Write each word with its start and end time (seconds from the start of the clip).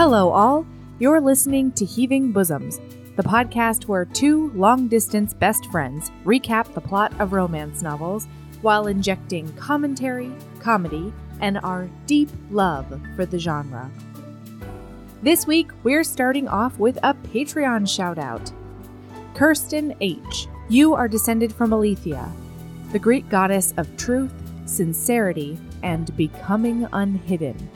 Hello, 0.00 0.30
all. 0.30 0.66
You're 0.98 1.20
listening 1.20 1.72
to 1.72 1.84
Heaving 1.84 2.32
Bosoms, 2.32 2.80
the 3.16 3.22
podcast 3.22 3.84
where 3.84 4.06
two 4.06 4.50
long 4.52 4.88
distance 4.88 5.34
best 5.34 5.66
friends 5.66 6.10
recap 6.24 6.72
the 6.72 6.80
plot 6.80 7.12
of 7.20 7.34
romance 7.34 7.82
novels 7.82 8.26
while 8.62 8.86
injecting 8.86 9.52
commentary, 9.56 10.32
comedy, 10.58 11.12
and 11.42 11.58
our 11.58 11.86
deep 12.06 12.30
love 12.50 12.98
for 13.14 13.26
the 13.26 13.38
genre. 13.38 13.90
This 15.20 15.46
week, 15.46 15.70
we're 15.82 16.02
starting 16.02 16.48
off 16.48 16.78
with 16.78 16.96
a 17.02 17.12
Patreon 17.12 17.86
shout 17.86 18.16
out. 18.16 18.50
Kirsten 19.34 19.94
H., 20.00 20.48
you 20.70 20.94
are 20.94 21.08
descended 21.08 21.52
from 21.52 21.74
Aletheia, 21.74 22.32
the 22.92 22.98
Greek 22.98 23.28
goddess 23.28 23.74
of 23.76 23.94
truth, 23.98 24.32
sincerity, 24.64 25.58
and 25.82 26.16
becoming 26.16 26.88
unhidden. 26.90 27.68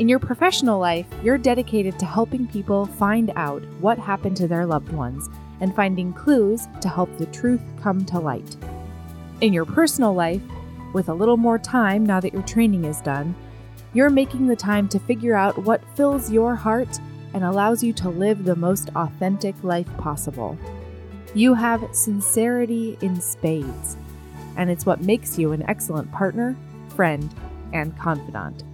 In 0.00 0.08
your 0.08 0.18
professional 0.18 0.78
life, 0.78 1.04
you're 1.22 1.36
dedicated 1.36 1.98
to 1.98 2.06
helping 2.06 2.46
people 2.46 2.86
find 2.86 3.30
out 3.36 3.62
what 3.80 3.98
happened 3.98 4.34
to 4.38 4.48
their 4.48 4.64
loved 4.64 4.90
ones 4.92 5.28
and 5.60 5.76
finding 5.76 6.14
clues 6.14 6.66
to 6.80 6.88
help 6.88 7.14
the 7.18 7.26
truth 7.26 7.60
come 7.82 8.06
to 8.06 8.18
light. 8.18 8.56
In 9.42 9.52
your 9.52 9.66
personal 9.66 10.14
life, 10.14 10.40
with 10.94 11.10
a 11.10 11.14
little 11.14 11.36
more 11.36 11.58
time 11.58 12.06
now 12.06 12.18
that 12.18 12.32
your 12.32 12.44
training 12.44 12.86
is 12.86 13.02
done, 13.02 13.34
you're 13.92 14.08
making 14.08 14.46
the 14.46 14.56
time 14.56 14.88
to 14.88 14.98
figure 14.98 15.34
out 15.34 15.64
what 15.64 15.84
fills 15.94 16.32
your 16.32 16.54
heart 16.54 16.98
and 17.34 17.44
allows 17.44 17.84
you 17.84 17.92
to 17.92 18.08
live 18.08 18.44
the 18.44 18.56
most 18.56 18.88
authentic 18.96 19.54
life 19.62 19.94
possible. 19.98 20.56
You 21.34 21.52
have 21.52 21.86
sincerity 21.94 22.96
in 23.02 23.20
spades, 23.20 23.98
and 24.56 24.70
it's 24.70 24.86
what 24.86 25.02
makes 25.02 25.38
you 25.38 25.52
an 25.52 25.62
excellent 25.68 26.10
partner, 26.10 26.56
friend, 26.88 27.28
and 27.74 27.94
confidant. 27.98 28.64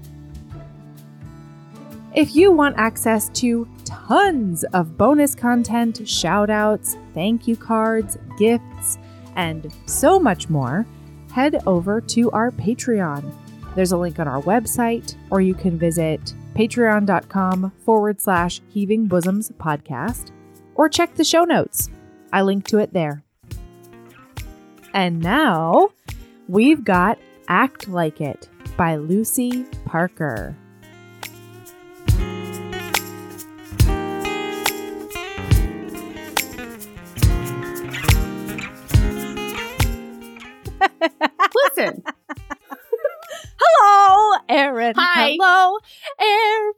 If 2.17 2.35
you 2.35 2.51
want 2.51 2.79
access 2.79 3.29
to 3.41 3.69
tons 3.85 4.65
of 4.73 4.97
bonus 4.97 5.35
content, 5.35 6.01
shoutouts, 6.01 6.97
thank 7.13 7.47
you 7.47 7.57
cards, 7.57 8.17
gifts, 8.39 8.97
and 9.35 9.71
so 9.85 10.19
much 10.19 10.49
more, 10.49 10.87
head 11.31 11.63
over 11.67 12.01
to 12.01 12.31
our 12.31 12.51
Patreon. 12.53 13.31
There's 13.75 13.93
a 13.93 13.99
link 13.99 14.19
on 14.19 14.27
our 14.27 14.41
website, 14.41 15.15
or 15.29 15.43
you 15.43 15.53
can 15.53 15.79
visit 15.79 16.33
patreon.com 16.55 17.71
forward 17.85 18.23
slash 18.23 18.63
heaving 18.71 19.09
bosoms 19.09 19.51
podcast, 19.59 20.31
or 20.75 20.89
check 20.89 21.17
the 21.17 21.23
show 21.25 21.45
notes. 21.45 21.91
I 22.33 22.41
link 22.41 22.67
to 22.69 22.79
it 22.79 22.95
there. 22.95 23.25
And 24.95 25.21
now 25.21 25.91
we've 26.49 26.83
got 26.83 27.19
Act 27.47 27.89
Like 27.89 28.23
It 28.23 28.49
by 28.79 28.97
Lucy 28.97 29.65
Parker. 29.85 30.57
Listen. 41.55 42.03
Hello, 43.59 44.39
Erin. 44.49 44.95
Hi. 44.97 45.37
Hello, 45.41 45.79
Erin. 46.21 46.73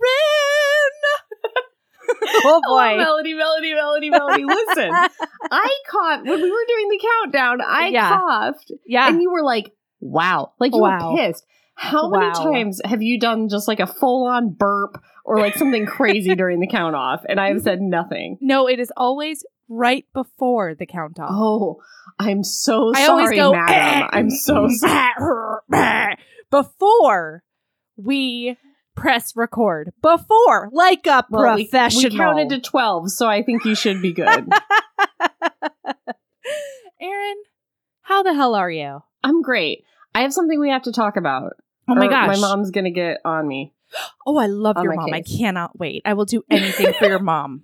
oh 2.45 2.61
boy. 2.67 2.95
Oh, 2.95 2.97
Melody, 2.97 3.34
Melody, 3.34 3.75
Melody, 3.75 4.11
Melody. 4.11 4.45
Listen, 4.45 4.91
I 5.51 5.75
coughed 5.89 6.25
when 6.27 6.41
we 6.42 6.51
were 6.51 6.64
doing 6.69 6.89
the 6.89 7.01
countdown. 7.23 7.61
I 7.61 7.89
Yeah. 7.89 8.09
coughed, 8.19 8.73
yeah. 8.86 9.09
and 9.09 9.20
you 9.20 9.31
were 9.31 9.42
like, 9.42 9.73
"Wow!" 10.01 10.53
Like 10.59 10.73
you 10.75 10.81
Wow. 10.81 11.12
were 11.12 11.17
pissed. 11.19 11.45
How 11.75 12.09
many 12.09 12.33
times 12.33 12.81
have 12.84 13.03
you 13.03 13.20
done 13.20 13.48
just 13.48 13.69
like 13.69 13.79
a 13.79 13.86
full-on 13.86 14.51
burp 14.51 15.01
or 15.25 15.39
like 15.39 15.55
something 15.55 15.86
crazy 15.86 16.35
during 16.35 16.58
the 16.58 16.67
count 16.67 16.96
off? 16.96 17.20
And 17.29 17.39
I 17.39 17.48
have 17.48 17.61
said 17.63 17.80
nothing. 17.80 18.36
no, 18.40 18.67
it 18.69 18.80
is 18.80 18.90
always 18.96 19.45
right 19.68 20.05
before 20.14 20.74
the 20.74 20.86
count 20.86 21.18
off. 21.20 21.30
Oh, 21.33 21.80
I'm 22.18 22.42
so 22.45 22.92
I 22.95 23.06
sorry, 23.06 23.36
go, 23.36 23.52
madam. 23.52 23.74
"Eh, 23.74 24.08
I'm 24.12 24.30
so 24.30 24.68
sorry. 24.70 26.17
before 26.51 27.42
we 27.96 28.57
press 28.96 29.34
record. 29.36 29.92
Before, 30.02 30.70
like 30.73 31.07
a 31.07 31.24
Well, 31.30 31.55
we- 31.57 31.64
professional. 31.68 32.11
We, 32.12 32.17
counted 32.18 32.48
to 32.51 32.61
twelve, 32.61 33.11
so 33.11 33.27
I 33.28 33.42
think 33.42 33.64
you 33.64 33.74
should 33.74 34.02
be 34.02 34.12
good. 34.12 34.27
Erin, 37.01 37.36
how 38.02 38.23
the 38.23 38.34
hell 38.34 38.55
are 38.55 38.70
you? 38.70 39.01
I'm 39.23 39.42
great. 39.42 39.84
I 40.14 40.23
have 40.23 40.33
something 40.33 40.58
we 40.58 40.70
have 40.70 40.83
to 40.83 40.92
talk 40.92 41.17
about. 41.17 41.52
Oh 41.89 41.95
my 41.95 42.08
gosh. 42.08 42.28
my 42.28 42.39
mom's 42.40 42.70
gonna 42.70 42.90
get 42.90 43.18
on 43.24 43.46
me. 43.46 43.73
Oh, 44.27 44.36
I 44.36 44.46
love 44.48 44.77
your 44.83 44.95
mom. 44.95 45.14
I 45.14 45.23
cannot 45.23 45.78
wait. 45.78 46.02
I 46.05 46.12
will 46.12 46.27
do 46.27 46.42
anything 46.51 46.92
for 46.98 47.07
your 47.07 47.20
mom. 47.20 47.62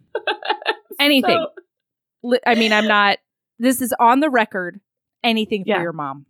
Anything. 0.99 1.37
So- 1.37 1.63
I 2.47 2.55
mean, 2.55 2.73
I'm 2.73 2.87
not. 2.89 3.19
This 3.59 3.81
is 3.81 3.95
on 4.01 4.21
the 4.21 4.31
record. 4.31 4.81
Anything 5.23 5.65
for 5.65 5.71
Yeah. 5.71 5.83
your 5.83 5.93
mom. 5.93 6.27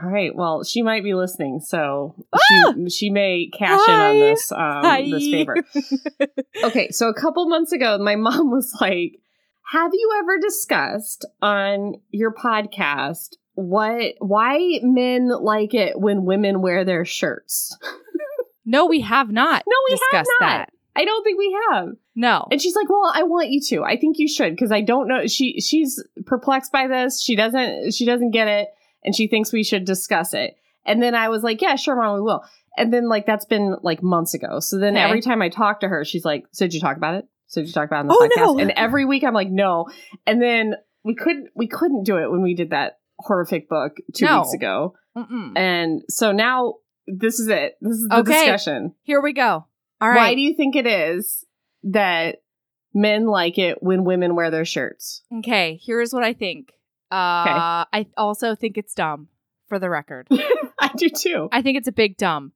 All 0.00 0.08
right. 0.08 0.34
Well, 0.34 0.62
she 0.62 0.82
might 0.82 1.02
be 1.02 1.14
listening, 1.14 1.60
so 1.60 2.14
Ah! 2.32 2.38
she 2.76 2.88
she 2.90 3.10
may 3.10 3.50
cash 3.52 3.80
in 3.88 3.94
on 3.94 4.14
this 4.20 4.52
um, 4.52 4.58
Hi. 4.60 5.02
this 5.10 5.28
favor. 5.28 5.56
Okay, 6.64 6.88
so 6.90 7.08
a 7.08 7.14
couple 7.14 7.48
months 7.48 7.72
ago, 7.72 7.98
my 7.98 8.14
mom 8.26 8.50
was 8.50 8.72
like, 8.80 9.20
"Have 9.72 9.90
you 9.92 10.10
ever 10.20 10.38
discussed 10.38 11.24
on 11.42 11.94
your 12.10 12.32
podcast 12.32 13.30
what 13.54 14.14
why 14.20 14.78
men 14.82 15.28
like 15.28 15.74
it 15.74 15.98
when 15.98 16.24
women 16.24 16.60
wear 16.60 16.84
their 16.84 17.04
shirts?" 17.04 17.76
no, 18.64 18.86
we 18.86 19.00
have 19.00 19.30
not 19.32 19.64
No, 19.66 19.76
we 19.90 19.98
have 20.12 20.26
not. 20.40 20.48
that. 20.48 20.68
I 20.96 21.04
don't 21.04 21.22
think 21.24 21.38
we 21.38 21.56
have. 21.70 21.88
No. 22.20 22.46
And 22.50 22.60
she's 22.60 22.74
like, 22.74 22.88
"Well, 22.88 23.12
I 23.14 23.22
want 23.22 23.48
you 23.50 23.60
to. 23.68 23.84
I 23.84 23.96
think 23.96 24.18
you 24.18 24.26
should 24.26 24.50
because 24.50 24.72
I 24.72 24.80
don't 24.80 25.06
know. 25.06 25.26
She 25.28 25.60
she's 25.60 26.02
perplexed 26.26 26.72
by 26.72 26.88
this. 26.88 27.22
She 27.22 27.36
doesn't 27.36 27.94
she 27.94 28.04
doesn't 28.04 28.32
get 28.32 28.48
it, 28.48 28.68
and 29.04 29.14
she 29.14 29.28
thinks 29.28 29.52
we 29.52 29.62
should 29.62 29.84
discuss 29.84 30.34
it." 30.34 30.56
And 30.84 31.00
then 31.00 31.14
I 31.14 31.28
was 31.28 31.44
like, 31.44 31.62
"Yeah, 31.62 31.76
sure, 31.76 31.94
mom, 31.94 32.16
we 32.16 32.20
will." 32.22 32.42
And 32.76 32.92
then 32.92 33.08
like 33.08 33.24
that's 33.24 33.44
been 33.44 33.76
like 33.82 34.02
months 34.02 34.34
ago. 34.34 34.58
So 34.58 34.78
then 34.78 34.96
Okay. 34.96 35.04
every 35.04 35.20
time 35.20 35.40
I 35.42 35.48
talk 35.48 35.78
to 35.80 35.88
her, 35.88 36.04
she's 36.04 36.24
like, 36.24 36.44
"So 36.50 36.64
did 36.64 36.74
you 36.74 36.80
talk 36.80 36.96
about 36.96 37.14
it? 37.14 37.26
So 37.46 37.60
did 37.60 37.68
you 37.68 37.72
talk 37.72 37.86
about 37.86 37.98
it 37.98 38.00
in 38.02 38.08
the 38.08 38.14
Oh, 38.14 38.28
podcast?" 38.28 38.56
no. 38.56 38.58
And 38.58 38.72
every 38.72 39.04
week 39.04 39.22
I'm 39.22 39.32
like, 39.34 39.50
"No." 39.50 39.86
And 40.26 40.42
then 40.42 40.74
we 41.04 41.14
couldn't 41.14 41.50
we 41.54 41.68
couldn't 41.68 42.02
do 42.02 42.16
it 42.16 42.30
when 42.32 42.42
we 42.42 42.54
did 42.54 42.70
that 42.70 42.98
horrific 43.20 43.68
book 43.68 43.92
two 44.14 44.26
No. 44.26 44.40
weeks 44.40 44.54
ago. 44.54 44.94
Mm-mm. 45.16 45.56
And 45.56 46.02
so 46.08 46.32
now 46.32 46.74
this 47.06 47.38
is 47.38 47.46
it. 47.46 47.76
This 47.80 47.92
is 47.98 48.08
the 48.08 48.16
Okay. 48.18 48.32
discussion. 48.32 48.94
Here 49.02 49.20
we 49.20 49.32
go. 49.32 49.66
All 50.00 50.08
right. 50.08 50.16
Why 50.16 50.34
do 50.34 50.40
you 50.40 50.54
think 50.54 50.74
it 50.76 50.86
is 50.86 51.44
that 51.84 52.42
men 52.94 53.26
like 53.26 53.58
it 53.58 53.82
when 53.82 54.04
women 54.04 54.34
wear 54.34 54.50
their 54.50 54.64
shirts? 54.64 55.22
okay. 55.38 55.78
Here's 55.82 56.12
what 56.12 56.24
I 56.24 56.32
think. 56.32 56.72
Uh, 57.10 57.84
I 57.92 58.06
also 58.16 58.54
think 58.54 58.76
it's 58.78 58.94
dumb. 58.94 59.28
For 59.68 59.78
the 59.78 59.90
record, 59.90 60.28
I 60.80 60.90
do 60.96 61.10
too. 61.10 61.50
I 61.52 61.60
think 61.60 61.76
it's 61.76 61.88
a 61.88 61.92
big 61.92 62.16
dumb. 62.16 62.52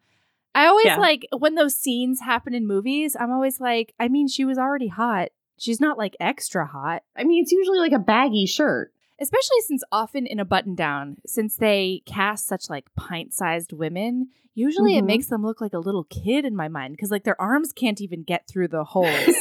I 0.55 0.67
always 0.67 0.87
Yeah. 0.87 0.97
like 0.97 1.27
when 1.37 1.57
those 1.57 1.75
scenes 1.77 2.21
happen 2.21 2.55
in 2.55 2.67
movies. 2.67 3.15
I'm 3.21 3.31
always 3.31 3.61
like, 3.61 3.93
I 4.01 4.09
mean, 4.09 4.29
she 4.29 4.47
was 4.47 4.57
already 4.57 4.89
hot. 4.89 5.29
She's 5.59 5.79
not 5.79 5.99
like 5.99 6.17
extra 6.21 6.67
hot. 6.67 7.03
I 7.15 7.25
mean, 7.25 7.43
it's 7.43 7.53
usually 7.53 7.79
like 7.81 7.93
a 7.93 7.99
baggy 7.99 8.47
shirt. 8.47 8.92
Especially 9.21 9.61
since 9.67 9.83
often 9.93 10.27
in 10.27 10.39
a 10.41 10.45
button 10.45 10.75
down 10.75 11.17
since 11.27 11.57
they 11.57 12.03
cast 12.07 12.47
such 12.47 12.69
like 12.71 12.87
pint-sized 12.97 13.73
women 13.73 14.29
usually 14.55 14.97
it 14.97 15.03
Mhm. 15.05 15.07
makes 15.07 15.27
them 15.27 15.43
look 15.43 15.61
like 15.61 15.73
a 15.73 15.79
little 15.79 16.05
kid 16.05 16.45
in 16.45 16.55
my 16.57 16.69
mind 16.69 16.95
because 16.95 17.11
like 17.11 17.25
their 17.25 17.41
arms 17.41 17.73
can't 17.73 18.01
even 18.01 18.23
get 18.23 18.47
through 18.49 18.69
the 18.69 18.85
holes 18.95 19.37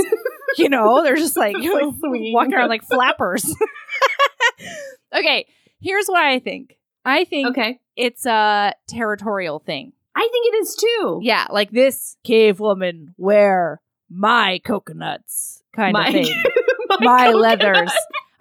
you 0.57 0.69
know 0.69 1.01
they're 1.03 1.15
just 1.15 1.37
like 1.37 1.55
walking 1.59 2.53
around 2.53 2.69
like 2.69 2.83
flappers 2.83 3.45
okay 5.15 5.45
here's 5.79 6.07
what 6.07 6.23
i 6.23 6.39
think 6.39 6.77
i 7.05 7.23
think 7.25 7.49
Okay. 7.49 7.79
it's 7.95 8.25
a 8.25 8.73
territorial 8.87 9.59
thing 9.59 9.93
I 10.13 10.27
think 10.29 10.53
it 10.53 10.57
is 10.63 10.75
too. 10.75 11.19
yeah 11.23 11.47
like 11.51 11.71
this 11.71 12.17
cave 12.25 12.59
woman 12.59 13.15
wear 13.17 13.79
my 14.09 14.59
coconuts 14.65 15.63
kind 15.73 15.93
My- 15.93 16.07
of 16.07 16.13
thing 16.13 16.43
my 16.89 16.97
my 16.99 17.29
leathers. 17.31 17.91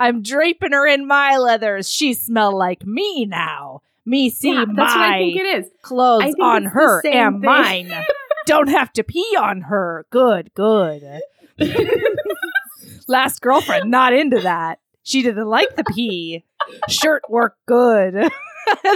I'm 0.00 0.22
draping 0.22 0.72
her 0.72 0.86
in 0.86 1.06
my 1.06 1.36
leathers. 1.36 1.88
She 1.90 2.14
smell 2.14 2.56
like 2.56 2.84
me 2.86 3.26
now. 3.26 3.82
Me 4.06 4.30
see 4.30 4.48
Yeah, 4.52 4.64
my 4.64 4.74
that's 4.74 4.94
what 4.94 5.04
I 5.04 5.18
think 5.18 5.36
it 5.36 5.58
is. 5.64 5.70
clothes 5.82 6.34
on 6.40 6.64
her 6.64 7.02
and 7.06 7.34
thing. 7.36 7.40
mine. 7.42 7.92
Don't 8.46 8.68
have 8.68 8.92
to 8.94 9.04
pee 9.04 9.36
on 9.38 9.60
her. 9.62 10.06
Good, 10.10 10.52
good. 10.54 11.02
Last 13.08 13.40
girlfriend, 13.42 13.90
not 13.90 14.12
into 14.12 14.40
that. 14.40 14.78
She 15.02 15.22
didn't 15.22 15.46
like 15.48 15.76
the 15.76 15.84
pee. 15.84 16.44
Shirt 16.88 17.22
work 17.28 17.56
good. 17.66 18.14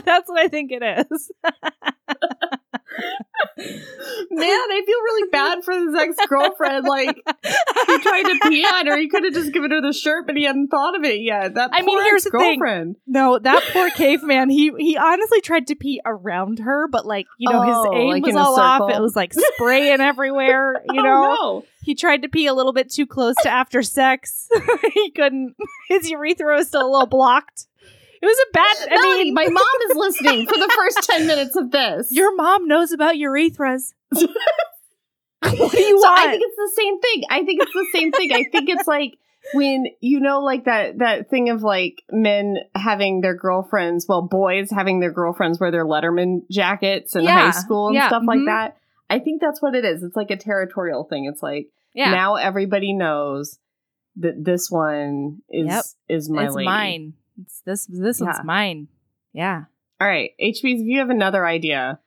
That's 0.05 0.29
what 0.29 0.39
I 0.39 0.49
think 0.49 0.71
it 0.73 1.07
is. 1.11 1.31
Man, 3.57 4.49
I 4.49 4.83
feel 4.87 4.99
really 4.99 5.29
bad 5.33 5.65
for 5.65 5.73
his 5.73 5.95
ex 5.95 6.17
girlfriend. 6.29 6.87
Like 6.87 7.17
he 7.17 7.99
tried 7.99 8.23
to 8.23 8.39
pee 8.49 8.65
on 8.65 8.87
her. 8.87 8.97
He 8.99 9.09
could 9.09 9.25
have 9.25 9.35
just 9.35 9.53
given 9.53 9.71
her 9.71 9.81
the 9.81 9.93
shirt, 9.93 10.27
but 10.27 10.37
he 10.37 10.45
hadn't 10.45 10.69
thought 10.69 10.97
of 10.97 11.05
it 11.05 11.21
yet. 11.21 11.55
That 11.55 11.71
I 11.73 11.83
mean, 11.83 11.97
poor 11.97 12.05
here's 12.05 12.25
the 12.25 12.31
thing. 12.31 12.59
girlfriend. 12.59 12.97
No, 13.07 13.39
that 13.39 13.63
poor 13.73 13.91
caveman. 13.91 14.51
He 14.51 14.73
he 14.79 14.97
honestly 14.97 15.41
tried 15.41 15.67
to 15.69 15.75
pee 15.75 16.01
around 16.05 16.59
her, 16.61 16.89
but 16.89 17.07
like 17.07 17.27
you 17.39 17.51
know, 17.51 17.63
Oh, 17.65 17.93
his 17.93 18.01
aim 18.01 18.11
like 18.11 18.23
was 18.25 18.37
all 18.37 18.59
off. 18.59 18.91
It 18.91 19.01
was 19.01 19.17
like 19.17 19.33
spraying 19.35 20.01
everywhere. 20.01 20.83
You 20.95 21.01
oh, 21.01 21.05
know, 21.05 21.37
Oh, 21.41 21.59
no. 21.61 21.65
he 21.83 21.95
tried 21.95 22.23
to 22.23 22.29
pee 22.29 22.47
a 22.47 22.55
little 22.55 22.73
bit 22.73 22.91
too 22.93 23.07
close 23.07 23.35
to 23.43 23.51
after 23.51 23.83
sex. 23.83 24.49
he 24.95 25.11
couldn't. 25.11 25.57
His 25.89 26.09
urethra 26.11 26.55
was 26.57 26.69
still 26.69 26.87
a 26.87 26.91
little 26.91 27.07
blocked. 27.07 27.67
It 28.25 28.27
was 28.27 28.39
a 28.39 28.53
bad. 28.53 28.77
I 28.91 29.03
Melody, 29.03 29.25
mean, 29.25 29.35
my 29.35 29.49
mom 29.49 29.91
is 29.91 29.97
listening 29.97 30.47
for 30.47 30.55
the 30.57 30.73
first 30.75 31.03
10 31.11 31.27
minutes 31.27 31.57
of 31.57 31.71
this. 31.71 32.09
your 32.11 32.35
mom 32.37 32.67
knows 32.67 32.91
about 32.93 33.17
urethras. 33.17 33.93
what 34.13 35.73
do 35.73 35.79
you 35.83 36.01
so 36.01 36.09
want? 36.09 36.21
I 36.21 36.31
think 36.31 36.43
it's 36.47 36.57
the 36.57 36.73
same 36.83 37.01
thing. 37.01 37.23
I 37.29 37.45
think 37.45 37.63
it's 37.63 37.73
the 37.73 37.87
same 37.93 38.13
thing. 38.13 38.33
I 38.33 38.45
think 38.51 38.69
it's 38.71 38.89
like 38.89 39.19
when 39.53 39.85
you 40.01 40.21
know 40.21 40.41
like 40.41 40.65
that 40.65 40.99
that 41.01 41.29
thing 41.29 41.51
of 41.51 41.63
like 41.63 42.03
men 42.11 42.57
having 42.75 43.21
their 43.21 43.35
girlfriends, 43.35 44.07
well 44.09 44.23
boys 44.23 44.71
having 44.71 45.01
their 45.01 45.13
girlfriends 45.13 45.61
wear 45.61 45.71
their 45.71 45.85
Letterman 45.85 46.49
jackets 46.51 47.15
in 47.15 47.25
Yeah, 47.25 47.51
high 47.53 47.59
school 47.61 47.89
and 47.89 47.95
yeah, 47.97 48.09
stuff 48.09 48.23
like 48.27 48.39
mhm. 48.41 48.47
that. 48.47 48.77
I 49.11 49.19
think 49.19 49.43
that's 49.43 49.61
what 49.61 49.75
it 49.75 49.85
is. 49.85 50.03
It's 50.03 50.17
like 50.17 50.31
a 50.31 50.37
territorial 50.37 51.05
thing. 51.05 51.27
It's 51.31 51.43
like 51.43 51.69
yeah, 51.93 52.11
now 52.11 52.37
everybody 52.37 52.95
knows 52.95 53.59
that 54.17 54.43
this 54.43 54.71
one 54.71 55.43
is 55.51 55.67
Yep. 55.67 55.85
is 56.09 56.31
my 56.31 56.47
it's 56.47 56.55
lady. 56.55 56.65
mine. 56.67 57.13
It's 57.41 57.61
this. 57.63 57.87
This 57.87 58.21
Yeah. 58.21 58.27
one's 58.27 58.45
mine. 58.45 58.89
Yeah. 59.33 59.65
All 60.01 60.09
right, 60.09 60.31
HBs, 60.41 60.81
if 60.81 60.87
you 60.87 60.99
have 60.99 61.11
another 61.11 61.47
idea, 61.47 62.01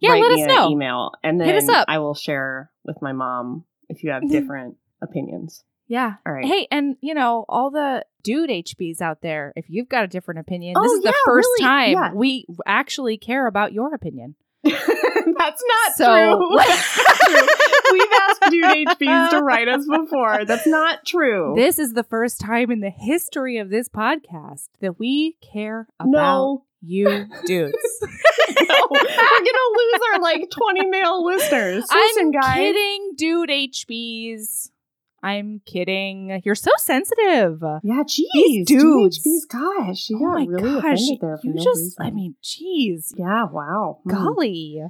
Yeah, 0.00 0.14
let 0.14 0.32
us 0.32 0.46
know. 0.46 0.70
email, 0.70 1.12
and 1.22 1.40
then 1.40 1.48
Hit 1.48 1.56
us 1.56 1.68
up. 1.68 1.84
I 1.88 1.98
will 1.98 2.14
share 2.14 2.70
with 2.84 3.00
my 3.02 3.12
mom 3.12 3.64
if 3.88 4.02
you 4.02 4.10
have 4.10 4.22
Mhm. 4.22 4.30
different 4.30 4.76
opinions. 5.02 5.64
Yeah. 5.86 6.14
All 6.26 6.32
right. 6.32 6.44
Hey, 6.44 6.66
and 6.70 6.96
you 7.00 7.14
know, 7.14 7.44
all 7.48 7.70
the 7.70 8.04
dude 8.22 8.50
HBs 8.50 9.00
out 9.00 9.22
there, 9.22 9.52
if 9.56 9.68
you've 9.68 9.88
got 9.88 10.04
a 10.04 10.08
different 10.08 10.40
opinion, 10.40 10.74
Oh, 10.76 10.82
this 10.82 10.92
is 10.92 11.02
the 11.02 11.14
first 11.24 11.48
really, 11.58 11.64
time 11.68 11.90
yeah. 11.92 12.12
we 12.14 12.46
actually 12.66 13.18
care 13.18 13.46
about 13.46 13.72
your 13.72 13.92
opinion. 13.94 14.36
That's 14.64 15.62
not 15.66 15.92
So- 15.96 16.36
true. 16.38 16.56
That's 16.56 16.94
true. 17.26 17.46
We've 17.92 18.12
asked 18.28 18.42
dude 18.50 18.64
HBs 18.88 19.30
to 19.30 19.42
write 19.42 19.68
us 19.68 19.86
before. 19.86 20.44
That's 20.44 20.66
not 20.66 21.04
true. 21.06 21.54
This 21.56 21.78
is 21.78 21.94
the 21.94 22.04
first 22.04 22.40
time 22.40 22.70
in 22.70 22.80
the 22.80 22.90
history 22.90 23.58
of 23.58 23.70
this 23.70 23.88
podcast 23.88 24.68
that 24.80 24.98
we 24.98 25.36
care 25.40 25.88
about 25.98 26.10
no, 26.10 26.64
you 26.82 27.26
dudes. 27.46 27.76
no, 28.02 28.88
we're 28.90 29.00
gonna 29.00 29.70
lose 29.76 30.00
our 30.12 30.20
like 30.20 30.50
twenty 30.50 30.86
male 30.88 31.24
listeners. 31.24 31.84
Listen, 31.92 32.26
I'm 32.26 32.30
guys. 32.30 32.56
kidding, 32.56 33.12
dude 33.16 33.48
HBs. 33.50 34.70
I'm 35.22 35.60
kidding. 35.66 36.40
You're 36.44 36.54
so 36.54 36.70
sensitive. 36.78 37.62
Yeah, 37.82 38.02
geez, 38.06 38.28
These 38.32 38.66
dude 38.66 39.12
dudes. 39.12 39.46
Gosh, 39.50 40.08
you 40.10 40.16
oh 40.16 40.26
got 40.26 40.34
my 40.38 40.46
really 40.46 40.80
gosh, 40.80 41.00
offended 41.00 41.18
there 41.20 41.38
for 41.38 41.46
you 41.46 41.54
no 41.54 41.62
just 41.62 41.78
reason. 41.78 41.96
I 42.06 42.10
mean, 42.10 42.34
jeez. 42.42 43.12
yeah, 43.16 43.44
wow. 43.44 43.98
Hmm. 44.04 44.10
Golly. 44.10 44.82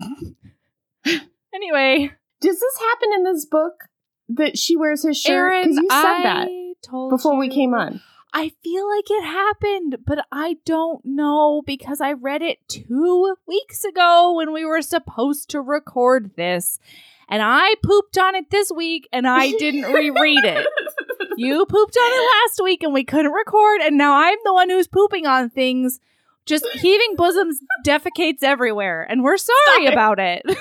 anyway, 1.54 2.10
Does 2.40 2.60
this 2.60 2.78
happen 2.78 3.10
in 3.16 3.24
this 3.24 3.44
book 3.44 3.84
that 4.28 4.58
she 4.58 4.76
wears 4.76 5.02
his 5.02 5.20
shirt? 5.20 5.64
Because 5.64 5.76
you 5.76 5.88
said 5.90 6.04
I 6.04 6.22
that 6.22 6.48
told 6.82 7.10
before 7.10 7.36
we 7.36 7.48
came 7.48 7.74
on. 7.74 8.00
I 8.32 8.52
feel 8.62 8.88
like 8.88 9.10
it 9.10 9.24
happened, 9.24 9.98
but 10.06 10.24
I 10.30 10.58
don't 10.64 11.04
know 11.04 11.62
because 11.66 12.00
I 12.00 12.12
read 12.12 12.42
it 12.42 12.58
two 12.68 13.34
weeks 13.46 13.84
ago 13.84 14.34
when 14.36 14.52
we 14.52 14.64
were 14.64 14.82
supposed 14.82 15.50
to 15.50 15.60
record 15.60 16.36
this. 16.36 16.78
And 17.30 17.42
I 17.42 17.74
pooped 17.84 18.18
on 18.18 18.34
it 18.34 18.50
this 18.50 18.72
week 18.74 19.08
and 19.12 19.26
I 19.26 19.52
didn't 19.52 19.92
reread 19.92 20.44
it. 20.44 20.66
You 21.40 21.64
pooped 21.64 21.96
on 21.96 22.12
it 22.12 22.26
last 22.26 22.60
week 22.62 22.82
and 22.82 22.92
we 22.92 23.02
couldn't 23.02 23.32
record, 23.32 23.80
and 23.80 23.96
now 23.96 24.12
I'm 24.14 24.36
the 24.44 24.52
one 24.52 24.68
who's 24.68 24.86
pooping 24.86 25.24
on 25.24 25.48
things. 25.48 25.98
Just 26.44 26.66
heaving 26.74 27.14
bosoms 27.16 27.60
defecates 27.86 28.42
everywhere, 28.42 29.06
and 29.08 29.24
we're 29.24 29.38
sorry 29.38 29.86
Stop 29.86 29.92
about 29.92 30.18
it. 30.18 30.42
so 30.46 30.54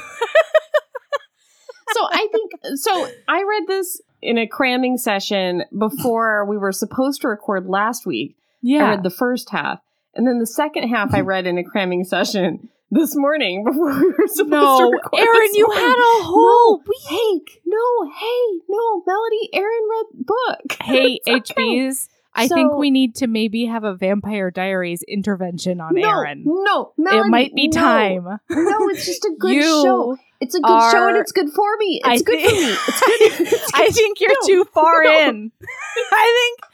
I 2.10 2.30
think 2.31 2.51
so. 2.75 3.10
I 3.27 3.44
read 3.44 3.63
this 3.68 4.01
in 4.21 4.38
a 4.38 4.48
cramming 4.48 4.98
session 4.98 5.66
before 5.77 6.45
we 6.45 6.57
were 6.57 6.71
supposed 6.71 7.19
to 7.21 7.27
record 7.27 7.66
last 7.66 8.06
week. 8.06 8.38
I 8.38 8.44
yeah. 8.62 8.89
read 8.92 9.04
the 9.04 9.10
first 9.10 9.50
half, 9.50 9.81
and 10.16 10.25
then 10.25 10.39
the 10.39 10.48
second 10.48 10.88
half 10.88 11.13
I 11.13 11.19
read 11.33 11.45
in 11.45 11.57
a 11.57 11.63
cramming 11.63 12.06
session 12.06 12.69
this 12.91 13.15
morning 13.15 13.63
before 13.68 13.94
we 14.00 14.07
were 14.07 14.27
supposed 14.27 14.38
to 14.38 14.45
No, 14.45 14.91
record. 14.91 15.19
Erin, 15.19 15.50
you 15.53 15.68
morning. 15.68 15.83
had 15.86 15.95
a 15.97 16.24
whole 16.24 16.83
Hey, 17.09 17.41
no, 17.65 18.12
hey, 18.12 18.59
no, 18.68 19.03
Melody. 19.06 19.50
Erin 19.53 19.88
read 19.89 20.25
book. 20.25 20.77
Hey, 20.81 21.19
okay. 21.27 21.53
HBs, 21.53 22.07
I 22.33 22.47
think 22.47 22.75
we 22.77 22.89
need 22.91 23.15
to 23.15 23.27
maybe 23.27 23.65
have 23.65 23.83
a 23.83 23.95
Vampire 23.95 24.50
Diaries 24.51 25.03
intervention 25.07 25.81
on 25.81 25.94
no, 25.95 26.07
Erin. 26.09 26.44
No, 26.45 26.94
Melody, 26.97 27.27
it 27.27 27.31
might 27.31 27.56
be 27.56 27.68
no. 27.68 27.80
time. 27.80 28.24
No, 28.50 28.89
it's 28.89 29.06
just 29.06 29.25
a 29.25 29.31
good 29.38 29.62
show. 29.62 30.18
It's 30.42 30.56
a 30.56 30.59
good 30.62 30.92
show, 30.92 31.07
and 31.09 31.18
it's 31.18 31.33
good 31.33 31.50
for 31.51 31.75
me. 31.77 32.01
I 32.03 32.13
It's 32.13 32.21
good 32.21 32.39
thi- 32.39 32.47
for 32.47 32.56
me. 32.56 32.71
It's 32.88 33.00
good. 33.01 33.47
It's 33.53 33.71
I 33.74 33.89
think 33.89 34.21
you're 34.21 34.30
No, 34.30 34.47
too 34.47 34.65
far 34.74 35.03
no. 35.03 35.09
in. 35.30 35.51
I 36.13 36.56
think, 36.62 36.71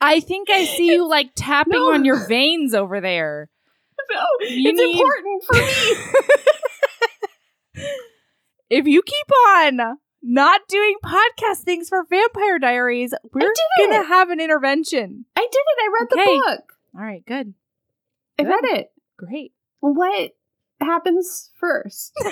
I 0.00 0.20
think 0.20 0.50
I 0.50 0.64
see 0.66 0.86
you 0.92 1.08
like 1.08 1.32
tapping 1.34 1.72
No. 1.72 1.92
on 1.92 2.04
your 2.04 2.26
veins 2.28 2.72
over 2.72 3.00
there. 3.00 3.48
No, 4.12 4.26
You 4.48 4.70
it's 4.70 4.78
need- 4.78 5.00
important 5.00 5.44
for 5.44 5.56
me. 5.56 5.74
If 8.68 8.86
you 8.86 9.02
keep 9.02 9.26
on 9.48 9.80
not 10.22 10.60
doing 10.68 10.94
podcast 11.04 11.62
things 11.64 11.88
for 11.88 12.04
Vampire 12.08 12.58
Diaries, 12.60 13.12
we're 13.32 13.52
gonna 13.80 14.04
have 14.04 14.30
an 14.30 14.38
intervention. 14.40 15.24
I 15.34 15.40
did 15.40 15.50
it. 15.50 15.78
I 15.82 15.88
read 15.98 16.12
Okay. 16.12 16.24
the 16.36 16.42
book. 16.56 16.72
All 16.94 17.00
right, 17.02 17.24
good, 17.26 17.54
I 18.38 18.42
Good. 18.44 18.48
read 18.50 18.64
it. 18.78 18.92
great. 19.16 19.52
What 19.80 20.36
happens 20.80 21.50
first? 21.58 22.12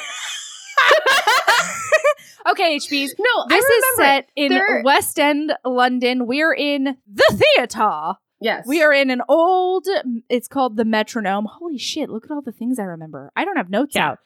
okay, 2.48 2.76
HBs. 2.76 3.10
No, 3.18 3.46
This 3.48 3.64
I 3.64 3.78
is 3.78 3.84
set 3.96 4.28
in 4.36 4.50
There- 4.52 4.82
West 4.84 5.18
End, 5.18 5.52
London. 5.64 6.26
We're 6.26 6.54
in 6.54 6.98
the 7.12 7.42
theater. 7.56 8.14
Yes, 8.40 8.66
We 8.66 8.82
are 8.82 8.92
in 8.92 9.10
an 9.10 9.22
old. 9.28 9.86
It's 10.28 10.46
called 10.48 10.76
the 10.76 10.84
Metronome. 10.84 11.46
Holy 11.46 11.78
shit! 11.78 12.08
Look 12.08 12.24
at 12.26 12.30
all 12.30 12.42
the 12.42 12.52
things 12.52 12.78
I 12.78 12.84
remember. 12.84 13.32
I 13.34 13.44
don't 13.44 13.56
have 13.56 13.70
notes 13.70 13.96
Yeah. 13.96 14.10
out. 14.10 14.18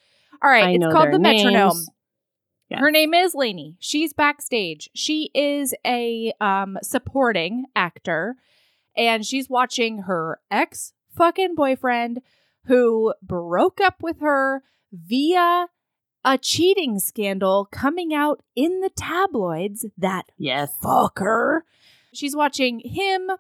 All 0.43 0.50
right, 0.50 0.64
I 0.64 0.70
it's 0.73 0.93
called 0.93 1.12
the 1.12 1.19
Metronome. 1.19 1.85
Yes. 2.69 2.81
Her 2.81 2.91
name 2.91 3.12
is 3.14 3.35
Lainie. 3.35 3.76
She's 3.81 4.12
backstage. 4.12 4.88
She 4.94 5.31
is 5.35 5.75
a 5.87 6.32
um, 6.41 6.79
supporting 6.82 7.67
actor, 7.76 8.37
and 8.97 9.25
she's 9.26 9.49
watching 9.50 9.99
her 10.03 10.41
ex 10.50 10.93
fucking 11.17 11.55
boyfriend 11.55 12.20
who 12.67 13.13
broke 13.22 13.81
up 13.81 14.03
with 14.03 14.20
her 14.20 14.63
via 14.93 15.69
a 16.25 16.39
cheating 16.39 16.98
scandal 16.98 17.67
coming 17.70 18.15
out 18.15 18.43
in 18.56 18.81
the 18.81 18.91
tabloids. 18.91 19.84
That 19.98 20.27
Yes. 20.39 20.72
fucker. 20.82 21.60
She's 22.15 22.37
watching 22.37 22.81
him 22.81 23.31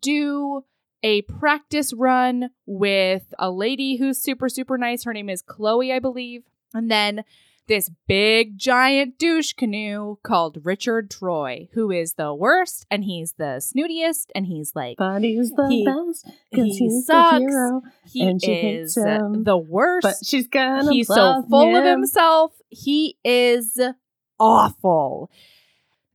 do 0.00 0.64
a 1.02 1.22
practice 1.22 1.92
run 1.92 2.50
with 2.66 3.32
a 3.38 3.50
lady 3.50 3.96
who's 3.96 4.18
super, 4.18 4.48
super 4.48 4.76
nice. 4.78 5.04
Her 5.04 5.12
name 5.12 5.28
is 5.28 5.42
Chloe, 5.42 5.92
I 5.92 5.98
believe. 5.98 6.42
And 6.74 6.90
then 6.90 7.22
this 7.68 7.90
big, 8.06 8.56
giant 8.58 9.18
douche 9.18 9.52
canoe 9.52 10.18
called 10.22 10.58
Richard 10.64 11.10
Troy, 11.10 11.68
who 11.72 11.90
is 11.90 12.14
the 12.14 12.32
worst 12.32 12.86
and 12.90 13.04
he's 13.04 13.32
the 13.38 13.60
snootiest 13.60 14.26
and 14.36 14.46
he's 14.46 14.72
like, 14.76 14.96
But 14.98 15.22
he's 15.22 15.50
the 15.50 15.66
He- 15.68 15.84
best 15.84 16.26
he 16.50 16.62
because 16.78 17.06
sucks. 17.06 17.38
hero. 17.40 17.82
he 18.08 18.22
and 18.22 18.40
she 18.42 18.52
is 18.52 18.94
the 18.94 19.56
worst. 19.68 20.02
But 20.04 20.14
she's 20.24 20.46
gonna. 20.48 20.92
He's 20.92 21.08
so 21.08 21.44
full 21.50 21.74
of 21.76 21.84
himself. 21.84 22.52
He 22.68 23.16
is 23.24 23.80
awful. 24.38 25.30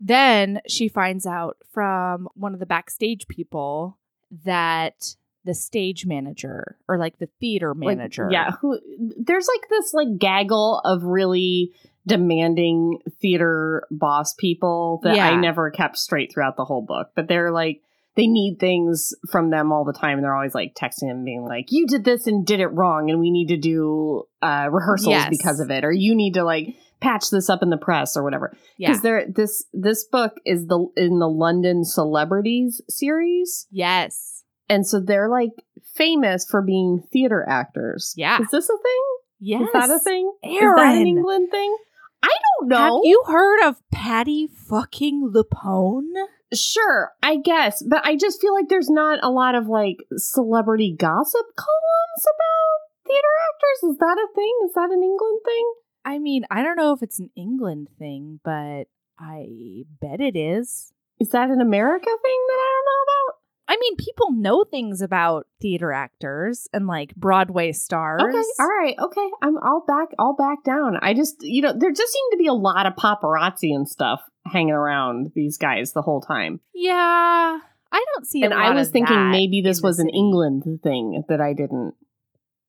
Then 0.04 0.62
she 0.68 0.88
finds 0.88 1.26
out 1.28 1.58
from 1.72 2.28
one 2.34 2.54
of 2.56 2.60
the 2.60 2.66
backstage 2.66 3.28
people 3.28 4.00
that 4.46 5.16
the 5.46 5.54
stage 5.54 6.06
manager 6.06 6.78
or 6.88 6.98
like 6.98 7.18
the 7.20 7.30
theater 7.40 7.74
Like, 7.76 7.98
manager. 7.98 8.28
yeah, 8.32 8.52
who, 8.62 8.80
there's 9.18 9.48
like 9.48 9.70
this 9.70 9.94
like 9.94 10.18
gaggle 10.20 10.80
of 10.84 11.04
really 11.04 11.72
demanding 12.08 12.98
theater 13.22 13.84
boss 13.92 14.34
people 14.34 15.00
that 15.04 15.18
I 15.20 15.36
never 15.40 15.70
kept 15.72 15.98
straight 15.98 16.32
throughout 16.34 16.58
the 16.58 16.66
whole 16.66 16.82
book. 16.82 17.12
But 17.16 17.28
they're 17.28 17.52
like 17.52 17.82
they 18.16 18.28
need 18.28 18.58
things 18.60 19.14
from 19.32 19.52
them 19.52 19.72
all 19.72 19.86
the 19.86 19.94
time, 19.94 20.18
and 20.18 20.24
they're 20.24 20.36
always 20.36 20.54
like 20.54 20.76
texting 20.76 21.10
him, 21.10 21.24
being 21.24 21.46
like, 21.46 21.68
"You 21.70 21.88
did 21.88 22.04
this 22.04 22.28
and 22.28 22.46
did 22.46 22.60
it 22.60 22.68
wrong, 22.68 23.10
and 23.10 23.20
we 23.22 23.32
need 23.32 23.48
to 23.48 23.58
do 23.58 24.24
uh, 24.42 24.68
rehearsals 24.70 25.12
Yes. 25.14 25.30
because 25.30 25.60
of 25.62 25.72
it, 25.72 25.86
or 25.86 25.94
you 25.94 26.14
need 26.14 26.34
to 26.34 26.44
like 26.44 26.76
patch 27.02 27.30
this 27.30 27.50
up 27.50 27.62
in 27.62 27.70
the 27.70 27.78
press 27.78 28.16
or 28.16 28.24
whatever." 28.24 28.56
Yeah. 28.78 28.90
Because 28.90 29.02
there, 29.02 29.26
this 29.28 29.66
this 29.74 30.06
book 30.06 30.34
is 30.46 30.68
the 30.68 30.88
in 30.96 31.20
the 31.20 31.30
London 31.30 31.84
celebrities 31.84 32.82
series. 32.88 33.68
Yes. 33.72 34.44
And 34.70 34.88
so 34.88 35.02
they're 35.02 35.30
like 35.30 35.52
famous 35.96 36.46
for 36.50 36.62
being 36.62 37.04
theater 37.12 37.46
actors. 37.48 38.14
Yeah. 38.16 38.42
Is 38.42 38.48
this 38.52 38.70
a 38.70 38.78
thing? 38.78 39.04
Yes. 39.40 39.64
Is 39.64 39.70
that 39.74 39.90
a 39.90 40.00
thing? 40.00 40.32
Is 40.44 40.62
that 40.62 40.96
an 40.96 41.08
England 41.08 41.50
thing? 41.52 41.76
I 42.24 42.30
don't 42.60 42.70
know. 42.70 42.78
Have 42.78 43.02
you 43.04 43.24
heard 43.28 43.68
of 43.68 43.82
Patti 43.92 44.48
fucking 44.48 45.34
LuPone? 45.34 46.14
Sure, 46.54 47.12
I 47.24 47.38
guess, 47.38 47.82
but 47.82 48.06
I 48.06 48.16
just 48.16 48.42
feel 48.42 48.54
like 48.54 48.68
there's 48.68 48.90
not 48.90 49.20
a 49.24 49.30
lot 49.30 49.56
of 49.56 49.68
like 49.68 49.98
celebrity 50.18 50.96
gossip 50.98 51.46
columns 51.56 52.26
about 52.26 53.08
theater 53.08 53.34
actors. 53.50 53.92
Is 53.92 53.98
that 53.98 54.18
a 54.20 54.28
thing? 54.36 54.54
Is 54.66 54.74
that 54.74 54.92
an 54.92 55.02
England 55.02 55.40
thing? 55.46 55.74
I 56.04 56.20
mean, 56.20 56.46
I 56.50 56.64
don't 56.64 56.78
know 56.78 56.94
if 56.94 57.04
it's 57.04 57.20
an 57.20 57.30
England 57.36 57.90
thing, 58.00 58.40
but 58.44 58.86
I 59.20 59.86
bet 60.00 60.20
it 60.20 60.36
is. 60.36 60.94
Is 61.20 61.30
that 61.30 61.50
an 61.50 61.62
America 61.62 62.06
thing 62.06 62.46
that 62.48 62.54
I 62.54 62.72
don't 62.74 62.86
know 62.86 63.04
about? 63.04 63.38
I 63.68 63.78
mean, 63.80 63.96
people 63.96 64.32
know 64.32 64.66
things 64.66 65.02
about 65.02 65.48
theater 65.62 65.94
actors 65.94 66.68
and 66.74 66.88
like 66.88 67.16
Broadway 67.16 67.72
stars. 67.72 68.22
Okay, 68.22 68.44
all 68.60 68.68
right, 68.68 68.96
okay. 69.00 69.30
I'm 69.42 69.58
I'll 69.64 69.86
back 69.88 70.10
I'll 70.20 70.36
back 70.36 70.64
down. 70.66 70.98
I 71.02 71.14
just 71.14 71.38
you 71.42 71.62
know 71.62 71.72
there 71.72 71.92
just 71.92 72.12
seem 72.12 72.26
to 72.32 72.38
be 72.38 72.48
a 72.48 72.54
lot 72.54 72.86
of 72.86 72.96
paparazzi 72.96 73.74
and 73.74 73.88
stuff 73.88 74.22
hanging 74.46 74.74
around 74.74 75.32
these 75.36 75.58
guys 75.58 75.94
the 75.94 76.02
whole 76.02 76.20
time. 76.20 76.60
Yeah, 76.74 76.94
I 76.94 78.06
don't 78.14 78.26
see. 78.28 78.44
and 78.44 78.54
I 78.54 78.72
was 78.72 78.90
thinking 78.90 79.30
maybe 79.30 79.62
this 79.62 79.82
was 79.82 80.00
an. 80.00 80.10
England 80.10 80.64
thing 80.84 81.24
that 81.30 81.40
I 81.40 81.54
didn't. 81.54 81.94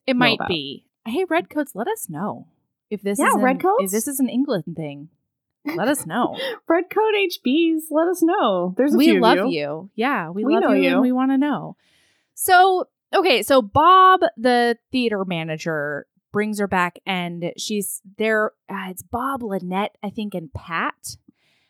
It 0.06 0.14
might 0.14 0.38
be. 0.46 0.86
Hey, 1.04 1.24
Redcoats, 1.28 1.74
let 1.74 1.88
us 1.88 2.08
know 2.08 2.46
if 2.92 3.02
this 3.02 3.18
Yeah, 3.18 3.28
is 3.28 3.34
an, 3.34 3.42
Redcoats? 3.42 3.84
if 3.84 3.90
this 3.90 4.06
is 4.06 4.20
an 4.20 4.28
England 4.28 4.64
thing. 4.76 5.08
Let 5.64 5.88
us 5.88 6.06
know. 6.06 6.36
Red 6.68 6.90
Coat 6.90 7.14
HBs, 7.14 7.82
let 7.90 8.08
us 8.08 8.22
know. 8.22 8.74
There's 8.76 8.94
a 8.94 8.96
we 8.96 9.18
love 9.18 9.36
you. 9.38 9.48
you. 9.50 9.90
Yeah, 9.94 10.30
we, 10.30 10.44
We 10.44 10.54
love 10.58 10.76
you, 10.76 10.82
you. 10.82 10.90
and 10.92 11.00
we 11.00 11.12
want 11.12 11.30
to 11.30 11.38
know. 11.38 11.76
So, 12.34 12.88
okay, 13.14 13.42
so 13.42 13.62
Bob, 13.62 14.20
the 14.36 14.76
theater 14.90 15.24
manager, 15.24 16.06
brings 16.32 16.58
her 16.58 16.66
back, 16.66 16.98
and 17.06 17.52
she's 17.58 18.00
there. 18.18 18.52
Uh, 18.68 18.86
it's 18.88 19.02
Bob, 19.02 19.42
Lynette, 19.42 19.96
I 20.02 20.10
think, 20.10 20.34
and 20.34 20.52
Pat. 20.52 21.16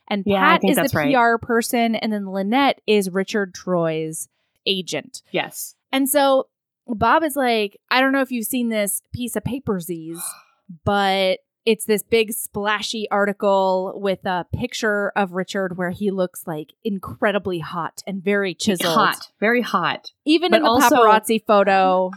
And 0.08 0.22
Yeah, 0.24 0.58
Pat 0.58 0.64
is 0.64 0.76
the 0.76 0.96
right. 0.96 1.14
PR 1.14 1.44
person, 1.44 1.94
and 1.96 2.12
then 2.12 2.30
Lynette 2.30 2.80
is 2.86 3.10
Richard 3.10 3.54
Troy's 3.54 4.28
agent. 4.66 5.22
Yes. 5.32 5.74
And 5.90 6.08
so 6.08 6.48
Bob 6.86 7.22
is 7.24 7.36
like, 7.36 7.78
I 7.90 8.00
don't 8.00 8.12
know 8.12 8.20
if 8.22 8.30
you've 8.30 8.46
seen 8.46 8.68
this 8.68 9.02
piece 9.12 9.36
of 9.36 9.42
papersies, 9.44 10.18
but 10.84 11.38
it's 11.64 11.84
this 11.84 12.02
big 12.02 12.32
splashy 12.32 13.06
article 13.10 13.92
with 13.96 14.24
a 14.26 14.44
picture 14.52 15.12
of 15.14 15.32
Richard 15.32 15.76
where 15.78 15.90
he 15.90 16.10
looks 16.10 16.44
like 16.46 16.72
incredibly 16.82 17.60
hot 17.60 18.02
and 18.06 18.22
very 18.22 18.52
chiseled. 18.54 18.94
Hot. 18.96 19.28
Very 19.38 19.62
hot. 19.62 20.10
Even 20.24 20.50
But 20.50 20.56
in 20.58 20.62
the 20.64 20.68
also- 20.68 20.96
paparazzi 20.96 21.44
photo. 21.46 22.10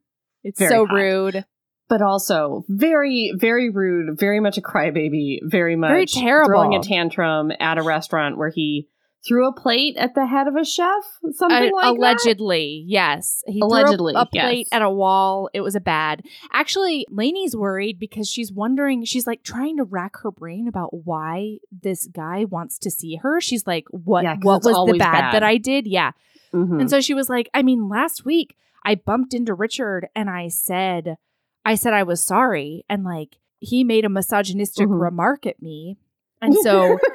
It's 0.47 0.59
so 0.59 0.85
hot. 0.87 0.94
rude. 0.94 1.44
But 1.88 2.00
also 2.02 2.64
very, 2.68 3.33
very 3.37 3.68
rude, 3.71 4.18
very 4.18 4.40
much 4.40 4.56
a 4.59 4.62
crybaby, 4.62 5.38
very 5.42 5.75
much 5.76 5.90
Very 5.90 6.06
terrible. 6.06 6.49
throwing 6.49 6.75
a 6.75 6.83
tantrum 6.83 7.50
at 7.61 7.78
a 7.78 7.83
restaurant 7.83 8.37
where 8.38 8.49
he 8.50 8.88
threw 9.26 9.49
a 9.49 9.52
plate 9.52 9.97
at 9.97 10.14
the 10.14 10.26
head 10.26 10.47
of 10.49 10.54
a 10.57 10.64
chef, 10.64 11.02
something 11.33 11.57
Uh, 11.57 11.71
like 11.73 11.73
that. 11.73 11.97
allegedly, 11.97 12.85
yes. 12.87 13.43
He 13.47 13.61
threw 13.61 13.62
a- 13.62 13.66
Allegedly, 13.69 14.12
a, 14.16 14.26
plate 14.26 14.59
yes. 14.59 14.69
at 14.73 14.83
a 14.83 14.90
wall. 14.90 15.49
It 15.54 15.62
was 15.62 15.75
a 15.75 15.81
bad. 15.81 16.25
Actually, 16.52 17.07
Lainie's 17.11 17.57
worried 17.57 17.99
because 17.99 18.28
she's 18.28 18.52
wondering. 18.52 19.04
She's 19.04 19.26
like 19.26 19.43
trying 19.43 19.76
to 19.78 19.85
rack 19.85 20.16
her 20.23 20.31
brain 20.31 20.69
about 20.69 20.90
why 21.07 21.59
this 21.73 22.07
guy 22.07 22.45
wants 22.45 22.78
to 22.81 22.90
see 22.90 23.16
her. 23.16 23.40
She's 23.40 23.66
like, 23.66 23.87
"What? 23.90 24.25
Yeah, 24.25 24.37
what 24.43 24.62
was 24.62 24.87
the 24.93 24.99
bad, 24.99 25.12
bad. 25.12 25.35
that 25.35 25.43
I 25.43 25.57
did?" 25.57 25.87
Yeah. 25.87 26.12
Mhm. 26.52 26.81
And 26.81 26.90
so 26.90 27.00
she 27.00 27.14
was 27.14 27.28
like, 27.31 27.49
"I 27.54 27.62
mean, 27.62 27.88
last 27.88 28.25
week 28.25 28.57
I 28.85 28.95
bumped 28.95 29.33
into 29.35 29.54
Richard 29.54 30.09
and 30.14 30.28
I 30.28 30.49
said, 30.49 31.16
I 31.64 31.75
said 31.76 31.95
I 31.95 32.02
was 32.02 32.23
sorry, 32.23 32.85
and 32.90 33.04
like 33.04 33.38
he 33.59 33.83
made 33.85 34.04
a 34.04 34.11
misogynistic 34.11 34.87
Mhm. 34.88 35.00
remark 35.00 35.47
at 35.47 35.62
me, 35.62 35.97
and 36.43 36.54
so." 36.59 36.99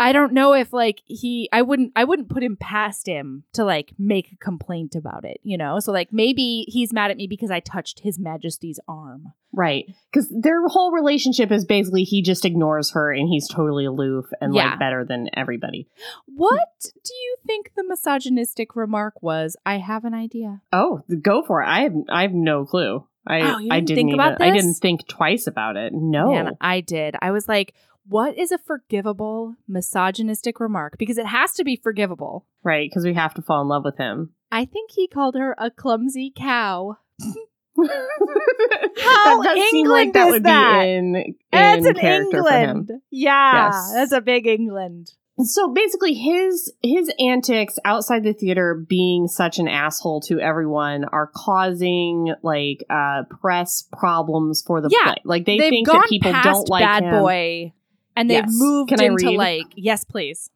I 0.00 0.12
don't 0.12 0.32
know 0.32 0.54
if 0.54 0.72
like 0.72 1.02
he 1.04 1.48
I 1.52 1.60
wouldn't 1.62 1.92
I 1.94 2.04
wouldn't 2.04 2.30
put 2.30 2.42
him 2.42 2.56
past 2.56 3.06
him 3.06 3.44
to 3.52 3.64
like 3.64 3.92
make 3.98 4.32
a 4.32 4.36
complaint 4.36 4.94
about 4.96 5.24
it, 5.24 5.38
you 5.42 5.58
know? 5.58 5.78
So 5.78 5.92
like 5.92 6.08
maybe 6.12 6.64
he's 6.68 6.92
mad 6.92 7.10
at 7.10 7.18
me 7.18 7.26
because 7.26 7.50
I 7.50 7.60
touched 7.60 8.00
his 8.00 8.18
majesty's 8.18 8.80
arm. 8.88 9.34
right. 9.52 9.84
Because 10.10 10.28
their 10.30 10.66
whole 10.68 10.90
relationship 10.92 11.52
is 11.52 11.64
basically 11.66 12.04
he 12.04 12.22
just 12.22 12.44
ignores 12.44 12.92
her 12.92 13.12
and 13.12 13.28
he's 13.28 13.46
totally 13.46 13.84
aloof 13.84 14.24
and 14.40 14.54
Yeah. 14.54 14.70
like 14.70 14.78
better 14.78 15.04
than 15.04 15.28
everybody. 15.34 15.86
What 16.26 16.68
do 17.04 17.14
you 17.14 17.36
think 17.46 17.72
the 17.76 17.84
misogynistic 17.86 18.74
remark 18.74 19.22
was? 19.22 19.56
I 19.66 19.78
have 19.78 20.04
an 20.06 20.14
idea. 20.14 20.62
Oh, 20.72 21.02
go 21.20 21.42
for 21.42 21.62
it. 21.62 21.66
I 21.66 21.80
have 21.82 21.94
I 22.08 22.22
have 22.22 22.32
no 22.32 22.64
clue. 22.64 23.06
I 23.26 23.40
Oh, 23.42 23.58
you 23.58 23.68
I 23.70 23.80
didn't 23.80 23.86
didn't 23.86 23.96
think 23.96 24.12
even 24.14 24.36
I 24.40 24.50
didn't 24.50 24.74
think 24.74 25.06
twice 25.06 25.46
about 25.46 25.76
it. 25.76 25.92
No. 25.92 26.32
Man, 26.32 26.56
I 26.60 26.80
did. 26.80 27.16
I 27.20 27.32
was 27.32 27.46
like, 27.46 27.74
what 28.06 28.36
is 28.38 28.50
a 28.52 28.58
forgivable 28.58 29.56
misogynistic 29.68 30.58
remark? 30.60 30.96
Because 30.98 31.18
it 31.18 31.26
has 31.26 31.52
to 31.54 31.64
be 31.64 31.76
forgivable. 31.76 32.46
Right, 32.62 32.88
because 32.90 33.04
we 33.04 33.14
have 33.14 33.34
to 33.34 33.42
fall 33.42 33.62
in 33.62 33.68
love 33.68 33.84
with 33.84 33.96
him. 33.98 34.34
I 34.52 34.64
think 34.64 34.90
he 34.92 35.06
called 35.06 35.34
her 35.36 35.54
a 35.58 35.70
clumsy 35.70 36.32
cow. 36.34 36.96
that 37.76 39.40
does 39.44 39.70
seem 39.70 39.86
like 39.88 40.12
that 40.12 40.26
is 40.26 40.32
would 40.32 40.42
that? 40.44 40.82
be 40.82 40.90
in, 40.90 41.16
in 41.16 41.34
That's 41.52 41.86
in 41.86 41.94
character 41.94 42.42
for 42.42 42.50
him. 42.50 42.70
England. 42.80 42.90
Yeah, 43.10 43.66
Yes. 43.68 43.92
that's 43.94 44.12
a 44.12 44.20
big 44.20 44.46
England. 44.46 45.12
So 45.42 45.72
basically 45.72 46.12
his 46.12 46.70
his 46.82 47.10
antics 47.18 47.78
outside 47.86 48.24
the 48.24 48.34
theater 48.34 48.84
being 48.86 49.26
such 49.26 49.58
an 49.58 49.68
asshole 49.68 50.20
to 50.22 50.38
everyone 50.38 51.04
are 51.04 51.30
causing 51.34 52.34
like 52.42 52.84
uh 52.90 53.22
press 53.40 53.88
problems 53.98 54.62
for 54.66 54.82
the 54.82 54.90
Yeah, 54.92 55.12
play. 55.14 55.22
Like 55.24 55.46
they 55.46 55.56
think 55.58 55.86
that 55.86 56.06
people 56.10 56.32
don't 56.42 56.68
like 56.68 56.84
Bad 56.84 57.04
him. 57.04 57.22
Boy, 57.22 57.72
and 58.20 58.30
they've 58.30 58.44
Yes. 58.44 58.52
moved 58.52 58.90
Can 58.90 59.00
I 59.00 59.04
into 59.04 59.30
like 59.32 59.66
yes, 59.74 60.04
please. 60.04 60.50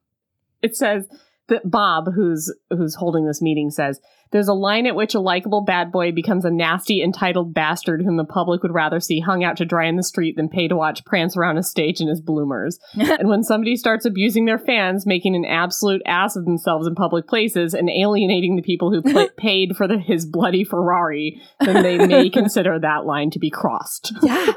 It 0.63 0.77
says 0.77 1.07
that 1.49 1.71
Bob, 1.71 2.13
who's 2.15 2.53
who's 2.71 2.95
holding 2.95 3.27
this 3.27 3.43
meeting, 3.43 3.71
says 3.71 4.01
there's 4.33 4.49
a 4.49 4.55
line 4.55 4.87
at 4.87 4.97
which 4.97 5.15
a 5.15 5.21
likable 5.21 5.61
bad 5.61 5.93
boy 5.93 6.11
becomes 6.11 6.45
a 6.45 6.51
nasty, 6.51 7.03
entitled 7.03 7.55
bastard 7.55 8.03
whom 8.03 8.17
the 8.17 8.25
public 8.25 8.63
would 8.63 8.73
rather 8.75 8.99
see 8.99 9.21
hung 9.21 9.45
out 9.45 9.57
to 9.59 9.65
dry 9.65 9.87
in 9.87 9.97
the 9.97 10.03
street 10.03 10.37
than 10.37 10.49
pay 10.49 10.67
to 10.67 10.75
watch 10.75 11.05
prance 11.05 11.37
around 11.37 11.57
a 11.59 11.63
stage 11.63 12.01
in 12.01 12.09
his 12.09 12.21
bloomers. 12.21 12.79
and 12.95 13.29
when 13.29 13.43
somebody 13.45 13.77
starts 13.77 14.05
abusing 14.07 14.47
their 14.47 14.59
fans, 14.59 15.07
making 15.07 15.37
an 15.37 15.45
absolute 15.45 16.03
ass 16.07 16.35
of 16.35 16.47
themselves 16.47 16.87
in 16.87 16.95
public 16.95 17.29
places, 17.29 17.75
and 17.75 17.89
alienating 17.91 18.57
the 18.57 18.63
people 18.63 18.91
who 18.91 19.03
pla 19.03 19.27
paid 19.37 19.77
for 19.77 19.87
the, 19.87 19.99
his 19.99 20.27
bloody 20.27 20.65
Ferrari, 20.65 21.41
then 21.61 21.83
they 21.85 21.99
may 22.05 22.29
consider 22.41 22.79
that 22.81 23.05
line 23.05 23.31
to 23.31 23.39
be 23.39 23.51
crossed. 23.51 24.13
Yeah, 24.23 24.53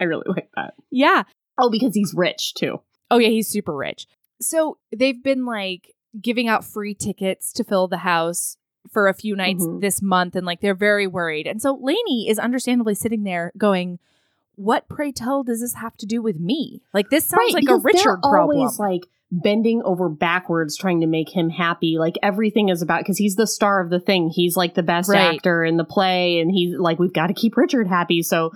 I 0.00 0.04
really 0.04 0.26
like 0.26 0.50
that. 0.56 0.74
yeah. 0.90 1.22
Oh, 1.58 1.70
because 1.70 1.94
he's 1.94 2.14
rich 2.16 2.54
too. 2.54 2.80
Oh 3.10 3.18
yeah, 3.18 3.28
he's 3.28 3.48
super 3.48 3.74
rich. 3.74 4.06
So 4.40 4.78
they've 4.94 5.22
been 5.22 5.44
like 5.44 5.94
giving 6.20 6.48
out 6.48 6.64
free 6.64 6.94
tickets 6.94 7.52
to 7.54 7.64
fill 7.64 7.88
the 7.88 7.98
house 7.98 8.56
for 8.90 9.06
a 9.08 9.14
few 9.14 9.36
nights 9.36 9.64
Mhm. 9.64 9.80
this 9.80 10.02
month, 10.02 10.34
and 10.36 10.44
like 10.46 10.60
they're 10.60 10.74
very 10.74 11.06
worried. 11.06 11.46
And 11.46 11.62
so 11.62 11.76
Lainie 11.76 12.28
is 12.28 12.38
understandably 12.38 12.94
sitting 12.94 13.22
there 13.22 13.52
going, 13.56 13.98
"What 14.56 14.88
pray 14.88 15.12
tell 15.12 15.42
does 15.42 15.60
this 15.60 15.74
have 15.74 15.96
to 15.98 16.06
do 16.06 16.20
with 16.20 16.38
me? 16.40 16.82
Like 16.92 17.08
this 17.10 17.24
sounds 17.26 17.54
like 17.54 17.68
a 17.68 17.76
Richard 17.76 18.18
problem." 18.22 18.58
Always 18.58 18.78
like 18.78 19.06
bending 19.30 19.82
over 19.84 20.10
backwards 20.10 20.76
trying 20.76 21.00
to 21.00 21.06
make 21.06 21.30
him 21.30 21.48
happy. 21.48 21.96
Like 21.98 22.18
everything 22.22 22.68
is 22.68 22.82
about 22.82 23.00
because 23.00 23.16
he's 23.16 23.36
the 23.36 23.46
star 23.46 23.80
of 23.80 23.88
the 23.88 24.00
thing. 24.00 24.28
He's 24.28 24.56
like 24.56 24.74
the 24.74 24.82
best 24.82 25.08
Right. 25.08 25.34
actor 25.36 25.64
in 25.64 25.76
the 25.78 25.84
play, 25.84 26.40
and 26.40 26.50
he's 26.50 26.76
like 26.76 26.98
we've 26.98 27.12
got 27.14 27.28
to 27.28 27.34
keep 27.34 27.56
Richard 27.56 27.86
happy. 27.86 28.22
So 28.22 28.50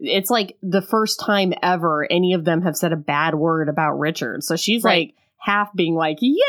it's 0.00 0.30
like 0.30 0.56
the 0.62 0.82
first 0.82 1.20
time 1.20 1.52
ever 1.62 2.06
any 2.10 2.32
of 2.34 2.44
them 2.44 2.62
have 2.62 2.76
said 2.76 2.92
a 2.92 2.96
bad 2.96 3.34
word 3.34 3.68
about 3.68 3.98
Richard. 3.98 4.42
So 4.44 4.56
she's 4.56 4.84
Right. 4.84 5.08
like 5.08 5.14
half 5.38 5.72
being 5.74 5.94
like, 5.94 6.18
"Yay, 6.20 6.42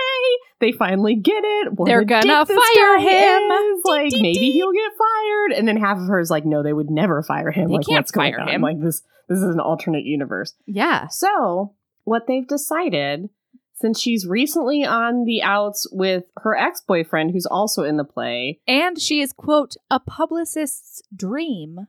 they 0.60 0.72
finally 0.72 1.16
get 1.16 1.44
it. 1.44 1.74
What 1.74 1.86
They're 1.86 2.04
gonna 2.04 2.46
fire 2.46 2.98
him. 3.00 3.52
is. 3.52 3.82
Like 3.86 4.10
dee, 4.10 4.22
maybe 4.22 4.40
dee. 4.40 4.52
he'll 4.52 4.72
get 4.74 4.92
fired." 4.98 5.52
And 5.58 5.68
then 5.68 5.78
half 5.78 5.98
of 5.98 6.08
her 6.08 6.20
is 6.20 6.30
like, 6.32 6.46
"No, 6.46 6.64
they 6.64 6.74
would 6.74 6.90
never 6.90 7.22
fire 7.24 7.52
him. 7.52 7.70
They 7.70 7.76
like 7.78 7.86
can't 7.86 8.00
what's 8.00 8.12
going 8.12 8.34
fire 8.34 8.42
on? 8.42 8.50
him. 8.50 8.62
Like 8.62 8.80
this, 8.82 9.02
this 9.28 9.38
is 9.40 9.54
an 9.54 9.60
alternate 9.60 10.04
universe." 10.06 10.54
yeah, 10.66 11.08
So, 11.08 11.74
what 12.04 12.28
they've 12.28 12.48
decided, 12.48 13.30
since 13.76 14.00
she's 14.00 14.28
recently 14.28 14.84
on 14.84 15.24
the 15.26 15.42
outs 15.44 15.88
with 15.92 16.26
her 16.38 16.56
ex 16.58 16.82
boyfriend, 16.82 17.32
who's 17.32 17.46
also 17.46 17.84
in 17.84 17.98
the 17.98 18.04
play, 18.04 18.60
and 18.68 19.00
she 19.00 19.22
is 19.22 19.32
quote 19.34 19.76
a 19.92 20.00
publicist's 20.00 21.02
dream 21.16 21.88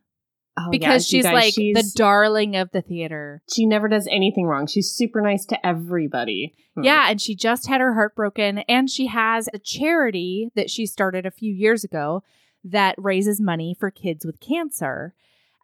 oh, 0.66 0.70
because 0.70 1.10
yeah, 1.12 1.16
she's 1.18 1.24
guys, 1.24 1.34
like 1.34 1.54
she's- 1.54 1.76
the 1.92 1.98
darling 1.98 2.56
of 2.56 2.70
the 2.72 2.82
theater. 2.82 3.42
she 3.52 3.66
never 3.66 3.88
does 3.88 4.06
anything 4.10 4.46
wrong. 4.46 4.66
She's 4.66 4.90
super 4.90 5.20
nice 5.20 5.44
to 5.46 5.66
everybody. 5.66 6.54
Hmm. 6.74 6.84
Yeah, 6.84 7.10
and 7.10 7.20
she 7.20 7.34
just 7.34 7.68
had 7.68 7.80
her 7.80 7.94
heart 7.94 8.14
broken, 8.14 8.58
and 8.68 8.88
she 8.90 9.06
has 9.06 9.48
a 9.52 9.58
charity 9.58 10.50
that 10.54 10.70
she 10.70 10.86
started 10.86 11.26
a 11.26 11.30
few 11.30 11.52
years 11.52 11.84
ago 11.84 12.22
that 12.64 12.94
raises 12.98 13.40
money 13.40 13.74
for 13.78 13.90
kids 13.90 14.24
with 14.24 14.40
cancer. 14.40 15.14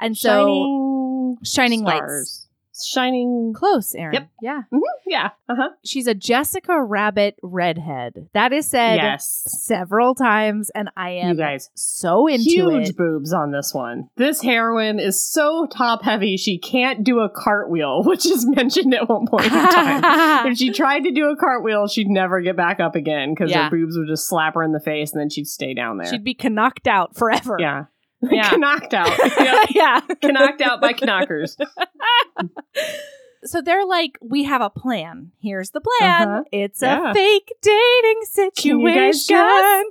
And 0.00 0.16
so, 0.16 1.36
shining, 1.42 1.82
Shining 1.82 1.84
Lights. 1.84 2.45
Shining. 2.85 3.52
Close, 3.56 3.95
Erin. 3.95 4.14
Yep. 4.14 4.28
Yeah. 4.42 4.61
Yeah. 5.06 5.30
Uh 5.49 5.54
huh. 5.56 5.68
She's 5.85 6.06
a 6.06 6.14
Jessica 6.14 6.83
Rabbit 6.83 7.37
redhead. 7.42 8.28
That 8.35 8.52
is 8.52 8.66
said 8.66 8.97
Yes. 8.97 9.45
several 9.64 10.14
times, 10.14 10.71
and 10.75 10.90
I 10.97 11.11
am 11.11 11.30
You 11.30 11.37
guys, 11.37 11.71
so 11.75 12.26
into 12.26 12.42
huge 12.45 12.88
it. 12.90 12.97
boobs 12.97 13.33
on 13.33 13.52
this 13.52 13.73
one. 13.73 14.09
This 14.16 14.42
heroine 14.42 14.99
is 14.99 15.21
so 15.21 15.66
top 15.66 16.02
heavy 16.02 16.37
she 16.37 16.59
can't 16.59 17.04
do 17.04 17.21
a 17.21 17.28
cartwheel, 17.30 18.02
which 18.04 18.26
is 18.26 18.45
mentioned 18.47 18.95
at 18.95 19.09
one 19.09 19.26
point 19.26 19.45
in 19.47 19.50
time. 19.52 20.47
if 20.52 20.59
she 20.59 20.73
tried 20.73 21.04
to 21.04 21.12
do 21.12 21.26
a 21.30 21.37
cartwheel, 21.37 21.87
she'd 21.87 22.09
never 22.09 22.40
get 22.40 22.56
back 22.56 22.80
up 22.80 22.95
again 22.97 23.33
because 23.35 23.50
Yeah. 23.50 23.64
her 23.64 23.71
boobs 23.71 23.97
would 23.97 24.09
just 24.09 24.26
slap 24.28 24.54
her 24.54 24.62
in 24.62 24.73
the 24.73 24.80
face 24.80 25.12
and 25.12 25.21
then 25.21 25.30
she'd 25.30 25.47
stay 25.47 25.73
down 25.75 25.99
there. 25.99 26.06
She'd 26.09 26.25
be 26.25 26.37
knocked 26.42 26.87
out 26.88 27.14
forever. 27.16 27.56
yeah. 27.61 27.85
Yeah. 28.33 28.50
knocked 28.56 28.95
out. 28.95 29.16
Yep. 29.38 29.66
yeah. 29.75 30.00
knocked 30.25 30.61
out 30.62 30.80
by 30.80 30.95
knockers. 31.02 31.56
So 33.45 33.62
they're 33.62 33.87
like, 33.87 34.18
we 34.21 34.45
have 34.45 34.61
a 34.61 34.71
plan. 34.71 35.30
Here's 35.40 35.71
the 35.71 35.80
plan. 35.80 36.28
Uh-huh. 36.28 36.42
It's 36.50 36.83
Yeah. 36.83 37.11
a 37.11 37.14
fake 37.14 37.52
dating 37.62 38.23
Can 38.56 38.80
you 38.80 38.95
guys 38.95 39.25
situation. 39.26 39.90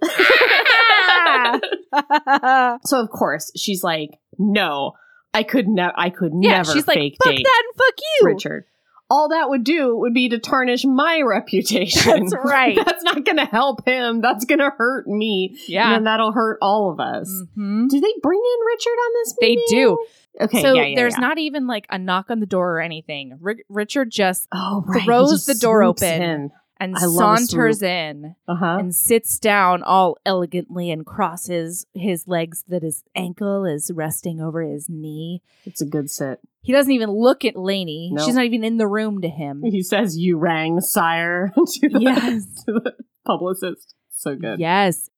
so 2.86 3.00
of 3.01 3.10
course 3.10 3.51
she's 3.56 3.84
like, 3.84 4.20
no, 4.38 4.94
I 5.34 5.44
could 5.44 5.68
never, 5.68 5.94
I 5.96 6.10
could 6.10 6.32
yeah, 6.42 6.58
never 6.58 6.72
she's 6.74 6.88
like, 6.88 7.15
fuck 7.24 7.32
date 7.34 7.44
that 7.46 7.63
and 7.65 7.75
fuck 7.77 7.94
you. 8.00 8.27
Richard. 8.27 8.65
All 9.09 9.29
that 9.29 9.50
would 9.50 9.63
do 9.63 9.95
would 9.97 10.13
be 10.13 10.29
to 10.29 10.39
tarnish 10.39 10.83
my 10.85 11.21
reputation. 11.25 12.24
That's 12.24 12.35
right. 12.43 12.75
That's 12.85 13.03
not 13.03 13.24
going 13.24 13.38
to 13.38 13.45
help 13.45 13.85
him. 13.88 14.21
That's 14.21 14.45
going 14.45 14.59
to 14.59 14.71
hurt 14.75 15.07
me. 15.07 15.57
Yeah. 15.67 15.95
And 15.95 16.07
that'll 16.07 16.31
hurt 16.31 16.57
all 16.62 16.91
of 16.91 17.00
us. 17.00 17.29
Mhm. 17.57 17.88
Do 17.89 18.00
they 18.00 18.13
bring 18.21 18.39
in 18.39 18.65
Richard 18.65 18.89
on 18.89 19.12
this 19.13 19.35
They 19.39 19.55
do. 19.67 20.05
Okay. 20.41 20.62
so 20.62 20.74
yeah, 20.74 20.85
yeah, 20.88 20.95
there's 20.95 21.13
yeah. 21.13 21.19
not 21.21 21.38
even 21.38 21.65
like 21.67 21.85
a 21.89 21.97
knock 21.97 22.29
on 22.29 22.39
the 22.39 22.45
door 22.45 22.77
or 22.77 22.81
anything. 22.81 23.38
Ri- 23.39 23.63
Richard 23.69 24.12
just 24.12 24.47
oh, 24.51 24.83
right. 24.85 25.03
throws 25.05 25.31
just 25.31 25.47
the 25.47 25.55
door 25.55 25.83
open. 25.83 26.21
in. 26.21 26.51
And 26.79 26.96
I 26.96 27.00
saunters 27.00 27.82
in 27.82 28.36
Uh-huh. 28.48 28.77
and 28.79 28.94
sits 28.94 29.39
down 29.39 29.82
all 29.84 30.17
elegantly 30.25 30.91
and 30.91 31.05
crosses 31.05 31.86
his 31.94 32.27
legs 32.27 32.63
that 32.67 32.84
his 32.84 33.03
ankle 33.15 33.63
is 33.65 33.91
resting 33.94 34.41
over 34.41 34.62
his 34.62 34.89
knee. 34.89 35.41
It's 35.65 35.82
a 35.82 35.86
good 35.86 36.10
sit. 36.12 36.39
He 36.62 36.74
doesn't 36.74 36.91
even 36.91 37.12
look 37.12 37.46
at 37.46 37.55
Lainie. 37.55 38.10
No. 38.12 38.25
She's 38.25 38.36
not 38.36 38.46
even 38.46 38.63
in 38.63 38.77
the 38.77 38.88
room 38.88 39.22
to 39.22 39.29
him. 39.29 39.62
He 39.63 39.84
says, 39.84 40.17
"You 40.17 40.38
rang, 40.38 40.82
sire," 40.82 41.53
to 41.55 41.89
the, 41.89 42.00
Yes. 42.01 42.63
to 42.65 42.74
the 42.74 42.94
publicist. 43.25 43.94
So 44.10 44.36
good. 44.36 44.60
Yes. 44.60 45.10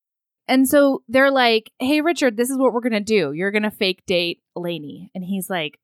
And 0.50 0.68
so 0.68 1.04
they're 1.10 1.32
like, 1.32 1.72
hey, 1.80 2.00
Richard, 2.02 2.38
this 2.38 2.50
is 2.50 2.58
what 2.58 2.72
we're 2.74 2.80
going 2.82 2.94
to 2.94 3.00
do. 3.02 3.34
You're 3.34 3.52
going 3.52 3.64
to 3.64 3.72
fake 3.72 4.06
date 4.06 4.42
Lainie. 4.56 5.10
And 5.14 5.24
he's 5.24 5.50
like, 5.50 5.78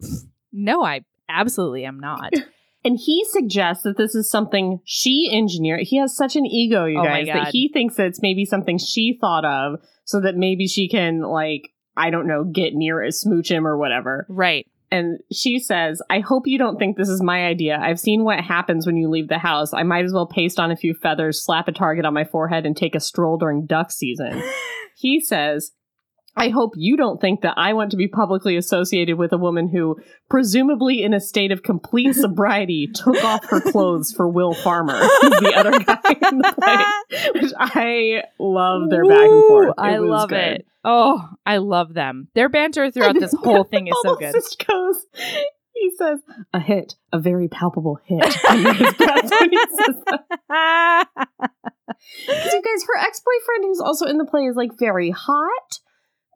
no, 0.53 0.83
I 0.83 1.01
absolutely 1.27 1.83
am 1.85 1.99
not. 1.99 2.31
And 2.85 2.99
he 2.99 3.23
suggests 3.29 3.83
that 3.83 3.97
this 3.97 4.13
is 4.13 4.29
something 4.29 4.79
she 4.83 5.29
engineered. 5.31 5.81
He 5.83 5.97
has 5.97 6.15
such 6.15 6.35
an 6.35 6.45
ego, 6.45 6.85
you 6.85 6.99
Oh 6.99 7.03
guys, 7.03 7.27
that 7.27 7.47
he 7.49 7.69
thinks 7.71 7.95
that 7.95 8.07
it's 8.07 8.21
maybe 8.21 8.45
something 8.45 8.77
she 8.77 9.17
thought 9.19 9.45
of 9.45 9.79
so 10.03 10.19
that 10.19 10.35
maybe 10.35 10.67
she 10.67 10.89
can, 10.89 11.21
like, 11.21 11.69
I 11.95 12.09
don't 12.09 12.27
know, 12.27 12.43
get 12.43 12.73
near 12.73 13.01
it, 13.01 13.13
smooch 13.13 13.49
him 13.49 13.65
or 13.65 13.77
whatever. 13.77 14.25
right. 14.29 14.67
And 14.91 15.21
she 15.31 15.57
says, 15.57 16.03
I 16.11 16.19
hope 16.19 16.43
you 16.45 16.59
don't 16.59 16.77
think 16.77 16.97
this 16.97 17.09
is 17.09 17.19
my 17.19 17.47
idea. 17.47 17.79
I've 17.81 17.99
seen 17.99 18.23
what 18.23 18.39
happens 18.41 18.85
when 18.85 18.95
you 18.95 19.09
leave 19.09 19.27
the 19.27 19.39
house. 19.39 19.73
I 19.73 19.81
might 19.81 20.05
as 20.05 20.13
well 20.13 20.27
paste 20.27 20.59
on 20.59 20.69
a 20.69 20.75
few 20.75 20.93
feathers, 20.93 21.43
slap 21.43 21.67
a 21.67 21.71
target 21.71 22.05
on 22.05 22.13
my 22.13 22.25
forehead, 22.25 22.63
and 22.67 22.77
take 22.77 22.93
a 22.93 22.99
stroll 22.99 23.39
during 23.39 23.65
duck 23.65 23.89
season. 23.89 24.43
he 24.95 25.19
says, 25.19 25.71
I 26.35 26.49
hope 26.49 26.73
you 26.75 26.97
don't 26.97 27.21
think 27.21 27.41
that 27.41 27.53
I 27.57 27.73
want 27.73 27.91
to 27.91 27.97
be 27.97 28.07
publicly 28.07 28.57
associated 28.57 29.17
with 29.17 29.31
a 29.33 29.37
woman 29.37 29.67
who, 29.67 29.99
presumably 30.29 31.03
in 31.03 31.13
a 31.13 31.19
state 31.19 31.51
of 31.51 31.61
complete 31.63 32.13
sobriety, 32.15 32.87
took 32.93 33.23
off 33.23 33.45
her 33.49 33.61
clothes 33.61 34.11
for 34.11 34.27
Will 34.27 34.53
Farmer, 34.55 34.97
the 34.99 35.53
other 35.55 35.71
guy 35.79 36.29
in 36.31 36.39
the 36.39 36.53
play. 36.59 37.31
Which 37.41 37.51
I 37.57 38.23
love 38.39 38.89
their 38.89 39.05
back 39.07 39.19
and 39.19 39.43
forth. 39.47 39.69
It 39.69 39.73
I 39.81 39.97
love 39.97 40.29
good. 40.29 40.37
it. 40.37 40.67
Oh, 40.83 41.23
I 41.45 41.57
love 41.57 41.93
them. 41.93 42.27
Their 42.33 42.49
banter 42.49 42.89
throughout 42.91 43.13
this 43.19 43.33
whole 43.33 43.63
thing 43.63 43.87
is 43.87 43.95
so 44.01 44.15
good. 44.15 44.33
Goes, 44.67 45.05
he 45.73 45.91
says, 45.97 46.19
a 46.53 46.59
hit, 46.59 46.95
a 47.13 47.19
very 47.19 47.47
palpable 47.47 47.99
hit. 48.05 48.23
under 48.49 48.73
his 48.73 48.93
breath 48.95 49.31
when 49.39 49.49
he 49.51 49.57
says 49.57 49.95
that. 50.49 51.07
'Cause 52.27 52.53
you 52.53 52.61
guys, 52.61 52.83
her 52.87 52.97
ex 52.99 53.21
boyfriend, 53.21 53.63
who's 53.65 53.79
also 53.79 54.05
in 54.07 54.17
the 54.17 54.25
play, 54.25 54.41
is 54.45 54.55
like 54.55 54.71
very 54.77 55.09
hot, 55.11 55.79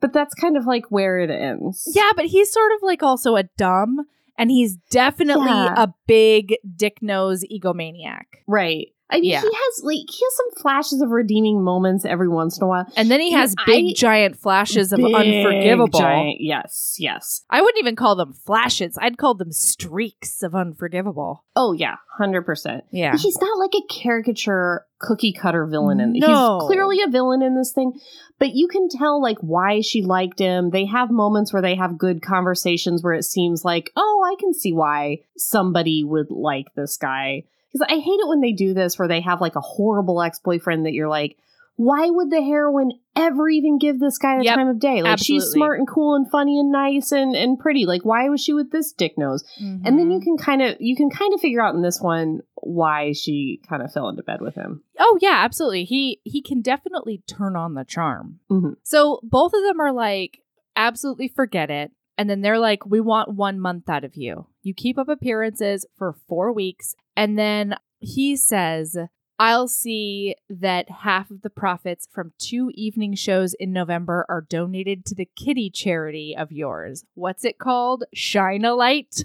but 0.01 0.13
that's 0.13 0.33
kind 0.33 0.57
of 0.57 0.65
like 0.65 0.85
where 0.89 1.17
it 1.19 1.29
ends. 1.29 1.83
yeah, 1.95 2.11
but 2.15 2.25
he's 2.25 2.51
sort 2.51 2.71
of 2.73 2.79
like 2.83 3.03
also 3.03 3.35
a 3.35 3.43
dumb, 3.57 4.05
and 4.37 4.51
he's 4.51 4.75
definitely 4.89 5.47
Yeah. 5.47 5.73
a 5.77 5.93
big 6.07 6.55
dick 6.75 7.01
nose 7.01 7.43
egomaniac. 7.51 8.25
Right. 8.47 8.89
I 9.09 9.21
mean, 9.21 9.31
Yeah. 9.31 9.41
he 9.41 9.47
has 9.47 9.81
like 9.83 9.99
he 10.09 10.25
has 10.25 10.35
some 10.35 10.61
flashes 10.61 11.01
of 11.01 11.11
redeeming 11.11 11.63
moments 11.63 12.03
every 12.03 12.27
once 12.27 12.57
in 12.57 12.63
a 12.63 12.67
while. 12.67 12.85
And 12.97 13.09
then 13.09 13.21
he 13.21 13.31
has 13.31 13.55
big, 13.65 13.85
I- 13.85 13.93
giant 13.95 14.35
flashes 14.37 14.91
of 14.91 14.99
unforgivable. 14.99 15.99
giant- 15.99 16.41
yes, 16.41 16.95
yes. 16.99 17.43
I 17.49 17.61
wouldn't 17.61 17.79
even 17.79 17.95
call 17.95 18.15
them 18.17 18.33
flashes. 18.33 18.97
I'd 19.01 19.17
call 19.17 19.33
them 19.35 19.51
streaks 19.53 20.43
of 20.43 20.53
unforgivable. 20.55 21.45
Oh 21.55 21.71
yeah, 21.73 21.95
hundred 22.17 22.41
percent. 22.43 22.83
Yeah. 22.91 23.15
He's 23.17 23.39
not 23.39 23.57
like 23.57 23.73
a 23.75 23.81
caricature 23.93 24.85
cookie 24.99 25.31
cutter 25.31 25.65
villain 25.67 25.99
in 25.99 26.13
No. 26.13 26.57
he's 26.59 26.67
clearly 26.67 27.01
a 27.01 27.07
villain 27.07 27.43
in 27.43 27.55
this 27.55 27.71
thing 27.71 27.93
but 28.39 28.55
you 28.55 28.67
can 28.67 28.89
tell 28.89 29.21
like 29.21 29.37
why 29.41 29.79
she 29.79 30.01
liked 30.01 30.39
him 30.39 30.71
they 30.71 30.85
have 30.87 31.11
moments 31.11 31.53
where 31.53 31.61
they 31.61 31.75
have 31.75 31.99
good 31.99 32.19
conversations 32.23 33.03
where 33.03 33.13
it 33.13 33.21
seems 33.23 33.63
like 33.63 33.91
oh 33.95 34.23
i 34.25 34.33
can 34.39 34.55
see 34.55 34.73
why 34.73 35.19
somebody 35.37 36.03
would 36.03 36.31
like 36.31 36.73
this 36.75 36.97
guy 36.97 37.43
because 37.77 37.87
i 37.89 37.99
hate 37.99 38.19
it 38.19 38.27
when 38.27 38.41
they 38.41 38.51
do 38.51 38.73
this 38.73 38.97
where 38.97 39.07
they 39.07 39.21
have 39.21 39.41
like 39.41 39.55
a 39.55 39.61
horrible 39.61 40.21
ex-boyfriend 40.21 40.85
that 40.85 40.93
you're 40.93 41.07
like 41.09 41.37
why 41.79 42.09
would 42.09 42.31
the 42.31 42.41
heroine 42.41 42.91
ever 43.15 43.47
even 43.47 43.77
give 43.77 43.99
this 43.99 44.17
guy 44.17 44.39
the 44.39 44.45
Yep, 44.45 44.55
time 44.55 44.67
of 44.67 44.79
day 44.79 45.03
like 45.03 45.19
she's 45.19 45.43
smart 45.45 45.77
and 45.77 45.87
cool 45.87 46.15
and 46.15 46.27
funny 46.31 46.59
and 46.59 46.71
nice 46.71 47.11
and, 47.11 47.35
and 47.35 47.59
pretty 47.59 47.85
like 47.85 48.03
why 48.03 48.27
was 48.29 48.41
she 48.41 48.51
with 48.53 48.71
this 48.71 48.91
dick 48.91 49.15
nose 49.15 49.43
and 49.59 49.85
then 49.85 49.97
Mm-hmm. 49.97 50.11
you 50.11 50.19
can 50.21 50.37
kind 50.37 50.61
of 50.63 50.75
you 50.79 50.95
can 50.95 51.11
kind 51.11 51.35
of 51.35 51.39
figure 51.39 51.61
out 51.61 51.75
in 51.75 51.83
this 51.83 52.01
one 52.01 52.41
why 52.63 53.11
she 53.13 53.61
kind 53.69 53.83
of 53.83 53.93
fell 53.93 54.09
into 54.09 54.23
bed 54.23 54.41
with 54.41 54.55
him. 54.55 54.81
Oh 54.97 55.19
yeah, 55.21 55.35
absolutely. 55.43 55.83
He 55.85 56.19
he 56.23 56.41
can 56.41 56.61
definitely 56.61 57.21
turn 57.27 57.55
on 57.55 57.75
the 57.75 57.85
charm. 57.85 58.39
Mhm. 58.49 58.77
So 58.83 59.19
both 59.21 59.53
of 59.53 59.61
them 59.61 59.79
are 59.79 59.93
like, 59.93 60.39
absolutely 60.75 61.27
forget 61.27 61.69
it. 61.69 61.91
And 62.17 62.27
then 62.29 62.41
they're 62.41 62.57
like, 62.59 62.85
we 62.87 62.99
want 62.99 63.35
one 63.35 63.59
month 63.59 63.87
out 63.87 64.03
of 64.03 64.15
you. 64.15 64.47
You 64.63 64.73
keep 64.73 64.97
up 64.97 65.07
appearances 65.09 65.85
for 65.95 66.15
four 66.27 66.51
weeks. 66.51 66.95
And 67.17 67.37
then 67.37 67.75
he 67.99 68.35
says, 68.35 68.95
I'll 69.39 69.67
see 69.67 70.35
that 70.49 70.89
half 70.89 71.29
of 71.29 71.41
the 71.41 71.49
profits 71.49 72.07
from 72.11 72.31
two 72.39 72.71
evening 72.73 73.15
shows 73.15 73.53
in 73.55 73.73
November 73.73 74.25
are 74.29 74.41
donated 74.41 75.05
to 75.07 75.15
the 75.15 75.29
kitty 75.35 75.69
charity 75.69 76.35
of 76.37 76.51
yours. 76.51 77.03
What's 77.15 77.43
it 77.43 77.57
called? 77.59 78.03
Shine 78.13 78.65
a 78.65 78.73
light. 78.73 79.23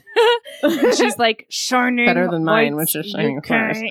She's 0.97 1.19
like, 1.19 1.47
shining. 1.49 2.07
Better 2.07 2.29
than 2.31 2.45
mine, 2.45 2.77
which 2.77 2.97
is 2.97 3.07
shining 3.11 3.41
flowers. 3.43 3.83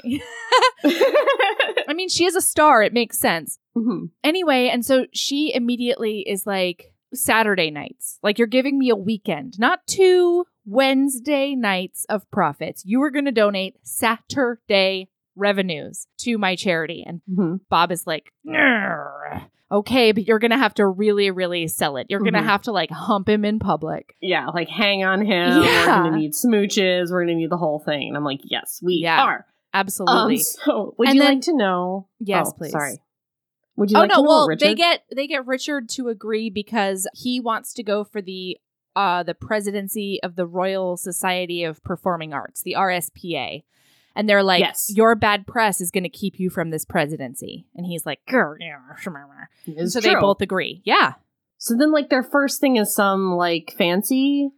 I 0.83 1.93
mean, 1.93 2.09
she 2.09 2.25
is 2.25 2.35
a 2.35 2.41
star. 2.41 2.83
It 2.83 2.93
makes 2.93 3.17
sense. 3.19 3.57
Mhm. 3.77 4.09
Anyway, 4.23 4.67
and 4.67 4.85
so 4.85 5.05
she 5.13 5.53
immediately 5.53 6.21
is 6.27 6.45
like, 6.45 6.93
Saturday 7.13 7.71
nights. 7.71 8.19
Like, 8.23 8.37
you're 8.37 8.47
giving 8.47 8.79
me 8.79 8.89
a 8.89 8.95
weekend, 8.95 9.59
not 9.59 9.85
two 9.85 10.45
Wednesday 10.65 11.55
nights 11.55 12.05
of 12.09 12.29
profits. 12.31 12.83
You 12.85 13.01
are 13.03 13.11
going 13.11 13.25
to 13.25 13.31
donate 13.31 13.75
Saturday 13.83 15.09
revenues 15.35 16.07
to 16.19 16.37
my 16.37 16.55
charity. 16.55 17.03
And 17.07 17.21
Mhm. 17.31 17.59
Bob 17.69 17.91
is 17.91 18.05
like, 18.05 18.31
"Grr. 18.45 19.43
okay, 19.71 20.11
but 20.11 20.27
you're 20.27 20.39
going 20.39 20.51
to 20.51 20.57
have 20.57 20.73
to 20.75 20.85
really, 20.85 21.31
really 21.31 21.67
sell 21.67 21.95
it. 21.97 22.07
You're 22.09 22.19
going 22.19 22.33
Mhm. 22.33 22.39
to 22.41 22.45
have 22.45 22.61
to 22.63 22.71
like 22.73 22.91
hump 22.91 23.29
him 23.29 23.45
in 23.45 23.57
public. 23.59 24.15
Yeah, 24.21 24.47
like 24.47 24.67
hang 24.69 25.03
on 25.05 25.21
him. 25.21 25.63
Yeah. 25.63 26.01
We're 26.03 26.09
gonna 26.09 26.17
need 26.17 26.33
smooches. 26.33 27.09
We're 27.11 27.21
gonna 27.23 27.35
need 27.35 27.49
the 27.49 27.57
whole 27.57 27.79
thing. 27.79 28.09
And 28.09 28.17
I'm 28.17 28.25
like, 28.25 28.41
yes, 28.43 28.81
we 28.83 28.95
Yeah, 29.01 29.23
are. 29.23 29.45
Absolutely. 29.73 30.35
Um, 30.35 30.39
so 30.41 30.95
would 30.97 31.07
And 31.07 31.15
you 31.15 31.21
then- 31.21 31.33
like 31.35 31.43
to 31.43 31.55
know? 31.55 32.07
Yes, 32.19 32.49
oh, 32.49 32.57
please. 32.57 32.71
Sorry. 32.71 32.97
Would 33.77 33.89
you 33.91 33.97
oh 33.97 34.01
like 34.01 34.09
no 34.09 34.15
to 34.15 34.21
know 34.21 34.27
well 34.27 34.47
Richard? 34.47 34.67
they 34.67 34.75
get 34.75 35.03
they 35.15 35.27
get 35.27 35.47
richard 35.47 35.87
to 35.91 36.09
agree 36.09 36.49
because 36.49 37.07
he 37.13 37.39
wants 37.39 37.73
to 37.75 37.83
go 37.83 38.03
for 38.03 38.21
the 38.21 38.57
uh 38.95 39.23
the 39.23 39.33
presidency 39.33 40.19
of 40.23 40.35
the 40.35 40.45
royal 40.45 40.97
society 40.97 41.63
of 41.63 41.83
performing 41.83 42.33
arts 42.33 42.61
the 42.63 42.75
rspa 42.77 43.63
and 44.15 44.27
they're 44.27 44.43
like 44.43 44.59
Yes. 44.59 44.91
your 44.93 45.15
bad 45.15 45.47
press 45.47 45.79
is 45.79 45.91
going 45.91 46.03
to 46.03 46.09
keep 46.09 46.39
you 46.39 46.49
from 46.49 46.69
this 46.69 46.83
presidency 46.85 47.65
and 47.75 47.85
he's 47.85 48.05
like 48.05 48.19
"Grr, 48.29 48.57
yeah, 48.59 48.77
shmrmr." 49.01 49.47
It's 49.65 49.93
so 49.93 50.01
they 50.01 50.15
both 50.15 50.41
agree 50.41 50.81
yeah 50.83 51.13
So 51.57 51.75
then, 51.77 51.91
like, 51.91 52.09
their 52.09 52.23
first 52.23 52.59
thing 52.59 52.77
is 52.77 52.93
some 52.95 53.35
like 53.37 53.73
fancy, 53.77 54.49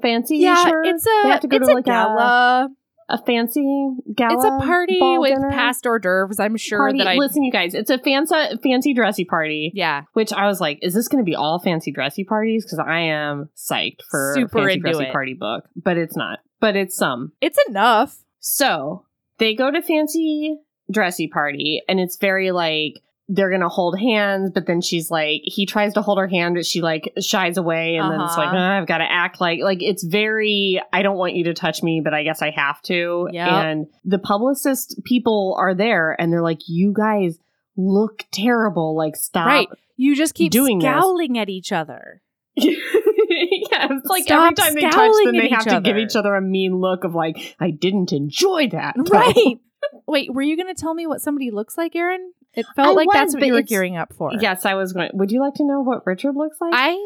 fancy. 0.00 0.38
yeah 0.38 0.64
tour? 0.66 0.82
it's 0.84 1.06
a 1.06 1.28
have 1.28 1.40
to 1.40 1.48
go 1.48 1.56
it's 1.56 1.66
to 1.66 1.72
a 1.72 1.74
like 1.76 1.84
gala 1.84 2.70
a, 3.08 3.18
fancy 3.24 3.90
gala. 4.14 4.34
it's 4.34 4.44
a 4.44 4.66
party 4.66 4.98
with 5.00 5.30
dinner 5.34 5.50
past 5.50 5.86
hors 5.86 5.98
d'oeuvres 5.98 6.38
i'm 6.40 6.56
sure 6.56 6.78
party. 6.78 6.98
that 6.98 7.06
i 7.08 7.14
Listen, 7.16 7.42
you 7.42 7.52
guys, 7.52 7.74
it's 7.74 7.90
a 7.90 7.98
fancy, 7.98 8.34
fancy 8.62 8.94
dressy 8.94 9.24
party. 9.24 9.70
yeah 9.74 10.02
Which 10.14 10.32
I 10.32 10.46
was 10.46 10.60
like, 10.60 10.78
is 10.82 10.94
this 10.94 11.08
going 11.08 11.22
to 11.24 11.28
be 11.28 11.34
all 11.36 11.58
fancy 11.58 11.92
dressy 11.92 12.24
parties? 12.24 12.64
Because 12.64 12.78
I 12.78 13.00
am 13.00 13.48
psyched 13.56 14.00
for 14.10 14.32
Super 14.36 14.58
fancy 14.68 14.80
dressy 14.80 15.04
it. 15.04 15.12
party 15.12 15.34
book, 15.34 15.64
but 15.76 15.96
it's 15.96 16.16
not. 16.16 16.38
but 16.60 16.76
it's 16.76 16.96
some. 16.96 17.32
It's 17.40 17.58
enough. 17.68 18.16
So 18.40 19.04
they 19.38 19.54
go 19.54 19.70
to 19.70 19.82
fancy 19.82 20.58
dressy 20.90 21.28
party, 21.28 21.82
and 21.88 21.98
it's 22.00 22.16
very 22.16 22.50
like 22.50 22.94
they're 23.34 23.50
gonna 23.50 23.68
hold 23.68 23.98
hands, 23.98 24.50
but 24.52 24.66
then 24.66 24.82
she's 24.82 25.10
like, 25.10 25.40
he 25.44 25.64
tries 25.64 25.94
to 25.94 26.02
hold 26.02 26.18
her 26.18 26.26
hand, 26.28 26.54
but 26.54 26.66
she 26.66 26.82
like 26.82 27.12
shies 27.18 27.56
away, 27.56 27.96
and 27.96 28.10
then 28.12 28.20
it's 28.20 28.36
like, 28.36 28.48
Uh-huh. 28.48 28.56
"Uh, 28.58 28.78
I've 28.80 28.86
got 28.86 28.98
to 28.98 29.10
act 29.10 29.40
like 29.40 29.60
like 29.62 29.82
it's 29.82 30.04
very. 30.04 30.80
I 30.92 31.02
don't 31.02 31.16
want 31.16 31.34
you 31.34 31.44
to 31.44 31.54
touch 31.54 31.82
me, 31.82 32.02
but 32.04 32.12
I 32.12 32.24
guess 32.24 32.42
I 32.42 32.50
have 32.50 32.82
to. 32.82 33.28
Yep. 33.32 33.48
And 33.48 33.86
the 34.04 34.18
publicist 34.18 35.00
people 35.04 35.56
are 35.58 35.74
there, 35.74 36.14
and 36.20 36.30
they're 36.32 36.42
like, 36.42 36.60
you 36.68 36.92
guys 36.94 37.38
look 37.76 38.24
terrible. 38.32 38.94
Like 38.96 39.16
stop. 39.16 39.46
Right. 39.46 39.68
You 39.96 40.14
just 40.14 40.34
keep 40.34 40.52
doing 40.52 40.78
this. 40.80 40.86
scowling 40.88 41.38
at 41.38 41.48
each 41.48 41.72
other. 41.72 42.20
yeah, 42.56 43.88
it's 43.90 44.06
like 44.08 44.24
Stop 44.24 44.52
every 44.52 44.54
time 44.56 44.74
they 44.74 44.80
touch 44.82 45.12
them, 45.24 45.36
they 45.36 45.48
have 45.48 45.64
to 45.66 45.80
give 45.80 45.96
each 45.96 46.16
other 46.16 46.34
a 46.34 46.40
mean 46.42 46.76
look 46.76 47.04
of 47.04 47.14
like, 47.14 47.56
I 47.58 47.70
didn't 47.70 48.12
enjoy 48.12 48.68
that. 48.72 48.94
though." 48.96 49.04
Right. 49.18 49.58
Wait, 50.06 50.32
were 50.32 50.42
you 50.42 50.56
going 50.56 50.72
to 50.74 50.80
tell 50.80 50.94
me 50.94 51.06
what 51.06 51.20
somebody 51.20 51.50
looks 51.50 51.76
like, 51.78 51.94
Erin? 51.96 52.32
It 52.54 52.66
felt 52.76 52.88
I 52.88 52.92
like 52.92 53.06
was, 53.08 53.14
that's 53.14 53.34
what 53.34 53.46
you 53.46 53.52
were 53.54 53.62
gearing 53.62 53.96
up 53.96 54.12
for. 54.12 54.30
Yes, 54.38 54.64
I 54.66 54.74
was 54.74 54.92
going. 54.92 55.10
Would 55.14 55.30
you 55.32 55.40
like 55.40 55.54
to 55.54 55.64
know 55.64 55.80
what 55.80 56.06
Richard 56.06 56.36
looks 56.36 56.58
like? 56.60 56.72
I 56.74 56.96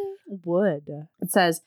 would. 0.44 0.82
it 1.20 1.30
says 1.30 1.60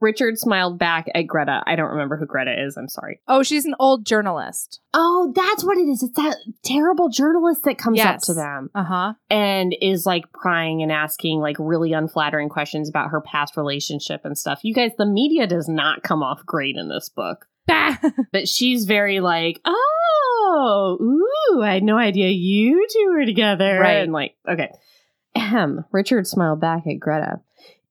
Richard 0.00 0.38
smiled 0.38 0.78
back 0.78 1.06
at 1.14 1.26
Greta. 1.26 1.62
I 1.66 1.74
don't 1.76 1.90
remember 1.90 2.16
who 2.16 2.24
Greta 2.24 2.54
is. 2.64 2.76
I'm 2.76 2.88
sorry. 2.88 3.20
Oh, 3.26 3.42
she's 3.42 3.64
an 3.66 3.74
old 3.80 4.06
journalist. 4.06 4.80
Oh, 4.94 5.32
that's 5.34 5.64
what 5.64 5.76
it 5.76 5.88
is. 5.88 6.02
It's 6.04 6.14
that 6.16 6.36
terrible 6.62 7.08
journalist 7.08 7.64
that 7.64 7.78
comes 7.78 8.00
up 8.00 8.20
to 8.22 8.34
them 8.34 8.70
Uh 8.74 8.84
huh. 8.84 9.12
and 9.28 9.74
is 9.82 10.06
like 10.06 10.32
prying 10.32 10.82
and 10.82 10.92
asking 10.92 11.40
like 11.40 11.56
really 11.58 11.92
unflattering 11.92 12.48
questions 12.48 12.88
about 12.88 13.10
her 13.10 13.20
past 13.20 13.56
relationship 13.56 14.20
and 14.24 14.38
stuff. 14.38 14.60
You 14.62 14.72
guys, 14.72 14.92
the 14.96 15.04
media 15.06 15.46
does 15.48 15.68
not 15.68 16.02
come 16.04 16.22
off 16.22 16.46
great 16.46 16.76
in 16.76 16.88
this 16.88 17.08
book. 17.08 17.46
But 18.32 18.48
she's 18.48 18.84
very 18.84 19.20
like, 19.20 19.60
oh, 19.64 20.98
ooh, 21.00 21.62
I 21.62 21.74
had 21.74 21.82
no 21.82 21.96
idea 21.96 22.28
you 22.28 22.86
two 22.92 23.10
were 23.10 23.24
together. 23.24 23.78
Right. 23.80 24.02
And 24.02 24.12
like, 24.12 24.34
okay. 24.48 24.70
Ahem. 25.34 25.84
Richard 25.92 26.26
smiled 26.26 26.60
back 26.60 26.86
at 26.86 26.98
Greta. 27.00 27.40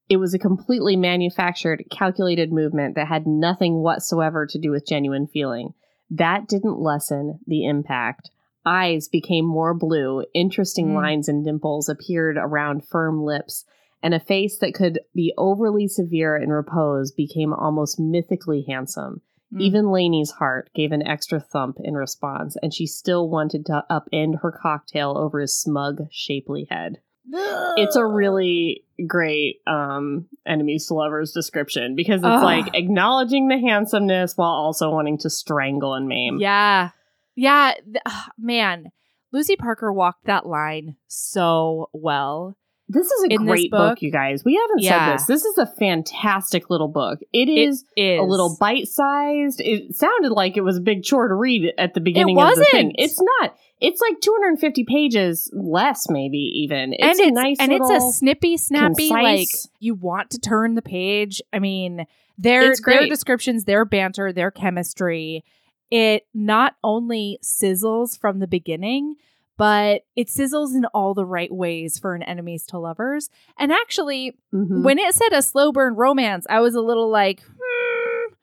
It 0.10 0.18
was 0.18 0.34
a 0.34 0.40
completely 0.40 0.96
manufactured, 0.96 1.84
calculated 1.92 2.52
movement 2.52 2.96
that 2.96 3.08
had 3.08 3.28
nothing 3.28 3.76
whatsoever 3.82 4.46
to 4.48 4.60
do 4.60 4.72
with 4.72 4.88
genuine 4.88 5.28
feeling. 5.28 5.74
That 6.10 6.48
didn't 6.48 6.80
lessen 6.80 7.40
the 7.46 7.66
impact. 7.66 8.32
Eyes 8.66 9.08
became 9.08 9.46
more 9.46 9.74
blue, 9.74 10.24
interesting 10.34 10.90
Mm. 10.90 10.96
lines 10.96 11.28
and 11.30 11.44
dimples 11.44 11.90
appeared 11.90 12.38
around 12.38 12.86
firm 12.86 13.22
lips, 13.24 13.66
and 14.02 14.14
a 14.14 14.20
face 14.20 14.58
that 14.60 14.74
could 14.74 15.00
be 15.14 15.34
overly 15.38 15.88
severe 15.88 16.38
in 16.38 16.50
repose 16.50 17.12
became 17.12 17.54
almost 17.54 18.00
mythically 18.00 18.66
handsome. 18.68 19.22
Mm. 19.54 19.62
Even 19.62 19.86
Lainie's 19.86 20.32
heart 20.32 20.70
gave 20.76 20.92
an 20.92 21.06
extra 21.06 21.40
thump 21.40 21.78
in 21.84 21.96
response, 21.96 22.58
and 22.62 22.74
she 22.74 22.86
still 22.86 23.30
wanted 23.30 23.66
to 23.68 23.86
upend 23.90 24.42
her 24.42 24.52
cocktail 24.52 25.18
over 25.18 25.40
his 25.40 25.58
smug, 25.58 26.08
shapely 26.12 26.68
head. 26.70 27.00
It's 27.30 27.96
a 27.96 28.06
really 28.06 28.86
great 29.06 29.58
um, 29.68 30.28
enemies 30.46 30.88
to 30.88 30.94
lovers 30.94 31.32
description 31.34 31.96
because 31.96 32.22
it's 32.22 32.26
Ugh. 32.26 32.44
like 32.44 32.74
acknowledging 32.74 33.50
the 33.50 33.60
handsomeness 33.60 34.38
while 34.38 34.50
also 34.50 34.90
wanting 34.92 35.18
to 35.20 35.30
strangle 35.30 35.94
and 35.94 36.08
maim. 36.08 36.38
Yeah. 36.40 36.92
Yeah. 37.36 37.74
th- 37.84 38.16
man, 38.38 38.92
Lucy 39.32 39.56
Parker 39.56 39.92
walked 39.92 40.26
that 40.26 40.46
line 40.46 40.96
so 41.08 41.90
well. 41.92 42.58
This 42.90 43.08
is 43.12 43.24
a 43.26 43.34
In 43.34 43.46
great 43.46 43.70
book, 43.70 43.96
book- 43.96 44.02
you 44.02 44.12
guys. 44.12 44.46
We 44.46 44.56
haven't 44.56 44.80
Yeah. 44.82 45.08
said 45.08 45.14
this. 45.16 45.26
This 45.26 45.46
is 45.46 45.58
a 45.58 45.66
fantastic 45.66 46.70
little 46.70 46.88
book. 46.88 47.20
It 47.34 47.50
It 47.50 47.52
is 47.68 47.84
is 47.98 48.20
a 48.20 48.24
little 48.24 48.56
bite 48.60 48.88
sized. 48.88 49.60
It 49.62 49.94
sounded 49.96 50.32
like 50.32 50.56
it 50.58 50.62
was 50.62 50.78
a 50.78 50.82
big 50.82 51.04
chore 51.04 51.28
to 51.28 51.34
read 51.36 51.74
at 51.78 51.94
the 51.94 52.00
beginning 52.00 52.40
of 52.40 52.56
the 52.56 52.66
thing. 52.72 52.88
wasn't. 52.88 52.96
It's 53.00 53.22
not. 53.42 53.56
It's 53.82 54.02
like 54.02 54.22
250 54.22 54.86
pages 54.86 55.52
less, 55.54 56.10
maybe 56.10 56.38
even. 56.38 56.94
It's 56.94 57.20
and 57.20 57.20
a 57.20 57.24
it's 57.24 57.36
nice 57.36 57.58
and 57.60 57.72
it's 57.74 57.90
a 57.90 58.00
snippy, 58.14 58.58
snappy. 58.58 59.10
Like 59.10 59.48
you 59.80 59.94
want 59.94 60.30
to 60.32 60.40
turn 60.40 60.76
the 60.76 60.82
page. 60.82 61.42
I 61.54 61.60
mean, 61.60 62.06
their 62.38 62.74
their 62.86 63.06
descriptions, 63.08 63.66
their 63.66 63.84
banter, 63.86 64.32
their 64.34 64.50
chemistry. 64.50 65.44
It 65.92 66.26
not 66.34 66.76
only 66.84 67.38
sizzles 67.44 68.18
from 68.20 68.40
the 68.40 68.48
beginning, 68.48 69.16
but 69.58 70.04
it 70.16 70.28
sizzles 70.28 70.76
in 70.76 70.86
all 70.94 71.14
the 71.14 71.26
right 71.26 71.52
ways 71.52 71.98
for 72.00 72.14
an 72.16 72.24
enemies 72.24 72.66
to 72.68 72.78
lovers. 72.80 73.30
And 73.58 73.72
actually, 73.72 74.38
Mhm. 74.54 74.84
when 74.84 75.00
it 75.00 75.14
said 75.16 75.34
a 75.34 75.42
slow 75.42 75.72
burn 75.72 75.96
romance, 75.96 76.46
I 76.50 76.60
was 76.60 76.76
a 76.76 76.82
little 76.82 77.10
like, 77.10 77.42
hmm, 77.42 78.34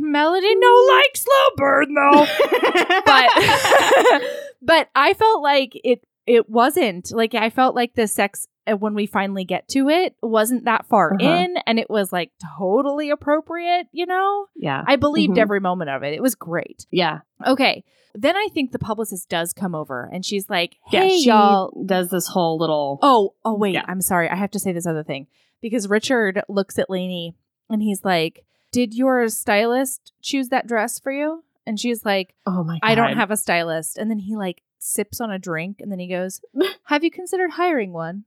Melody 0.00 0.54
no 0.54 0.86
like 0.96 1.16
slow 1.16 1.56
burn 1.56 1.94
though. 1.94 2.26
but 3.04 3.30
but 4.62 4.88
I 4.94 5.14
felt 5.14 5.42
like 5.42 5.78
it 5.84 6.04
it 6.26 6.48
wasn't 6.48 7.10
like 7.12 7.34
I 7.34 7.50
felt 7.50 7.74
like 7.74 7.94
the 7.94 8.06
sex 8.06 8.46
when 8.74 8.94
we 8.94 9.06
finally 9.06 9.44
get 9.44 9.68
to 9.68 9.88
it 9.88 10.14
wasn't 10.22 10.64
that 10.64 10.86
far 10.86 11.14
Uh-huh. 11.14 11.26
in 11.28 11.56
and 11.66 11.78
it 11.78 11.88
was 11.90 12.12
like 12.12 12.30
totally 12.58 13.10
appropriate, 13.10 13.86
you 13.92 14.06
know? 14.06 14.46
yeah. 14.56 14.84
I 14.86 14.96
believed 14.96 15.34
Mhm. 15.36 15.38
every 15.40 15.60
moment 15.60 15.90
of 15.90 16.02
it. 16.02 16.14
It 16.14 16.22
was 16.22 16.34
great. 16.34 16.86
yeah. 16.90 17.20
Okay. 17.46 17.84
Then 18.14 18.36
I 18.36 18.48
think 18.52 18.72
the 18.72 18.78
publicist 18.78 19.28
does 19.28 19.52
come 19.52 19.74
over 19.74 20.08
and 20.12 20.24
she's 20.24 20.48
like, 20.50 20.76
Yeah. 20.90 21.02
"Hey 21.02 21.18
she 21.20 21.28
y'all, 21.28 21.70
does 21.86 22.08
this 22.10 22.26
whole 22.28 22.58
little. 22.58 22.98
Oh, 23.02 23.34
oh 23.44 23.54
wait, 23.54 23.74
Yeah. 23.74 23.84
I'm 23.86 24.00
sorry. 24.00 24.28
I 24.28 24.34
have 24.34 24.50
to 24.52 24.58
say 24.58 24.72
this 24.72 24.86
other 24.86 25.04
thing 25.04 25.26
because 25.60 25.88
Richard 25.88 26.42
looks 26.48 26.78
at 26.78 26.88
Lainie 26.88 27.34
and 27.70 27.82
he's 27.82 28.04
like, 28.04 28.44
"Did 28.72 28.94
your 28.94 29.28
stylist 29.28 30.12
choose 30.20 30.48
that 30.48 30.66
dress 30.66 30.98
for 30.98 31.12
you?" 31.12 31.44
And 31.66 31.78
she's 31.78 32.04
like, 32.04 32.34
Oh 32.46 32.64
my 32.64 32.78
god. 32.80 32.90
"I 32.90 32.94
don't 32.94 33.16
have 33.16 33.30
a 33.30 33.36
stylist." 33.36 33.98
And 33.98 34.10
then 34.10 34.18
he 34.20 34.36
like 34.36 34.62
sips 34.78 35.20
on 35.20 35.30
a 35.30 35.38
drink 35.38 35.76
and 35.80 35.92
then 35.92 35.98
he 35.98 36.08
goes, 36.08 36.40
"Have 36.84 37.04
you 37.04 37.10
considered 37.10 37.52
hiring 37.52 37.92
one?" 37.92 38.24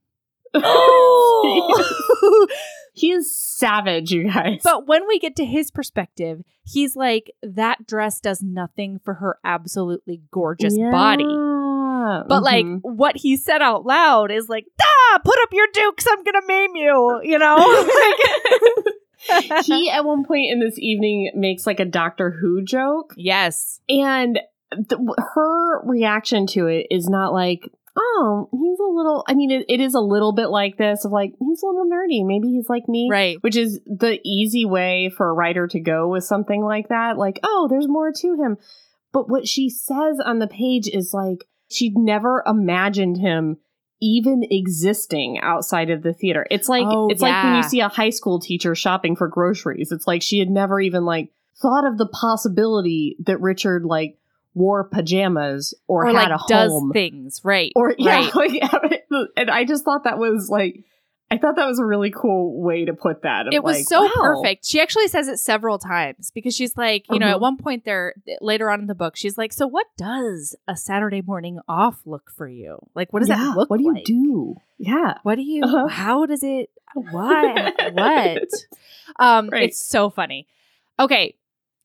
Oh. 0.54 2.48
he 2.94 3.12
is 3.12 3.36
savage, 3.36 4.12
you 4.12 4.26
guys. 4.32 4.62
but 4.64 4.88
when 4.88 5.08
we 5.08 5.20
get 5.20 5.36
to 5.38 5.46
his 5.46 5.72
perspective, 5.72 6.42
he's 6.64 6.96
like, 6.96 7.32
"That 7.42 7.86
dress 7.88 8.20
does 8.20 8.42
nothing 8.42 9.00
for 9.04 9.16
her 9.16 9.38
absolutely 9.44 10.22
gorgeous 10.32 10.78
body." 10.78 11.26
But 12.28 12.42
like 12.44 12.66
Mhm. 12.66 12.80
what 12.84 13.16
he 13.18 13.38
said 13.38 13.62
out 13.62 13.86
loud 13.86 14.32
is 14.32 14.50
like, 14.50 14.66
"Ah, 14.82 15.20
put 15.24 15.38
up 15.44 15.50
your 15.54 15.68
dukes. 15.74 16.06
I'm 16.10 16.24
gonna 16.24 16.46
maim 16.48 16.76
you." 16.76 17.22
You 17.24 17.38
know. 17.40 17.58
Like- 19.30 19.66
he 19.66 19.88
at 19.90 20.04
one 20.04 20.24
point 20.26 20.52
in 20.52 20.60
this 20.60 20.80
evening 20.80 21.32
makes 21.36 21.68
like 21.68 21.80
a 21.80 21.86
Doctor 21.86 22.32
Who 22.32 22.64
joke, 22.64 23.14
yes. 23.16 23.80
and 23.88 24.40
th- 24.74 25.00
her 25.36 25.86
reaction 25.86 26.48
to 26.48 26.66
it 26.66 26.88
is 26.90 27.08
not 27.08 27.32
like, 27.32 27.70
"Oh, 27.96 28.50
he's 28.52 28.80
a 28.80 28.90
little." 28.90 29.24
I 29.28 29.34
mean, 29.34 29.52
it, 29.52 29.66
it 29.68 29.80
is 29.80 29.94
a 29.94 30.00
little 30.00 30.34
bit 30.34 30.48
like 30.48 30.78
this 30.78 31.06
of 31.06 31.12
like 31.12 31.34
he's 31.40 31.64
a 31.64 31.66
little 31.66 31.86
nerdy. 31.86 32.26
Maybe 32.26 32.50
he's 32.50 32.70
like 32.70 32.88
me, 32.88 33.10
Right. 33.12 33.38
Which 33.42 33.56
is 33.56 33.80
the 33.86 34.20
easy 34.26 34.66
way 34.66 35.12
for 35.16 35.30
a 35.30 35.34
writer 35.34 35.68
to 35.68 35.80
go 35.80 36.08
with 36.08 36.24
something 36.24 36.64
like 36.64 36.90
that. 36.90 37.18
Like, 37.18 37.40
oh, 37.44 37.68
there's 37.70 37.88
more 37.88 38.12
to 38.12 38.36
him. 38.36 38.58
But 39.12 39.30
what 39.30 39.48
she 39.48 39.70
says 39.70 40.20
on 40.24 40.40
the 40.40 40.48
page 40.48 40.88
is 40.88 41.14
like 41.14 41.48
she'd 41.70 41.98
never 41.98 42.44
imagined 42.46 43.18
him 43.18 43.58
even 44.02 44.44
existing 44.50 45.40
outside 45.42 45.90
of 45.90 46.02
the 46.02 46.14
theater. 46.14 46.48
It's 46.50 46.68
like 46.68 46.88
Oh, 46.88 47.08
it's 47.10 47.22
like 47.22 47.44
when 47.44 47.56
you 47.56 47.64
see 47.64 47.82
a 47.82 47.88
high 47.88 48.10
school 48.10 48.40
teacher 48.40 48.74
shopping 48.74 49.16
for 49.16 49.28
groceries. 49.28 49.92
It's 49.92 50.08
like 50.08 50.22
she 50.22 50.40
had 50.40 50.50
never 50.50 50.80
even 50.80 51.06
like 51.06 51.32
thought 51.62 51.86
of 51.86 51.98
the 51.98 52.08
possibility 52.08 53.16
that 53.26 53.40
Richard 53.40 53.86
like 53.86 54.18
wore 54.54 54.84
pajamas 54.84 55.74
or, 55.88 56.04
Or, 56.04 56.08
had 56.08 56.30
like 56.30 56.40
a 56.42 56.44
does 56.48 56.72
home 56.72 56.92
things. 56.92 57.42
Right. 57.44 57.72
or 57.76 57.94
yeah, 57.98 58.30
Right. 58.32 58.36
like, 58.36 58.62
and 59.38 59.50
I 59.50 59.64
just 59.66 59.84
thought 59.86 60.04
that 60.06 60.18
was 60.20 60.50
like, 60.50 60.84
I 61.34 61.38
thought 61.38 61.56
that 61.56 61.66
was 61.68 61.80
a 61.80 61.86
really 61.86 62.12
cool 62.12 62.62
way 62.62 62.84
to 62.84 62.94
put 62.94 63.22
that. 63.22 63.46
It 63.54 63.64
was 63.64 63.78
like, 63.78 63.86
so 63.86 64.02
wow. 64.04 64.12
perfect. 64.20 64.66
She 64.66 64.82
actually 64.82 65.08
says 65.08 65.30
it 65.30 65.38
several 65.38 65.80
times 65.80 66.30
because 66.30 66.54
she's 66.54 66.76
like, 66.76 67.06
you 67.10 67.20
know, 67.20 67.28
Mhm. 67.28 67.32
at 67.32 67.40
one 67.40 67.56
point 67.58 67.86
there, 67.86 68.16
later 68.42 68.70
on 68.70 68.82
in 68.82 68.88
the 68.88 68.96
book, 68.96 69.16
she's 69.16 69.38
like, 69.38 69.54
"So 69.54 69.66
what 69.66 69.88
does 69.98 70.58
a 70.68 70.76
Saturday 70.76 71.22
morning 71.22 71.60
off 71.70 72.02
look 72.06 72.30
for 72.36 72.50
you? 72.50 72.80
Like, 72.96 73.14
what 73.14 73.20
does 73.20 73.30
Yeah, 73.30 73.36
that 73.38 73.56
look 73.56 73.70
What 73.70 73.78
do 73.78 73.86
you 73.86 73.94
like? 73.94 74.04
do? 74.04 74.56
Yeah, 74.78 75.14
What 75.24 75.36
do 75.36 75.44
you? 75.44 75.64
Uh-huh. 75.64 75.88
How 75.88 76.26
does 76.26 76.44
it? 76.44 76.70
What? 76.94 77.94
what? 77.94 78.42
Um, 79.18 79.48
Right. 79.50 79.64
it's 79.70 79.80
so 79.80 80.10
funny. 80.10 80.48
Okay, 81.00 81.36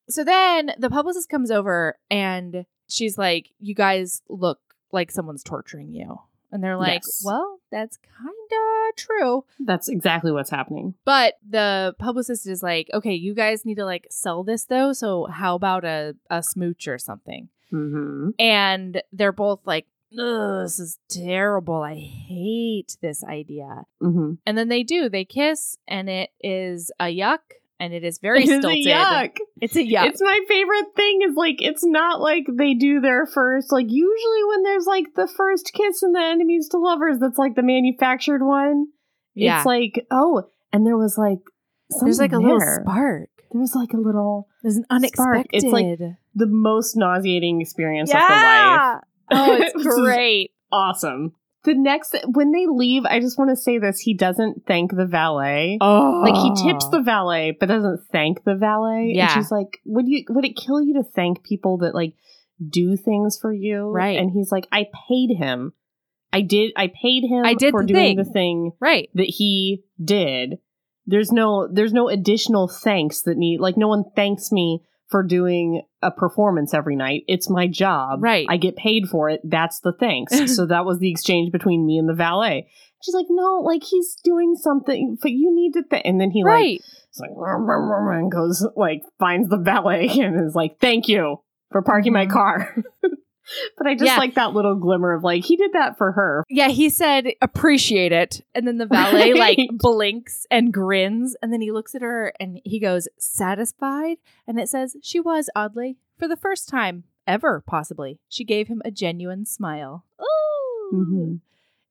so 0.09 0.25
then 0.25 0.73
the 0.79 0.91
publicist 0.91 1.29
comes 1.29 1.51
over 1.51 1.99
and 2.11 2.67
she's 2.89 3.19
like, 3.19 3.51
"You 3.59 3.75
guys 3.75 4.23
look 4.29 4.61
like 4.93 5.11
someone's 5.11 5.43
torturing 5.43 5.93
you," 5.93 6.19
and 6.53 6.63
they're 6.63 6.77
like, 6.77 7.03
Yes. 7.05 7.23
"Well, 7.25 7.61
that's 7.71 7.99
kind 7.99 8.29
of 8.29 8.97
true." 8.97 9.45
That's 9.61 9.89
exactly 9.89 10.33
what's 10.33 10.51
happening. 10.51 10.95
But 11.05 11.35
the 11.49 11.95
publicist 11.99 12.47
is 12.47 12.63
like, 12.63 12.89
"Okay, 12.95 13.15
you 13.15 13.35
guys 13.35 13.65
need 13.65 13.77
to 13.77 13.85
like 13.85 14.07
sell 14.11 14.45
this 14.45 14.65
though. 14.65 14.93
So 14.93 15.27
how 15.27 15.55
about 15.55 15.85
a 15.85 16.17
a 16.31 16.43
smooch 16.43 16.89
or 16.89 16.99
something?" 16.99 17.49
Mm-hmm. 17.73 18.31
And 18.39 19.03
they're 19.13 19.33
both 19.33 19.67
like, 19.67 19.87
Ugh, 20.17 20.63
"This 20.63 20.79
is 20.79 20.99
terrible. 21.09 21.83
I 21.83 21.97
hate 21.97 22.97
this 23.03 23.25
idea." 23.25 23.85
Mm-hmm. 24.01 24.35
And 24.47 24.57
then 24.57 24.69
they 24.69 24.85
do. 24.85 25.09
They 25.09 25.25
kiss, 25.25 25.77
and 25.89 26.09
it 26.09 26.31
is 26.41 26.93
a 27.01 27.07
yuck 27.07 27.39
and 27.79 27.93
it 27.93 28.05
is 28.05 28.19
very 28.19 28.41
It 28.43 28.49
is 28.49 28.59
a 28.59 28.61
stilted. 28.63 28.87
yuck. 28.87 29.37
It's 29.61 29.77
a 29.77 29.81
yuck. 29.85 30.07
It's 30.07 30.21
my 30.23 30.41
favorite 30.49 30.95
thing 30.97 31.21
is 31.29 31.35
like 31.37 31.57
it's 31.61 31.85
not 31.85 32.21
like 32.21 32.45
they 32.57 32.75
do 32.75 33.01
their 33.01 33.27
first 33.27 33.71
like 33.73 33.87
usually 33.89 34.45
when 34.49 34.63
there's 34.63 34.87
like 34.87 35.15
the 35.15 35.27
first 35.29 35.73
kiss 35.75 36.03
in 36.03 36.13
the 36.13 36.21
enemies 36.21 36.69
to 36.71 36.79
lovers 36.79 37.19
that's 37.21 37.39
like 37.39 37.55
the 37.55 37.63
manufactured 37.63 38.43
one. 38.45 38.87
yeah. 39.35 39.59
It's 39.59 39.67
like 39.67 40.07
oh, 40.11 40.45
and 40.73 40.87
there 40.87 40.97
was 40.97 41.17
like 41.19 41.39
There's 42.01 42.19
like 42.19 42.31
a 42.33 42.35
something 42.37 42.49
little 42.53 42.81
spark. 42.83 43.29
There 43.53 43.61
was 43.61 43.75
like 43.75 43.93
a 43.93 43.97
little 43.99 44.49
There's 44.63 44.77
an 44.77 44.85
Spark. 44.85 44.97
unexpected. 44.97 45.49
It's 45.65 45.73
like 45.73 45.99
the 46.35 46.47
most 46.47 46.97
nauseating 46.97 47.61
experience 47.61 48.11
of 48.11 48.17
her 48.17 48.23
life. 48.29 49.01
Oh, 49.31 49.57
it's 49.61 49.85
great. 49.97 50.51
Awesome. 50.73 51.33
The 51.67 51.75
next 51.75 52.15
when 52.29 52.53
they 52.53 52.67
leave, 52.69 53.05
I 53.07 53.19
just 53.19 53.37
want 53.37 53.51
to 53.51 53.57
say 53.57 53.79
this: 53.79 53.99
he 53.99 54.15
doesn't 54.15 54.67
thank 54.69 54.95
the 54.95 55.05
valet. 55.05 55.79
Oh, 55.81 56.23
Like 56.25 56.37
he 56.37 56.65
tips 56.65 56.89
the 56.91 57.01
valet, 57.01 57.57
but 57.59 57.67
doesn't 57.67 58.07
thank 58.13 58.45
the 58.45 58.55
valet. 58.55 59.11
Yeah. 59.13 59.25
And 59.25 59.33
she's 59.33 59.51
like, 59.51 59.81
"Would 59.85 60.07
you? 60.07 60.25
Would 60.29 60.45
it 60.45 60.55
kill 60.55 60.81
you 60.81 60.95
to 60.95 61.03
thank 61.03 61.43
people 61.43 61.79
that 61.79 61.93
like 61.93 62.15
do 62.71 62.97
things 62.97 63.37
for 63.37 63.53
you?" 63.53 63.91
Right. 63.91 64.17
And 64.17 64.31
he's 64.31 64.53
like, 64.53 64.69
"I 64.71 64.87
paid 65.09 65.37
him. 65.37 65.73
I 66.33 66.43
did. 66.43 66.71
I 66.77 66.87
paid 66.87 67.25
him. 67.25 67.45
I 67.45 67.55
did 67.55 67.73
for 67.73 67.83
the 67.83 67.93
doing 67.93 68.17
thing." 68.17 68.17
the 68.19 68.33
thing 68.33 68.73
right. 68.79 69.11
that 69.15 69.27
he 69.27 69.83
did. 70.01 70.59
There's 71.05 71.33
no. 71.33 71.67
There's 71.67 71.93
no 71.93 72.09
additional 72.09 72.69
thanks 72.69 73.23
that 73.23 73.37
need. 73.37 73.59
Like 73.59 73.77
no 73.77 73.89
one 73.89 74.05
thanks 74.15 74.53
me 74.53 74.85
for 75.09 75.23
doing 75.23 75.83
a 76.03 76.11
performance 76.11 76.75
every 76.75 76.97
night. 76.97 77.23
It's 77.29 77.49
my 77.49 77.67
job. 77.67 78.23
Right. 78.23 78.47
I 78.49 78.57
get 78.57 78.77
paid 78.77 79.09
for 79.09 79.29
it. 79.31 79.41
That's 79.45 79.81
the 79.81 79.93
thanks. 79.93 80.33
so 80.57 80.67
that 80.67 80.85
was 80.85 80.99
the 80.99 81.11
exchange 81.11 81.53
between 81.53 81.87
me 81.87 81.99
and 81.99 82.09
the 82.09 82.15
valet. 82.15 82.69
She's 83.03 83.15
like, 83.15 83.27
no, 83.29 83.61
like 83.65 83.85
he's 83.85 84.17
doing 84.25 84.57
something, 84.57 85.17
but 85.21 85.31
you 85.31 85.55
need 85.55 85.73
to. 85.75 85.83
Th-. 85.89 86.03
And 86.05 86.21
then 86.21 86.31
he 86.31 86.43
like 86.43 86.51
right. 86.53 86.81
it's 87.09 87.21
like 87.21 87.31
"Rum, 87.35 87.67
rum, 87.69 87.89
rum," 87.89 88.19
and 88.19 88.33
goes 88.33 88.67
like 88.75 89.03
finds 89.19 89.49
the 89.49 89.59
valet 89.59 90.09
and 90.21 90.45
is 90.45 90.55
like, 90.55 90.79
"Thank 90.81 91.07
you 91.07 91.41
for 91.71 91.83
parking 91.83 92.13
my 92.13 92.27
Mhm. 92.27 92.31
car." 92.33 92.75
but 93.79 93.87
I 93.87 93.95
just 93.95 94.05
Yeah. 94.07 94.17
like 94.19 94.35
that 94.35 94.53
little 94.55 94.75
glimmer 94.77 95.13
of 95.13 95.23
like 95.25 95.45
he 95.45 95.57
did 95.57 95.73
that 95.73 95.97
for 95.99 96.13
her. 96.13 96.45
Yeah, 96.49 96.69
he 96.69 96.89
said 96.91 97.29
appreciate 97.43 98.13
it, 98.13 98.41
and 98.55 98.67
then 98.67 98.79
the 98.79 98.87
valet 98.87 99.33
like 99.39 99.59
blinks 99.73 100.47
and 100.51 100.73
grins, 100.73 101.37
and 101.43 101.53
then 101.53 101.61
he 101.61 101.73
looks 101.73 101.95
at 101.95 102.03
her 102.03 102.33
and 102.41 102.61
he 102.65 102.79
goes 102.81 103.09
satisfied, 103.19 104.17
and 104.47 104.59
it 104.59 104.69
says 104.69 104.97
she 105.03 105.21
was 105.21 105.49
oddly 105.55 105.97
for 106.19 106.27
the 106.29 106.37
first 106.37 106.69
time 106.69 107.05
ever, 107.27 107.63
possibly. 107.67 108.19
She 108.29 108.45
gave 108.45 108.69
him 108.69 108.83
a 108.85 108.91
genuine 108.91 109.45
smile. 109.47 110.05
Ooh. 110.21 110.93
Mhm. 110.95 111.41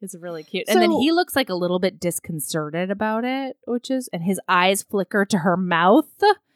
It's 0.02 0.15
really 0.15 0.44
cute. 0.44 0.65
and 0.68 0.82
then 0.82 0.91
he 0.91 1.12
looks 1.12 1.36
like 1.36 1.50
a 1.50 1.56
little 1.56 1.80
bit 1.80 2.00
disconcerted 2.00 2.91
about 2.91 3.24
it, 3.26 3.58
which 3.65 3.89
is, 3.89 4.08
and 4.13 4.24
his 4.24 4.39
eyes 4.48 4.84
flicker 4.84 5.26
to 5.26 5.39
her 5.39 5.58
mouth, 5.58 6.06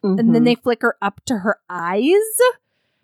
and 0.04 0.20
then 0.20 0.42
Mhm. 0.42 0.46
they 0.46 0.56
flicker 0.56 0.98
up 1.02 1.22
to 1.26 1.40
her 1.40 1.58
eyes. 1.70 2.14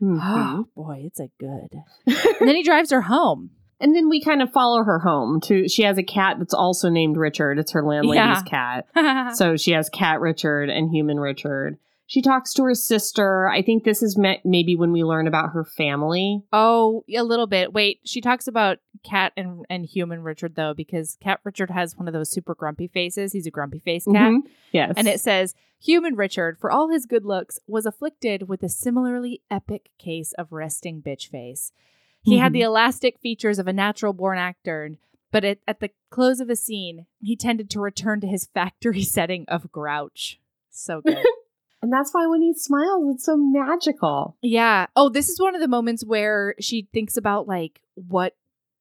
Mhm. 0.02 0.20
Oh, 0.22 0.66
boy, 0.76 1.04
it's 1.06 1.20
a 1.20 1.30
good. 1.40 1.70
Then 2.40 2.56
he 2.56 2.64
drives 2.64 2.92
her 2.92 3.02
home. 3.02 3.52
and 3.80 3.94
then 3.96 4.08
we 4.10 4.22
kind 4.22 4.42
of 4.42 4.52
follow 4.52 4.84
her 4.84 5.00
home 5.00 5.40
to. 5.42 5.68
She 5.68 5.84
has 5.84 5.98
a 5.98 6.04
cat 6.04 6.38
that's 6.40 6.54
also 6.54 6.90
named 6.90 7.18
Richard. 7.18 7.60
It's 7.60 7.72
her 7.74 7.84
landlady's 7.84 8.42
Yeah. 8.52 8.82
cat. 8.94 9.34
So 9.36 9.58
she 9.58 9.72
has 9.72 9.90
Cat 9.90 10.22
Richard 10.22 10.70
and 10.70 10.90
Human 10.92 11.20
Richard. 11.20 11.78
She 12.08 12.22
talks 12.22 12.54
to 12.54 12.64
her 12.64 12.76
sister. 12.76 13.48
I 13.48 13.62
think 13.64 13.84
this 13.84 14.04
is 14.04 14.16
me- 14.18 14.40
maybe 14.46 14.76
when 14.76 14.92
we 14.92 15.04
learn 15.04 15.28
about 15.28 15.52
her 15.54 15.64
family. 15.66 16.44
Oh, 16.54 17.04
a 17.16 17.24
little 17.24 17.48
bit. 17.48 17.74
Wait, 17.74 18.00
she 18.04 18.22
talks 18.22 18.48
about 18.48 18.78
Cat 19.04 19.34
and, 19.36 19.66
and 19.70 19.86
human 19.86 20.22
Richard 20.22 20.56
though, 20.56 20.74
because 20.74 21.18
Cat 21.22 21.40
Richard 21.44 21.72
has 21.72 21.98
one 21.98 22.08
of 22.08 22.14
those 22.14 22.30
super 22.32 22.54
grumpy 22.54 22.88
faces. 22.88 23.34
He's 23.34 23.48
a 23.48 23.52
grumpy 23.52 23.80
face 23.80 24.06
cat. 24.06 24.14
Mhm. 24.32 24.40
Yes. 24.72 24.94
And 24.98 25.08
it 25.08 25.20
says, 25.20 25.56
Human 25.82 26.16
Richard, 26.16 26.58
for 26.60 26.72
all 26.72 26.90
his 26.90 27.06
good 27.06 27.26
looks, 27.26 27.60
was 27.68 27.86
afflicted 27.86 28.48
with 28.48 28.64
a 28.64 28.70
similarly 28.70 29.42
epic 29.52 29.90
case 30.00 30.32
of 30.34 30.52
resting 30.52 31.02
bitch 31.02 31.28
face. 31.30 31.72
He 32.24 32.38
had 32.40 32.54
the 32.54 32.62
elastic 32.64 33.20
features 33.20 33.60
of 33.60 33.68
a 33.68 33.74
natural 33.74 34.12
born 34.14 34.40
actor, 34.40 34.92
but 35.32 35.44
at, 35.46 35.60
at 35.68 35.80
the 35.80 35.92
close 36.10 36.40
of 36.40 36.50
a 36.50 36.56
scene, 36.56 37.06
he 37.22 37.36
tended 37.36 37.70
to 37.72 37.80
return 37.80 38.20
to 38.22 38.28
his 38.28 38.48
factory 38.48 39.04
setting 39.04 39.46
of 39.48 39.72
grouch. 39.72 40.40
So 40.72 41.02
good. 41.02 41.24
And 41.86 41.94
that's 41.94 42.12
why 42.16 42.26
when 42.26 42.42
he 42.42 42.52
smiles, 42.56 43.14
it's 43.14 43.26
so 43.26 43.38
magical. 43.38 44.36
Yeah. 44.42 44.88
Oh, 44.96 45.08
this 45.10 45.30
is 45.30 45.40
one 45.40 45.54
of 45.54 45.62
the 45.62 45.68
moments 45.68 46.04
where 46.04 46.56
she 46.60 46.88
thinks 46.92 47.16
about 47.16 47.48
like 47.48 47.80
what 47.94 48.36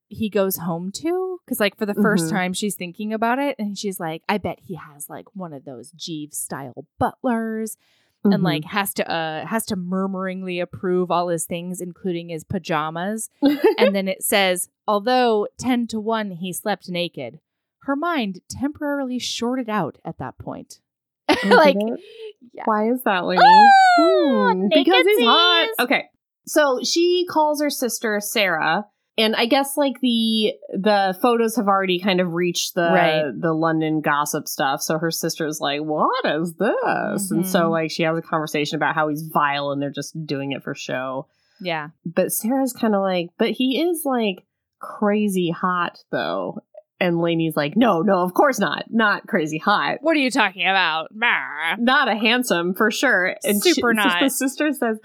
he 0.08 0.30
goes 0.30 0.56
home 0.56 0.90
to. 0.92 1.38
Cause 1.46 1.60
like 1.60 1.76
for 1.76 1.84
the 1.84 1.92
1st 1.92 2.24
Mhm. 2.24 2.30
time 2.30 2.52
she's 2.54 2.76
thinking 2.76 3.12
about 3.12 3.38
it 3.38 3.56
and 3.58 3.76
she's 3.76 4.00
like, 4.00 4.22
I 4.26 4.38
bet 4.38 4.58
he 4.60 4.76
has 4.76 5.10
like 5.10 5.26
one 5.36 5.52
of 5.52 5.66
those 5.66 5.90
Jeeves 5.92 6.38
style 6.38 6.86
butlers 6.98 7.76
and 8.24 8.36
Mhm. 8.36 8.42
like 8.42 8.64
has 8.64 8.94
to 8.94 9.10
uh 9.10 9.44
has 9.44 9.66
to 9.66 9.76
murmuringly 9.76 10.60
approve 10.60 11.10
all 11.10 11.28
his 11.28 11.44
things, 11.44 11.82
including 11.82 12.30
his 12.30 12.42
pajamas. 12.42 13.28
and 13.78 13.94
then 13.94 14.08
it 14.08 14.22
says, 14.22 14.70
although 14.88 15.46
ten 15.58 15.86
to 15.88 16.00
one 16.00 16.30
he 16.30 16.54
slept 16.54 16.88
naked, 16.88 17.40
her 17.80 17.96
mind 17.96 18.40
temporarily 18.48 19.18
shorted 19.18 19.68
out 19.68 19.98
at 20.06 20.16
that 20.16 20.38
point. 20.38 20.80
like 21.44 21.76
yeah. 22.52 22.62
why 22.66 22.90
is 22.90 23.02
that, 23.04 23.24
lady? 23.24 23.40
Ah, 23.44 23.70
Hmm, 23.98 24.68
because 24.72 25.06
he's 25.06 25.24
hot. 25.26 25.68
Okay, 25.80 26.04
so 26.46 26.80
she 26.82 27.26
calls 27.30 27.60
her 27.62 27.70
sister 27.70 28.18
Sarah, 28.20 28.84
and 29.16 29.34
I 29.36 29.46
guess 29.46 29.76
like 29.76 30.00
the 30.00 30.52
the 30.72 31.16
photos 31.22 31.56
have 31.56 31.68
already 31.68 32.00
kind 32.00 32.20
of 32.20 32.32
reached 32.32 32.74
the 32.74 32.90
Right. 32.92 33.24
the 33.40 33.52
London 33.52 34.00
gossip 34.00 34.48
stuff. 34.48 34.82
So 34.82 34.98
her 34.98 35.10
sister's 35.10 35.60
like, 35.60 35.80
"What 35.80 36.24
is 36.26 36.54
this?" 36.54 37.30
And 37.30 37.46
so 37.46 37.68
Mhm. 37.68 37.70
like 37.70 37.90
she 37.90 38.02
has 38.02 38.18
a 38.18 38.22
conversation 38.22 38.76
about 38.76 38.94
how 38.94 39.08
he's 39.08 39.22
vile 39.32 39.70
and 39.70 39.80
they're 39.80 39.90
just 39.90 40.14
doing 40.26 40.52
it 40.52 40.62
for 40.62 40.74
show. 40.74 41.26
Yeah. 41.60 41.88
But 42.04 42.32
Sarah's 42.32 42.72
kind 42.72 42.94
of 42.96 43.00
like, 43.02 43.30
"But 43.38 43.50
he 43.52 43.80
is 43.80 44.02
like 44.04 44.44
crazy 44.80 45.50
hot 45.50 45.98
though." 46.10 46.58
And 47.00 47.16
Lainie's 47.20 47.56
like, 47.56 47.76
"No, 47.76 48.00
no, 48.02 48.20
of 48.20 48.34
course 48.34 48.58
not. 48.58 48.84
Not 48.88 49.26
crazy 49.26 49.58
hot." 49.58 49.98
What 50.00 50.16
are 50.16 50.20
you 50.20 50.30
talking 50.30 50.62
about? 50.62 51.08
Bah. 51.12 51.76
not 51.78 52.08
a 52.08 52.14
handsome 52.14 52.72
for 52.74 52.90
sure. 52.90 53.34
And 53.42 53.60
Super 53.62 53.92
she, 53.92 53.96
not. 53.96 54.20
The 54.22 54.30
sister 54.30 54.72
says, 54.72 54.98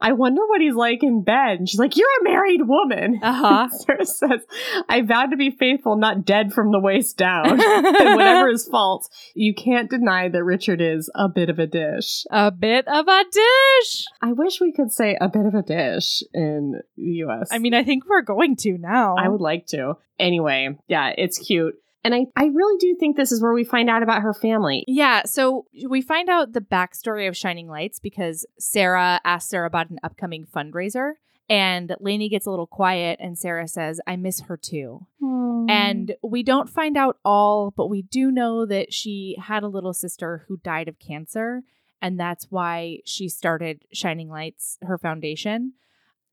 "I 0.00 0.12
wonder 0.12 0.40
what 0.46 0.60
he's 0.60 0.74
like 0.74 1.02
in 1.02 1.22
bed." 1.22 1.58
And 1.58 1.68
she's 1.68 1.78
like, 1.78 1.96
"You're 1.96 2.08
a 2.20 2.24
married 2.24 2.62
woman." 2.66 3.20
Uh-huh. 3.34 3.68
Sarah 3.68 4.06
says, 4.06 4.40
"I 4.88 5.02
vowed 5.02 5.30
to 5.30 5.36
be 5.36 5.50
faithful, 5.50 5.96
not 5.96 6.24
dead 6.24 6.52
from 6.52 6.72
the 6.72 6.80
waist 6.80 7.16
down." 7.16 7.46
and 7.60 8.16
whatever 8.16 8.48
his 8.48 8.66
faults, 8.66 9.08
you 9.34 9.54
can't 9.54 9.90
deny 9.90 10.28
that 10.28 10.44
Richard 10.44 10.80
is 10.80 11.10
a 11.14 11.28
bit 11.28 11.50
of 11.50 11.58
a 11.58 11.66
dish. 11.66 12.24
a 12.30 12.50
bit 12.50 12.86
of 12.88 13.06
a 13.06 13.24
dish. 13.30 14.04
I 14.22 14.32
wish 14.32 14.60
we 14.60 14.72
could 14.72 14.92
say 14.92 15.16
a 15.20 15.28
bit 15.28 15.46
of 15.46 15.54
a 15.54 15.62
dish 15.62 16.22
in 16.32 16.80
the 16.96 17.02
U.S. 17.02 17.48
I 17.52 17.58
mean, 17.58 17.74
I 17.74 17.84
think 17.84 18.04
we're 18.08 18.22
going 18.22 18.56
to 18.56 18.78
now. 18.78 19.16
I 19.18 19.28
would 19.28 19.40
like 19.40 19.66
to. 19.68 19.96
Anyway, 20.18 20.76
yeah, 20.88 21.12
it's 21.16 21.38
cute. 21.38 21.74
And 22.04 22.14
I, 22.14 22.26
I 22.36 22.46
really 22.46 22.76
do 22.78 22.94
think 23.00 23.16
this 23.16 23.32
is 23.32 23.40
where 23.40 23.54
we 23.54 23.64
find 23.64 23.88
out 23.88 24.02
about 24.02 24.20
her 24.20 24.34
family. 24.34 24.84
Yeah, 24.86 25.22
so 25.24 25.64
we 25.88 26.02
find 26.02 26.28
out 26.28 26.52
the 26.52 26.60
backstory 26.60 27.26
of 27.26 27.36
Shining 27.36 27.66
Lights 27.66 27.98
because 27.98 28.46
Sarah 28.58 29.20
asks 29.24 29.52
her 29.52 29.64
about 29.64 29.88
an 29.88 29.98
upcoming 30.02 30.44
fundraiser, 30.44 31.12
and 31.48 31.96
Lainie 32.00 32.28
gets 32.28 32.44
a 32.44 32.50
little 32.50 32.66
quiet, 32.66 33.18
and 33.22 33.38
Sarah 33.38 33.66
says, 33.66 34.02
I 34.06 34.16
miss 34.16 34.40
her 34.42 34.58
too. 34.58 35.06
Hmm. 35.18 35.64
And 35.70 36.14
we 36.22 36.42
don't 36.42 36.68
find 36.68 36.98
out 36.98 37.16
all, 37.24 37.72
but 37.74 37.88
we 37.88 38.02
do 38.02 38.30
know 38.30 38.66
that 38.66 38.92
she 38.92 39.36
had 39.42 39.62
a 39.62 39.68
little 39.68 39.94
sister 39.94 40.44
who 40.46 40.58
died 40.58 40.88
of 40.88 40.98
cancer, 40.98 41.62
and 42.02 42.20
that's 42.20 42.48
why 42.50 42.98
she 43.06 43.30
started 43.30 43.86
Shining 43.94 44.28
Lights, 44.28 44.76
her 44.82 44.98
foundation. 44.98 45.72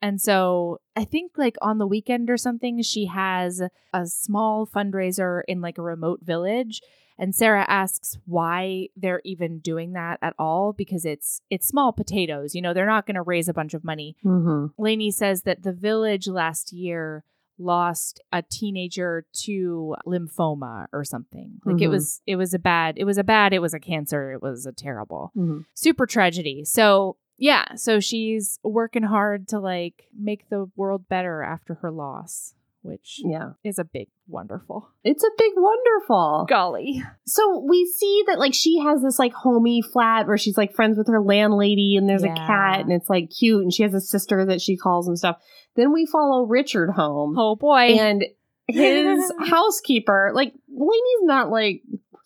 And 0.01 0.19
so 0.19 0.79
I 0.95 1.03
think 1.05 1.33
like 1.37 1.57
on 1.61 1.77
the 1.77 1.87
weekend 1.87 2.29
or 2.29 2.37
something, 2.37 2.81
she 2.81 3.05
has 3.05 3.61
a 3.93 4.05
small 4.07 4.65
fundraiser 4.65 5.41
in 5.47 5.61
like 5.61 5.77
a 5.77 5.81
remote 5.83 6.21
village. 6.23 6.81
And 7.19 7.35
Sarah 7.35 7.65
asks 7.69 8.17
why 8.25 8.87
they're 8.95 9.21
even 9.23 9.59
doing 9.59 9.93
that 9.93 10.17
at 10.23 10.33
all 10.39 10.73
because 10.73 11.05
it's 11.05 11.41
it's 11.51 11.67
small 11.67 11.93
potatoes. 11.93 12.55
You 12.55 12.63
know, 12.63 12.73
they're 12.73 12.87
not 12.87 13.05
going 13.05 13.15
to 13.15 13.21
raise 13.21 13.47
a 13.47 13.53
bunch 13.53 13.75
of 13.75 13.83
money. 13.83 14.15
Mm-hmm. 14.25 14.81
Lainie 14.81 15.13
says 15.13 15.43
that 15.43 15.61
the 15.61 15.73
village 15.73 16.27
last 16.27 16.73
year 16.73 17.23
lost 17.59 18.19
a 18.31 18.41
teenager 18.41 19.25
to 19.33 19.95
lymphoma 20.07 20.87
or 20.91 21.03
something. 21.03 21.59
Like 21.63 21.79
it 21.81 21.89
Mhm. 21.89 21.91
was 21.91 22.21
it 22.25 22.37
was 22.37 22.55
a 22.55 22.59
bad 22.59 22.97
it 22.97 23.03
was 23.03 23.19
a 23.19 23.23
bad 23.23 23.53
it 23.53 23.59
was 23.61 23.75
a 23.75 23.79
cancer. 23.79 24.31
It 24.31 24.41
was 24.41 24.65
a 24.65 24.71
terrible 24.71 25.31
Mm-hmm. 25.37 25.59
super 25.75 26.07
tragedy. 26.07 26.63
So 26.65 27.17
yeah, 27.41 27.73
so 27.75 27.99
she's 27.99 28.59
working 28.63 29.01
hard 29.01 29.47
to 29.47 29.59
like 29.59 30.03
make 30.17 30.47
the 30.49 30.69
world 30.75 31.09
better 31.09 31.41
after 31.41 31.73
her 31.81 31.91
loss, 31.91 32.53
which 32.83 33.19
Yeah. 33.25 33.53
is 33.63 33.79
a 33.79 33.83
big 33.83 34.09
wonderful. 34.27 34.87
It's 35.03 35.23
a 35.23 35.29
big 35.39 35.53
wonderful. 35.57 36.45
Golly. 36.47 37.01
So 37.25 37.65
we 37.67 37.85
see 37.85 38.23
that 38.27 38.37
like 38.37 38.53
she 38.53 38.77
has 38.79 39.01
this 39.01 39.17
like 39.17 39.33
homey 39.33 39.81
flat 39.81 40.27
where 40.27 40.37
she's 40.37 40.55
like 40.57 40.75
friends 40.75 40.99
with 40.99 41.07
her 41.07 41.19
landlady 41.19 41.95
and 41.97 42.07
there's 42.07 42.23
Yeah. 42.23 42.33
a 42.33 42.47
cat 42.47 42.81
and 42.81 42.93
it's 42.93 43.09
like 43.09 43.31
cute 43.31 43.63
and 43.63 43.73
she 43.73 43.81
has 43.83 43.95
a 43.95 43.99
sister 44.01 44.45
that 44.45 44.61
she 44.61 44.77
calls 44.77 45.07
and 45.07 45.17
stuff. 45.17 45.37
Then 45.75 45.91
we 45.91 46.05
follow 46.05 46.45
Richard 46.45 46.91
home 46.91 47.35
Oh 47.39 47.55
boy. 47.55 47.97
and 47.99 48.23
his 48.67 49.33
housekeeper, 49.39 50.31
like 50.35 50.53
Lainie's 50.69 51.23
not 51.23 51.49
like 51.49 51.81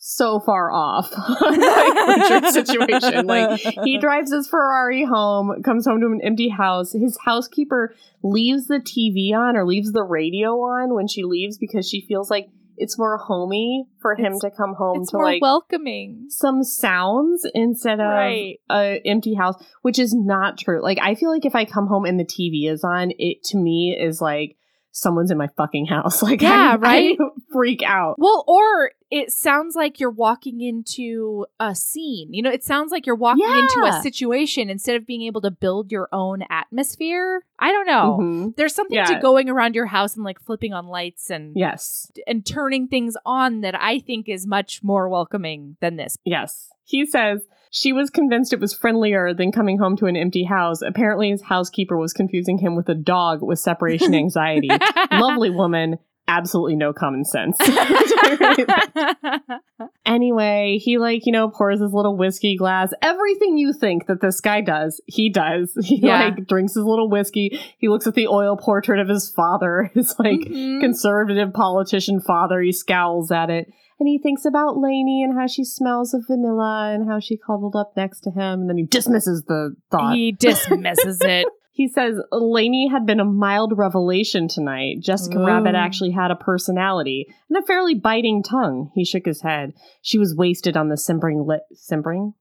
so 0.08 0.40
far 0.40 0.72
off 0.72 1.12
on 1.18 1.60
like 1.60 2.08
Richard's 2.18 2.54
situation. 2.54 3.26
Like 3.26 3.60
he 3.60 3.98
drives 3.98 4.32
his 4.32 4.48
Ferrari 4.48 5.04
home, 5.04 5.64
comes 5.64 5.88
home 5.88 6.00
to 6.02 6.06
an 6.08 6.20
empty 6.24 6.50
house. 6.50 6.94
His 6.94 7.18
housekeeper 7.26 7.96
leaves 8.22 8.68
the 8.68 8.80
TV 8.80 9.34
on 9.36 9.58
or 9.58 9.66
leaves 9.66 9.92
the 9.94 10.04
radio 10.04 10.52
on 10.60 10.94
when 10.94 11.08
she 11.08 11.24
leaves 11.24 11.58
because 11.58 11.90
she 11.90 12.06
feels 12.08 12.30
like 12.30 12.50
it's 12.78 13.00
more 13.00 13.18
homey 13.18 13.86
for 14.00 14.14
him 14.16 14.34
It's- 14.34 14.42
to 14.42 14.52
come 14.52 14.76
home 14.76 15.02
it's 15.02 15.10
to 15.12 15.18
more 15.18 15.26
like 15.26 15.42
welcoming. 15.42 16.26
some 16.30 16.64
sounds 16.64 17.48
instead 17.56 18.00
of 18.00 18.06
Right. 18.12 18.60
a 18.70 19.02
empty 19.06 19.34
house, 19.34 19.56
which 19.82 19.98
is 19.98 20.14
not 20.14 20.60
true. 20.60 20.84
Like 20.84 21.00
I 21.02 21.16
feel 21.16 21.32
like 21.32 21.46
if 21.46 21.56
I 21.56 21.66
come 21.66 21.88
home 21.88 22.06
and 22.06 22.20
the 22.20 22.26
TV 22.26 22.70
is 22.72 22.84
on, 22.84 23.12
it 23.18 23.44
to 23.46 23.58
me 23.58 23.98
is 24.00 24.22
like 24.22 24.56
someone's 24.98 25.30
in 25.30 25.38
my 25.38 25.50
fucking 25.58 25.86
house. 25.86 26.24
Like 26.24 26.42
Yeah, 26.42 26.72
I, 26.74 26.76
right? 26.78 27.18
I 27.20 27.26
freak 27.52 27.84
out. 27.84 28.16
Well, 28.18 28.44
or 28.48 28.92
it 29.12 29.32
sounds 29.32 29.76
like 29.76 30.00
you're 30.00 30.10
walking 30.10 30.62
into 30.62 31.46
a 31.60 31.76
scene. 31.76 32.34
You 32.34 32.42
know, 32.42 32.50
it 32.50 32.64
sounds 32.64 32.92
like 32.92 33.06
you're 33.06 33.16
walking 33.16 33.46
into 33.46 33.84
a 33.86 34.02
situation 34.02 34.70
instead 34.70 34.96
of 34.96 35.06
being 35.06 35.22
able 35.24 35.42
to 35.42 35.52
build 35.52 35.92
your 35.92 36.08
own 36.12 36.44
atmosphere. 36.50 37.44
I 37.60 37.72
don't 37.72 37.86
know. 37.88 38.18
Mhm. 38.22 38.56
There's 38.56 38.74
something 38.74 38.96
Yeah. 38.96 39.06
to 39.06 39.20
going 39.20 39.50
around 39.50 39.76
your 39.76 39.86
house 39.86 40.16
and 40.16 40.24
like 40.24 40.40
flipping 40.42 40.74
on 40.74 40.88
lights 40.88 41.30
and 41.30 41.54
Yes. 41.56 42.12
and 42.26 42.46
turning 42.46 42.88
things 42.88 43.16
on 43.26 43.62
that 43.62 43.76
I 43.80 44.00
think 44.00 44.28
is 44.30 44.48
much 44.48 44.82
more 44.84 45.08
welcoming 45.10 45.78
than 45.82 45.98
this. 45.98 46.18
Yes. 46.26 46.70
He 46.84 47.06
says 47.06 47.42
she 47.78 47.92
was 47.92 48.10
convinced 48.10 48.54
it 48.54 48.62
was 48.62 48.74
friendlier 48.74 49.34
than 49.34 49.52
coming 49.52 49.78
home 49.78 49.98
to 49.98 50.06
an 50.06 50.16
empty 50.16 50.46
house. 50.46 50.82
Apparently, 50.82 51.30
his 51.30 51.42
housekeeper 51.42 51.98
was 51.98 52.14
confusing 52.14 52.58
him 52.58 52.74
with 52.74 52.88
a 52.88 52.96
dog 52.96 53.42
with 53.42 53.60
separation 53.60 54.16
anxiety. 54.16 54.70
Lovely 55.12 55.50
woman, 55.50 55.98
absolutely 56.26 56.78
no 56.78 56.94
common 56.94 57.26
sense. 57.26 57.58
anyway, 60.06 60.78
he, 60.82 60.98
like, 60.98 61.26
you 61.26 61.32
know, 61.34 61.50
pours 61.50 61.82
his 61.82 61.92
little 61.92 62.16
whiskey 62.16 62.56
glass. 62.56 62.94
Everything 63.02 63.58
you 63.58 63.74
think 63.74 64.08
that 64.08 64.22
this 64.22 64.40
guy 64.42 64.62
does, 64.62 65.02
he 65.06 65.30
does. 65.30 65.78
He, 65.84 65.98
Yeah. 65.98 66.26
like, 66.30 66.48
drinks 66.48 66.74
his 66.76 66.84
little 66.86 67.10
whiskey. 67.10 67.60
He 67.78 67.90
looks 67.90 68.08
at 68.08 68.16
the 68.16 68.28
oil 68.28 68.56
portrait 68.58 69.00
of 69.02 69.10
his 69.10 69.30
father, 69.30 69.92
his, 69.94 70.16
like, 70.18 70.40
Mhm. 70.40 70.80
conservative 70.80 71.52
politician 71.54 72.22
father. 72.22 72.62
He 72.62 72.72
scowls 72.72 73.32
at 73.32 73.50
it. 73.50 73.68
And 74.00 74.10
he 74.10 74.20
thinks 74.20 74.44
about 74.44 74.76
Lainie 74.76 75.24
and 75.24 75.38
how 75.38 75.48
she 75.48 75.64
smells 75.64 76.14
of 76.14 76.26
vanilla 76.28 76.92
and 76.94 77.10
how 77.10 77.20
she 77.20 77.38
cuddled 77.38 77.76
up 77.76 77.94
next 77.96 78.22
to 78.22 78.32
him. 78.32 78.62
And 78.62 78.70
then 78.70 78.78
he 78.78 78.86
dismisses 78.86 79.44
the 79.48 79.76
thought. 79.90 80.16
he 80.16 80.32
dismisses 80.40 81.20
it. 81.22 81.48
He 81.72 81.90
says 81.90 82.16
Lainie 82.32 82.90
had 82.90 83.06
been 83.06 83.20
a 83.20 83.26
mild 83.26 83.74
revelation 83.78 84.48
tonight. 84.48 85.02
Jessica 85.02 85.38
Ooh. 85.38 85.46
Rabbit 85.46 85.76
actually 85.76 86.12
had 86.12 86.32
a 86.32 86.36
personality 86.36 87.26
and 87.50 87.62
a 87.62 87.66
fairly 87.66 87.96
biting 87.96 88.44
tongue. 88.44 88.92
He 88.96 89.04
shook 89.04 89.26
his 89.26 89.42
head. 89.42 89.74
She 90.02 90.18
was 90.18 90.36
wasted 90.38 90.78
on 90.78 90.88
the 90.88 90.98
simpering 90.98 91.46
lip. 91.46 91.64
Simpering? 91.74 92.34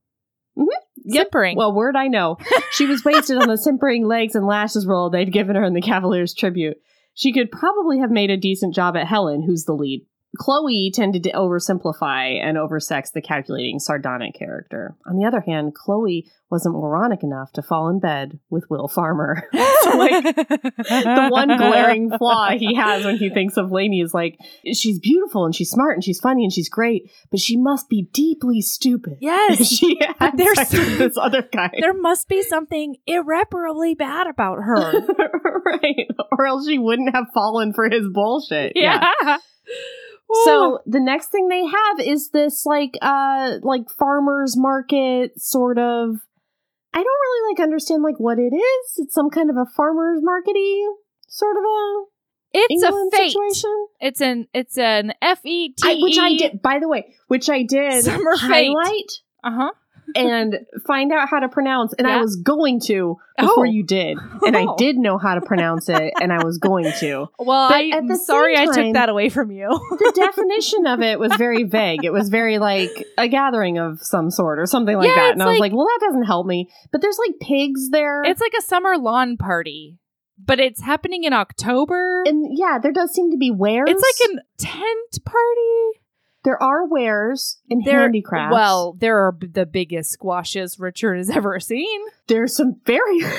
Mm-hmm. 0.56 0.68
Yep. 1.04 1.26
Simpering. 1.26 1.56
Well, 1.56 1.74
word 1.74 1.96
I 1.96 2.08
know. 2.08 2.38
She 2.72 2.86
was 2.86 3.04
wasted 3.04 3.36
on 3.36 3.46
the 3.46 3.56
simpering 3.56 4.04
legs 4.04 4.34
and 4.34 4.48
lashes 4.48 4.84
roll 4.84 5.08
they'd 5.08 5.32
given 5.32 5.54
her 5.54 5.62
in 5.62 5.74
the 5.74 5.80
Cavaliers 5.80 6.34
tribute. 6.34 6.76
She 7.14 7.32
could 7.32 7.52
probably 7.52 8.00
have 8.00 8.10
made 8.10 8.30
a 8.30 8.36
decent 8.36 8.74
job 8.74 8.96
at 8.96 9.06
Helen, 9.06 9.44
who's 9.46 9.62
the 9.62 9.74
lead. 9.74 10.04
Chloe 10.38 10.90
tended 10.94 11.22
to 11.24 11.32
oversimplify 11.32 12.38
and 12.42 12.58
oversex 12.58 13.10
the 13.10 13.22
calculating, 13.22 13.78
sardonic 13.78 14.34
character. 14.34 14.96
On 15.06 15.16
the 15.16 15.26
other 15.26 15.40
hand, 15.40 15.74
Chloe 15.74 16.30
wasn't 16.50 16.74
moronic 16.74 17.22
enough 17.22 17.50
to 17.52 17.62
fall 17.62 17.88
in 17.88 17.98
bed 17.98 18.38
with 18.50 18.64
Will 18.70 18.86
Farmer. 18.86 19.42
so, 19.52 19.96
like, 19.98 20.36
the 20.36 21.28
one 21.30 21.56
glaring 21.56 22.10
flaw 22.18 22.50
he 22.50 22.74
has 22.76 23.04
when 23.04 23.16
he 23.16 23.30
thinks 23.30 23.56
of 23.56 23.70
Lainie 23.70 24.02
is 24.02 24.14
like, 24.14 24.38
she's 24.72 25.00
beautiful 25.00 25.44
and 25.46 25.54
she's 25.54 25.70
smart 25.70 25.94
and 25.96 26.04
she's 26.04 26.20
funny 26.20 26.44
and 26.44 26.52
she's 26.52 26.68
great, 26.68 27.10
but 27.30 27.40
she 27.40 27.56
must 27.56 27.88
be 27.88 28.08
deeply 28.12 28.60
stupid. 28.60 29.18
Yes. 29.20 29.66
she 29.78 29.98
had 30.18 30.36
there's- 30.36 30.70
this 30.70 31.16
other 31.16 31.42
guy. 31.42 31.70
there 31.80 31.94
must 31.94 32.28
be 32.28 32.42
something 32.42 32.96
irreparably 33.06 33.94
bad 33.94 34.26
about 34.28 34.58
her. 34.58 34.92
right. 35.64 36.06
Or 36.38 36.46
else 36.46 36.66
she 36.68 36.78
wouldn't 36.78 37.14
have 37.14 37.26
fallen 37.34 37.72
for 37.72 37.88
his 37.88 38.06
bullshit. 38.12 38.72
yeah. 38.76 39.02
So 40.44 40.80
the 40.86 41.00
next 41.00 41.28
thing 41.28 41.48
they 41.48 41.64
have 41.64 42.00
is 42.00 42.30
this 42.30 42.66
like 42.66 42.94
uh 43.00 43.58
like 43.62 43.88
farmers 43.98 44.56
market 44.56 45.40
sort 45.40 45.78
of 45.78 46.16
I 46.92 46.98
don't 46.98 47.06
really 47.06 47.52
like 47.52 47.60
understand 47.62 48.02
like 48.02 48.18
what 48.18 48.38
it 48.38 48.54
is. 48.54 48.92
It's 48.98 49.14
some 49.14 49.30
kind 49.30 49.50
of 49.50 49.56
a 49.56 49.66
farmers 49.76 50.22
markety 50.22 50.84
sort 51.28 51.56
of 51.56 51.64
a 51.64 52.04
it's 52.56 52.84
England 52.84 53.12
a 53.12 53.16
fête. 53.16 53.26
situation. 53.28 53.86
It's 54.00 54.20
an 54.20 54.46
it's 54.54 54.78
an 54.78 55.12
F 55.20 55.40
E 55.44 55.72
T 55.72 56.02
which 56.02 56.18
I 56.18 56.36
did 56.36 56.62
by 56.62 56.78
the 56.78 56.88
way, 56.88 57.14
which 57.28 57.50
I 57.50 57.62
did 57.64 58.04
Summer 58.04 58.36
highlight 58.36 59.10
Uh 59.42 59.50
huh. 59.52 59.70
And 60.14 60.58
find 60.86 61.12
out 61.12 61.28
how 61.28 61.40
to 61.40 61.48
pronounce 61.48 61.92
and 61.94 62.06
I 62.06 62.20
was 62.20 62.36
going 62.36 62.80
to 62.86 63.16
before 63.38 63.66
Oh. 63.66 63.70
you 63.70 63.82
did. 63.82 64.16
And 64.46 64.56
I 64.56 64.64
Oh. 64.68 64.76
did 64.76 64.96
know 64.96 65.18
how 65.18 65.34
to 65.34 65.40
pronounce 65.40 65.88
it 65.88 66.12
and 66.20 66.32
I 66.32 66.44
was 66.44 66.58
going 66.58 66.90
to. 67.00 67.28
Well, 67.38 67.68
But 67.68 67.74
I, 67.76 67.80
am 67.96 68.14
sorry 68.16 68.56
same 68.56 68.68
I 68.70 68.74
took 68.74 68.92
that 68.94 69.08
away 69.08 69.28
from 69.28 69.50
you. 69.50 69.68
the 69.90 70.12
definition 70.14 70.86
of 70.86 71.00
it 71.02 71.18
was 71.18 71.32
very 71.36 71.64
vague. 71.64 72.04
It 72.04 72.12
was 72.12 72.28
very 72.28 72.58
like 72.58 72.90
a 73.18 73.28
gathering 73.28 73.78
of 73.78 74.00
some 74.02 74.30
sort 74.30 74.58
or 74.58 74.66
something 74.66 74.96
like 74.96 75.08
Yeah, 75.08 75.14
that. 75.16 75.32
And 75.32 75.42
I 75.42 75.46
was 75.46 75.58
like- 75.58 75.72
like, 75.72 75.76
well, 75.76 75.86
that 75.86 76.06
doesn't 76.06 76.24
help 76.24 76.46
me. 76.46 76.68
But 76.92 77.00
there's 77.02 77.18
like 77.18 77.38
pigs 77.40 77.90
there. 77.90 78.22
it's 78.24 78.40
like 78.40 78.52
a 78.58 78.62
summer 78.62 78.96
lawn 78.96 79.36
party, 79.36 79.98
but 80.38 80.60
it's 80.60 80.82
happening 80.82 81.24
in 81.24 81.32
October. 81.32 82.22
and 82.26 82.46
yeah, 82.56 82.78
there 82.82 82.92
does 82.92 83.12
seem 83.12 83.30
to 83.30 83.36
be 83.36 83.50
where 83.50 83.84
it's 83.86 84.02
like 84.02 84.30
a 84.30 84.42
tent 84.58 85.24
party. 85.24 86.00
There 86.44 86.62
are 86.62 86.86
wares 86.86 87.58
and 87.70 87.82
There, 87.84 88.00
handicrafts. 88.00 88.52
well, 88.52 88.96
there 89.00 89.18
are 89.26 89.32
b- 89.32 89.46
the 89.48 89.66
biggest 89.66 90.10
squashes 90.10 90.78
Richard 90.78 91.16
has 91.16 91.30
ever 91.36 91.58
seen. 91.60 92.00
there's 92.28 92.54
some 92.56 92.76
very. 92.86 93.18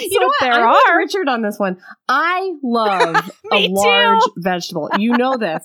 You 0.00 0.18
know 0.18 0.26
what 0.26 0.36
there 0.40 0.52
I'm 0.54 0.62
are. 0.74 0.98
Richard 0.98 1.28
on 1.28 1.42
this 1.42 1.58
one. 1.58 1.76
I 2.08 2.54
love 2.64 3.30
a 3.52 3.68
large 3.68 4.22
vegetable. 4.36 4.88
You 4.98 5.12
know 5.16 5.36
this. 5.36 5.62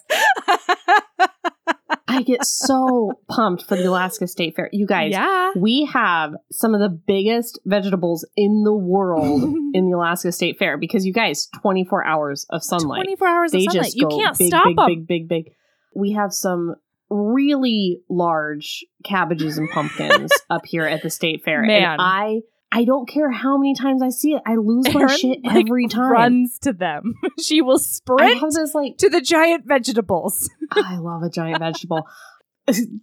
I 2.08 2.22
get 2.24 2.44
so 2.46 3.14
pumped 3.30 3.64
for 3.64 3.76
the 3.78 3.86
Alaska 3.86 4.28
State 4.28 4.56
Fair. 4.56 4.70
You 4.74 4.86
guys, 4.86 5.12
yeah. 5.12 5.52
we 5.56 5.86
have 5.94 6.36
some 6.52 6.74
of 6.76 6.82
the 6.82 6.90
biggest 6.90 7.60
vegetables 7.66 8.26
in 8.36 8.64
the 8.64 8.74
world 8.74 9.42
in 9.74 9.90
the 9.90 9.96
Alaska 9.96 10.32
State 10.32 10.58
Fair 10.60 10.78
because 10.78 11.06
you 11.06 11.14
guys, 11.14 11.48
24 11.62 12.06
hours 12.06 12.46
of 12.50 12.64
sunlight. 12.64 12.98
24 13.04 13.28
hours 13.28 13.52
they 13.52 13.66
of 13.66 13.72
sunlight. 13.72 13.94
You 13.96 14.08
can't 14.10 14.38
big, 14.38 14.48
stop 14.50 14.66
big, 14.66 14.76
them. 14.76 14.86
big, 14.88 15.08
big, 15.08 15.28
big. 15.30 15.54
We 15.94 16.14
have 16.14 16.34
some 16.34 16.76
really 17.10 18.02
large 18.10 18.86
cabbages 19.04 19.58
and 19.58 19.70
pumpkins 19.70 20.32
up 20.50 20.66
here 20.66 20.86
at 20.86 21.02
the 21.02 21.10
state 21.10 21.44
fair. 21.44 21.62
Man. 21.62 21.94
And 21.94 22.02
I 22.02 22.42
I 22.72 22.86
don't 22.86 23.10
care 23.10 23.32
how 23.32 23.58
many 23.58 23.74
times 23.74 24.04
I 24.04 24.10
see 24.10 24.34
it. 24.34 24.44
I 24.46 24.56
lose 24.56 24.94
my 24.94 25.02
Erin, 25.02 25.18
shit 25.18 25.40
like, 25.44 25.66
every 25.66 25.88
time. 25.88 26.12
Runs 26.12 26.60
to 26.60 26.74
them. 26.74 27.16
she 27.42 27.62
will 27.62 27.80
sprint 27.80 28.40
have 28.40 28.52
this 28.52 28.76
like 28.76 28.98
to 28.98 29.10
the 29.10 29.22
giant 29.22 29.66
vegetables. 29.66 30.50
I 30.72 30.98
love 30.98 31.24
a 31.24 31.30
giant 31.30 31.60
vegetable. 31.60 32.08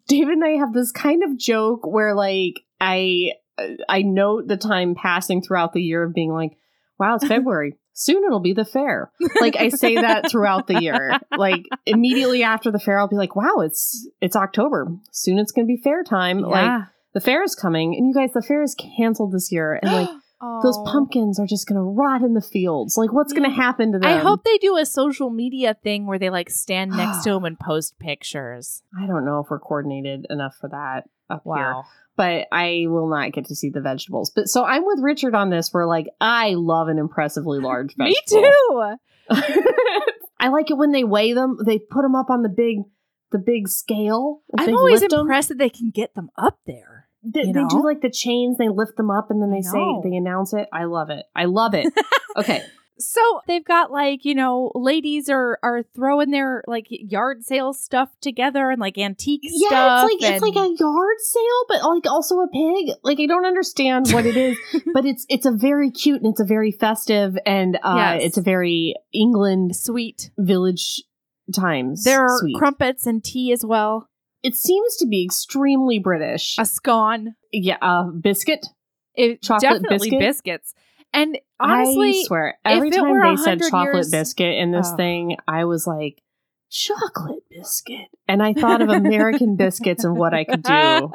David 0.06 0.34
and 0.34 0.44
I 0.44 0.58
have 0.58 0.72
this 0.72 0.92
kind 0.92 1.24
of 1.24 1.36
joke 1.36 1.84
where 1.84 2.14
like 2.14 2.60
I 2.80 3.32
I 3.88 4.02
note 4.02 4.46
the 4.46 4.56
time 4.56 4.94
passing 4.94 5.42
throughout 5.42 5.72
the 5.72 5.82
year 5.82 6.04
of 6.04 6.14
being 6.14 6.32
like, 6.32 6.52
wow, 6.98 7.16
it's 7.16 7.26
February. 7.26 7.76
Soon 7.98 8.24
it'll 8.24 8.40
be 8.40 8.52
the 8.52 8.66
fair. 8.66 9.10
Like 9.40 9.56
I 9.56 9.70
say 9.70 9.94
that 9.94 10.28
throughout 10.30 10.66
the 10.66 10.82
year. 10.82 11.18
Like 11.34 11.64
immediately 11.86 12.42
after 12.42 12.70
the 12.70 12.78
fair, 12.78 13.00
I'll 13.00 13.08
be 13.08 13.16
like, 13.16 13.34
wow, 13.34 13.60
it's 13.60 14.06
it's 14.20 14.36
October. 14.36 14.88
Soon 15.12 15.38
it's 15.38 15.50
gonna 15.50 15.66
be 15.66 15.80
fair 15.82 16.02
time. 16.04 16.40
Like 16.40 16.82
the 17.14 17.22
fair 17.22 17.42
is 17.42 17.54
coming. 17.54 17.94
And 17.96 18.06
you 18.06 18.14
guys, 18.14 18.34
the 18.34 18.42
fair 18.42 18.62
is 18.62 18.74
canceled 18.74 19.32
this 19.32 19.50
year. 19.50 19.80
And 19.82 19.90
like 19.90 20.10
those 20.40 20.76
Oh. 20.78 20.84
pumpkins 20.86 21.40
are 21.40 21.46
just 21.46 21.66
gonna 21.66 21.82
rot 21.82 22.22
in 22.22 22.34
the 22.34 22.40
fields. 22.42 22.96
Like 22.96 23.12
what's 23.12 23.32
gonna 23.32 23.50
happen 23.50 23.92
to 23.92 23.98
them? 23.98 24.10
I 24.10 24.18
hope 24.18 24.44
they 24.44 24.58
do 24.58 24.76
a 24.76 24.84
social 24.86 25.30
media 25.30 25.74
thing 25.82 26.06
where 26.06 26.18
they 26.18 26.30
like 26.30 26.50
stand 26.50 26.90
next 26.92 27.24
to 27.24 27.30
them 27.34 27.44
and 27.44 27.58
post 27.58 27.98
pictures. 27.98 28.82
I 29.00 29.06
don't 29.06 29.24
know 29.24 29.40
if 29.40 29.46
we're 29.50 29.58
coordinated 29.58 30.26
enough 30.30 30.56
for 30.60 30.68
that 30.68 31.04
up 31.30 31.42
here. 31.44 31.74
But 32.16 32.46
I 32.50 32.84
will 32.86 33.08
not 33.10 33.32
get 33.32 33.44
to 33.46 33.54
see 33.54 33.68
the 33.68 33.82
vegetables. 33.82 34.30
But 34.34 34.48
so 34.48 34.64
I'm 34.64 34.84
with 34.86 35.00
Richard 35.02 35.34
on 35.34 35.50
this 35.50 35.68
where 35.72 35.86
like 35.86 36.06
I 36.20 36.54
love 36.54 36.88
an 36.88 36.98
impressively 36.98 37.58
large 37.58 37.94
Me 37.98 38.14
vegetable. 38.26 38.96
too. 39.28 39.32
I 40.38 40.48
like 40.48 40.70
it 40.70 40.76
when 40.78 40.92
they 40.92 41.04
weigh 41.04 41.32
them, 41.32 41.58
they 41.64 41.78
put 41.78 42.02
them 42.02 42.14
up 42.14 42.30
on 42.30 42.42
the 42.42 42.48
big 42.48 42.78
the 43.32 43.38
big 43.38 43.68
scale. 43.68 44.42
I'm 44.56 44.74
always 44.76 45.02
impressed 45.02 45.48
that 45.48 45.58
they 45.58 45.68
can 45.68 45.90
get 45.90 46.14
them 46.14 46.30
up 46.38 46.58
there. 46.66 46.95
They, 47.34 47.42
you 47.42 47.52
they 47.52 47.64
do 47.68 47.82
like 47.84 48.00
the 48.02 48.10
chains, 48.10 48.56
they 48.58 48.68
lift 48.68 48.96
them 48.96 49.10
up 49.10 49.30
and 49.30 49.42
then 49.42 49.50
they 49.50 49.62
say 49.62 49.78
know. 49.78 50.00
they 50.04 50.16
announce 50.16 50.52
it. 50.52 50.68
I 50.72 50.84
love 50.84 51.10
it. 51.10 51.26
I 51.34 51.46
love 51.46 51.74
it. 51.74 51.92
okay. 52.36 52.62
So 52.98 53.20
they've 53.46 53.64
got 53.64 53.90
like, 53.92 54.24
you 54.24 54.34
know, 54.34 54.72
ladies 54.74 55.28
are 55.28 55.58
are 55.62 55.82
throwing 55.94 56.30
their 56.30 56.64
like 56.66 56.86
yard 56.88 57.44
sale 57.44 57.74
stuff 57.74 58.08
together 58.22 58.70
and 58.70 58.80
like 58.80 58.96
antique 58.96 59.42
Yeah, 59.42 59.68
stuff. 59.68 60.08
it's 60.10 60.22
like 60.22 60.32
it's 60.32 60.42
like 60.42 60.56
a 60.56 60.74
yard 60.80 61.16
sale, 61.20 61.64
but 61.68 61.82
like 61.84 62.06
also 62.10 62.36
a 62.36 62.48
pig. 62.48 62.94
Like 63.02 63.20
I 63.20 63.26
don't 63.26 63.44
understand 63.44 64.08
what 64.12 64.24
it 64.24 64.36
is, 64.38 64.56
but 64.94 65.04
it's 65.04 65.26
it's 65.28 65.44
a 65.44 65.52
very 65.52 65.90
cute 65.90 66.22
and 66.22 66.30
it's 66.32 66.40
a 66.40 66.46
very 66.46 66.70
festive 66.72 67.36
and 67.44 67.76
uh 67.82 67.94
Yes. 67.96 68.22
it's 68.24 68.38
a 68.38 68.42
very 68.42 68.94
England 69.12 69.76
sweet. 69.76 70.30
village 70.38 71.02
times. 71.54 72.02
There 72.02 72.24
are 72.24 72.38
sweet. 72.40 72.56
crumpets 72.56 73.06
and 73.06 73.22
tea 73.22 73.52
as 73.52 73.62
well. 73.64 74.08
It 74.46 74.54
seems 74.54 74.96
to 74.96 75.06
be 75.06 75.24
extremely 75.24 75.98
British. 75.98 76.56
A 76.58 76.64
scone. 76.64 77.34
yeah, 77.52 77.76
a 77.82 78.04
biscuit. 78.04 78.66
It, 79.14 79.42
Chocolate 79.42 79.82
definitely 79.82 80.10
biscuit? 80.10 80.20
biscuits. 80.20 80.74
And 81.12 81.38
honestly, 81.58 82.20
I 82.20 82.24
swear, 82.26 82.58
every 82.64 82.90
time 82.90 83.20
they 83.22 83.36
said 83.42 83.60
chocolate 83.70 83.94
years- 83.94 84.10
biscuit 84.10 84.56
in 84.58 84.72
this 84.72 84.90
Oh. 84.92 84.96
thing, 84.96 85.36
I 85.48 85.64
was 85.64 85.86
like, 85.86 86.20
chocolate 86.70 87.44
biscuit. 87.50 88.08
And 88.28 88.42
I 88.42 88.52
thought 88.52 88.82
of 88.82 88.88
American 88.90 89.56
biscuits 89.64 90.04
and 90.04 90.16
what 90.16 90.34
I 90.34 90.44
could 90.44 90.62
do 90.62 91.12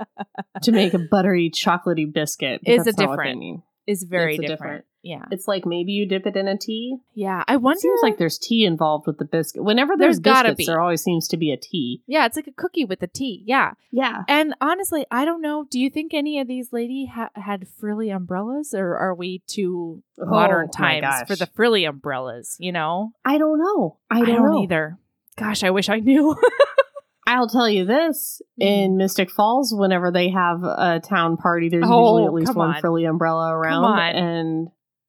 to 0.62 0.72
make 0.72 0.92
a 0.94 0.98
buttery, 0.98 1.50
chocolatey 1.50 2.12
biscuit. 2.12 2.60
Is 2.66 2.86
a 2.86 2.92
different- 2.92 3.38
mean. 3.38 3.62
is 3.86 4.02
very 4.02 4.36
different- 4.38 4.84
Yeah. 5.02 5.24
It's 5.30 5.46
like 5.46 5.64
maybe 5.64 5.92
you 5.92 6.06
dip 6.06 6.26
it 6.26 6.36
in 6.36 6.48
a 6.48 6.58
tea. 6.58 6.96
Yeah. 7.14 7.44
I 7.46 7.56
wonder. 7.56 7.78
It 7.78 7.82
seems 7.82 8.00
like 8.02 8.18
there's 8.18 8.36
tea 8.38 8.64
involved 8.64 9.06
with 9.06 9.18
the 9.18 9.24
biscuit. 9.24 9.62
Whenever 9.64 9.96
there's, 9.96 10.16
There's 10.18 10.34
gotta 10.34 10.48
biscuits, 10.50 10.56
be. 10.56 10.66
there 10.72 10.80
always 10.80 11.02
seems 11.02 11.28
to 11.28 11.36
be 11.36 11.52
a 11.52 11.56
tea. 11.56 12.02
yeah, 12.06 12.26
it's 12.26 12.36
like 12.36 12.46
a 12.48 12.52
cookie 12.52 12.84
with 12.84 13.02
a 13.02 13.06
tea. 13.06 13.42
Yeah. 13.46 13.72
Yeah. 13.92 14.22
And 14.28 14.54
honestly, 14.60 15.06
I 15.10 15.24
don't 15.24 15.40
know. 15.40 15.66
Do 15.70 15.78
you 15.78 15.88
think 15.88 16.12
any 16.14 16.40
of 16.40 16.48
these 16.48 16.72
lady 16.72 17.06
ha- 17.06 17.30
had 17.34 17.66
frilly 17.80 18.10
umbrellas, 18.10 18.74
or 18.74 18.96
are 18.96 19.14
we 19.14 19.42
too 19.46 20.02
modern 20.18 20.68
Oh, 20.76 20.80
my 20.82 21.00
times 21.00 21.28
for 21.28 21.36
the 21.36 21.46
frilly 21.46 21.84
umbrellas? 21.84 22.56
You 22.58 22.72
know, 22.72 23.12
I 23.24 23.38
don't 23.38 23.58
know. 23.58 23.98
I 24.10 24.24
don't, 24.24 24.44
know. 24.44 24.62
either. 24.62 24.98
Gosh, 25.36 25.62
I 25.62 25.70
wish 25.70 25.88
I 25.88 26.00
knew. 26.00 26.36
I'll 27.26 27.48
tell 27.48 27.68
you 27.68 27.84
this: 27.84 28.40
Mm. 28.60 28.64
in 28.64 28.96
Mystic 28.96 29.30
Falls, 29.30 29.72
whenever 29.76 30.10
they 30.10 30.30
have 30.30 30.62
a 30.64 30.98
town 31.06 31.36
party, 31.36 31.68
there's 31.68 31.84
Oh, 31.86 32.16
usually 32.18 32.24
at 32.24 32.32
least 32.32 32.54
one 32.56 32.74
on. 32.74 32.80
frilly 32.80 33.04
umbrella 33.04 33.52
around, 33.54 33.84
on. 33.84 33.98
and 34.16 34.68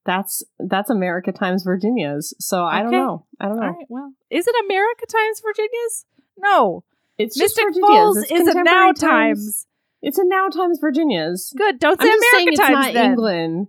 that's 0.10 0.44
that's 0.58 0.90
America 0.90 1.32
times 1.32 1.64
Virginia's. 1.64 2.34
So 2.40 2.64
I 2.66 2.82
don't 2.82 2.92
know. 2.92 3.26
I 3.40 3.48
don't 3.48 3.58
know. 3.58 3.62
All 3.68 3.70
right. 3.70 3.86
Well, 3.90 4.14
is 4.32 4.48
it 4.48 4.56
America 4.66 5.06
times 5.06 5.40
Virginia's? 5.46 6.06
No, 6.38 6.84
It's 7.20 7.38
just 7.38 7.58
Mystic. 7.58 7.82
Falls 7.82 8.18
It's 8.18 8.32
is 8.32 8.48
a 8.48 8.64
now 8.64 8.92
times. 8.92 9.68
It's 10.02 10.18
a 10.18 10.26
now 10.26 10.48
times 10.50 10.80
Virginia's. 10.80 11.54
Good. 11.56 11.80
Don't 11.80 12.02
I'm 12.02 12.08
say 12.08 12.14
saying 12.32 12.48
America 12.48 12.50
it's 12.50 12.60
times 12.60 12.74
not 12.74 12.94
then. 12.94 13.12
England, 13.12 13.68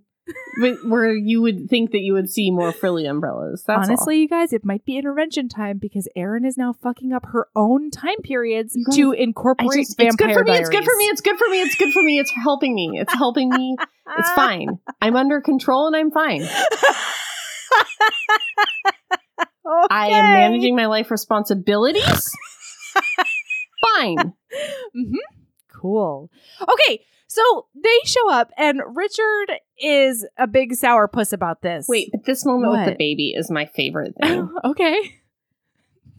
but 0.61 0.85
where 0.85 1.13
you 1.13 1.43
would 1.43 1.69
think 1.69 1.93
that 1.93 2.01
you 2.01 2.13
would 2.13 2.31
see 2.31 2.51
more 2.51 2.73
frilly 2.73 3.07
umbrellas. 3.07 3.63
That's 3.67 3.77
all. 3.77 3.95
Honestly, 3.95 4.21
you 4.21 4.29
guys, 4.29 4.53
it 4.53 4.65
might 4.65 4.85
be 4.85 4.97
intervention 4.97 5.49
time 5.49 5.79
because 5.79 6.09
Erin 6.17 6.45
is 6.45 6.57
now 6.57 6.73
fucking 6.73 7.13
up 7.13 7.27
her 7.33 7.49
own 7.57 7.91
time 7.91 8.19
periods 8.23 8.77
guys, 8.87 8.97
to 8.97 9.13
incorporate 9.13 9.71
just, 9.73 9.97
vampire 9.97 10.09
it's 10.09 10.17
good 10.17 10.33
for 10.35 10.45
me. 10.45 10.53
It's 10.59 10.69
good 10.71 10.85
for 10.85 10.97
me. 10.97 11.05
It's 11.05 11.21
good 11.21 11.39
for 11.39 11.49
me. 11.49 11.61
It's 11.61 11.75
good 11.77 11.93
for 11.93 12.03
me. 12.03 12.19
It's 12.19 12.33
helping 12.43 12.75
me. 12.75 12.91
It's 12.95 13.13
helping 13.15 13.49
me. 13.51 13.77
It's 14.19 14.31
fine. 14.35 14.79
I'm 15.01 15.17
under 15.17 15.41
control 15.41 15.87
and 15.87 15.97
I'm 15.97 16.11
fine. 16.11 16.47
I 19.91 20.09
am 20.09 20.33
managing 20.33 20.75
my 20.77 20.87
life 20.87 21.11
responsibilities. 21.11 22.33
fine. 23.97 24.35
hmm 24.95 25.15
Cool. 25.73 26.31
Okay, 26.61 27.05
so 27.27 27.69
they 27.75 27.89
show 28.05 28.31
up, 28.31 28.51
and 28.59 28.83
Richard 28.95 29.53
is 29.83 30.27
a 30.39 30.47
big 30.47 30.73
sourpuss 30.73 31.33
about 31.33 31.63
this. 31.63 31.87
Wait, 31.89 32.11
but 32.13 32.25
this 32.25 32.45
moment 32.45 32.73
with 32.73 32.87
the 32.87 32.97
baby 32.97 33.35
is 33.37 33.51
my 33.51 33.67
favorite 33.67 34.15
thing. 34.23 34.49
okay. 34.65 34.99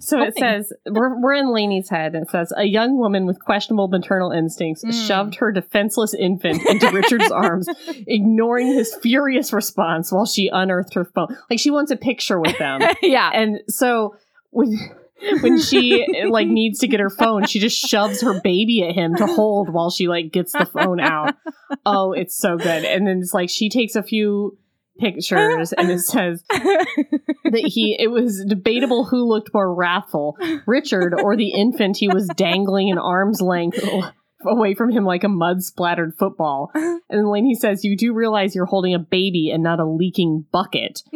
So 0.03 0.19
it 0.23 0.35
says 0.35 0.73
we're 0.89 1.21
we're 1.21 1.35
in 1.35 1.53
Lainie's 1.53 1.87
head. 1.87 2.15
and 2.15 2.25
It 2.25 2.31
says 2.31 2.51
a 2.57 2.63
young 2.63 2.97
woman 2.97 3.27
with 3.27 3.39
questionable 3.39 3.87
maternal 3.87 4.31
instincts 4.31 4.83
Mm. 4.83 5.07
shoved 5.07 5.35
her 5.35 5.51
defenseless 5.51 6.15
infant 6.15 6.59
into 6.67 6.89
Richard's 6.93 7.29
arms, 7.31 7.69
ignoring 8.07 8.65
his 8.65 8.95
furious 8.95 9.53
response 9.53 10.11
while 10.11 10.25
she 10.25 10.49
unearthed 10.51 10.95
her 10.95 11.05
phone. 11.05 11.37
Like 11.51 11.59
she 11.59 11.69
wants 11.69 11.91
a 11.91 11.97
picture 11.97 12.39
with 12.39 12.57
them. 12.57 12.81
yeah. 13.03 13.29
and 13.31 13.59
so 13.67 14.15
when 14.49 14.75
when 15.41 15.59
she 15.59 16.05
like 16.29 16.47
needs 16.47 16.79
to 16.79 16.87
get 16.87 16.99
her 16.99 17.09
phone, 17.09 17.45
she 17.45 17.59
just 17.59 17.77
shoves 17.77 18.21
her 18.21 18.39
baby 18.41 18.85
at 18.87 18.95
him 18.95 19.15
to 19.15 19.27
hold 19.27 19.71
while 19.71 19.89
she 19.89 20.07
like 20.07 20.31
gets 20.31 20.53
the 20.53 20.65
phone 20.65 20.99
out. 20.99 21.35
Oh, 21.85 22.13
it's 22.13 22.37
so 22.37 22.57
good. 22.57 22.85
And 22.85 23.07
then 23.07 23.19
it's 23.19 23.33
like 23.33 23.49
she 23.49 23.69
takes 23.69 23.95
a 23.95 24.03
few 24.03 24.57
pictures 24.99 25.73
and 25.73 25.89
it 25.89 25.99
says 25.99 26.43
that 26.49 27.63
he 27.65 27.95
it 27.99 28.09
was 28.09 28.45
debatable 28.47 29.05
who 29.05 29.27
looked 29.27 29.53
more 29.53 29.73
wrathful, 29.73 30.37
Richard 30.65 31.13
or 31.21 31.35
the 31.35 31.53
infant 31.53 31.97
he 31.97 32.07
was 32.07 32.27
dangling 32.35 32.91
an 32.91 32.97
arm's 32.97 33.41
length 33.41 33.83
away 34.45 34.73
from 34.75 34.91
him 34.91 35.05
like 35.05 35.23
a 35.23 35.29
mud 35.29 35.61
splattered 35.63 36.13
football. 36.17 36.71
And 36.73 37.01
then 37.09 37.25
Lainie 37.25 37.55
says, 37.55 37.83
You 37.83 37.95
do 37.97 38.13
realize 38.13 38.55
you're 38.55 38.65
holding 38.65 38.93
a 38.93 38.99
baby 38.99 39.51
and 39.51 39.63
not 39.63 39.79
a 39.79 39.85
leaking 39.85 40.45
bucket. 40.51 41.03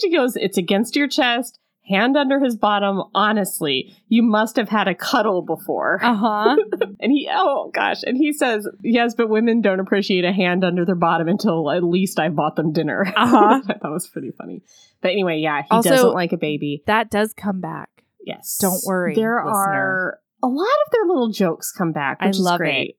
She 0.00 0.12
goes, 0.14 0.36
It's 0.36 0.56
against 0.58 0.96
your 0.96 1.08
chest, 1.08 1.58
hand 1.88 2.16
under 2.16 2.40
his 2.40 2.56
bottom. 2.56 3.02
Honestly, 3.14 3.96
you 4.08 4.22
must 4.22 4.56
have 4.56 4.68
had 4.68 4.88
a 4.88 4.94
cuddle 4.94 5.42
before. 5.42 5.98
uh 6.02 6.14
huh. 6.14 6.56
And 7.00 7.10
he, 7.12 7.28
oh 7.32 7.70
gosh. 7.72 8.02
And 8.02 8.16
he 8.16 8.32
says, 8.32 8.68
Yes, 8.82 9.14
but 9.14 9.28
women 9.30 9.60
don't 9.62 9.80
appreciate 9.80 10.24
a 10.24 10.32
hand 10.32 10.64
under 10.64 10.84
their 10.84 10.94
bottom 10.94 11.28
until 11.28 11.70
at 11.70 11.82
least 11.82 12.18
I 12.20 12.28
bought 12.28 12.56
them 12.56 12.72
dinner. 12.72 13.10
Uh-huh. 13.16 13.60
that 13.66 13.82
was 13.90 14.06
pretty 14.06 14.32
funny. 14.32 14.62
But 15.00 15.12
anyway, 15.12 15.38
yeah, 15.38 15.62
he 15.62 15.68
Also- 15.70 15.90
doesn't 15.90 16.12
like 16.14 16.32
a 16.32 16.36
baby. 16.36 16.82
That 16.86 17.10
does 17.10 17.32
come 17.32 17.60
back. 17.60 17.88
Yes. 18.24 18.58
Don't 18.60 18.82
worry, 18.84 19.14
There 19.14 19.36
listener. 19.42 19.54
are 19.56 20.18
a 20.42 20.46
lot 20.46 20.64
of 20.86 20.92
their 20.92 21.06
little 21.06 21.30
jokes 21.30 21.72
come 21.72 21.92
back, 21.92 22.18
I 22.20 22.26
which 22.26 22.36
is 22.36 22.42
love 22.42 22.58
great. 22.58 22.96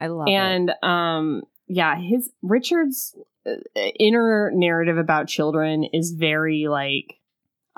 I 0.00 0.08
love 0.08 0.26
it. 0.28 0.32
and 0.32 0.72
um 0.82 1.42
yeah 1.68 1.96
his 1.98 2.30
richard's 2.42 3.16
uh, 3.18 3.22
inner 3.98 4.50
narrative 4.54 4.98
about 4.98 5.28
children 5.28 5.84
is 5.84 6.12
very 6.12 6.66
like 6.68 7.14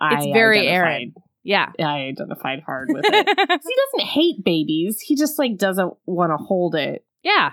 It's 0.01 0.27
I 0.27 0.33
very 0.33 0.67
Erin. 0.67 1.15
Yeah. 1.43 1.73
i 1.79 2.01
identified 2.09 2.61
hard 2.61 2.89
with 2.93 3.05
it. 3.07 3.15
he 3.39 3.45
doesn't 3.47 4.09
hate 4.09 4.45
babies 4.45 5.01
he 5.01 5.15
just 5.17 5.39
like 5.39 5.57
doesn't 5.57 5.95
want 6.07 6.31
to 6.33 6.37
hold 6.37 6.75
it 6.75 7.05
yeah. 7.23 7.53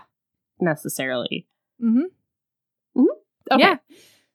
necessarily 0.59 1.45
Mm-hmm. 1.84 3.01
okay 3.51 3.61
Yeah. 3.61 3.76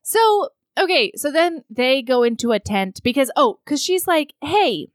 So, 0.02 0.48
okay, 0.78 1.12
so 1.14 1.30
then 1.30 1.62
they 1.70 2.02
go 2.02 2.22
into 2.22 2.52
a 2.52 2.58
tent 2.58 3.00
because, 3.04 3.30
oh, 3.36 3.60
because 3.64 3.82
she's 3.82 4.06
like, 4.06 4.34
hey, 4.42 4.88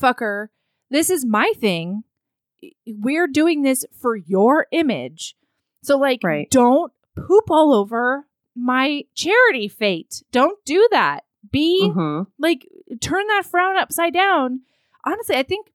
fucker, 0.00 0.48
this 0.90 1.10
is 1.10 1.24
my 1.26 1.52
thing. 1.58 2.04
We're 2.86 3.26
doing 3.28 3.62
this 3.62 3.84
for 4.00 4.16
your 4.16 4.66
image. 4.72 5.36
So, 5.82 5.98
like, 5.98 6.20
Right. 6.24 6.50
don't 6.50 6.90
poop 7.16 7.50
all 7.50 7.72
over 7.74 8.26
my 8.54 9.02
charity 9.14 9.68
fête. 9.68 10.22
Don't 10.32 10.58
do 10.64 10.86
that. 10.90 11.24
Be 11.50 11.90
Mhm. 11.94 12.26
like, 12.38 12.66
turn 13.00 13.26
that 13.28 13.46
frown 13.46 13.76
upside 13.76 14.12
down. 14.14 14.60
Honestly, 15.04 15.36
I 15.36 15.42
think. 15.42 15.68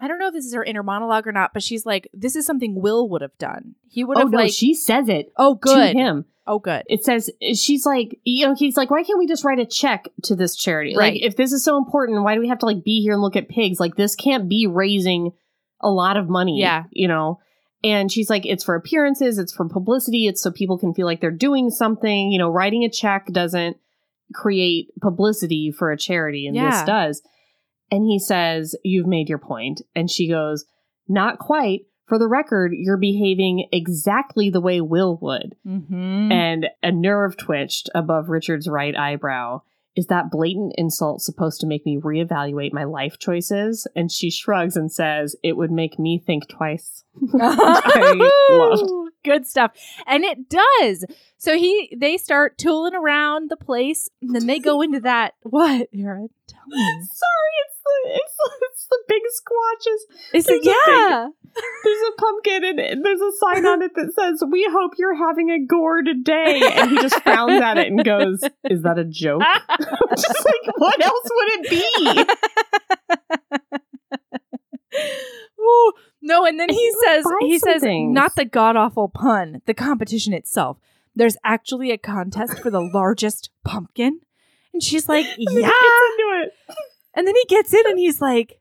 I 0.00 0.08
don't 0.08 0.18
know 0.18 0.26
if 0.28 0.34
this 0.34 0.44
is 0.44 0.54
her 0.54 0.64
inner 0.64 0.82
monologue 0.82 1.26
or 1.26 1.32
not, 1.32 1.52
but 1.54 1.62
she's 1.62 1.86
like, 1.86 2.08
"This 2.12 2.36
is 2.36 2.44
something 2.44 2.80
Will 2.80 3.08
would 3.08 3.22
have 3.22 3.36
done. 3.38 3.76
He 3.88 4.04
would 4.04 4.18
have." 4.18 4.24
oh 4.24 4.26
have 4.26 4.32
no 4.32 4.38
like, 4.38 4.52
she 4.52 4.74
says 4.74 5.08
it 5.08 5.32
oh, 5.36 5.54
good, 5.54 5.92
to 5.92 5.98
him 5.98 6.24
oh, 6.46 6.58
good, 6.58 6.82
it 6.88 7.04
says 7.04 7.30
she's 7.54 7.86
like 7.86 8.18
you 8.24 8.44
know 8.46 8.54
he's 8.54 8.76
like 8.76 8.90
why 8.90 9.02
can't 9.02 9.18
we 9.18 9.26
just 9.26 9.44
write 9.44 9.60
a 9.60 9.64
check 9.64 10.08
to 10.24 10.34
this 10.36 10.56
charity 10.56 10.94
Right. 10.96 11.14
like 11.14 11.22
if 11.22 11.36
this 11.36 11.52
is 11.52 11.64
so 11.64 11.78
important 11.78 12.22
why 12.22 12.34
do 12.34 12.40
we 12.40 12.48
have 12.48 12.58
to 12.58 12.66
like 12.66 12.84
be 12.84 13.00
here 13.00 13.14
and 13.14 13.22
look 13.22 13.36
at 13.36 13.48
pigs 13.48 13.80
like 13.80 13.94
this 13.94 14.14
can't 14.14 14.46
be 14.48 14.66
raising 14.66 15.30
a 15.80 15.88
lot 15.88 16.16
of 16.18 16.28
money 16.28 16.58
Yeah. 16.60 16.84
you 16.90 17.08
know 17.08 17.38
and 17.84 18.10
she's 18.10 18.28
like 18.28 18.44
it's 18.44 18.64
for 18.64 18.74
appearances 18.74 19.38
it's 19.38 19.52
for 19.52 19.68
publicity 19.68 20.26
it's 20.26 20.42
so 20.42 20.50
people 20.50 20.78
can 20.78 20.92
feel 20.94 21.06
like 21.06 21.20
they're 21.20 21.30
doing 21.30 21.70
something 21.70 22.32
you 22.32 22.38
know 22.38 22.48
writing 22.48 22.82
a 22.82 22.88
check 22.88 23.26
doesn't 23.30 23.76
create 24.32 24.88
publicity 25.00 25.70
for 25.70 25.92
a 25.92 25.96
charity 25.98 26.46
and 26.48 26.56
this 26.56 26.82
does 26.86 27.22
and 27.90 28.04
he 28.06 28.18
says 28.18 28.74
you've 28.82 29.06
made 29.06 29.28
your 29.28 29.38
point. 29.38 29.78
point 29.78 29.88
and 29.94 30.10
she 30.10 30.28
goes 30.28 30.64
not 31.06 31.38
quite 31.38 31.82
for 32.06 32.18
the 32.18 32.26
record 32.26 32.72
you're 32.74 32.96
behaving 32.96 33.68
exactly 33.70 34.50
the 34.50 34.60
way 34.60 34.80
will 34.80 35.18
would 35.20 35.54
Mm-hmm. 35.66 36.32
and 36.32 36.66
a 36.82 36.90
nerve 36.90 37.36
twitched 37.36 37.90
above 37.94 38.28
Richard's 38.28 38.68
right 38.68 38.96
eyebrow. 38.96 39.62
Is 39.96 40.06
that 40.06 40.30
blatant 40.30 40.74
insult 40.76 41.22
supposed 41.22 41.60
to 41.60 41.66
make 41.66 41.86
me 41.86 42.00
reevaluate 42.00 42.72
my 42.72 42.84
life 42.84 43.18
choices? 43.18 43.86
And 43.94 44.10
she 44.10 44.30
shrugs 44.30 44.76
and 44.76 44.90
says, 44.90 45.36
It 45.42 45.56
would 45.56 45.70
make 45.70 45.98
me 45.98 46.18
think 46.18 46.48
twice. 46.48 47.04
I 47.34 48.14
loved. 48.48 48.90
Good 49.24 49.46
stuff. 49.46 49.72
And 50.06 50.22
it 50.22 50.50
does. 50.50 51.06
So 51.38 51.56
he 51.56 51.94
they 51.96 52.18
start 52.18 52.58
tooling 52.58 52.94
around 52.94 53.50
the 53.50 53.56
place 53.56 54.10
and 54.20 54.34
then 54.34 54.46
they 54.46 54.58
go 54.58 54.82
into 54.82 55.00
that 55.00 55.34
what, 55.42 55.88
Erin? 55.94 56.28
Tell 56.46 56.62
me. 56.66 56.76
Sorry, 57.06 57.54
it's 57.66 57.73
the, 57.84 58.10
it's, 58.14 58.36
it's 58.62 58.86
the 58.88 58.98
big 59.08 59.22
squatches. 59.22 60.36
Is 60.38 60.46
it 60.48 60.62
There's 60.64 60.76
a 60.76 60.90
yeah. 60.90 61.28
There's 61.84 62.02
a 62.08 62.20
pumpkin 62.20 62.64
and 62.80 63.04
there's 63.04 63.20
a 63.20 63.30
sign 63.38 63.64
on 63.66 63.82
it 63.82 63.92
that 63.94 64.12
says, 64.18 64.42
We 64.50 64.66
hope 64.70 64.92
you're 64.98 65.14
having 65.16 65.50
a 65.50 65.64
gourd 65.64 66.08
day. 66.24 66.60
And 66.74 66.90
he 66.90 66.96
just 66.98 67.22
frowns 67.22 67.60
at 67.62 67.78
it 67.78 67.86
and 67.88 68.04
goes, 68.04 68.40
Is 68.68 68.82
that 68.82 68.98
a 68.98 69.04
joke? 69.04 69.42
just 70.16 70.44
like, 70.44 70.76
what 70.78 71.04
else 71.04 71.28
would 71.30 71.48
it 71.52 71.70
be? 71.70 72.24
Ooh, 75.60 75.92
no, 76.22 76.44
and 76.44 76.58
then 76.60 76.68
he 76.68 76.76
He, 76.76 76.92
says 77.04 77.24
he 77.40 77.58
says 77.58 77.80
things. 77.82 78.14
not 78.14 78.34
the 78.36 78.44
god 78.44 78.76
awful 78.76 79.08
pun, 79.08 79.62
the 79.66 79.74
competition 79.74 80.32
itself. 80.32 80.78
There's 81.16 81.36
actually 81.44 81.90
a 81.90 81.98
contest 81.98 82.58
for 82.60 82.70
the 82.70 82.80
largest 82.80 83.50
pumpkin. 83.64 84.20
And 84.72 84.82
she's 84.82 85.08
like, 85.08 85.24
And 85.38 85.46
yeah. 85.58 85.70
Gets 87.14 87.14
into 87.14 87.14
it. 87.14 87.16
And 87.16 87.26
then 87.26 87.34
he 87.34 87.44
gets 87.48 87.72
in 87.74 87.82
and 87.86 87.98
he's 87.98 88.20
like, 88.20 88.60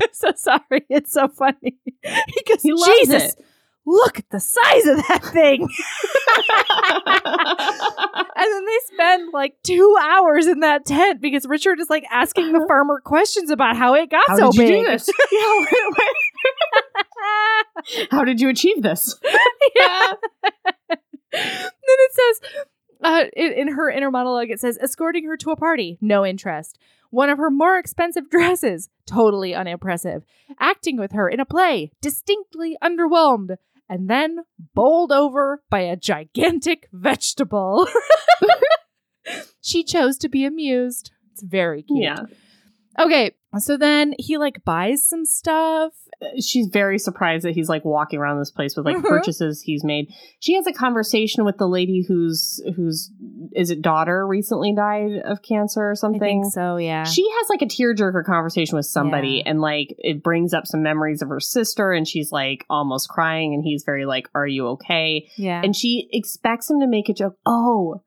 I'm 0.00 0.08
so 0.12 0.32
sorry. 0.36 0.84
It's 0.88 1.12
so 1.12 1.28
funny. 1.28 1.76
He 2.02 2.42
goes, 2.48 2.62
He 2.62 2.72
Jesus, 2.72 3.34
it. 3.34 3.44
look 3.86 4.18
at 4.18 4.28
the 4.30 4.40
size 4.40 4.86
of 4.86 4.96
that 5.08 5.22
thing. 5.24 5.68
and 8.36 8.52
then 8.52 8.64
they 8.64 8.78
spend 8.94 9.32
like 9.32 9.54
two 9.62 9.96
hours 10.02 10.46
in 10.46 10.60
that 10.60 10.86
tent 10.86 11.20
because 11.20 11.46
Richard 11.46 11.80
is 11.80 11.90
like 11.90 12.04
asking 12.10 12.52
the 12.52 12.58
uh-huh. 12.58 12.66
farmer 12.68 13.00
questions 13.04 13.50
about 13.50 13.76
how 13.76 13.94
it 13.94 14.10
got 14.10 14.22
How 14.28 14.36
so 14.36 14.52
did 14.52 14.60
you 14.60 14.66
big. 14.66 14.84
do 14.84 14.90
this? 14.90 15.08
Yeah, 15.32 15.60
wait, 15.60 15.68
wait. 15.98 16.16
How 18.10 18.24
did 18.24 18.40
you 18.40 18.48
achieve 18.48 18.82
this? 18.82 19.18
yeah. 19.76 20.12
then 21.32 21.32
it 21.32 22.12
says, 22.12 22.40
uh, 23.02 23.24
in, 23.34 23.52
in 23.52 23.68
her 23.68 23.90
inner 23.90 24.10
monologue, 24.10 24.50
it 24.50 24.60
says, 24.60 24.78
escorting 24.78 25.24
her 25.26 25.36
to 25.38 25.50
a 25.50 25.56
party, 25.56 25.98
no 26.00 26.24
interest. 26.24 26.78
One 27.10 27.28
of 27.28 27.38
her 27.38 27.50
more 27.50 27.78
expensive 27.78 28.30
dresses, 28.30 28.88
totally 29.06 29.54
unimpressive. 29.54 30.24
Acting 30.58 30.98
with 30.98 31.12
her 31.12 31.28
in 31.28 31.40
a 31.40 31.44
play, 31.44 31.92
distinctly 32.00 32.76
underwhelmed. 32.82 33.56
And 33.88 34.08
then 34.08 34.38
bowled 34.74 35.12
over 35.12 35.62
by 35.68 35.80
a 35.80 35.96
gigantic 35.96 36.88
vegetable. 36.92 37.86
she 39.60 39.84
chose 39.84 40.16
to 40.18 40.30
be 40.30 40.46
amused. 40.46 41.12
It's 41.32 41.42
very 41.42 41.82
cute. 41.82 42.02
Yeah. 42.02 42.22
Okay, 42.98 43.32
so 43.58 43.76
then 43.76 44.14
he 44.18 44.38
like 44.38 44.64
buys 44.64 45.06
some 45.06 45.26
stuff. 45.26 45.92
She's 46.40 46.68
very 46.68 46.98
surprised 46.98 47.44
that 47.44 47.54
he's 47.54 47.68
like 47.68 47.84
walking 47.84 48.18
around 48.18 48.38
this 48.38 48.50
place 48.50 48.76
with 48.76 48.86
like 48.86 48.96
Mhm. 48.96 49.02
purchases 49.08 49.60
he's 49.62 49.82
made. 49.84 50.08
She 50.40 50.54
has 50.54 50.66
a 50.66 50.72
conversation 50.72 51.44
with 51.44 51.58
the 51.58 51.66
lady 51.68 52.04
whose 52.06 52.62
whose 52.76 53.10
is 53.54 53.70
it 53.70 53.82
daughter 53.82 54.26
recently 54.26 54.74
died 54.74 55.20
of 55.24 55.42
cancer 55.42 55.80
or 55.80 55.90
I 55.90 55.94
something. 55.94 56.20
think 56.20 56.52
so, 56.52 56.76
yeah. 56.76 57.04
She 57.04 57.28
has 57.28 57.48
like 57.50 57.62
a 57.62 57.66
tearjerker 57.66 58.24
conversation 58.24 58.76
with 58.76 58.86
somebody, 58.86 59.42
Yeah. 59.44 59.50
and 59.50 59.60
like 59.60 59.94
it 59.98 60.22
brings 60.22 60.54
up 60.54 60.66
some 60.66 60.82
memories 60.82 61.22
of 61.22 61.28
her 61.28 61.40
sister, 61.40 61.92
and 61.92 62.06
she's 62.06 62.30
like 62.32 62.64
almost 62.70 63.08
crying, 63.08 63.52
and 63.54 63.64
he's 63.64 63.82
very 63.84 64.06
like, 64.06 64.28
"Are 64.34 64.46
you 64.46 64.68
okay?" 64.68 65.28
yeah. 65.36 65.60
And 65.64 65.74
she 65.74 66.08
expects 66.12 66.70
him 66.70 66.80
to 66.80 66.86
make 66.86 67.08
a 67.08 67.14
joke. 67.14 67.36
Oh, 67.44 68.02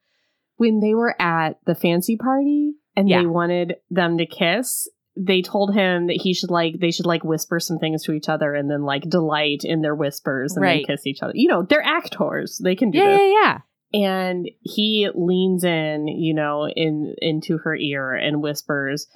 when 0.58 0.80
they 0.80 0.94
were 0.94 1.20
at 1.22 1.60
the 1.66 1.76
fancy 1.76 2.16
party 2.18 2.76
and 2.96 3.10
Yeah. 3.10 3.20
they 3.22 3.26
wanted 3.28 3.76
them 3.90 4.18
to 4.18 4.26
kiss, 4.26 4.88
they 5.18 5.42
told 5.42 5.74
him 5.74 6.08
that 6.08 6.20
he 6.22 6.34
should 6.34 6.52
like 6.52 6.80
they 6.80 6.92
should 6.92 7.06
like 7.06 7.24
whisper 7.24 7.60
some 7.60 7.78
things 7.80 8.04
to 8.04 8.12
each 8.12 8.28
other 8.30 8.54
and 8.54 8.70
then 8.70 8.84
like 8.84 9.04
delight 9.04 9.62
in 9.64 9.82
their 9.82 9.96
whispers 9.96 10.56
and 10.56 10.64
Right. 10.64 10.86
then 10.88 10.96
kiss 10.98 11.08
each 11.08 11.22
other. 11.22 11.32
You 11.36 11.48
know, 11.48 11.64
they're 11.64 11.82
actors; 11.86 12.60
they 12.64 12.76
can 12.76 12.92
do 12.92 12.98
yeah, 12.98 13.06
this 13.06 13.20
yeah, 13.22 13.58
yeah. 13.94 14.08
and 14.10 14.50
he 14.62 15.10
leans 15.16 15.64
in 15.64 16.08
you 16.08 16.34
know 16.34 16.68
in 16.68 17.16
into 17.20 17.60
her 17.60 17.76
ear 17.76 18.14
and 18.14 18.42
whispers 18.42 19.08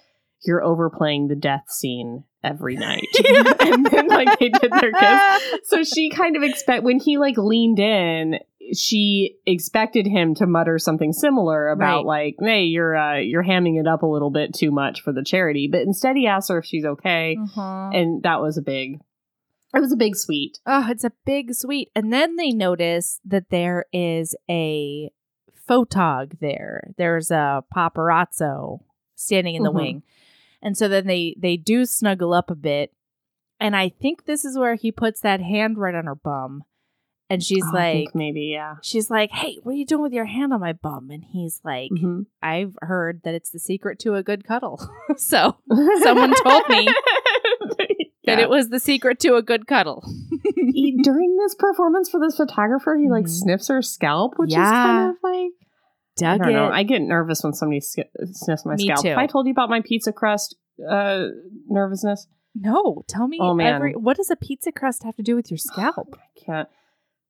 you're 0.45 0.63
overplaying 0.63 1.27
the 1.27 1.35
death 1.35 1.65
scene 1.69 2.23
every 2.45 2.77
night 2.77 3.03
and 3.59 3.85
then 3.87 4.07
like 4.07 4.39
they 4.39 4.47
did 4.47 4.71
their 4.71 4.93
kiss 4.93 5.41
so 5.65 5.83
she 5.83 6.09
kind 6.09 6.37
of 6.37 6.43
expect 6.43 6.83
when 6.83 6.97
he 6.97 7.17
like 7.17 7.37
leaned 7.37 7.77
in 7.79 8.39
she 8.75 9.35
expected 9.45 10.05
him 10.07 10.33
to 10.35 10.45
mutter 10.47 10.77
something 10.77 11.11
similar 11.13 11.69
about 11.69 12.05
like 12.05 12.35
hey 12.41 12.63
you're 12.63 12.95
uh 12.95 13.17
you're 13.17 13.43
hamming 13.43 13.79
it 13.79 13.87
up 13.87 14.01
a 14.03 14.07
little 14.07 14.29
bit 14.31 14.53
too 14.53 14.71
much 14.71 15.01
for 15.01 15.13
the 15.13 15.23
charity 15.23 15.67
but 15.71 15.81
instead 15.81 16.15
he 16.15 16.27
asked 16.27 16.49
her 16.49 16.57
if 16.59 16.65
she's 16.65 16.85
okay 16.85 17.37
Uh-huh. 17.41 17.89
and 17.93 18.23
that 18.23 18.41
was 18.41 18.57
a 18.57 18.61
big 18.61 18.99
it 19.75 19.79
was 19.79 19.91
a 19.91 19.97
big 19.97 20.15
sweet 20.15 20.59
Oh, 20.65 20.87
it's 20.89 21.03
a 21.03 21.11
big 21.25 21.53
sweet. 21.53 21.89
And 21.95 22.11
then 22.11 22.35
they 22.37 22.49
notice 22.51 23.19
that 23.25 23.49
there 23.51 23.85
is 23.93 24.35
a 24.49 25.11
photog 25.69 26.39
there. 26.39 26.91
There's 26.97 27.29
a 27.29 27.63
paparazzo 27.75 28.79
standing 29.15 29.53
in 29.55 29.61
the 29.63 29.71
Mhm. 29.71 29.75
wing. 29.75 30.03
And 30.61 30.75
so 30.75 30.87
then 30.87 31.05
they 31.05 31.35
they 31.39 31.55
do 31.55 31.85
snuggle 31.85 32.33
up 32.33 32.49
a 32.49 32.55
bit. 32.55 32.93
And 33.59 33.75
I 33.75 33.89
think 33.89 34.25
this 34.25 34.43
is 34.45 34.57
where 34.57 34.75
he 34.75 34.91
puts 34.91 35.21
that 35.21 35.41
hand 35.41 35.77
right 35.77 35.93
on 35.93 36.05
her 36.05 36.15
bum. 36.15 36.63
And 37.31 37.43
she's 37.43 37.63
Oh, 37.63 37.71
like 37.75 38.15
maybe 38.15 38.49
yeah 38.53 38.75
she's 38.81 39.09
like, 39.11 39.29
"Hey, 39.31 39.57
what 39.61 39.73
are 39.73 39.75
you 39.75 39.85
doing 39.85 40.01
with 40.01 40.13
your 40.13 40.25
hand 40.25 40.51
on 40.51 40.59
my 40.59 40.73
bum?" 40.73 41.09
And 41.11 41.23
he's 41.23 41.61
like, 41.63 41.91
Mhm. 41.91 42.25
"I've 42.41 42.75
heard 42.81 43.21
that 43.23 43.35
it's 43.35 43.51
the 43.51 43.59
secret 43.59 43.99
to 43.99 44.15
a 44.15 44.23
good 44.23 44.43
cuddle." 44.43 44.79
so, 45.17 45.57
Someone 46.01 46.33
told 46.43 46.63
me 46.69 46.87
that 48.25 48.39
it 48.39 48.49
was 48.49 48.69
the 48.69 48.79
secret 48.79 49.19
to 49.21 49.35
a 49.35 49.41
good 49.41 49.67
cuddle. 49.67 50.03
he, 50.55 50.97
during 51.03 51.37
this 51.37 51.55
performance 51.55 52.09
for 52.09 52.19
this 52.19 52.35
photographer, 52.37 52.95
he 52.95 53.09
like 53.09 53.25
Mhm. 53.25 53.29
sniffs 53.29 53.67
her 53.67 53.81
scalp, 53.81 54.33
which 54.37 54.49
is 54.51 54.55
kind 54.55 55.11
of 55.11 55.15
like 55.23 55.51
I 56.21 56.37
don't 56.37 56.51
know. 56.53 56.67
I 56.69 56.83
get 56.83 57.01
nervous 57.01 57.43
when 57.43 57.53
somebody 57.53 57.79
sk- 57.79 57.99
sniffs 58.31 58.65
my 58.65 58.75
Me 58.75 58.85
scalp. 58.85 59.01
too. 59.03 59.09
Have 59.09 59.17
I 59.17 59.25
told 59.27 59.45
you 59.45 59.51
about 59.51 59.69
my 59.69 59.81
pizza 59.81 60.11
crust 60.11 60.55
uh, 60.89 61.27
nervousness? 61.67 62.27
No, 62.55 63.03
tell 63.07 63.27
me 63.27 63.37
Oh, 63.39 63.53
man. 63.53 63.75
every 63.75 63.93
what 63.93 64.17
does 64.17 64.29
a 64.29 64.35
pizza 64.35 64.71
crust 64.71 65.03
have 65.03 65.15
to 65.15 65.23
do 65.23 65.35
with 65.35 65.49
your 65.49 65.57
scalp? 65.69 66.17
I 66.17 66.39
can't. 66.45 66.69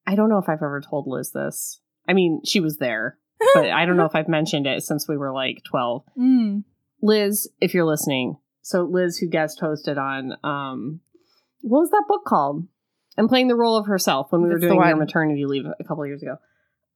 I 0.10 0.16
don't 0.16 0.30
know 0.30 0.39
if 0.39 0.49
I've 0.49 0.64
ever 0.64 0.82
told 0.82 1.05
Liz 1.05 1.32
this. 1.32 1.80
I 2.07 2.14
mean, 2.14 2.41
she 2.43 2.60
was 2.60 2.78
there, 2.78 3.20
but 3.53 3.70
I 3.70 3.86
don't 3.86 3.95
know 3.95 4.05
if 4.05 4.16
I've 4.16 4.28
mentioned 4.28 4.66
it 4.66 4.82
since 4.82 5.07
we 5.07 5.18
were 5.18 5.32
like 5.32 5.64
twelve. 5.64 6.03
Mm. 6.20 6.64
Liz, 7.01 7.47
if 7.62 7.74
you're 7.74 7.86
listening, 7.86 8.38
so 8.62 8.82
Liz, 8.84 9.18
who 9.18 9.30
guest 9.30 9.62
hosted 9.62 9.97
on, 9.97 10.34
um, 10.43 10.99
what 11.62 11.80
was 11.80 11.91
that 11.91 12.05
book 12.07 12.26
called? 12.26 12.68
And 13.16 13.30
playing 13.30 13.47
the 13.49 13.55
role 13.55 13.78
of 13.78 13.86
herself 13.86 14.32
when 14.32 14.41
we 14.41 14.47
were 14.49 14.55
That's 14.55 14.64
the 14.64 14.76
doing 14.76 14.88
your 14.88 14.97
maternity 14.97 15.45
leave 15.45 15.66
a 15.66 15.84
couple 15.84 16.05
years 16.05 16.24
ago. 16.24 16.38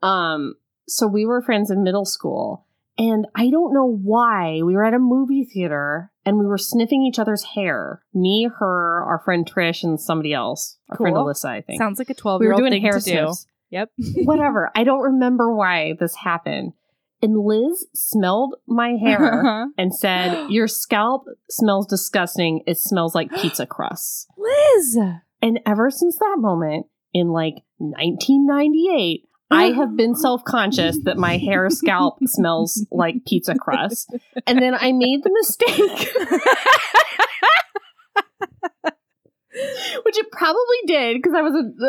Um, 0.05 0.55
so 0.88 1.07
we 1.07 1.26
were 1.26 1.41
friends 1.41 1.70
in 1.70 1.84
middle 1.84 2.05
school, 2.05 2.66
and 2.98 3.26
I 3.36 3.50
don't 3.50 3.74
know 3.74 3.88
why 3.88 4.62
we 4.64 4.76
were 4.76 4.86
at 4.86 4.94
a 4.94 5.00
movie 5.00 5.46
theater 5.46 6.12
and 6.26 6.38
we 6.38 6.46
were 6.46 6.58
sniffing 6.58 7.04
each 7.04 7.20
other's 7.20 7.44
hair. 7.56 8.04
Me, 8.14 8.50
her, 8.60 9.04
our 9.04 9.22
friend 9.26 9.50
Trish, 9.50 9.84
and 9.84 10.00
somebody 10.00 10.34
else, 10.34 10.78
our 10.89 10.98
friend 10.98 11.16
Alyssa, 11.16 11.46
I 11.50 11.62
think. 11.62 11.80
Sounds 11.80 12.00
like 12.00 12.10
a 12.10 12.14
twelve 12.14 12.39
we 12.39 12.46
year 12.46 12.52
were 12.52 12.56
old 12.56 12.62
doing 12.62 12.74
thing 12.74 12.82
hair 12.82 13.00
to 13.00 13.04
do. 13.04 13.34
Yep. 13.72 13.89
Whatever. 14.26 14.72
I 14.76 14.84
don't 14.84 15.02
remember 15.02 15.54
why 15.54 15.94
this 16.00 16.16
happened. 16.16 16.74
And 17.22 17.39
Liz 17.39 17.88
smelled 17.96 18.56
my 18.68 18.98
hair 19.02 19.39
uh-huh. 19.39 19.68
and 19.78 19.96
said, 19.96 20.48
Your 20.50 20.68
scalp 20.68 21.26
smells 21.50 21.88
disgusting. 21.88 22.62
It 22.68 22.78
smells 22.78 23.16
like 23.16 23.32
pizza 23.41 23.66
crust. 23.66 24.28
Liz. 24.38 25.00
And 25.41 25.60
ever 25.66 25.89
since 25.89 26.18
that 26.20 26.36
moment, 26.38 26.86
in 27.14 27.30
like 27.30 27.56
1998, 27.78 29.28
I 29.54 29.72
have 29.72 29.95
been 29.95 30.16
self 30.16 30.43
conscious 30.43 30.97
that 31.04 31.18
my 31.18 31.38
hair 31.38 31.70
scalp 31.70 32.18
smells 32.26 32.86
like 32.91 33.26
pizza 33.26 33.56
crust. 33.56 34.14
And 34.47 34.62
then 34.62 34.76
I 34.76 34.91
made 34.91 35.24
the 35.24 35.32
mistake. 35.32 36.10
Which 40.04 40.18
it 40.18 40.32
probably 40.32 40.78
did 40.88 41.18
because 41.22 41.34
I 41.36 41.41
was 41.41 41.54
a, 41.54 41.84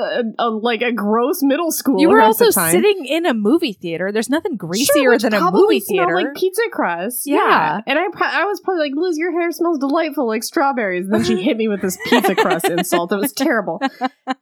a, 0.44 0.48
a- 0.48 0.50
like 0.50 0.82
a 0.82 0.92
gross 0.92 1.42
middle 1.42 1.70
schooler. 1.70 2.00
You 2.00 2.08
were 2.10 2.20
also 2.20 2.50
sitting 2.50 3.06
in 3.06 3.26
a 3.26 3.34
movie 3.34 3.72
theater. 3.72 4.12
There's 4.12 4.28
nothing 4.30 4.56
greasier 4.56 5.10
which 5.10 5.22
than 5.22 5.34
a 5.34 5.50
movie 5.50 5.80
theater. 5.80 6.14
like 6.14 6.34
pizza 6.34 6.62
crust. 6.72 7.22
Yeah. 7.26 7.80
and 7.86 7.98
I, 7.98 8.04
pro- 8.12 8.26
I 8.28 8.44
was 8.44 8.60
probably 8.60 8.90
like, 8.90 8.92
Liz, 8.96 9.16
your 9.18 9.32
hair 9.32 9.50
smells 9.52 9.78
delightful, 9.78 10.26
like 10.26 10.44
strawberries. 10.44 11.06
And 11.06 11.14
then 11.14 11.24
she 11.24 11.42
hit 11.42 11.56
me 11.56 11.68
with 11.68 11.80
this 11.80 11.96
pizza 12.04 12.34
crust 12.36 12.66
insult. 12.66 13.12
It 13.12 13.16
was 13.16 13.32
terrible. 13.32 13.80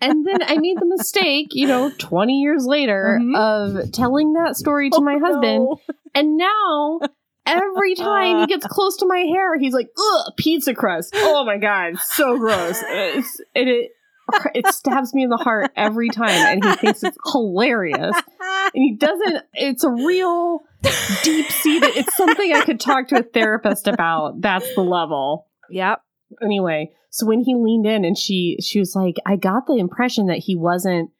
And 0.00 0.26
then 0.26 0.42
I 0.42 0.58
made 0.58 0.78
the 0.80 0.86
mistake, 0.86 1.48
you 1.52 1.66
know, 1.66 1.90
twenty 1.98 2.40
years 2.40 2.66
later, 2.66 3.18
Mhm. 3.20 3.36
of 3.36 3.92
telling 3.92 4.32
that 4.34 4.56
story 4.56 4.90
to 4.90 5.00
my 5.00 5.18
husband. 5.18 5.64
No. 5.64 5.80
And 6.14 6.36
now. 6.36 7.00
Every 7.46 7.94
time 7.94 8.40
he 8.40 8.46
gets 8.46 8.66
close 8.70 8.96
to 8.98 9.06
my 9.06 9.18
hair, 9.18 9.58
he's 9.58 9.74
like, 9.74 9.88
"Ugh, 9.98 10.32
pizza 10.36 10.74
crust! 10.74 11.12
Oh 11.16 11.44
my 11.44 11.58
god, 11.58 11.98
so 11.98 12.38
gross!" 12.38 12.80
It's, 12.86 13.40
it, 13.54 13.68
it 13.68 13.90
it 14.54 14.66
stabs 14.68 15.12
me 15.12 15.24
in 15.24 15.30
the 15.30 15.36
heart 15.36 15.72
every 15.76 16.08
time, 16.08 16.30
and 16.30 16.64
he 16.64 16.74
thinks 16.76 17.02
it's 17.02 17.18
hilarious 17.32 18.14
and 18.74 18.82
he 18.82 18.94
doesn't 18.96 19.44
it's 19.54 19.84
a 19.84 19.90
real 19.90 20.60
deep 21.22 21.46
seated 21.50 21.90
it's 21.96 22.16
something 22.16 22.52
i 22.52 22.64
could 22.64 22.80
talk 22.80 23.08
to 23.08 23.18
a 23.18 23.22
therapist 23.22 23.86
about 23.88 24.40
that's 24.40 24.74
the 24.74 24.80
level 24.80 25.48
Yep. 25.70 26.00
anyway 26.42 26.90
so 27.10 27.26
when 27.26 27.40
he 27.40 27.54
leaned 27.54 27.86
in 27.86 28.04
and 28.04 28.16
she 28.16 28.56
she 28.62 28.78
was 28.78 28.94
like 28.96 29.16
i 29.26 29.36
got 29.36 29.66
the 29.66 29.78
impression 29.78 30.26
that 30.26 30.38
he 30.38 30.56
wasn't 30.56 31.10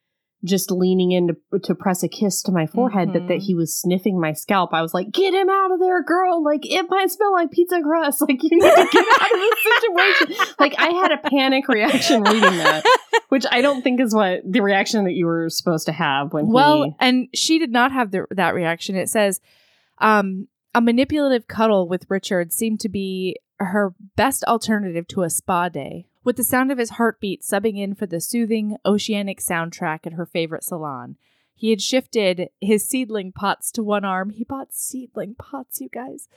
just 0.45 0.71
leaning 0.71 1.13
in 1.13 1.29
to, 1.29 1.59
to 1.61 1.75
press 1.75 2.03
a 2.03 2.09
kiss 2.09 2.43
to 2.43 2.51
my 2.53 2.67
forehead 2.67 3.13
but 3.13 3.29
that 3.29 3.39
Mhm. 3.39 3.43
he 3.47 3.55
was 3.55 3.75
sniffing 3.75 4.21
my 4.21 4.33
scalp. 4.33 4.71
I 4.73 4.83
was 4.83 4.93
like 4.93 5.11
get 5.13 5.33
him 5.35 5.49
out 5.49 5.71
of 5.73 5.79
there 5.81 6.03
girl! 6.03 6.43
Like 6.43 6.63
it 6.65 6.87
might 6.91 7.11
smell 7.11 7.33
like 7.33 7.51
pizza 7.51 7.81
crust. 7.83 8.21
Like 8.29 8.43
you 8.43 8.51
need 8.51 8.61
to 8.61 8.89
get 8.93 9.07
out 9.21 9.33
of 9.33 9.39
this 9.39 9.81
situation. 9.81 10.47
Like 10.59 10.75
i 10.79 10.89
had 10.89 11.13
a 11.13 11.19
panic 11.19 11.69
reaction 11.69 12.23
reading 12.23 12.41
that 12.59 12.85
which 13.29 13.45
i 13.51 13.61
don't 13.61 13.83
think 13.83 14.01
is 14.01 14.15
what 14.15 14.41
the 14.45 14.61
reaction 14.61 15.05
that 15.05 15.13
you 15.13 15.27
were 15.27 15.49
supposed 15.49 15.87
to 15.87 15.93
have 15.93 16.33
when 16.33 16.49
Well, 16.49 16.85
he 16.85 16.95
and 17.01 17.29
she 17.35 17.59
did 17.59 17.71
not 17.71 17.93
have 17.93 18.11
the, 18.11 18.27
that 18.31 18.55
reaction. 18.55 18.97
It 18.97 19.09
says, 19.09 19.41
um, 19.99 20.49
a 20.75 20.81
manipulative 20.81 21.47
cuddle 21.49 21.89
with 21.89 22.07
Richard 22.09 22.53
seemed 22.53 22.81
to 22.81 22.89
be 22.89 23.37
her 23.59 23.95
best 24.17 24.43
alternative 24.45 25.07
to 25.09 25.23
a 25.23 25.31
spa 25.31 25.69
day, 25.69 26.07
with 26.25 26.37
the 26.37 26.45
sound 26.45 26.71
of 26.73 26.79
his 26.79 26.91
heartbeat 26.91 27.43
subbing 27.43 27.79
in 27.79 27.95
for 27.95 28.07
the 28.07 28.21
soothing 28.21 28.77
oceanic 28.87 29.41
soundtrack 29.41 30.07
at 30.07 30.13
her 30.15 30.27
favorite 30.27 30.65
salon. 30.65 31.17
He 31.55 31.71
had 31.71 31.81
shifted 31.83 32.49
his 32.61 32.87
seedling 32.89 33.33
pots 33.33 33.71
to 33.73 33.83
one 33.83 34.05
arm. 34.05 34.31
He 34.31 34.43
bought 34.45 34.73
seedling 34.73 35.35
pots, 35.37 35.81
you 35.81 35.89
guys. 35.89 36.29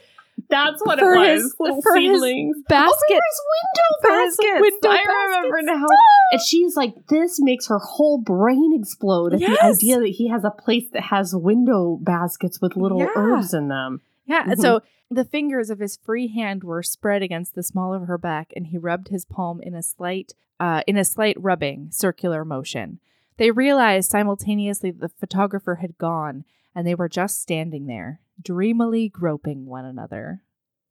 That's 0.50 0.82
what 0.86 1.00
For 1.00 1.14
it 1.16 1.18
was. 1.20 1.42
his- 1.44 1.56
little 1.60 1.82
for 1.82 1.96
his. 1.96 2.22
Basket. 2.68 3.20
Oh, 3.22 3.96
for 4.02 4.20
his 4.20 4.36
For 4.36 4.44
window 4.44 4.62
his 4.62 4.62
baskets. 4.62 4.62
window 4.62 4.90
I 4.90 5.26
remember 5.26 5.58
baskets. 5.62 5.80
now. 5.80 5.88
And 6.32 6.42
she's 6.42 6.76
like, 6.76 7.08
this 7.08 7.40
makes 7.42 7.68
her 7.68 7.80
whole 7.80 8.20
brain 8.20 8.72
explode 8.78 9.34
at 9.34 9.40
the 9.40 9.58
idea 9.64 10.00
that 10.00 10.10
he 10.10 10.28
has 10.30 10.44
a 10.44 10.52
place 10.52 10.90
that 10.92 11.04
has 11.04 11.34
window 11.34 11.98
baskets 12.02 12.60
with 12.62 12.76
little 12.76 13.00
Yeah. 13.00 13.12
herbs 13.16 13.54
in 13.54 13.70
them. 13.70 14.02
Yeah. 14.26 14.44
Mhm. 14.44 14.58
So 14.60 14.82
the 15.10 15.26
fingers 15.26 15.70
of 15.70 15.80
his 15.80 15.98
free 15.98 16.28
hand 16.28 16.64
were 16.64 16.84
spread 16.84 17.22
against 17.22 17.56
the 17.56 17.64
small 17.64 17.94
of 17.94 18.08
her 18.08 18.18
back, 18.18 18.52
and 18.56 18.68
he 18.68 18.78
rubbed 18.78 19.10
his 19.10 19.26
palm 19.26 19.62
in 19.62 19.76
a 19.76 19.84
slight, 19.84 20.34
uh, 20.60 20.82
in 20.88 20.98
a 20.98 21.06
slight 21.06 21.38
rubbing, 21.40 21.90
circular 21.92 22.44
motion. 22.44 23.00
They 23.38 23.52
realized 23.52 24.10
simultaneously 24.10 24.92
that 24.92 25.02
the 25.02 25.10
photographer 25.10 25.76
had 25.76 25.98
gone, 25.98 26.46
and 26.74 26.88
they 26.88 26.96
were 26.96 27.10
just 27.10 27.42
standing 27.42 27.88
there, 27.88 28.22
dreamily 28.42 29.10
groping 29.10 29.66
one 29.66 29.86
another. 29.86 30.42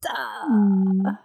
Mm. 0.05 1.17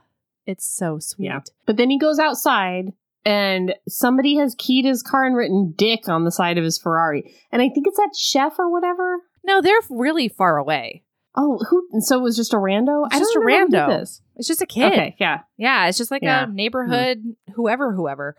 It's 0.47 0.67
so 0.67 0.99
sweet. 0.99 1.27
Yeah. 1.27 1.41
But 1.67 1.77
then 1.77 1.91
he 1.91 1.99
goes 1.99 2.19
outside 2.19 2.93
and 3.25 3.75
somebody 3.87 4.37
has 4.37 4.55
keyed 4.59 4.85
his 4.85 5.03
car 5.03 5.25
and 5.25 5.37
written 5.37 5.75
dick 5.77 6.09
on 6.09 6.25
the 6.25 6.33
side 6.33 6.59
of 6.59 6.65
his 6.65 6.79
Ferrari. 6.79 7.35
And 7.53 7.61
I 7.61 7.69
think 7.69 7.87
it's 7.87 7.99
that 7.99 8.17
chef 8.17 8.59
or 8.59 8.71
whatever. 8.71 9.19
No, 9.45 9.61
they're 9.61 9.81
really 9.91 10.29
far 10.29 10.57
away. 10.57 11.03
Oh, 11.37 11.59
who? 11.69 11.87
And 11.93 12.05
so 12.05 12.19
it 12.19 12.23
was 12.23 12.37
just 12.37 12.53
a 12.53 12.57
rando? 12.57 13.07
It's 13.07 13.17
I 13.17 13.19
just 13.19 13.35
don't 13.35 13.45
a 13.45 13.47
rando. 13.47 14.01
This. 14.01 14.21
It's 14.37 14.49
just 14.49 14.63
a 14.63 14.67
kid. 14.67 14.93
Okay, 14.93 15.17
yeah. 15.19 15.41
Yeah, 15.57 15.87
it's 15.89 15.99
just 15.99 16.11
like 16.11 16.23
Yeah. 16.23 16.45
a 16.45 16.47
neighborhood, 16.49 17.23
whoever, 17.55 17.93
whoever. 17.95 18.37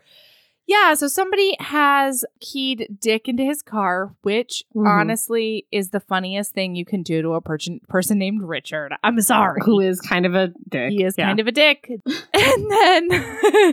Yeah, 0.66 0.94
so 0.94 1.08
somebody 1.08 1.56
has 1.58 2.24
keyed 2.40 2.96
Dick 3.00 3.28
into 3.28 3.42
his 3.44 3.62
car, 3.62 4.14
which 4.22 4.62
Mhm. 4.76 4.86
honestly 4.86 5.66
is 5.72 5.90
the 5.90 6.00
funniest 6.00 6.54
thing 6.54 6.76
you 6.76 6.84
can 6.84 7.02
do 7.02 7.20
to 7.22 7.32
a 7.32 7.40
person 7.40 7.80
person 7.88 8.18
named 8.18 8.42
Richard. 8.42 8.92
I'm 9.02 9.20
sorry. 9.22 9.60
Who 9.64 9.80
is 9.80 10.00
kind 10.00 10.24
of 10.24 10.34
a 10.34 10.52
dick. 10.68 10.90
he 10.92 11.02
is 11.02 11.14
yeah. 11.18 11.26
kind 11.26 11.40
of 11.40 11.46
a 11.48 11.52
dick. 11.52 11.90
and 12.34 12.70
then 12.70 13.08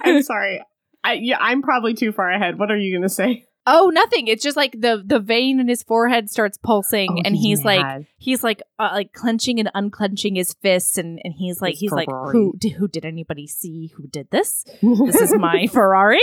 I'm 0.03 0.23
sorry. 0.23 0.63
I, 1.03 1.13
yeah, 1.13 1.37
I'm 1.39 1.61
probably 1.61 1.93
too 1.93 2.11
far 2.11 2.29
ahead. 2.31 2.57
What 2.59 2.71
are 2.71 2.77
you 2.77 2.91
going 2.93 3.03
to 3.03 3.09
say? 3.09 3.45
Oh, 3.67 3.89
nothing. 3.93 4.27
It's 4.27 4.43
just 4.43 4.57
like 4.57 4.71
the 4.79 5.03
the 5.05 5.19
vein 5.19 5.59
in 5.59 5.67
his 5.67 5.83
forehead 5.83 6.29
starts 6.29 6.57
pulsing 6.57 7.09
Oh, 7.11 7.21
and 7.25 7.35
he's 7.35 7.63
like 7.63 8.07
he's 8.17 8.43
like 8.43 8.61
uh, 8.79 8.89
like 8.93 9.13
clenching 9.13 9.59
and 9.59 9.69
unclenching 9.75 10.35
his 10.35 10.53
fists 10.53 10.97
and 10.97 11.19
and 11.23 11.33
he's 11.33 11.61
like 11.61 11.75
he's 11.75 11.91
like 11.91 12.09
who 12.09 12.53
d- 12.57 12.69
who 12.69 12.87
did 12.87 13.05
anybody 13.05 13.45
see 13.47 13.91
who 13.95 14.07
did 14.07 14.29
this? 14.31 14.63
This 14.81 15.15
is 15.21 15.33
my 15.37 15.67
Ferrari. 15.67 16.19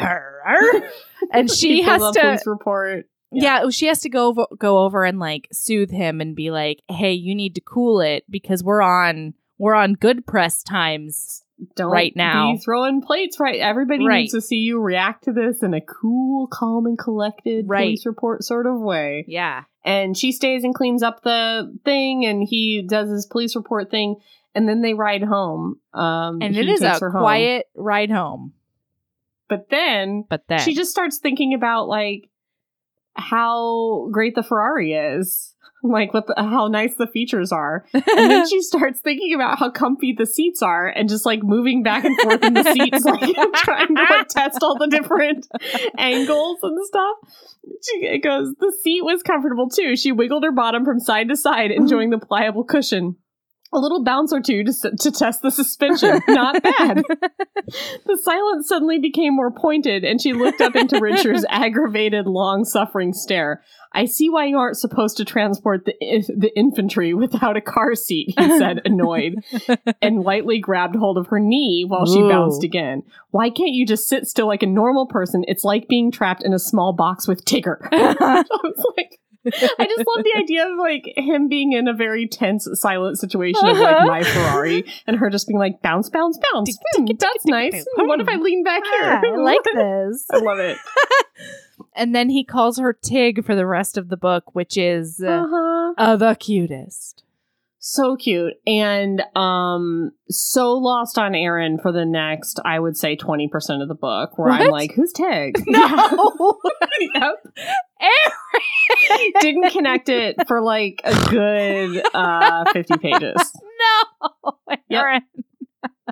Arr. 0.00 0.82
and 1.32 1.50
she 1.54 1.76
He 1.76 1.82
has 1.82 2.00
to 2.12 2.20
police 2.20 2.46
report. 2.46 3.06
yeah. 3.30 3.68
she 3.70 3.86
has 3.86 4.00
to 4.00 4.08
go 4.08 4.28
over, 4.28 4.46
go 4.58 4.78
over 4.84 5.04
and 5.04 5.18
like 5.18 5.48
soothe 5.52 5.90
him 5.90 6.20
and 6.20 6.34
be 6.34 6.50
like, 6.50 6.82
"Hey, 6.88 7.12
you 7.12 7.34
need 7.34 7.54
to 7.56 7.60
cool 7.60 8.00
it 8.00 8.24
because 8.30 8.64
we're 8.64 8.82
on 8.82 9.34
we're 9.58 9.74
on 9.74 9.94
good 9.94 10.26
press 10.26 10.62
times." 10.62 11.44
Don't 11.76 11.90
Right 11.90 12.14
now. 12.16 12.52
be 12.52 12.58
throwing 12.58 13.02
plates. 13.02 13.38
Right, 13.40 13.60
everybody 13.60 14.06
Right. 14.06 14.20
needs 14.22 14.32
to 14.32 14.40
see 14.40 14.56
you 14.56 14.80
react 14.80 15.24
to 15.24 15.32
this 15.32 15.62
in 15.62 15.74
a 15.74 15.80
cool, 15.80 16.46
calm, 16.48 16.86
and 16.86 16.98
collected 16.98 17.68
Right. 17.68 17.84
police 17.86 18.06
report 18.06 18.44
sort 18.44 18.66
of 18.66 18.80
way. 18.80 19.24
Yeah. 19.28 19.64
And 19.84 20.16
she 20.16 20.32
stays 20.32 20.64
and 20.64 20.74
cleans 20.74 21.02
up 21.02 21.22
the 21.22 21.76
thing, 21.84 22.24
and 22.24 22.42
he 22.42 22.82
does 22.82 23.10
his 23.10 23.26
police 23.26 23.54
report 23.56 23.90
thing, 23.90 24.16
and 24.54 24.68
then 24.68 24.80
they 24.82 24.94
ride 24.94 25.22
home. 25.22 25.80
Um, 25.94 26.38
And 26.42 26.56
it 26.56 26.68
is 26.68 26.82
a 26.82 26.98
her 26.98 27.10
home. 27.10 27.20
quiet 27.22 27.66
ride 27.74 28.10
home. 28.10 28.52
But 29.48 29.68
then 29.70 30.24
But 30.28 30.46
then 30.48 30.60
she 30.60 30.74
just 30.74 30.90
starts 30.90 31.18
thinking 31.18 31.52
about 31.54 31.88
like 31.88 32.28
how 33.14 34.08
great 34.10 34.34
the 34.34 34.42
Ferrari 34.42 34.94
is, 34.94 35.51
like 35.82 36.14
what 36.14 36.26
the, 36.26 36.34
how 36.36 36.68
nice 36.68 36.94
the 36.94 37.06
features 37.06 37.52
are, 37.52 37.84
and 37.94 38.04
then 38.04 38.48
she 38.48 38.60
starts 38.62 39.00
thinking 39.00 39.34
about 39.34 39.58
how 39.58 39.70
comfy 39.70 40.12
the 40.12 40.26
seats 40.26 40.62
are, 40.62 40.88
and 40.88 41.08
just 41.08 41.26
like 41.26 41.42
moving 41.42 41.82
back 41.82 42.04
and 42.04 42.18
forth 42.20 42.42
in 42.42 42.54
the 42.54 42.64
seats, 42.72 43.04
like 43.04 43.20
trying 43.56 43.94
to 43.94 44.06
like 44.08 44.28
test 44.28 44.58
all 44.62 44.78
the 44.78 44.88
different 44.88 45.46
angles 45.98 46.58
and 46.62 46.78
stuff. 46.86 47.16
She 47.82 48.18
goes, 48.18 48.54
the 48.58 48.72
seat 48.82 49.02
was 49.02 49.22
comfortable 49.22 49.68
too. 49.68 49.96
She 49.96 50.12
wiggled 50.12 50.44
her 50.44 50.52
bottom 50.52 50.84
from 50.84 51.00
side 51.00 51.28
to 51.28 51.36
side, 51.36 51.70
enjoying 51.70 52.10
the 52.10 52.18
pliable 52.18 52.64
cushion. 52.64 53.16
A 53.74 53.78
little 53.78 54.04
bounce 54.04 54.32
or 54.32 54.40
two 54.40 54.64
to, 54.64 54.72
to 55.00 55.10
test 55.10 55.42
the 55.42 55.50
suspension. 55.50 56.20
Not 56.28 56.62
bad. 56.62 57.02
The 58.06 58.18
silence 58.22 58.68
suddenly 58.68 58.98
became 58.98 59.34
more 59.34 59.50
pointed, 59.50 60.04
and 60.04 60.20
she 60.20 60.32
looked 60.32 60.60
up 60.60 60.76
into 60.76 61.00
Richard's 61.00 61.46
aggravated, 61.50 62.26
long 62.26 62.64
suffering 62.64 63.12
stare. 63.12 63.62
I 63.94 64.06
see 64.06 64.28
why 64.28 64.46
you 64.46 64.58
aren't 64.58 64.78
supposed 64.78 65.16
to 65.18 65.24
transport 65.24 65.84
the, 65.84 65.94
the 66.00 66.50
infantry 66.56 67.14
without 67.14 67.56
a 67.56 67.60
car 67.60 67.94
seat, 67.94 68.34
he 68.38 68.58
said, 68.58 68.80
annoyed, 68.84 69.34
and 70.00 70.22
lightly 70.22 70.58
grabbed 70.58 70.96
hold 70.96 71.18
of 71.18 71.28
her 71.28 71.38
knee 71.40 71.84
while 71.86 72.06
she 72.06 72.20
Ooh. 72.20 72.28
bounced 72.28 72.64
again. 72.64 73.02
Why 73.30 73.50
can't 73.50 73.72
you 73.72 73.86
just 73.86 74.08
sit 74.08 74.26
still 74.26 74.46
like 74.46 74.62
a 74.62 74.66
normal 74.66 75.06
person? 75.06 75.44
It's 75.46 75.64
like 75.64 75.88
being 75.88 76.10
trapped 76.10 76.42
in 76.42 76.52
a 76.52 76.58
small 76.58 76.92
box 76.92 77.28
with 77.28 77.44
Tigger. 77.44 77.76
I 77.92 78.44
was 78.62 78.84
like, 78.96 79.18
I 79.44 79.86
just 79.86 80.06
love 80.06 80.24
the 80.24 80.34
idea 80.38 80.68
of 80.70 80.78
like 80.78 81.04
him 81.16 81.48
being 81.48 81.72
in 81.72 81.88
a 81.88 81.92
very 81.92 82.28
tense, 82.28 82.68
silent 82.74 83.18
situation 83.18 83.66
of 83.68 83.76
like 83.78 84.06
my 84.06 84.22
Ferrari 84.22 84.84
and 85.06 85.16
her 85.16 85.30
just 85.30 85.48
being 85.48 85.58
like 85.58 85.82
bounce, 85.82 86.08
bounce, 86.08 86.38
bounce. 86.52 86.78
Hmm, 86.96 87.06
that's 87.18 87.44
nice. 87.46 87.84
What 87.96 88.20
if 88.20 88.28
I 88.28 88.36
lean 88.36 88.62
back 88.62 88.82
here? 88.84 89.02
Ah, 89.02 89.20
I 89.24 89.36
like 89.36 89.64
this. 89.64 90.26
I 90.30 90.38
love 90.38 90.58
it. 90.58 90.78
and 91.96 92.14
then 92.14 92.30
he 92.30 92.44
calls 92.44 92.78
her 92.78 92.92
Tig 92.92 93.44
for 93.44 93.54
the 93.54 93.66
rest 93.66 93.96
of 93.98 94.08
the 94.08 94.16
book, 94.16 94.54
which 94.54 94.76
is 94.76 95.20
uh, 95.24 95.30
Uh-huh. 95.44 95.94
uh, 95.98 96.16
the 96.16 96.34
cutest. 96.36 97.24
So 97.84 98.14
cute 98.14 98.54
and 98.64 99.20
um 99.34 100.12
so 100.28 100.74
lost 100.74 101.18
on 101.18 101.34
Erin 101.34 101.78
for 101.78 101.90
the 101.90 102.04
next, 102.04 102.60
I 102.64 102.78
would 102.78 102.96
say, 102.96 103.16
twenty 103.16 103.48
percent 103.48 103.82
of 103.82 103.88
the 103.88 103.96
book, 103.96 104.38
where 104.38 104.52
I'm 104.52 104.70
like, 104.70 104.92
"Who's 104.94 105.12
Tig?" 105.12 105.60
No, 105.66 106.60
yep. 107.14 107.44
Didn't 109.40 109.70
connect 109.70 110.08
it 110.08 110.36
for 110.46 110.60
like 110.60 111.00
a 111.02 111.28
good 111.28 112.04
uh 112.14 112.70
fifty 112.72 112.96
pages. 112.98 113.34
no, 114.44 114.52
Yep. 114.68 114.80
Erin. 114.90 115.22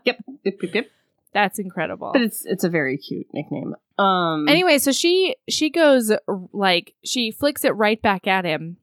Yep, 0.04 0.16
yep, 0.42 0.54
yep, 0.62 0.74
yep. 0.74 0.86
That's 1.32 1.60
incredible. 1.60 2.10
But 2.12 2.22
it's 2.22 2.44
it's 2.46 2.64
a 2.64 2.68
very 2.68 2.98
cute 2.98 3.28
nickname. 3.32 3.76
Um 3.96 4.48
Anyway, 4.48 4.78
so 4.78 4.90
she 4.90 5.36
she 5.48 5.70
goes 5.70 6.10
like 6.52 6.94
she 7.04 7.30
flicks 7.30 7.64
it 7.64 7.76
right 7.76 8.02
back 8.02 8.26
at 8.26 8.44
him, 8.44 8.78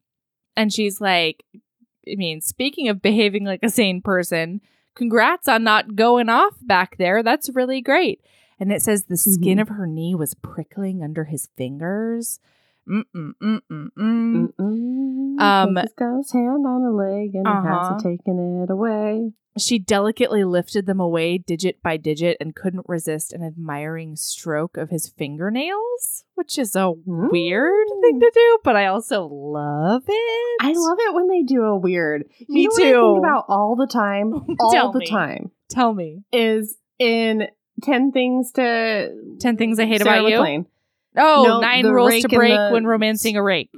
and 0.56 0.72
she's 0.72 1.02
like, 1.02 1.44
I 2.12 2.16
mean, 2.16 2.42
speaking 2.42 2.90
of 2.90 3.02
behaving 3.02 3.46
like 3.46 3.62
a 3.64 3.70
sane 3.70 4.02
person, 4.02 4.62
congrats 4.96 5.48
on 5.48 5.64
not 5.64 5.96
going 5.96 6.30
off 6.30 6.56
back 6.62 6.98
there. 6.98 7.24
That's 7.24 7.50
really 7.50 7.82
great. 7.82 8.22
And 8.60 8.72
it 8.72 8.82
says 8.82 9.06
the 9.06 9.18
skin 9.18 9.58
Mhm. 9.58 9.62
of 9.62 9.70
her 9.70 9.86
knee 9.86 10.16
was 10.16 10.34
prickling 10.34 11.04
under 11.04 11.26
his 11.26 11.48
fingers. 11.58 12.40
Mm 12.90 13.04
mm 13.14 13.34
mm. 13.40 13.92
Mm-mm. 13.98 15.40
Um, 15.40 15.74
guy's 15.98 16.32
hand 16.32 16.66
on 16.66 16.82
a 16.84 16.92
leg 16.92 17.36
and 17.36 17.46
uh-huh. 17.46 17.62
he 17.62 17.68
hasn't 17.68 18.04
taken 18.04 18.64
it 18.64 18.70
away. 18.70 19.34
She 19.58 19.80
delicately 19.80 20.44
lifted 20.44 20.86
them 20.86 21.00
away 21.00 21.38
digit 21.38 21.82
by 21.82 21.98
digit 21.98 22.38
and 22.40 22.56
couldn't 22.56 22.86
resist 22.88 23.34
an 23.34 23.44
admiring 23.44 24.16
stroke 24.16 24.78
of 24.78 24.90
his 24.90 25.08
fingernails, 25.10 26.24
which 26.36 26.58
is 26.58 26.76
a 26.76 26.92
weird 27.06 27.88
thing 28.02 28.18
mm. 28.18 28.22
to 28.22 28.32
do, 28.34 28.58
but 28.64 28.76
I 28.76 28.88
also 28.88 29.26
love 29.26 30.04
it. 30.08 30.58
I 30.62 30.74
love 30.76 30.98
it 31.00 31.14
when 31.14 31.28
they 31.28 31.44
do 31.44 31.64
a 31.64 31.78
weird. 31.78 32.24
Me 32.48 32.62
you 32.62 32.70
know 32.70 32.70
What 32.70 32.82
I 32.82 32.86
too. 32.92 33.14
think 33.16 33.20
about 33.26 33.46
all 33.48 33.76
the 33.76 33.88
time, 33.88 34.34
all 34.60 34.72
Tell 34.72 34.92
the 34.92 35.00
me. 35.00 35.06
time 35.08 35.52
Tell 35.70 35.94
me. 35.94 36.24
is 36.32 36.78
in 37.00 37.48
ten 37.84 38.12
things 38.12 38.52
to 38.54 39.12
10 39.40 39.58
things 39.58 39.80
I 39.80 39.86
hate 39.86 40.02
Sarah 40.02 40.20
about 40.20 40.30
you. 40.30 40.38
MacLean. 40.38 40.66
Oh, 41.18 41.44
No, 41.48 41.60
nine 41.62 41.86
rules 41.86 42.22
to 42.22 42.30
break 42.30 42.54
the- 42.54 42.70
when 42.72 42.86
romancing 42.86 43.36
a 43.38 43.44
rake. 43.44 43.70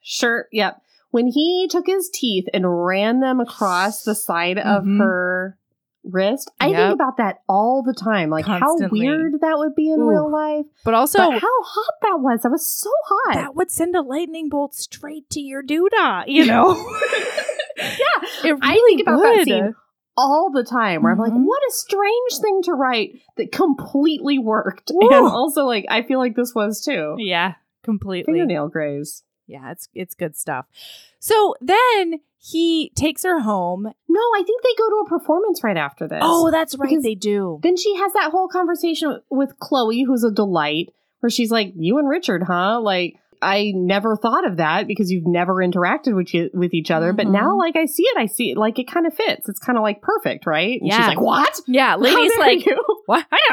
Sure. 0.00 0.46
Yep. 0.52 0.80
When 1.16 1.28
he 1.28 1.66
took 1.70 1.86
his 1.86 2.10
teeth 2.12 2.44
and 2.52 2.84
ran 2.84 3.20
them 3.20 3.40
across 3.40 4.02
the 4.02 4.14
side 4.14 4.58
of 4.58 4.84
her 4.84 5.56
wrist, 6.04 6.50
I 6.60 6.66
Yep. 6.68 6.76
think 6.76 6.94
about 6.94 7.16
that 7.16 7.38
all 7.48 7.82
the 7.82 7.94
time. 7.94 8.28
Like 8.28 8.44
Constantly. 8.44 9.00
how 9.06 9.12
weird 9.12 9.40
that 9.40 9.56
would 9.56 9.74
be 9.74 9.88
in 9.90 9.98
Ooh. 10.02 10.08
real 10.10 10.30
life. 10.30 10.66
But 10.84 10.92
also, 10.92 11.16
but 11.18 11.40
how 11.40 11.62
hot 11.62 11.94
that 12.02 12.20
was. 12.20 12.42
That 12.42 12.50
was 12.52 12.66
so 12.68 12.90
hot. 13.06 13.34
that 13.34 13.54
would 13.56 13.70
send 13.70 13.96
a 13.96 14.02
lightning 14.02 14.50
bolt 14.50 14.74
straight 14.74 15.30
to 15.30 15.40
your 15.40 15.62
doodah, 15.62 16.24
you 16.26 16.44
know? 16.44 16.74
yeah. 17.78 18.50
It 18.50 18.58
I 18.60 18.74
think 18.86 19.00
about 19.00 19.22
that 19.22 19.44
scene 19.44 19.74
all 20.18 20.50
the 20.52 20.64
time 20.64 21.02
where 21.02 21.12
I'm 21.12 21.18
like, 21.18 21.32
Mhm. 21.32 21.44
what 21.46 21.62
a 21.66 21.72
strange 21.72 22.38
thing 22.42 22.60
to 22.64 22.74
write 22.74 23.12
that 23.38 23.52
completely 23.52 24.38
worked. 24.38 24.90
Woo. 24.94 25.08
And 25.12 25.26
also 25.26 25.64
like 25.64 25.86
I 25.88 26.02
feel 26.02 26.18
like 26.18 26.36
this 26.36 26.54
was 26.54 26.82
too. 26.84 27.14
Yeah, 27.18 27.54
completely. 27.84 28.34
Fingernail 28.34 28.68
graze. 28.68 29.22
Yeah, 29.46 29.70
it's 29.70 29.88
it's 29.94 30.14
good 30.14 30.36
stuff. 30.36 30.66
So 31.18 31.54
then 31.60 32.20
he 32.38 32.90
takes 32.94 33.24
her 33.24 33.40
home. 33.40 33.84
No, 34.08 34.20
I 34.20 34.42
think 34.46 34.62
they 34.62 34.74
go 34.78 34.88
to 34.88 35.04
a 35.06 35.08
performance 35.08 35.62
right 35.64 35.76
after 35.76 36.06
this. 36.06 36.20
Oh, 36.22 36.50
that's 36.50 36.76
right, 36.76 37.02
they 37.02 37.14
do. 37.14 37.60
then 37.62 37.76
she 37.76 37.96
has 37.96 38.12
that 38.12 38.30
whole 38.30 38.48
conversation 38.48 39.20
with 39.30 39.58
Chloe, 39.58 40.02
who's 40.02 40.24
a 40.24 40.30
delight, 40.30 40.90
where 41.20 41.30
she's 41.30 41.50
like, 41.50 41.72
You 41.76 41.98
and 41.98 42.08
Richard, 42.08 42.44
huh? 42.44 42.80
Like, 42.80 43.18
I 43.42 43.72
never 43.74 44.16
thought 44.16 44.46
of 44.46 44.56
that 44.58 44.86
because 44.86 45.10
you've 45.10 45.26
never 45.26 45.54
interacted 45.56 46.14
with 46.16 46.32
you, 46.34 46.50
with 46.54 46.72
each 46.74 46.90
other. 46.90 47.12
But 47.12 47.26
now, 47.26 47.54
Mhm. 47.54 47.58
like 47.58 47.76
I 47.76 47.86
see 47.86 48.02
it, 48.04 48.16
I 48.18 48.26
see 48.26 48.50
it 48.52 48.56
like 48.56 48.78
it 48.78 48.88
kind 48.90 49.06
of 49.06 49.14
fits. 49.14 49.48
It's 49.48 49.58
kind 49.58 49.76
of 49.78 49.82
like 49.82 50.00
perfect, 50.02 50.46
right? 50.46 50.80
And 50.80 50.88
Yeah. 50.88 50.96
she's 50.98 51.06
like, 51.08 51.20
"What?" 51.20 51.60
Yeah, 51.66 51.96
lady's 51.96 52.36
like, 52.38 52.64
you? 52.66 52.82
what? 53.06 53.26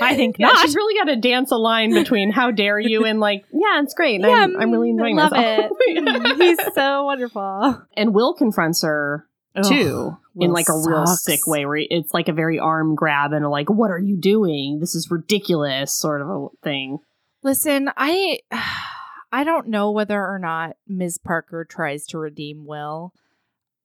I 0.00 0.14
think 0.16 0.36
Yeah, 0.38 0.48
not. 0.48 0.58
she's 0.58 0.74
really 0.76 0.98
got 0.98 1.04
to 1.12 1.16
dance 1.16 1.50
a 1.50 1.56
line 1.56 1.92
between 1.94 2.30
"How 2.30 2.50
dare 2.50 2.78
you" 2.80 3.04
and 3.04 3.20
like, 3.20 3.44
"Yeah, 3.52 3.82
it's 3.82 3.94
great." 3.94 4.16
and 4.22 4.26
I'm, 4.26 4.56
I'm 4.60 4.70
really 4.70 4.88
mm, 4.88 4.92
enjoying 4.92 5.18
I 5.18 5.22
love 5.22 5.32
myself. 5.32 5.70
it. 5.86 6.02
Mm, 6.06 6.36
He's 6.36 6.58
so 6.74 7.04
wonderful. 7.04 7.82
and 7.96 8.14
Will 8.14 8.34
confronts 8.34 8.82
her 8.82 9.26
too 9.64 10.16
in 10.38 10.52
like 10.52 10.68
a 10.68 10.76
real 10.86 11.06
sick 11.06 11.46
way 11.46 11.64
where 11.64 11.78
it's 11.78 12.12
like 12.12 12.28
a 12.28 12.32
very 12.32 12.58
arm 12.58 12.94
grab 12.94 13.32
and 13.32 13.42
a 13.44 13.48
like 13.48 13.70
what 13.70 13.90
are 13.90 13.98
you 13.98 14.14
doing 14.18 14.78
this 14.80 14.94
is 14.94 15.08
ridiculous 15.10 15.98
sort 15.98 16.20
of 16.20 16.28
a 16.28 16.46
thing 16.62 16.98
Listen, 17.42 17.90
I 17.96 18.40
I 19.32 19.44
don't 19.44 19.68
know 19.68 19.90
whether 19.90 20.20
or 20.24 20.38
not 20.38 20.76
Ms. 20.86 21.18
Parker 21.18 21.64
tries 21.64 22.06
to 22.08 22.18
redeem 22.18 22.64
Will. 22.64 23.12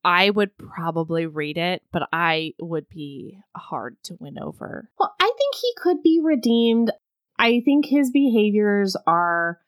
I 0.04 0.30
would 0.30 0.58
probably 0.58 1.26
read 1.28 1.58
it, 1.58 1.84
but 1.92 2.08
I 2.12 2.54
would 2.60 2.90
be 2.90 3.40
hard 3.56 3.98
to 4.06 4.18
win 4.20 4.40
over. 4.40 4.90
well 5.00 5.14
i 5.20 5.26
think 5.38 5.56
he 5.56 5.74
could 5.78 6.02
be 6.04 6.20
redeemed 6.24 6.92
i 7.38 7.62
think 7.64 7.86
his 7.86 8.10
behaviors 8.12 8.96
are 9.06 9.60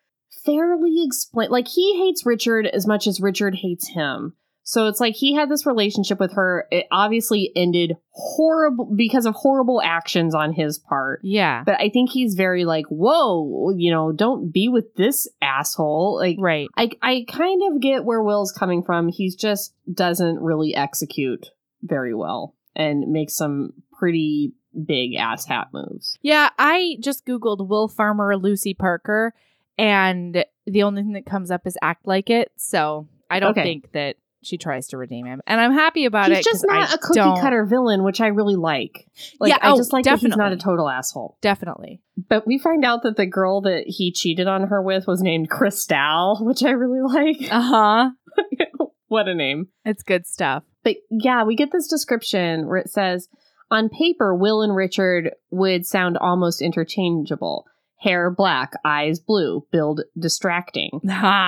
fairly 0.44 1.04
explained 1.06 1.52
like 1.52 1.68
he 1.68 1.98
hates 1.98 2.26
richard 2.26 2.66
as 2.68 2.88
much 2.88 3.06
as 3.08 3.22
richard 3.22 3.56
hates 3.56 3.90
him 3.90 4.36
so 4.66 4.88
it's 4.88 5.00
like 5.00 5.14
he 5.16 5.34
had 5.34 5.50
this 5.50 5.66
relationship 5.66 6.20
with 6.20 6.34
her 6.34 6.68
it 6.72 6.86
obviously 6.92 7.52
ended 7.56 7.96
horrible 8.12 8.86
because 8.96 9.26
of 9.26 9.34
horrible 9.36 9.82
actions 9.82 10.34
on 10.34 10.54
his 10.54 10.80
part 10.80 11.20
Yeah. 11.24 11.64
but 11.66 11.80
i 11.80 11.90
think 11.90 12.10
he's 12.12 12.34
very 12.36 12.64
like 12.66 12.86
whoa 12.88 13.72
you 13.76 13.92
know 13.92 14.12
don't 14.12 14.52
be 14.54 14.70
with 14.70 14.94
this 14.96 15.28
asshole 15.42 16.18
like 16.18 16.38
Right. 16.40 16.68
I 16.78 16.90
I 17.02 17.26
kind 17.28 17.62
of 17.72 17.82
get 17.82 18.06
where 18.06 18.22
Will's 18.24 18.52
coming 18.52 18.84
from. 18.84 19.08
He's 19.10 19.36
just 19.36 19.74
doesn't 19.92 20.40
really 20.40 20.74
execute 20.76 21.48
very 21.82 22.14
well 22.14 22.56
and 22.76 23.12
makes 23.12 23.36
some 23.36 23.74
pretty 24.00 24.54
big 24.86 25.16
ass 25.16 25.46
hat 25.46 25.68
moves. 25.74 26.18
Yeah, 26.22 26.50
I 26.58 26.98
just 27.00 27.26
Googled 27.26 27.68
Will 27.68 27.88
Farmer 27.88 28.36
Lucy 28.38 28.74
Parker, 28.74 29.34
and 29.78 30.44
the 30.66 30.84
only 30.84 31.02
thing 31.04 31.14
that 31.14 31.26
comes 31.26 31.52
up 31.52 31.68
is 31.68 31.78
act 31.82 32.08
like 32.08 32.30
it. 32.30 32.52
So 32.58 33.08
I 33.30 33.40
don't 33.40 33.52
Okay. 33.52 33.64
think 33.64 33.92
that 33.92 34.16
she 34.44 34.58
tries 34.58 34.88
to 34.90 34.98
redeem 34.98 35.26
him. 35.26 35.42
And 35.48 35.60
I'm 35.60 35.74
happy 35.74 36.06
about 36.06 36.30
he's 36.30 36.40
it. 36.40 36.46
'cause 36.46 36.62
just 36.62 36.66
not 36.68 36.94
a 36.94 36.98
cookie 36.98 37.20
don't- 37.20 37.40
cutter 37.40 37.66
villain, 37.66 38.04
which 38.04 38.22
I 38.22 38.28
really 38.28 38.56
like. 38.56 39.08
Like 39.40 39.50
Yeah, 39.52 39.58
I 39.62 39.72
oh, 39.72 39.78
just 39.78 39.94
like 39.94 40.06
that 40.06 40.20
he's 40.20 40.36
not 40.36 40.52
a 40.52 40.58
total 40.58 40.90
asshole. 40.90 41.38
Definitely. 41.42 42.02
But 42.30 42.46
we 42.46 42.58
find 42.58 42.84
out 42.86 43.04
that 43.04 43.16
the 43.18 43.26
girl 43.26 43.62
that 43.62 43.84
he 43.88 44.12
cheated 44.12 44.48
on 44.48 44.68
her 44.68 44.82
with 44.82 45.08
was 45.08 45.22
named 45.22 45.50
Cristal, 45.50 46.38
which 46.42 46.64
I 46.64 46.72
really 46.72 47.02
like. 47.02 47.52
Uh 47.52 47.62
huh. 47.62 48.10
what 49.08 49.28
a 49.28 49.36
name. 49.36 49.68
It's 49.86 50.04
good 50.04 50.26
stuff. 50.26 50.64
But 50.84 50.98
yeah, 51.10 51.44
we 51.44 51.56
get 51.56 51.72
this 51.72 51.88
description 51.88 52.68
where 52.68 52.78
it 52.78 52.90
says 52.90 53.28
on 53.72 53.90
paper, 53.90 54.36
Will 54.36 54.62
and 54.62 54.76
Richard 54.76 55.32
would 55.50 55.86
sound 55.86 56.18
almost 56.18 56.62
interchangeable. 56.62 57.66
Hair 58.04 58.32
black, 58.32 58.74
eyes 58.84 59.20
blue, 59.20 59.66
build 59.72 60.02
distracting. 60.18 61.00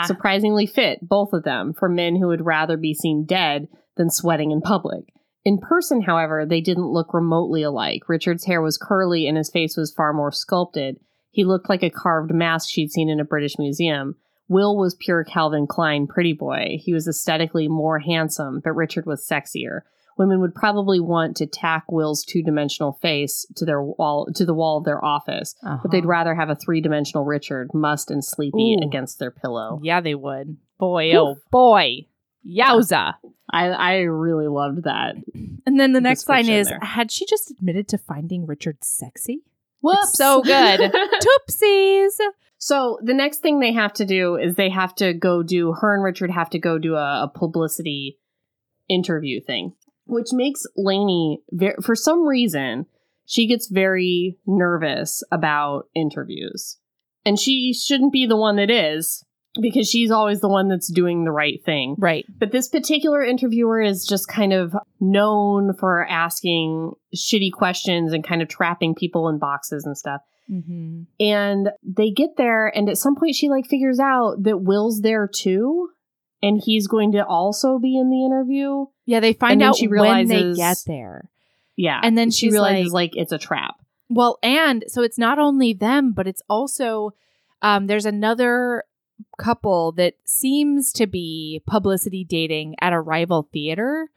Surprisingly 0.06 0.66
fit, 0.66 1.00
both 1.02 1.34
of 1.34 1.44
them, 1.44 1.74
for 1.74 1.90
men 1.90 2.16
who 2.16 2.28
would 2.28 2.46
rather 2.46 2.78
be 2.78 2.94
seen 2.94 3.26
dead 3.26 3.68
than 3.98 4.10
sweating 4.10 4.52
in 4.52 4.62
public. 4.62 5.14
In 5.44 5.60
person, 5.60 6.02
however, 6.02 6.46
they 6.46 6.62
didn't 6.62 6.92
look 6.92 7.14
remotely 7.14 7.62
alike. 7.62 8.08
Richard's 8.08 8.46
hair 8.46 8.62
was 8.62 8.78
curly 8.78 9.28
and 9.28 9.38
his 9.38 9.52
face 9.52 9.76
was 9.76 9.94
far 9.94 10.14
more 10.14 10.32
sculpted. 10.32 10.98
He 11.30 11.44
looked 11.44 11.70
like 11.70 11.84
a 11.84 11.90
carved 11.90 12.34
mask 12.34 12.70
she'd 12.70 12.92
seen 12.92 13.10
in 13.10 13.20
a 13.20 13.26
British 13.26 13.60
museum. 13.60 14.16
Will 14.48 14.78
was 14.78 14.96
pure 14.96 15.24
Calvin 15.24 15.68
Klein 15.68 16.08
pretty 16.08 16.34
boy. 16.34 16.78
He 16.80 16.94
was 16.94 17.08
aesthetically 17.08 17.68
more 17.68 18.00
handsome, 18.00 18.62
but 18.64 18.74
Richard 18.74 19.06
was 19.06 19.28
sexier. 19.28 19.82
Women 20.18 20.40
would 20.40 20.56
probably 20.56 21.00
want 21.00 21.36
to 21.38 21.46
tack 21.46 21.84
Will's 21.92 22.24
two-dimensional 22.24 22.94
face 23.02 23.46
to 23.58 23.66
their 23.66 23.82
wall 23.84 24.28
to 24.34 24.46
the 24.46 24.54
wall 24.54 24.78
of 24.78 24.86
their 24.86 25.04
office, 25.04 25.56
but 25.62 25.92
they'd 25.92 26.00
Uh-huh. 26.00 26.08
rather 26.08 26.36
have 26.36 26.50
a 26.50 26.56
three-dimensional 26.56 27.26
Richard, 27.26 27.74
must 27.74 28.10
and 28.10 28.24
sleepy, 28.24 28.78
Ooh. 28.80 28.86
against 28.86 29.20
their 29.20 29.32
pillow. 29.32 29.80
Yeah, 29.84 30.00
they 30.02 30.16
would. 30.16 30.58
Boy, 30.80 31.14
oh 31.18 31.36
boy. 31.52 32.08
Yowza. 32.48 33.16
I 33.52 33.68
I 33.70 33.96
really 34.02 34.48
loved 34.48 34.84
that. 34.84 35.16
And 35.66 35.80
then 35.80 35.94
the 35.94 36.02
next 36.02 36.30
line 36.30 36.48
is 36.48 36.68
there. 36.68 36.80
Had 36.82 37.12
she 37.12 37.26
just 37.26 37.50
admitted 37.52 37.88
to 37.90 37.98
finding 37.98 38.46
Richard 38.46 38.84
sexy? 38.84 39.42
Whoops. 39.82 40.14
so 40.18 40.42
good. 40.42 40.80
Toopsies. 41.50 42.14
so 42.58 42.98
the 43.04 43.14
next 43.14 43.40
thing 43.40 43.60
they 43.60 43.74
have 43.74 43.94
to 43.94 44.06
do 44.06 44.36
is 44.36 44.56
they 44.56 44.70
have 44.70 44.96
to 44.96 45.14
go 45.14 45.44
do 45.44 45.74
her 45.74 45.94
and 45.94 46.04
Richard 46.04 46.32
have 46.32 46.50
to 46.52 46.60
go 46.60 46.78
do 46.78 46.96
a, 46.96 47.24
a 47.24 47.32
publicity 47.34 48.18
interview 48.90 49.42
thing, 49.42 49.74
which 50.06 50.30
makes 50.32 50.66
Lainie 50.78 51.38
ver- 51.52 51.78
for 51.82 51.96
some 51.96 52.28
reason 52.28 52.86
she 53.26 53.48
gets 53.48 53.68
very 53.68 54.38
nervous 54.46 55.24
about 55.32 55.88
interviews, 55.96 56.78
and 57.26 57.40
she 57.40 57.74
shouldn't 57.74 58.14
be 58.14 58.26
the 58.26 58.38
one 58.38 58.58
that 58.58 58.70
is 58.70 59.26
because 59.62 59.90
she's 59.90 60.12
always 60.12 60.42
the 60.42 60.50
one 60.50 60.68
that's 60.68 60.92
doing 60.92 61.24
the 61.24 61.32
right 61.32 61.64
thing. 61.64 61.96
Right. 61.98 62.26
But 62.38 62.52
this 62.52 62.68
particular 62.68 63.24
interviewer 63.24 63.82
is 63.82 64.06
just 64.06 64.28
kind 64.28 64.54
of 64.54 64.76
known 65.00 65.74
for 65.80 66.06
asking 66.06 66.94
shitty 67.16 67.52
questions 67.54 68.14
and 68.14 68.24
kind 68.24 68.42
of 68.42 68.48
trapping 68.48 68.96
people 68.96 69.30
in 69.30 69.40
boxes 69.40 69.86
and 69.86 69.98
stuff. 69.98 70.22
Mm-hmm. 70.52 71.04
And 71.20 71.70
they 71.84 72.12
get 72.12 72.38
there, 72.38 72.68
and 72.68 72.90
at 72.90 72.98
some 72.98 73.16
point, 73.16 73.36
she 73.36 73.50
like 73.50 73.66
figures 73.66 74.00
out 74.00 74.44
that 74.44 74.62
Will's 74.62 75.02
there 75.02 75.28
too, 75.28 75.90
and 76.46 76.62
he's 76.64 76.88
going 76.88 77.14
to 77.14 77.26
also 77.26 77.80
be 77.80 77.98
in 77.98 78.10
the 78.10 78.24
interview. 78.24 78.86
Yeah, 79.06 79.20
they 79.20 79.34
find 79.34 79.62
out 79.64 79.78
she 79.78 79.88
when 79.88 80.28
they 80.28 80.54
get 80.54 80.78
there. 80.86 81.30
Yeah, 81.76 82.00
And 82.04 82.18
then 82.18 82.32
she 82.32 82.50
realizes 82.50 82.94
like, 82.94 83.16
it's 83.16 83.32
a 83.32 83.38
trap. 83.38 83.76
Well, 84.10 84.38
and 84.44 84.86
so 84.88 85.02
it's 85.02 85.18
not 85.18 85.40
only 85.40 85.74
them, 85.74 86.14
but 86.14 86.28
it's 86.28 86.42
also 86.50 87.14
um, 87.62 87.88
there's 87.88 88.06
another 88.06 88.84
couple 89.40 89.92
that 89.94 90.14
seems 90.24 90.94
to 90.94 91.08
be 91.08 91.62
publicity 91.66 92.24
dating 92.24 92.76
at 92.80 92.94
a 92.94 93.02
rival 93.02 93.50
theater. 93.52 94.10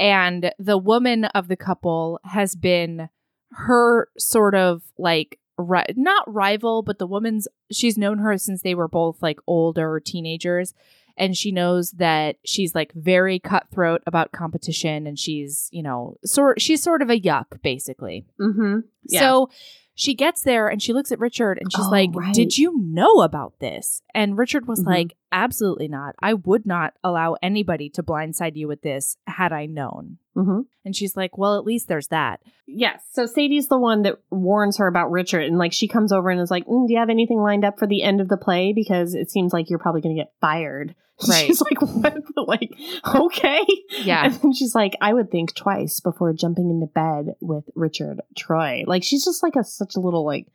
And 0.00 0.52
the 0.58 0.76
woman 0.76 1.26
of 1.26 1.48
the 1.48 1.56
couple 1.56 2.20
has 2.24 2.56
been 2.56 3.08
her 3.52 4.08
sort 4.18 4.54
of 4.54 4.82
like, 4.98 5.38
ri- 5.56 5.84
not 5.94 6.32
rival, 6.32 6.82
but 6.82 6.98
the 6.98 7.06
woman's, 7.06 7.46
she's 7.70 7.96
known 7.96 8.18
her 8.18 8.36
since 8.36 8.62
they 8.62 8.74
were 8.74 8.88
both 8.88 9.22
like 9.22 9.38
older 9.46 10.00
teenagers. 10.04 10.74
And 11.18 11.36
she 11.36 11.50
knows 11.52 11.92
that 11.92 12.36
she's 12.44 12.74
like 12.74 12.92
very 12.92 13.38
cutthroat 13.38 14.02
about 14.06 14.32
competition 14.32 15.06
and 15.06 15.18
she's, 15.18 15.68
you 15.72 15.82
know, 15.82 16.18
sort 16.24 16.60
she's 16.60 16.82
sort 16.82 17.00
of 17.02 17.08
a 17.10 17.18
yuck, 17.20 17.62
basically. 17.62 18.26
Mm-hmm. 18.40 18.80
Yeah. 19.08 19.20
So 19.20 19.50
she 19.94 20.14
gets 20.14 20.42
there 20.42 20.68
and 20.68 20.82
she 20.82 20.92
looks 20.92 21.10
at 21.10 21.18
Richard 21.18 21.58
and 21.58 21.72
she's 21.72 21.86
Oh, 21.86 21.90
like, 21.90 22.10
right. 22.12 22.34
Did 22.34 22.58
you 22.58 22.76
know 22.78 23.22
about 23.22 23.60
this? 23.60 24.02
And 24.14 24.36
Richard 24.36 24.68
was 24.68 24.82
Mhm. 24.82 24.86
like, 24.86 25.16
Absolutely 25.36 25.86
not. 25.86 26.14
I 26.22 26.32
would 26.32 26.64
not 26.64 26.94
allow 27.04 27.36
anybody 27.42 27.90
to 27.90 28.02
blindside 28.02 28.56
you 28.56 28.66
with 28.66 28.80
this 28.80 29.18
had 29.26 29.52
I 29.52 29.66
known. 29.66 30.16
Mm-hmm. 30.34 30.60
And 30.82 30.96
she's 30.96 31.14
like, 31.14 31.36
Well, 31.36 31.58
at 31.58 31.64
least 31.64 31.88
there's 31.88 32.08
that. 32.08 32.40
Yes. 32.66 33.02
So 33.12 33.26
Sadie's 33.26 33.68
the 33.68 33.78
one 33.78 34.00
that 34.02 34.16
warns 34.30 34.78
her 34.78 34.86
about 34.86 35.10
Richard, 35.10 35.42
and 35.42 35.58
like 35.58 35.74
she 35.74 35.88
comes 35.88 36.10
over 36.10 36.30
and 36.30 36.40
is 36.40 36.50
like, 36.50 36.66
mm, 36.66 36.86
"Do 36.86 36.94
you 36.94 36.98
have 36.98 37.10
anything 37.10 37.38
lined 37.38 37.66
up 37.66 37.78
for 37.78 37.86
the 37.86 38.02
end 38.02 38.22
of 38.22 38.28
the 38.28 38.38
play? 38.38 38.72
Because 38.72 39.14
it 39.14 39.30
seems 39.30 39.52
like 39.52 39.68
you're 39.68 39.78
probably 39.78 40.00
going 40.00 40.16
to 40.16 40.22
get 40.22 40.32
fired." 40.40 40.94
Right. 41.26 41.46
She's 41.46 41.62
like, 41.62 41.80
"What?" 41.80 42.14
like, 42.46 42.70
okay. 43.14 43.64
Yeah. 44.02 44.26
And 44.26 44.34
then 44.34 44.52
she's 44.52 44.74
like, 44.74 44.92
"I 45.00 45.14
would 45.14 45.30
think 45.30 45.54
twice 45.54 45.98
before 45.98 46.34
jumping 46.34 46.68
into 46.68 46.86
bed 46.86 47.36
with 47.40 47.64
Richard 47.74 48.20
Troy." 48.36 48.84
Like 48.86 49.02
she's 49.02 49.24
just 49.24 49.42
like 49.42 49.56
a 49.56 49.64
such 49.64 49.96
a 49.96 50.00
little 50.00 50.26
like 50.26 50.46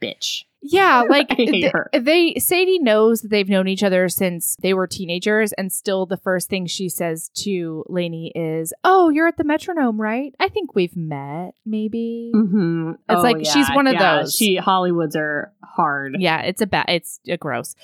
bitch. 0.00 0.44
Yeah, 0.60 1.02
like 1.08 1.28
th- 1.28 1.72
they 1.92 2.34
Sadie 2.34 2.80
knows 2.80 3.20
that 3.22 3.28
they've 3.28 3.48
known 3.48 3.68
each 3.68 3.82
other 3.82 4.08
since 4.08 4.56
they 4.60 4.74
were 4.74 4.86
teenagers, 4.86 5.52
and 5.52 5.72
still 5.72 6.06
the 6.06 6.16
first 6.16 6.48
thing 6.48 6.66
she 6.66 6.88
says 6.88 7.30
to 7.42 7.84
Lainie 7.88 8.32
is, 8.34 8.72
"Oh, 8.82 9.08
you're 9.08 9.28
at 9.28 9.36
the 9.36 9.44
metronome, 9.44 10.00
right? 10.00 10.34
I 10.40 10.48
think 10.48 10.74
we've 10.74 10.96
met, 10.96 11.52
maybe." 11.64 12.32
Mm-hmm. 12.34 12.92
It's 13.08 13.22
like 13.22 13.44
she's 13.44 13.68
one 13.70 13.86
of 13.86 13.98
those. 13.98 14.34
She 14.34 14.58
Hollywoods 14.58 15.16
are 15.16 15.52
hard. 15.62 16.16
Yeah, 16.18 16.42
it's 16.42 16.60
a 16.60 16.66
bad. 16.66 16.86
It's 16.88 17.20
a 17.28 17.36
gross. 17.36 17.74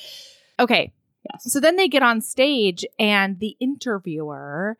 Okay, 0.58 0.92
Yes. 1.32 1.52
so 1.52 1.60
then 1.60 1.76
they 1.76 1.88
get 1.88 2.02
on 2.02 2.20
stage, 2.20 2.84
and 2.98 3.38
the 3.38 3.56
interviewer 3.60 4.78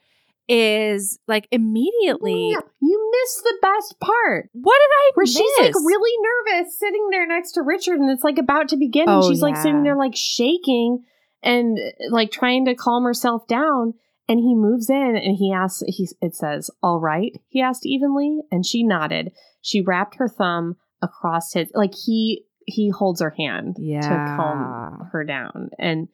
is 0.48 1.18
like 1.26 1.48
immediately, 1.50 2.52
oh, 2.56 2.60
Yeah, 2.60 2.68
you 2.80 3.10
missed 3.22 3.42
the 3.44 3.58
best 3.62 3.98
part. 4.00 4.50
"What 4.52 4.76
did 4.78 4.90
I 4.94 5.10
where 5.14 5.22
miss?" 5.24 5.36
she's 5.36 5.58
like 5.60 5.74
really 5.74 6.12
nervous 6.20 6.78
sitting 6.78 7.08
there 7.10 7.26
next 7.26 7.52
to 7.52 7.62
Richard 7.62 7.98
and 8.00 8.10
it's 8.10 8.24
like 8.24 8.38
about 8.38 8.68
to 8.68 8.76
begin 8.76 9.08
and 9.08 9.22
Oh, 9.22 9.28
she's 9.30 9.42
like 9.42 9.56
sitting 9.56 9.82
there 9.82 9.96
like 9.96 10.14
shaking 10.14 11.04
and 11.42 11.78
like 12.10 12.30
trying 12.30 12.64
to 12.66 12.74
calm 12.74 13.04
herself 13.04 13.46
down 13.46 13.94
and 14.28 14.38
he 14.40 14.54
moves 14.54 14.88
in 14.90 15.16
and 15.16 15.36
he 15.38 15.52
asks 15.52 15.82
he 15.86 16.08
it 16.20 16.34
says 16.34 16.70
all 16.82 17.00
right 17.00 17.32
he 17.48 17.60
asked 17.60 17.84
evenly 17.86 18.40
and 18.50 18.64
she 18.66 18.82
nodded 18.82 19.32
she 19.62 19.80
wrapped 19.82 20.16
her 20.16 20.28
thumb 20.28 20.76
across 21.02 21.52
his 21.52 21.70
like 21.74 21.92
he 22.06 22.44
he 22.66 22.88
holds 22.88 23.20
her 23.20 23.34
hand 23.38 23.76
Yeah. 23.78 24.00
to 24.00 24.08
calm 24.36 25.08
her 25.12 25.24
down 25.24 25.68
and 25.78 26.08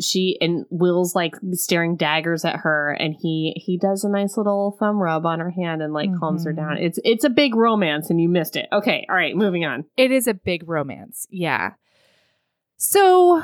she 0.00 0.38
and 0.40 0.64
will's 0.70 1.14
like 1.14 1.34
staring 1.52 1.96
daggers 1.96 2.44
at 2.44 2.56
her 2.56 2.96
and 3.00 3.14
he 3.20 3.52
he 3.56 3.76
does 3.76 4.04
a 4.04 4.08
nice 4.08 4.36
little 4.36 4.76
thumb 4.78 4.98
rub 4.98 5.26
on 5.26 5.40
her 5.40 5.50
hand 5.50 5.82
and 5.82 5.92
like 5.92 6.10
calms 6.18 6.44
her 6.44 6.52
down 6.52 6.76
mm-hmm. 6.76 6.84
it's 6.84 6.98
it's 7.04 7.24
a 7.24 7.30
big 7.30 7.54
romance 7.54 8.10
and 8.10 8.20
you 8.20 8.28
missed 8.28 8.56
it 8.56 8.66
okay 8.72 9.06
all 9.08 9.16
right 9.16 9.36
moving 9.36 9.64
on 9.64 9.84
It 9.96 10.10
is 10.12 10.26
a 10.26 10.34
big 10.34 10.68
romance. 10.68 11.26
Yeah. 11.30 11.72
So 12.76 13.42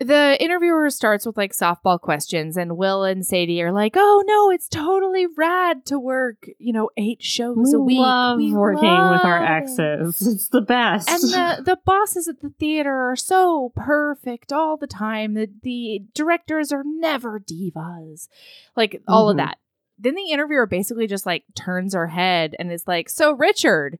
the 0.00 0.36
interviewer 0.42 0.90
starts 0.90 1.24
with 1.24 1.36
like 1.36 1.52
softball 1.52 2.00
questions, 2.00 2.56
and 2.56 2.76
Will 2.76 3.04
and 3.04 3.24
Sadie 3.24 3.62
are 3.62 3.72
like, 3.72 3.94
"Oh 3.96 4.24
no, 4.26 4.50
it's 4.50 4.68
totally 4.68 5.26
rad 5.26 5.86
to 5.86 5.98
work, 6.00 6.46
you 6.58 6.72
know, 6.72 6.90
eight 6.96 7.22
shows 7.22 7.72
a 7.72 7.78
we 7.78 7.94
week. 7.94 7.98
love 8.00 8.38
We 8.38 8.52
working 8.52 9.08
with 9.10 9.24
our 9.24 9.42
exes 9.44 10.20
it's 10.26 10.48
the 10.48 10.60
best 10.60 11.08
And 11.08 11.22
the 11.22 11.62
the 11.64 11.78
bosses 11.84 12.26
at 12.28 12.40
the 12.40 12.50
theater 12.58 12.92
are 13.10 13.16
so 13.16 13.72
perfect 13.76 14.52
all 14.52 14.76
the 14.76 14.86
time. 14.88 15.34
The 15.34 15.48
the 15.62 16.02
directors 16.12 16.72
are 16.72 16.82
never 16.84 17.38
divas, 17.38 18.28
like 18.76 19.00
all 19.06 19.30
of 19.30 19.34
Mhm. 19.36 19.38
that. 19.38 19.58
Then 19.96 20.16
the 20.16 20.30
interviewer 20.32 20.66
basically 20.66 21.06
just 21.06 21.24
like 21.24 21.44
turns 21.54 21.94
her 21.94 22.08
head 22.08 22.56
and 22.58 22.72
is 22.72 22.88
like, 22.88 23.08
"So 23.08 23.32
Richard, 23.32 23.98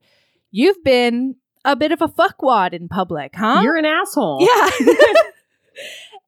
you've 0.51 0.83
been 0.83 1.37
a 1.63 1.75
bit 1.77 1.93
of 1.93 2.01
a 2.01 2.07
fuckwad 2.09 2.73
in 2.73 2.89
public, 2.89 3.33
huh?" 3.35 3.61
you're 3.63 3.77
an 3.77 3.85
asshole 3.85 4.39
Yeah. 4.41 4.69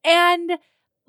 and 0.04 0.52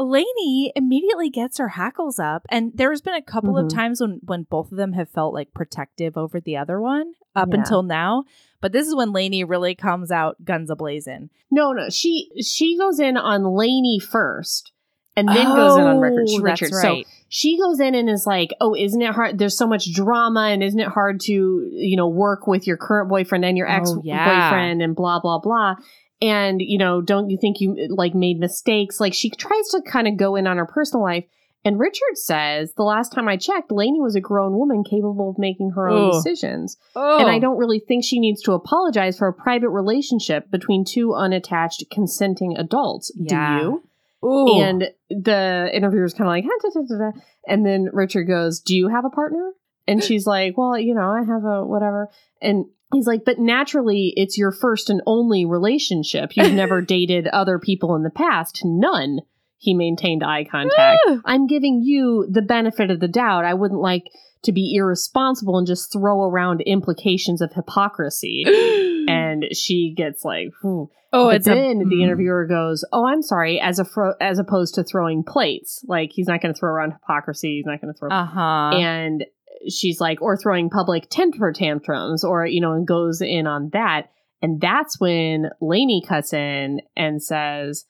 Lainie 0.01 0.70
immediately 0.76 1.28
gets 1.28 1.59
her 1.59 1.68
hackles 1.68 2.18
up. 2.20 2.47
And 2.51 2.70
there's 2.74 3.01
been 3.01 3.14
a 3.14 3.22
couple 3.22 3.59
of 3.59 3.66
Mhm. 3.66 3.74
times 3.74 4.01
when, 4.01 4.20
when 4.24 4.45
both 4.45 4.70
of 4.70 4.78
them 4.78 4.93
have 4.93 5.09
felt 5.11 5.34
like 5.34 5.53
protective 5.53 6.16
over 6.16 6.41
the 6.41 6.57
other 6.57 6.80
one 6.80 7.14
up 7.34 7.49
Yeah. 7.53 7.59
until 7.59 7.82
now. 7.82 8.24
But 8.61 8.72
this 8.72 8.86
is 8.86 8.95
when 8.95 9.12
Lainie 9.12 9.45
really 9.49 9.74
comes 9.74 10.11
out 10.12 10.45
guns 10.45 10.70
ablazing. 10.70 11.30
No, 11.51 11.72
no. 11.72 11.89
She 11.91 12.30
she 12.41 12.76
goes 12.78 13.01
in 13.01 13.16
on 13.16 13.43
Lainie 13.43 14.01
first 14.01 14.72
and 15.16 15.28
then 15.28 15.47
goes 15.47 15.76
in 15.76 15.84
on 15.84 15.99
Richard. 15.99 16.26
Oh, 16.28 16.43
Richard. 16.43 16.70
That's 16.70 16.82
So 16.82 17.03
she 17.28 17.59
goes 17.59 17.80
in 17.80 17.97
and 17.97 18.09
is 18.09 18.24
like, 18.24 18.51
"Oh, 18.61 18.74
isn't 18.76 19.03
it 19.03 19.14
hard? 19.14 19.39
There's 19.39 19.57
so 19.59 19.66
much 19.66 19.93
drama, 19.93 20.43
and 20.51 20.62
isn't 20.62 20.78
it 20.78 20.89
hard 20.89 21.18
to, 21.22 21.32
you 21.72 21.97
know, 21.97 22.09
work 22.09 22.47
with 22.47 22.66
your 22.68 22.76
current 22.76 23.09
boyfriend 23.09 23.45
and 23.45 23.57
your 23.59 23.68
Oh, 23.68 23.72
ex 23.72 23.93
yeah. 24.05 24.49
boyfriend 24.51 24.80
and 24.80 24.95
blah 24.95 25.18
blah 25.20 25.39
blah." 25.41 25.74
And 26.21 26.61
you 26.61 26.79
know, 26.79 27.01
don't 27.01 27.31
you 27.31 27.39
think 27.41 27.61
you 27.61 27.89
like 27.91 28.14
made 28.14 28.39
mistakes? 28.39 29.01
Like 29.01 29.14
she 29.14 29.31
tries 29.31 29.69
to 29.69 29.83
kind 29.83 30.09
of 30.09 30.16
go 30.16 30.37
in 30.37 30.47
on 30.47 30.57
her 30.57 30.66
personal 30.66 31.05
life. 31.05 31.25
And 31.64 31.79
Richard 31.79 32.16
says, 32.16 32.73
the 32.77 32.85
last 32.85 33.12
time 33.12 33.29
I 33.29 33.37
checked, 33.37 33.71
Lainie 33.71 34.01
was 34.01 34.14
a 34.14 34.21
grown 34.21 34.57
woman 34.57 34.85
capable 34.89 35.31
of 35.31 35.39
making 35.39 35.73
her 35.75 35.89
own 35.89 36.09
Ugh. 36.09 36.12
decisions. 36.14 36.77
oh. 36.95 37.19
And 37.19 37.29
I 37.29 37.41
don't 37.41 37.59
really 37.59 37.81
think 37.81 38.05
she 38.05 38.21
needs 38.21 38.41
to 38.43 38.53
apologize 38.53 39.19
for 39.19 39.27
a 39.29 39.35
private 39.35 39.71
relationship 39.71 40.51
between 40.51 40.85
two 40.85 41.14
unattached, 41.14 41.85
consenting 41.91 42.57
adults. 42.57 43.12
Yeah. 43.16 43.59
Do 43.59 43.64
you? 43.64 43.83
Ooh. 44.25 44.61
And 44.61 44.91
the 45.11 45.71
interviewer's 45.73 46.14
kind 46.14 46.27
of 46.27 46.33
like, 46.33 46.45
"Huh, 46.45 46.59
da, 46.62 46.81
da, 46.81 46.87
da, 46.89 47.11
da." 47.12 47.21
and 47.47 47.64
then 47.64 47.89
Richard 47.93 48.25
goes, 48.25 48.61
Do 48.61 48.77
you 48.77 48.89
have 48.89 49.05
a 49.05 49.11
partner? 49.11 49.53
And 49.87 50.03
she's 50.03 50.27
like, 50.27 50.57
Well, 50.57 50.79
you 50.79 50.95
know, 50.95 51.11
I 51.11 51.21
have 51.21 51.45
a 51.45 51.64
whatever. 51.64 52.09
And 52.43 52.66
he's 52.93 53.07
like, 53.07 53.24
But 53.24 53.39
naturally, 53.39 54.12
it's 54.16 54.39
your 54.39 54.53
first 54.53 54.91
and 54.91 55.03
only 55.07 55.45
relationship. 55.45 56.32
You've 56.34 56.53
never 56.53 56.80
dated 56.82 57.26
other 57.28 57.59
people 57.59 57.95
in 57.97 58.03
the 58.03 58.11
past. 58.11 58.62
None. 58.64 59.20
He 59.59 59.74
maintained 59.74 60.22
eye 60.22 60.45
contact. 60.45 61.01
I'm 61.24 61.49
giving 61.49 61.82
you 61.82 62.28
the 62.30 62.43
benefit 62.43 62.93
of 62.93 63.01
the 63.01 63.09
doubt. 63.09 63.45
I 63.45 63.55
wouldn't 63.55 63.80
like 63.80 64.05
to 64.45 64.53
be 64.53 64.76
irresponsible 64.76 65.59
and 65.59 65.66
just 65.66 65.93
throw 65.93 66.22
around 66.22 66.61
implications 66.62 67.41
of 67.41 67.53
hypocrisy. 67.53 68.45
And 69.09 69.47
she 69.55 69.95
gets 69.97 70.22
like, 70.22 70.49
"Whew." 70.61 70.91
oh, 71.14 71.28
but 71.28 71.36
it's 71.36 71.47
a- 71.47 71.55
then 71.55 71.78
the 71.78 71.97
mm. 71.97 72.03
interviewer 72.03 72.45
goes, 72.45 72.84
"Oh, 72.93 73.07
I'm 73.07 73.22
sorry." 73.22 73.59
As 73.59 73.78
a 73.78 73.86
fro- 73.86 74.12
as 74.20 74.39
opposed 74.39 74.74
to 74.74 74.84
throwing 74.84 75.24
plates, 75.24 75.82
like 75.89 76.11
he's 76.12 76.26
not 76.26 76.43
going 76.43 76.53
to 76.53 76.59
throw 76.59 76.70
around 76.70 76.93
hypocrisy. 76.93 77.57
He's 77.57 77.64
not 77.64 77.80
going 77.80 77.95
to 77.95 77.99
throw. 77.99 78.11
Uh-huh. 78.11 78.76
and 78.76 79.24
she's 79.68 80.00
like, 80.00 80.20
or 80.22 80.36
throwing 80.36 80.70
public 80.70 81.09
temper 81.11 81.52
tantrums, 81.52 82.24
or 82.24 82.46
you 82.46 82.61
know, 82.61 82.72
and 82.72 82.86
goes 82.86 83.20
in 83.20 83.46
on 83.46 83.70
that. 83.72 84.11
And 84.42 84.61
that's 84.61 85.00
when 85.00 85.50
Lainie 85.61 86.06
cuts 86.06 86.32
in 86.32 86.80
and 86.96 87.22
says, 87.22 87.84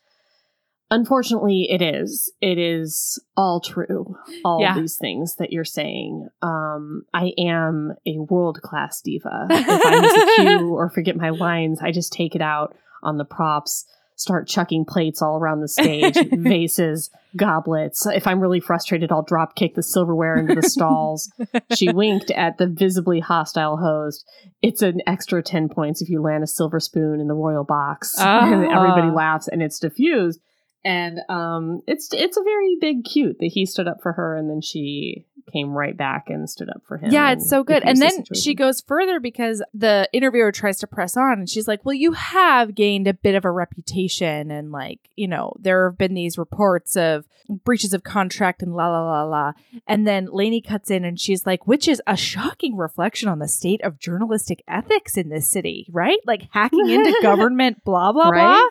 Unfortunately, 0.91 1.67
it 1.69 1.83
is. 1.83 2.33
It 2.41 2.57
is 2.57 3.23
all 3.37 3.61
true. 3.61 4.17
All 4.43 4.61
Yeah. 4.63 4.75
these 4.81 4.97
things 4.97 5.37
that 5.37 5.53
you're 5.53 5.65
saying. 5.65 6.29
Um, 6.41 7.03
I 7.13 7.33
am 7.37 7.93
a 8.07 8.19
world 8.19 8.63
class 8.63 9.03
diva. 9.03 9.49
If 9.51 9.87
I 9.87 10.01
miss 10.01 10.15
a 10.17 10.43
cue 10.59 10.75
or 10.75 10.89
forget 10.89 11.15
my 11.17 11.29
lines, 11.29 11.81
I 11.83 11.93
just 11.93 12.13
take 12.15 12.35
it 12.35 12.41
out 12.41 12.75
on 13.03 13.19
the 13.19 13.27
props, 13.27 13.85
start 14.19 14.49
chucking 14.49 14.85
plates 14.85 15.23
all 15.23 15.37
around 15.39 15.61
the 15.61 15.69
stage, 15.69 16.17
vases, 16.33 17.09
goblets. 17.37 18.05
If 18.05 18.27
I'm 18.27 18.41
really 18.41 18.59
frustrated, 18.61 19.13
I'll 19.13 19.23
drop 19.23 19.55
kick 19.55 19.75
the 19.77 19.83
silverware 19.83 20.37
into 20.37 20.55
the 20.57 20.69
stalls. 20.69 21.31
she 21.75 21.89
winked 21.93 22.31
at 22.33 22.59
the 22.59 22.67
visibly 22.67 23.21
hostile 23.21 23.77
host. 23.77 24.29
It's 24.61 24.83
an 24.83 25.01
extra 25.07 25.41
10 25.43 25.69
points 25.69 26.03
if 26.03 26.09
you 26.11 26.21
land 26.21 26.43
a 26.43 26.49
silver 26.49 26.81
spoon 26.81 27.21
in 27.21 27.29
the 27.29 27.35
royal 27.35 27.65
box. 27.65 28.17
and 28.19 28.65
everybody 28.65 29.09
Ah. 29.09 29.15
laughs 29.15 29.47
and 29.49 29.63
it's 29.63 29.79
diffused. 29.79 30.41
And 30.85 31.21
um, 31.29 31.83
it's 31.87 32.09
it's 32.13 32.37
a 32.37 32.43
very 32.43 32.77
big 32.81 33.05
cute 33.05 33.39
that 33.41 33.51
he 33.53 33.67
stood 33.67 33.87
up 33.89 33.99
for 34.03 34.13
her 34.15 34.37
and 34.37 34.49
then 34.51 34.61
she 34.61 35.27
came 35.51 35.73
right 35.73 35.97
back 35.97 36.29
and 36.29 36.49
stood 36.49 36.69
up 36.69 36.83
for 36.87 36.99
him. 36.99 37.13
Yeah, 37.13 37.33
it's 37.33 37.49
so 37.49 37.65
good. 37.65 37.83
And 37.83 38.01
diffused 38.01 38.19
the 38.19 38.35
then 38.35 38.41
she 38.41 38.55
goes 38.55 38.81
further 38.81 39.21
because 39.21 39.63
the 39.75 40.09
interviewer 40.13 40.53
tries 40.53 40.79
to 40.79 40.87
press 40.87 41.17
on 41.17 41.41
and 41.41 41.49
she's 41.49 41.69
like, 41.69 41.85
Well, 41.85 41.95
you 41.95 42.13
have 42.13 42.75
gained 42.75 43.07
a 43.07 43.15
bit 43.15 43.35
of 43.35 43.45
a 43.45 43.51
reputation. 43.51 44.51
And, 44.51 44.73
like, 44.73 45.11
you 45.17 45.29
know, 45.29 45.55
there 45.59 45.89
have 45.89 45.99
been 45.99 46.15
these 46.15 46.39
reports 46.39 46.97
of 46.97 47.27
breaches 47.49 47.95
of 47.95 48.03
contract 48.05 48.63
and 48.63 48.75
la 48.75 48.89
la 48.89 49.03
la 49.03 49.25
la. 49.25 49.53
And 49.87 50.07
then 50.07 50.29
Lainie 50.29 50.67
cuts 50.67 50.91
in 50.91 51.05
and 51.05 51.19
she's 51.19 51.47
like, 51.47 51.67
Which 51.67 51.89
is 51.89 52.03
a 52.07 52.17
shocking 52.17 52.77
reflection 52.77 53.29
on 53.29 53.39
the 53.39 53.49
state 53.49 53.83
of 53.83 53.99
journalistic 53.99 54.63
ethics 54.69 55.17
in 55.17 55.29
this 55.29 55.49
city, 55.49 55.87
right? 55.91 56.19
Like 56.27 56.49
hacking 56.51 56.89
into 56.89 57.19
government, 57.23 57.85
blah, 57.85 58.13
blah, 58.13 58.31
blah. 58.31 58.69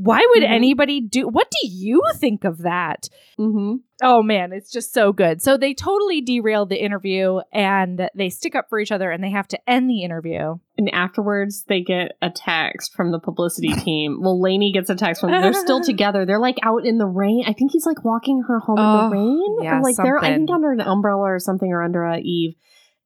Why 0.00 0.24
would 0.30 0.44
Mhm. 0.44 0.50
anybody 0.50 1.00
do 1.00 1.26
what 1.26 1.50
do 1.50 1.66
you 1.68 2.00
think 2.18 2.44
of 2.44 2.58
that? 2.58 3.08
Mm-hmm. 3.36 3.78
Oh 4.00 4.22
man, 4.22 4.52
it's 4.52 4.70
just 4.70 4.92
so 4.94 5.12
good. 5.12 5.42
So 5.42 5.56
they 5.56 5.74
totally 5.74 6.20
derail 6.20 6.66
the 6.66 6.80
interview 6.80 7.40
and 7.52 8.08
they 8.14 8.28
stick 8.28 8.54
up 8.54 8.66
for 8.68 8.78
each 8.78 8.92
other 8.92 9.10
and 9.10 9.24
they 9.24 9.30
have 9.30 9.48
to 9.48 9.58
end 9.68 9.90
the 9.90 10.04
interview. 10.04 10.54
And 10.76 10.88
afterwards, 10.94 11.64
they 11.66 11.80
get 11.82 12.12
a 12.22 12.30
text 12.30 12.94
from 12.94 13.10
the 13.10 13.18
publicity 13.18 13.72
team. 13.74 14.20
Well, 14.22 14.40
Lainie 14.40 14.72
gets 14.72 14.88
a 14.88 14.94
text 14.94 15.20
from. 15.20 15.32
They're 15.32 15.52
still 15.52 15.80
together. 15.92 16.24
They're 16.24 16.38
like 16.38 16.58
out 16.62 16.86
in 16.86 16.98
the 16.98 17.06
rain. 17.08 17.42
I 17.48 17.52
think 17.52 17.72
he's 17.72 17.84
like 17.86 18.04
walking 18.04 18.44
her 18.46 18.60
home 18.60 18.76
Oh, 18.78 19.04
in 19.06 19.10
the 19.10 19.16
rain, 19.16 19.56
yeah, 19.62 19.78
or 19.78 19.82
like 19.82 19.96
they're 19.96 20.22
I 20.22 20.36
think 20.36 20.48
under 20.48 20.70
an 20.70 20.80
umbrella 20.80 21.22
or 21.24 21.40
something, 21.40 21.72
or 21.72 21.82
under 21.82 22.04
a 22.04 22.18
eave. 22.20 22.54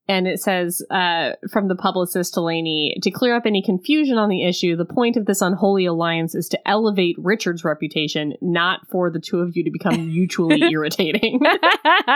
And 0.09 0.27
it 0.27 0.41
says 0.41 0.83
uh, 0.91 1.33
from 1.51 1.69
the 1.69 1.77
publicist 1.77 2.35
to 2.35 2.41
Lainie 2.41 3.01
to 3.03 3.11
clear 3.11 3.37
up 3.37 3.47
any 3.47 3.63
confusion 3.63 4.19
on 4.19 4.29
the 4.29 4.45
issue. 4.45 4.77
The 4.77 4.85
point 4.85 5.17
of 5.17 5.27
this 5.27 5.41
unholy 5.41 5.87
alliance 5.87 6.35
is 6.35 6.49
to 6.49 6.59
elevate 6.69 7.17
Richard's 7.19 7.65
reputation, 7.65 8.35
not 8.41 8.81
for 8.91 9.11
the 9.11 9.21
two 9.21 9.39
of 9.39 9.57
you 9.57 9.63
to 9.65 9.71
become 9.71 10.07
mutually 10.13 10.61
irritating. 10.61 11.41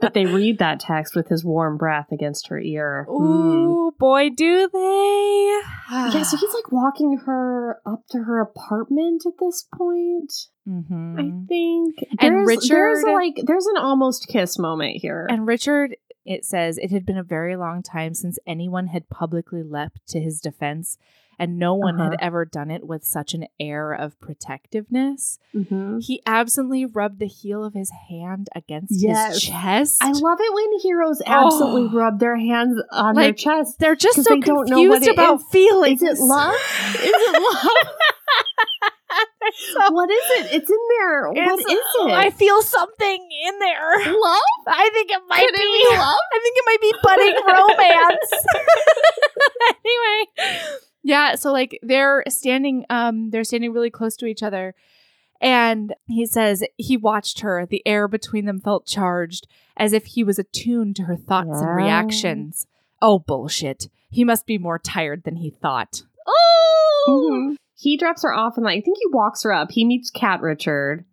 but 0.00 0.14
they 0.14 0.26
read 0.26 0.58
that 0.58 0.80
text 0.80 1.14
with 1.14 1.28
his 1.28 1.44
warm 1.44 1.76
breath 1.76 2.10
against 2.10 2.48
her 2.48 2.58
ear. 2.58 3.06
Hmm. 3.08 3.14
Ooh, 3.14 3.92
boy, 3.98 4.30
do 4.30 4.68
they. 4.72 5.60
Yeah, 5.90 6.22
so 6.22 6.36
he's 6.36 6.54
like 6.54 6.72
walking 6.72 7.18
her 7.24 7.80
up 7.86 8.02
to 8.10 8.18
her 8.24 8.40
apartment 8.40 9.22
at 9.26 9.34
this 9.40 9.66
point. 9.74 10.32
Mhm. 10.68 11.18
I 11.18 11.46
think. 11.46 11.96
And 12.20 12.46
There's- 12.46 12.68
there's 12.68 13.02
Richard- 13.04 13.14
like 13.14 13.40
there's 13.46 13.66
an 13.66 13.76
almost 13.78 14.28
kiss 14.28 14.58
moment 14.58 14.96
here. 15.00 15.26
And 15.30 15.46
Richard, 15.46 15.96
it 16.26 16.44
says 16.44 16.76
it 16.78 16.90
had 16.90 17.06
been 17.06 17.16
a 17.16 17.22
very 17.22 17.56
long 17.56 17.82
time 17.82 18.12
since 18.14 18.38
anyone 18.46 18.88
had 18.88 19.08
publicly 19.08 19.62
leapt 19.62 20.06
to 20.08 20.20
his 20.20 20.40
defense, 20.42 20.98
and 21.38 21.58
no 21.58 21.72
one 21.74 21.96
had 21.98 22.08
Uh-huh. 22.14 22.16
ever 22.20 22.44
done 22.44 22.70
it 22.70 22.86
with 22.86 23.02
such 23.04 23.32
an 23.32 23.46
air 23.58 23.92
of 23.92 24.20
protectiveness. 24.20 25.38
Mhm. 25.54 26.04
He 26.04 26.20
absently 26.26 26.84
rubbed 26.84 27.18
the 27.20 27.26
heel 27.28 27.64
of 27.64 27.72
his 27.74 27.90
hand 28.10 28.48
against 28.54 28.92
Yes. 29.02 29.34
his 29.34 29.42
chest. 29.44 30.02
I 30.04 30.10
love 30.10 30.38
it 30.40 30.52
when 30.54 30.80
heroes 30.80 31.22
absolutely 31.24 31.88
Oh. 31.92 31.98
rub 31.98 32.18
their 32.18 32.36
hands 32.36 32.78
on 32.92 33.14
their 33.14 33.32
chest. 33.32 33.78
They're 33.78 33.96
just 33.96 34.16
so 34.22 34.34
they 34.34 34.40
don't 34.40 34.66
confused 34.66 35.08
about 35.08 35.36
is. 35.40 35.46
feelings. 35.50 36.02
Is 36.02 36.18
it 36.20 36.22
love? 36.24 36.54
Is 36.94 37.00
it 37.04 37.42
love? 37.64 38.92
What 39.92 40.10
is 40.10 40.24
it? 40.40 40.52
It's 40.54 40.70
in 40.70 40.76
there. 40.98 41.28
what 41.30 41.38
It's- 41.38 41.60
is 41.60 41.84
it? 42.06 42.12
I 42.12 42.30
feel 42.30 42.60
something 42.62 43.28
in 43.46 43.58
there. 43.58 43.98
love? 43.98 44.42
I 44.66 44.90
think 44.92 45.10
it 45.10 45.20
might 45.28 45.40
Could 45.40 45.54
it 45.54 45.56
be. 45.56 45.88
be 45.90 45.96
love? 45.96 46.16
I 46.32 46.40
think 46.42 46.56
it 46.56 46.64
might 46.66 46.80
be 46.80 46.94
budding 47.02 47.36
romance. 47.46 48.30
anyway, 49.84 50.66
yeah. 51.02 51.34
So 51.34 51.52
like 51.52 51.78
they're 51.82 52.24
standing, 52.28 52.84
um, 52.90 53.30
they're 53.30 53.44
standing 53.44 53.72
really 53.72 53.90
close 53.90 54.16
to 54.16 54.26
each 54.26 54.42
other, 54.42 54.74
and 55.40 55.94
he 56.06 56.26
says 56.26 56.62
he 56.76 56.96
watched 56.96 57.40
her. 57.40 57.66
The 57.66 57.82
air 57.86 58.08
between 58.08 58.44
them 58.44 58.60
felt 58.60 58.86
charged, 58.86 59.46
as 59.76 59.92
if 59.92 60.06
he 60.06 60.24
was 60.24 60.38
attuned 60.38 60.96
to 60.96 61.02
her 61.04 61.16
thoughts 61.16 61.60
and 61.60 61.76
reactions. 61.76 62.66
Oh 63.00 63.18
bullshit! 63.18 63.88
He 64.10 64.24
must 64.24 64.46
be 64.46 64.58
more 64.58 64.78
tired 64.78 65.24
than 65.24 65.36
he 65.36 65.50
thought. 65.50 66.02
Oh, 66.26 67.30
Mhm. 67.50 67.56
He 67.78 67.96
drops 67.96 68.22
her 68.24 68.32
off 68.34 68.56
and 68.56 68.64
like, 68.64 68.78
I 68.78 68.80
think 68.80 68.98
he 68.98 69.06
walks 69.12 69.44
her 69.44 69.52
up. 69.52 69.70
He 69.70 69.84
meets 69.84 70.10
Cat 70.10 70.40
Richard. 70.40 71.04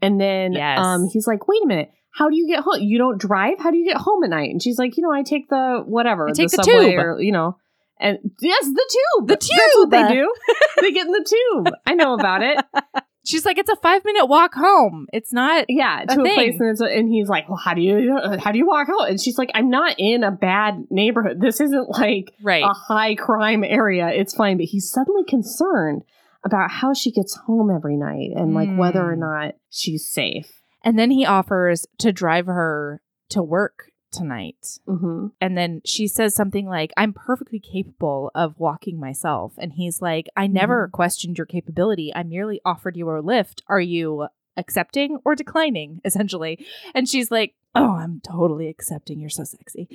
And 0.00 0.18
then 0.20 0.52
Yes. 0.54 0.78
um, 0.80 1.06
he's 1.12 1.26
like, 1.26 1.46
wait 1.46 1.62
a 1.62 1.66
minute. 1.66 1.90
How 2.10 2.28
do 2.28 2.36
you 2.36 2.46
get 2.46 2.60
home? 2.60 2.80
You 2.80 2.98
don't 2.98 3.18
drive? 3.20 3.58
How 3.58 3.70
do 3.70 3.76
you 3.76 3.84
get 3.86 3.96
home 3.98 4.24
at 4.24 4.30
night? 4.30 4.50
And 4.50 4.62
she's 4.62 4.78
like, 4.78 4.96
you 4.96 5.02
know, 5.02 5.12
I 5.12 5.22
take 5.22 5.48
the 5.48 5.82
whatever, 5.84 6.28
I 6.28 6.32
take 6.32 6.50
the 6.50 6.62
subway 6.62 6.92
tube. 6.92 6.98
or, 6.98 7.20
you 7.20 7.32
know. 7.32 7.56
And 8.00 8.18
yes, 8.40 8.64
the 8.66 8.96
tube. 9.18 9.28
The 9.28 9.36
tube. 9.36 9.50
That's 9.56 9.76
what 9.76 9.90
they 9.90 10.08
do. 10.14 10.34
they 10.80 10.90
get 10.92 11.06
in 11.06 11.12
the 11.12 11.24
tube. 11.64 11.74
I 11.86 11.94
know 11.94 12.14
about 12.14 12.42
it. 12.42 12.58
she's 13.24 13.44
like, 13.44 13.58
it's 13.58 13.70
a 13.70 13.76
five 13.76 14.04
minute 14.04 14.26
walk 14.26 14.54
home. 14.54 15.06
It's 15.12 15.32
not. 15.32 15.66
Yeah, 15.68 16.04
to 16.08 16.20
a, 16.20 16.24
thing. 16.24 16.34
place, 16.34 16.60
and, 16.60 16.70
it's, 16.70 16.80
and 16.80 17.08
he's 17.08 17.28
like, 17.28 17.48
"Well, 17.48 17.58
how 17.62 17.74
do 17.74 17.80
you 17.80 18.18
how 18.38 18.52
do 18.52 18.58
you 18.58 18.66
walk 18.66 18.88
out?" 18.88 19.08
And 19.10 19.20
she's 19.20 19.38
like, 19.38 19.50
"I'm 19.54 19.70
not 19.70 19.94
in 19.98 20.24
a 20.24 20.30
bad 20.30 20.84
neighborhood. 20.90 21.40
This 21.40 21.60
isn't 21.60 21.88
like 21.90 22.32
Right. 22.42 22.64
a 22.64 22.72
high 22.72 23.14
crime 23.14 23.64
area. 23.64 24.08
It's 24.08 24.34
fine." 24.34 24.56
But 24.56 24.66
he's 24.66 24.90
suddenly 24.90 25.24
concerned 25.24 26.02
about 26.44 26.70
how 26.70 26.92
she 26.92 27.12
gets 27.12 27.36
home 27.46 27.70
every 27.70 27.96
night 27.96 28.30
and 28.34 28.52
like 28.54 28.68
whether 28.76 29.00
or 29.02 29.14
Mm. 29.16 29.20
not 29.20 29.54
she's 29.70 30.06
safe. 30.06 30.60
And 30.84 30.98
then 30.98 31.12
he 31.12 31.24
offers 31.24 31.86
to 31.98 32.10
drive 32.12 32.46
her 32.46 33.00
to 33.28 33.42
work 33.42 33.84
tonight. 34.12 34.78
hmm 34.86 35.28
And 35.40 35.56
then 35.56 35.82
she 35.84 36.06
says 36.06 36.34
something 36.34 36.66
like, 36.66 36.92
I'm 36.96 37.12
perfectly 37.12 37.58
capable 37.58 38.30
of 38.34 38.58
walking 38.58 39.00
myself. 39.00 39.54
And 39.58 39.72
he's 39.72 40.02
like, 40.02 40.28
I 40.36 40.46
never 40.46 40.88
questioned 40.88 41.38
your 41.38 41.46
capability. 41.46 42.12
I 42.14 42.22
merely 42.22 42.60
offered 42.64 42.96
you 42.96 43.08
a 43.10 43.20
lift. 43.20 43.62
Are 43.68 43.80
you 43.80 44.28
accepting 44.56 45.18
or 45.24 45.34
declining, 45.34 46.00
essentially? 46.04 46.64
And 46.94 47.08
she's 47.08 47.30
like, 47.30 47.54
Oh, 47.74 47.96
I'm 47.96 48.20
totally 48.20 48.68
accepting. 48.68 49.18
You're 49.18 49.30
so 49.30 49.44
sexy. 49.44 49.88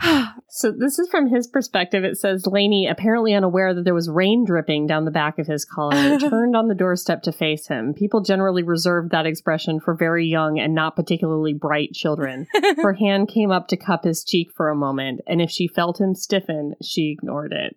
So 0.54 0.70
this 0.70 0.98
is 0.98 1.08
from 1.08 1.28
his 1.28 1.46
perspective. 1.46 2.04
It 2.04 2.18
says 2.18 2.44
Lainie, 2.44 2.90
apparently 2.90 3.32
unaware 3.32 3.72
that 3.72 3.84
there 3.84 3.94
was 3.94 4.10
rain 4.10 4.44
dripping 4.44 4.86
down 4.86 5.06
the 5.06 5.10
back 5.10 5.38
of 5.38 5.46
his 5.46 5.64
collar, 5.64 6.18
turned 6.18 6.54
on 6.54 6.68
the 6.68 6.74
doorstep 6.74 7.22
to 7.22 7.32
face 7.32 7.68
him. 7.68 7.94
People 7.94 8.20
generally 8.20 8.62
reserved 8.62 9.12
that 9.12 9.24
expression 9.24 9.80
for 9.80 9.94
very 9.94 10.26
young 10.26 10.58
and 10.58 10.74
not 10.74 10.94
particularly 10.94 11.54
bright 11.54 11.92
children. 11.92 12.46
Her 12.76 12.92
hand 12.92 13.28
came 13.28 13.50
up 13.50 13.68
to 13.68 13.78
cup 13.78 14.04
his 14.04 14.24
cheek 14.24 14.50
for 14.54 14.68
a 14.68 14.76
moment, 14.76 15.22
and 15.26 15.40
if 15.40 15.50
she 15.50 15.68
felt 15.68 16.00
him 16.00 16.14
stiffen, 16.14 16.74
she 16.82 17.10
ignored 17.10 17.52
it. 17.52 17.74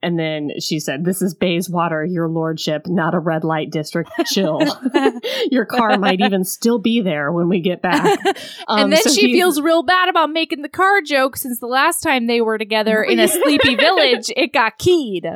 And 0.00 0.16
then 0.18 0.50
she 0.60 0.78
said, 0.78 1.04
This 1.04 1.20
is 1.22 1.34
Bayswater, 1.34 2.04
your 2.04 2.28
lordship, 2.28 2.86
not 2.86 3.14
a 3.14 3.18
red 3.18 3.42
light 3.42 3.70
district. 3.70 4.10
Chill. 4.26 4.60
your 5.50 5.64
car 5.64 5.98
might 5.98 6.20
even 6.20 6.44
still 6.44 6.78
be 6.78 7.00
there 7.00 7.32
when 7.32 7.48
we 7.48 7.60
get 7.60 7.82
back. 7.82 8.18
Um, 8.68 8.80
and 8.84 8.92
then 8.92 9.02
so 9.02 9.10
she 9.10 9.28
he's- 9.28 9.36
feels 9.38 9.60
real 9.60 9.82
bad 9.82 10.08
about 10.10 10.30
making 10.30 10.60
the 10.62 10.68
car 10.68 11.00
joke 11.00 11.36
since 11.36 11.58
the 11.58 11.66
last 11.66 12.00
time 12.00 12.26
they 12.26 12.40
were 12.42 12.58
together 12.58 13.02
in 13.02 13.18
a 13.18 13.26
sleepy 13.28 13.76
village, 13.76 14.30
it 14.36 14.52
got 14.52 14.76
keyed. 14.78 15.26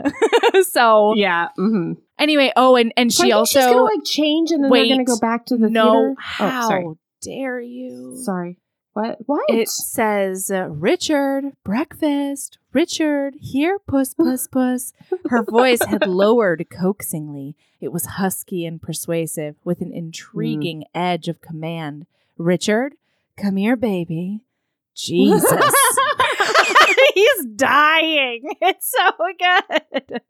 so 0.62 1.14
Yeah. 1.16 1.48
hmm 1.56 1.92
anyway, 2.18 2.52
oh, 2.56 2.76
and 2.76 2.92
and 2.96 3.12
So 3.12 3.24
she 3.24 3.32
also 3.32 3.58
she's 3.60 3.66
gonna 3.66 3.82
like 3.82 4.04
change, 4.04 4.50
and 4.50 4.62
then 4.64 4.70
they're 4.70 4.88
gonna 4.88 5.04
go 5.04 5.18
back 5.18 5.46
to 5.46 5.56
the 5.56 5.70
no, 5.70 5.92
theater. 5.92 6.14
how 6.18 6.64
Oh, 6.64 6.68
sorry. 6.68 6.86
dare 7.22 7.60
you? 7.60 8.20
Sorry. 8.22 8.58
What? 8.92 9.18
What? 9.26 9.44
It 9.48 9.68
says, 9.68 10.50
uh, 10.50 10.68
Richard, 10.68 11.56
breakfast. 11.64 12.58
Richard, 12.72 13.34
here, 13.40 13.78
puss, 13.78 14.14
puss, 14.14 14.46
puss. 14.52 14.92
Her 15.30 15.42
voice 15.42 15.82
had 15.84 16.06
lowered 16.06 16.66
coaxingly. 16.70 17.54
It 17.80 17.92
was 17.92 18.04
husky 18.06 18.66
and 18.66 18.80
persuasive, 18.80 19.56
with 19.64 19.80
an 19.80 19.92
intriguing 19.92 20.84
edge 20.94 21.28
of 21.28 21.40
command. 21.40 22.06
Richard, 22.36 22.94
come 23.36 23.56
here, 23.56 23.76
baby. 23.76 24.40
Jesus. 24.94 25.50
He's 27.14 27.46
dying. 27.56 28.42
It's 28.60 28.92
so 28.92 29.10
good. 29.38 30.20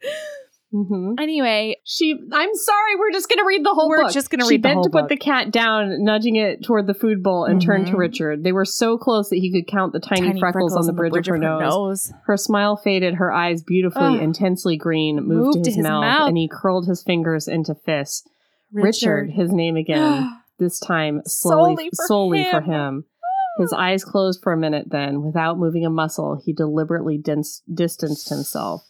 Hmm 0.73 1.13
Anyway, 1.19 1.77
She. 1.85 2.13
I'm 2.33 2.55
sorry. 2.55 2.97
We're 2.99 3.13
just 3.13 3.29
gonna 3.29 3.45
read 3.45 3.65
the 3.65 3.75
whole 3.75 3.89
We're 3.91 4.03
book. 4.05 4.13
just 4.13 4.31
gonna 4.31 4.45
she 4.45 4.53
read 4.55 4.63
the 4.63 4.69
bent 4.69 4.85
to 4.85 4.91
put 4.91 5.09
the 5.09 5.17
cat 5.19 5.53
down, 5.53 6.03
nudging 6.03 6.37
it 6.37 6.65
toward 6.65 6.87
the 6.87 6.95
food 6.95 7.23
bowl, 7.23 7.45
and 7.45 7.61
turned 7.61 7.87
to 7.89 7.93
Mhm. 7.93 7.99
Richard. 7.99 8.43
They 8.45 8.53
were 8.53 8.65
so 8.65 8.97
close 8.97 9.29
that 9.29 9.37
he 9.37 9.53
could 9.53 9.67
count 9.71 9.93
the 9.93 10.01
tiny, 10.01 10.41
freckles, 10.41 10.75
on 10.75 10.87
the 10.87 10.93
bridge, 10.95 11.17
of 11.17 11.27
her 11.27 11.39
nose. 11.39 12.13
Her 12.25 12.37
smile 12.39 12.77
faded. 12.77 13.15
Her 13.15 13.31
eyes, 13.33 13.63
beautifully, 13.63 14.17
Ugh. 14.17 14.23
intensely 14.23 14.77
green, 14.79 15.17
moved, 15.27 15.63
to 15.65 15.71
his, 15.71 15.79
mouth, 15.79 16.03
mouth. 16.03 16.29
and 16.29 16.39
he 16.39 16.49
curled 16.51 16.87
his 16.87 17.03
fingers 17.03 17.47
into 17.49 17.75
fists. 17.75 18.27
Richard, 18.73 19.31
his 19.31 19.53
name 19.53 19.77
again. 19.77 20.31
this 20.59 20.79
time 20.81 21.21
slowly, 21.27 21.75
Solely 21.75 21.91
for 21.91 22.07
solely 22.07 22.45
for 22.51 22.61
him. 22.63 22.71
him. 22.73 23.05
His 23.59 23.73
eyes 23.75 24.03
closed 24.05 24.41
for 24.43 24.53
a 24.55 24.57
minute, 24.57 24.87
then, 24.91 25.23
without 25.23 25.59
moving 25.59 25.85
a 25.85 25.91
muscle, 25.91 26.41
he 26.43 26.55
deliberately 26.55 27.19
dis- 27.19 27.61
distanced 27.73 28.31
himself. 28.31 28.83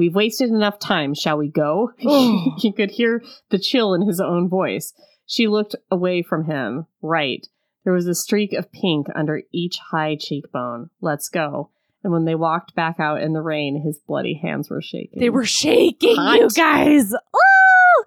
We've 0.00 0.14
wasted 0.14 0.48
enough 0.48 0.78
time. 0.78 1.12
Shall 1.12 1.36
we 1.36 1.48
go? 1.48 1.92
Oh. 2.06 2.54
he 2.56 2.72
could 2.72 2.92
hear 2.92 3.22
the 3.50 3.58
chill 3.58 3.92
in 3.92 4.06
his 4.06 4.18
own 4.18 4.48
voice. 4.48 4.94
She 5.26 5.46
looked 5.46 5.76
away 5.90 6.22
from 6.22 6.46
him. 6.46 6.86
Right. 7.02 7.46
There 7.84 7.92
was 7.92 8.06
a 8.06 8.14
streak 8.14 8.54
of 8.54 8.72
pink 8.72 9.08
under 9.14 9.42
each 9.52 9.78
high 9.90 10.16
cheekbone. 10.18 10.88
Let's 11.02 11.28
go. 11.28 11.68
And 12.02 12.14
when 12.14 12.24
they 12.24 12.34
walked 12.34 12.74
back 12.74 12.98
out 12.98 13.20
in 13.20 13.34
the 13.34 13.42
rain, 13.42 13.82
his 13.84 13.98
bloody 13.98 14.40
hands 14.42 14.70
were 14.70 14.80
shaking. 14.80 15.20
They 15.20 15.28
were 15.28 15.44
shaking, 15.44 16.16
Hot. 16.16 16.38
you 16.38 16.48
guys. 16.48 17.12
Oh! 17.14 18.04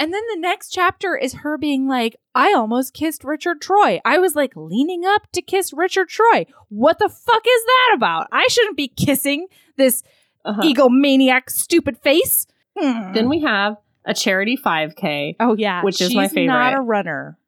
And 0.00 0.12
then 0.12 0.22
the 0.34 0.40
next 0.40 0.70
chapter 0.70 1.16
is 1.16 1.32
her 1.34 1.56
being 1.56 1.86
like, 1.86 2.16
I 2.34 2.54
almost 2.54 2.92
kissed 2.92 3.22
Richard 3.22 3.60
Troy. 3.60 4.00
I 4.04 4.18
was 4.18 4.34
like 4.34 4.52
leaning 4.56 5.04
up 5.04 5.30
to 5.30 5.42
kiss 5.42 5.72
Richard 5.72 6.08
Troy. 6.08 6.46
What 6.70 6.98
the 6.98 7.08
fuck 7.08 7.42
is 7.46 7.64
that 7.64 7.94
about? 7.94 8.26
I 8.32 8.48
shouldn't 8.48 8.76
be 8.76 8.88
kissing 8.88 9.46
this 9.76 10.02
Uh-huh. 10.46 10.62
egomaniac 10.62 11.50
stupid 11.50 11.98
face. 11.98 12.46
Hmm. 12.78 13.12
Then 13.12 13.28
we 13.28 13.40
have 13.42 13.76
a 14.04 14.14
charity 14.14 14.56
5K. 14.56 15.36
oh 15.40 15.54
yeah, 15.56 15.82
which 15.82 16.00
is 16.00 16.14
my 16.14 16.28
favorite. 16.28 16.42
she's 16.42 16.46
Not 16.48 16.74
a 16.74 16.80
runner. 16.80 17.38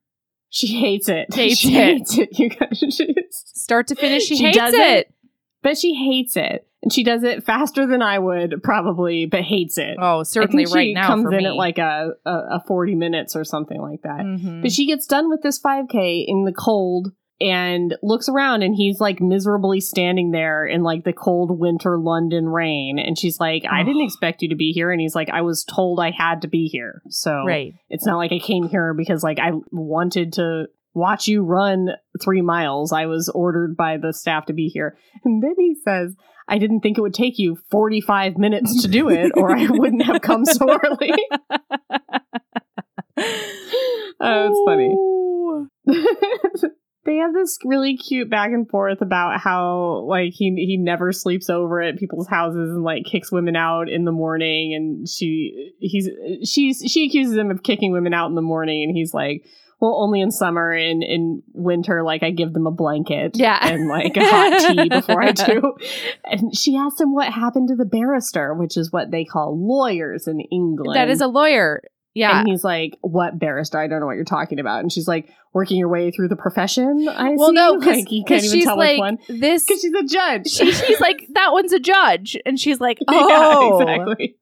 She 0.51 0.69
hates 0.79 1.09
it. 1.11 1.27
Hates 1.35 1.59
she 1.59 1.77
it. 1.77 1.85
hates 1.99 2.19
it. 2.19 2.39
You 2.39 2.49
guys. 2.49 2.83
Start 3.31 3.87
to 3.89 3.95
finish, 3.95 4.25
she, 4.25 4.37
She 4.37 4.45
hates 4.45 4.57
does 4.57 4.73
it. 4.75 4.81
it. 4.81 5.15
but 5.63 5.77
she 5.77 5.95
hates 5.95 6.37
it, 6.39 6.67
and 6.83 6.91
she 6.91 7.05
does 7.05 7.23
it 7.23 7.45
faster 7.45 7.87
than 7.87 8.01
I 8.01 8.19
would 8.19 8.63
probably, 8.63 9.27
but 9.27 9.43
hates 9.43 9.77
it. 9.77 9.99
Oh, 10.01 10.23
certainly 10.23 10.65
right 10.65 10.87
she 10.87 10.95
now 10.95 11.07
comes 11.07 11.25
for 11.25 11.33
in 11.33 11.39
me. 11.39 11.47
at 11.47 11.55
like 11.55 11.77
a, 11.77 12.13
a 12.25 12.31
a 12.31 12.65
forty 12.67 12.95
minutes 12.95 13.37
or 13.37 13.45
something 13.45 13.79
like 13.81 14.01
that. 14.03 14.21
Mhm. 14.21 14.63
But 14.63 14.73
she 14.73 14.87
gets 14.87 15.07
done 15.07 15.29
with 15.29 15.43
this 15.43 15.61
5K 15.61 16.25
in 16.27 16.45
the 16.45 16.53
cold 16.53 17.13
and 17.41 17.97
looks 18.03 18.29
around 18.29 18.63
and 18.63 18.75
he's 18.75 19.01
like 19.01 19.21
miserably 19.21 19.81
standing 19.81 20.33
there 20.33 20.67
in 20.67 20.83
like 20.83 21.05
the 21.05 21.13
cold 21.13 21.59
winter 21.59 21.99
London 21.99 22.49
rain. 22.49 22.99
And 22.99 23.19
she's 23.19 23.39
like, 23.39 23.65
I 23.71 23.85
didn't 23.85 24.05
expect 24.05 24.43
you 24.43 24.49
to 24.49 24.57
be 24.57 24.73
here. 24.73 24.91
And 24.91 25.01
he's 25.01 25.15
like, 25.15 25.31
I 25.31 25.43
was 25.43 25.65
told 25.65 26.01
I 26.01 26.11
had 26.11 26.43
to 26.43 26.49
be 26.49 26.67
here. 26.67 27.03
So 27.09 27.45
right. 27.47 27.75
it's 27.89 28.07
not 28.07 28.17
like 28.17 28.33
I 28.33 28.39
came 28.39 28.69
here 28.69 28.95
because 28.95 29.23
like 29.23 29.39
I 29.39 29.53
wanted 29.71 30.33
to 30.35 30.67
watch 30.95 31.29
you 31.29 31.45
run 31.45 31.91
three 32.21 32.43
miles. 32.43 32.93
I 32.93 33.07
was 33.07 33.29
ordered 33.29 33.77
by 33.77 33.99
the 33.99 34.13
staff 34.13 34.47
to 34.47 34.53
be 34.53 34.69
here. 34.69 34.99
And 35.25 35.43
then 35.43 35.55
he 35.57 35.77
says, 35.85 36.17
I 36.49 36.59
didn't 36.59 36.81
think 36.81 36.99
it 36.99 37.03
would 37.03 37.15
take 37.15 37.39
you 37.39 37.57
45 37.71 38.39
minutes 38.39 38.83
to 38.83 38.89
do 38.89 39.11
it, 39.11 39.33
or 39.37 39.55
I 39.55 39.67
wouldn't 39.69 40.07
have 40.07 40.23
come 40.23 40.47
so 40.47 40.79
early. 40.85 41.13
Oh, 44.21 45.69
it's 45.87 46.01
funny. 46.65 46.69
They 47.09 47.17
have 47.17 47.33
this 47.33 47.59
really 47.65 47.97
cute 47.97 48.29
back 48.29 48.51
and 48.51 48.69
forth 48.69 49.01
about 49.01 49.41
how 49.41 50.05
like 50.07 50.35
he 50.35 50.53
he 50.57 50.77
never 50.77 51.11
sleeps 51.11 51.49
over 51.49 51.81
at 51.81 51.97
people's 51.97 52.29
houses 52.29 52.69
and 52.69 52.83
like 52.83 53.05
kicks 53.07 53.33
women 53.33 53.57
out 53.57 53.89
in 53.89 54.05
the 54.05 54.13
morning. 54.13 54.75
And 54.75 55.09
she 55.09 55.73
he's 55.79 56.11
she's 56.45 56.83
she 56.87 57.07
accuses 57.07 57.35
him 57.35 57.51
of 57.51 57.63
kicking 57.63 57.93
women 57.93 58.13
out 58.13 58.29
in 58.29 58.35
the 58.35 58.43
morning. 58.43 58.83
And 58.83 58.95
he's 58.95 59.15
like 59.15 59.43
well 59.81 59.95
only 60.03 60.21
in 60.21 60.31
summer. 60.31 60.71
And 60.71 61.03
in 61.03 61.43
winter 61.55 62.03
like 62.05 62.23
I 62.23 62.31
give 62.31 62.53
them 62.53 62.67
a 62.67 62.71
blanket 62.73 63.39
Yeah. 63.39 63.59
and 63.63 63.89
like 63.89 64.15
a 64.15 64.21
hot 64.29 64.77
tea 64.77 64.89
before 64.91 65.23
I 65.23 65.33
do. 65.33 65.77
And 66.27 66.55
she 66.55 66.77
asks 66.77 67.01
him 67.01 67.15
what 67.15 67.33
happened 67.33 67.69
to 67.69 67.75
the 67.75 67.87
barrister 67.87 68.53
which 68.53 68.77
is 68.77 68.93
what 68.93 69.11
they 69.11 69.25
call 69.25 69.57
lawyers 69.59 70.29
in 70.29 70.41
England. 70.41 70.95
That 70.95 71.09
is 71.09 71.23
a 71.23 71.27
lawyer. 71.27 71.81
Yeah. 72.19 72.41
and 72.41 72.49
he's 72.49 72.65
like, 72.65 72.97
"What 73.01 73.39
barrister? 73.39 73.79
I 73.79 73.87
don't 73.87 74.01
know 74.01 74.07
what 74.07 74.17
you're 74.17 74.25
talking 74.25 74.59
about." 74.59 74.81
And 74.81 74.91
she's 74.93 75.07
like, 75.09 75.29
"Working 75.53 75.77
your 75.79 75.89
way 75.89 76.11
through 76.11 76.29
the 76.29 76.37
profession." 76.37 77.09
I 77.09 77.31
well, 77.37 77.49
see. 77.49 77.55
no, 77.55 77.79
because 77.79 77.97
like, 77.99 78.11
you 78.13 78.25
can't 78.25 78.45
even 78.45 78.57
she's 78.57 78.65
tell 78.65 78.77
like 78.77 78.91
which 78.93 78.99
one 78.99 79.19
this. 79.29 79.65
because 79.65 79.81
she's 79.83 79.93
a 79.95 80.05
judge. 80.05 80.49
she, 80.49 80.73
she's 80.73 81.01
like 81.01 81.27
that 81.35 81.53
one's 81.53 81.73
a 81.73 81.81
judge, 81.81 82.37
and 82.45 82.59
she's 82.59 82.81
like, 82.81 82.99
Yeah, 83.09 83.15
oh, 83.25 83.81
exactly. 83.81 84.37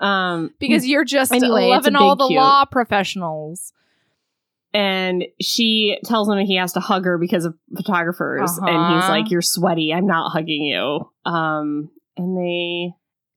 Um, 0.00 0.52
because 0.58 0.86
you're 0.86 1.04
just 1.04 1.32
Anyway, 1.32 1.66
loving 1.68 1.94
all 1.96 2.16
the 2.16 2.26
cute. 2.26 2.36
law 2.40 2.64
professionals. 2.64 3.72
and 4.74 5.24
she 5.40 5.98
tells 6.04 6.28
him 6.28 6.38
he 6.38 6.56
has 6.56 6.72
to 6.72 6.80
hug 6.80 7.04
her 7.04 7.18
because 7.18 7.44
of 7.44 7.54
photographers, 7.76 8.50
and 8.58 8.68
he's 8.68 8.76
Uh-huh. 9.04 9.08
like, 9.12 9.30
"You're 9.30 9.42
sweaty. 9.42 9.92
I'm 9.94 10.06
not 10.06 10.30
hugging 10.32 10.64
you." 10.64 11.08
Um, 11.24 11.90
and 12.16 12.36
they 12.36 12.94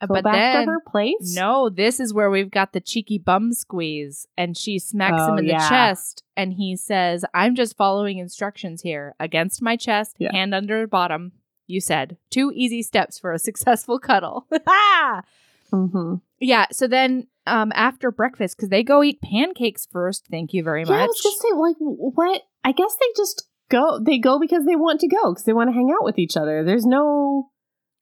go 0.08 0.16
but 0.16 0.24
back 0.24 0.34
then, 0.34 0.66
to 0.66 0.72
her 0.72 0.80
place. 0.88 1.36
no, 1.36 1.70
this 1.70 2.00
is 2.00 2.14
where 2.14 2.30
we've 2.30 2.52
got 2.52 2.74
the 2.74 2.82
cheeky 2.82 3.18
bum 3.18 3.54
squeeze, 3.54 4.28
and 4.38 4.58
she 4.58 4.80
smacks 4.80 5.18
Oh, 5.20 5.34
him 5.34 5.40
in 5.40 5.46
yeah. 5.46 5.60
the 5.60 5.70
chest, 5.70 6.24
and 6.36 6.54
he 6.54 6.76
says, 6.76 7.26
"I'm 7.34 7.56
just 7.56 7.78
following 7.78 8.18
instructions 8.18 8.82
here. 8.82 9.16
Against 9.20 9.62
my 9.62 9.76
chest, 9.76 10.16
Yeah. 10.20 10.32
hand 10.32 10.54
under 10.56 10.88
bottom." 10.88 11.32
You 11.68 11.82
said 11.82 12.18
two 12.30 12.52
easy 12.54 12.82
steps 12.84 13.18
for 13.20 13.32
a 13.32 13.40
successful 13.48 14.00
cuddle. 14.00 14.48
Mm-hmm. 15.74 16.16
Yeah. 16.40 16.66
So 16.72 16.88
then 16.88 17.28
um, 17.48 17.72
after 17.76 18.12
breakfast, 18.12 18.56
because 18.58 18.70
they 18.70 18.84
go 18.84 19.04
eat 19.04 19.20
pancakes 19.22 19.88
first. 19.92 20.28
Thank 20.30 20.54
you 20.54 20.64
very 20.64 20.84
Yeah, 20.84 20.90
much. 20.90 21.00
I 21.02 21.06
was 21.08 21.20
just 21.22 21.42
saying, 21.42 21.58
like, 21.58 21.76
what? 21.80 22.42
I 22.64 22.72
guess 22.72 22.96
they 23.00 23.08
just 23.18 23.48
go. 23.70 24.00
They 24.00 24.18
go 24.20 24.40
because 24.40 24.66
they 24.66 24.76
want 24.76 25.00
to 25.02 25.08
go 25.08 25.32
because 25.34 25.44
they 25.44 25.54
want 25.54 25.70
to 25.70 25.74
hang 25.74 25.92
out 25.92 26.06
with 26.06 26.18
each 26.20 26.38
other. 26.38 26.64
There's 26.64 26.86
no 26.86 27.50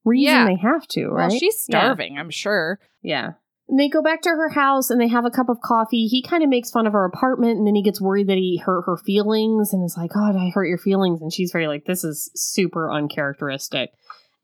reason 0.05 0.33
Yeah. 0.33 0.45
they 0.45 0.55
have 0.61 0.87
to, 0.89 1.07
right? 1.09 1.29
Well, 1.29 1.37
she's 1.39 1.65
Yeah. 1.69 1.79
starving, 1.79 2.17
I'm 2.17 2.29
sure. 2.29 2.79
Yeah. 3.01 3.33
And 3.69 3.79
they 3.79 3.87
go 3.87 4.01
back 4.01 4.21
to 4.23 4.29
her 4.29 4.49
house 4.49 4.89
and 4.89 4.99
they 4.99 5.07
have 5.07 5.25
a 5.25 5.31
cup 5.31 5.47
of 5.49 5.61
coffee. 5.61 6.05
He 6.07 6.21
kind 6.21 6.43
of 6.43 6.49
makes 6.49 6.69
fun 6.69 6.85
of 6.85 6.93
her 6.93 7.05
apartment 7.05 7.57
and 7.57 7.65
then 7.65 7.75
he 7.75 7.81
gets 7.81 8.01
worried 8.01 8.27
that 8.27 8.37
he 8.37 8.57
hurt 8.63 8.83
her 8.85 8.97
feelings 8.97 9.73
and 9.73 9.83
is 9.85 9.95
like, 9.97 10.11
God, 10.13 10.35
I 10.35 10.49
hurt 10.53 10.67
your 10.67 10.77
feelings. 10.77 11.21
And 11.21 11.31
she's 11.33 11.51
very 11.51 11.67
like, 11.67 11.85
this 11.85 12.03
is 12.03 12.29
super 12.35 12.91
uncharacteristic. 12.91 13.91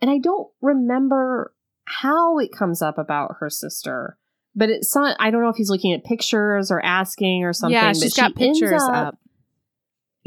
And 0.01 0.09
I 0.09 0.19
don't 0.19 0.47
remember 0.61 1.53
how 1.85 2.39
it 2.39 2.51
comes 2.57 2.81
up 2.81 2.97
about 2.97 3.35
her 3.39 3.49
sister, 3.49 4.17
but 4.55 4.69
it's 4.69 4.95
not, 4.95 5.17
I 5.19 5.31
don't 5.31 5.41
know 5.43 5.49
if 5.49 5.57
he's 5.57 5.69
looking 5.69 5.93
at 5.93 6.05
pictures 6.05 6.71
or 6.71 6.83
asking 6.83 7.43
or 7.43 7.51
something. 7.51 7.73
yeah, 7.73 7.91
she's 7.91 8.13
she 8.13 8.21
got 8.21 8.39
ends 8.39 8.59
pictures 8.59 8.81
up. 8.83 9.17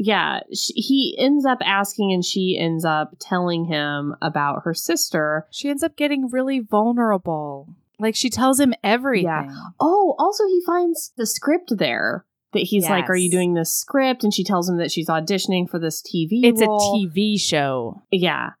Yeah, 0.03 0.41
sh 0.53 0.71
he 0.75 1.15
ends 1.17 1.45
up 1.45 1.59
asking 1.63 2.11
and 2.11 2.25
she 2.25 2.57
ends 2.59 2.83
up 2.83 3.15
telling 3.19 3.65
him 3.65 4.15
about 4.21 4.63
her 4.65 4.73
sister. 4.73 5.47
She 5.49 5.69
ends 5.69 5.83
up 5.83 5.95
getting 5.95 6.29
really 6.29 6.59
vulnerable. 6.59 7.69
Like 7.99 8.15
she 8.15 8.29
tells 8.29 8.59
him 8.59 8.73
everything. 8.83 9.55
Oh, 9.79 10.15
also 10.19 10.45
he 10.47 10.61
finds 10.65 11.13
the 11.15 11.25
script 11.25 11.77
there 11.77 12.25
that 12.51 12.63
he's 12.63 12.89
like, 12.89 13.09
"Are 13.09 13.15
you 13.15 13.31
doing 13.31 13.53
this 13.53 13.73
script?" 13.73 14.23
And 14.23 14.33
she 14.33 14.43
tells 14.43 14.67
him 14.67 14.77
that 14.77 14.91
she's 14.91 15.07
auditioning 15.07 15.69
for 15.69 15.79
this 15.79 16.01
TV. 16.01 16.43
It's 16.43 16.61
a. 16.61 16.65
TV 16.65 17.39
show. 17.39 18.01
Yeah. 18.11 18.51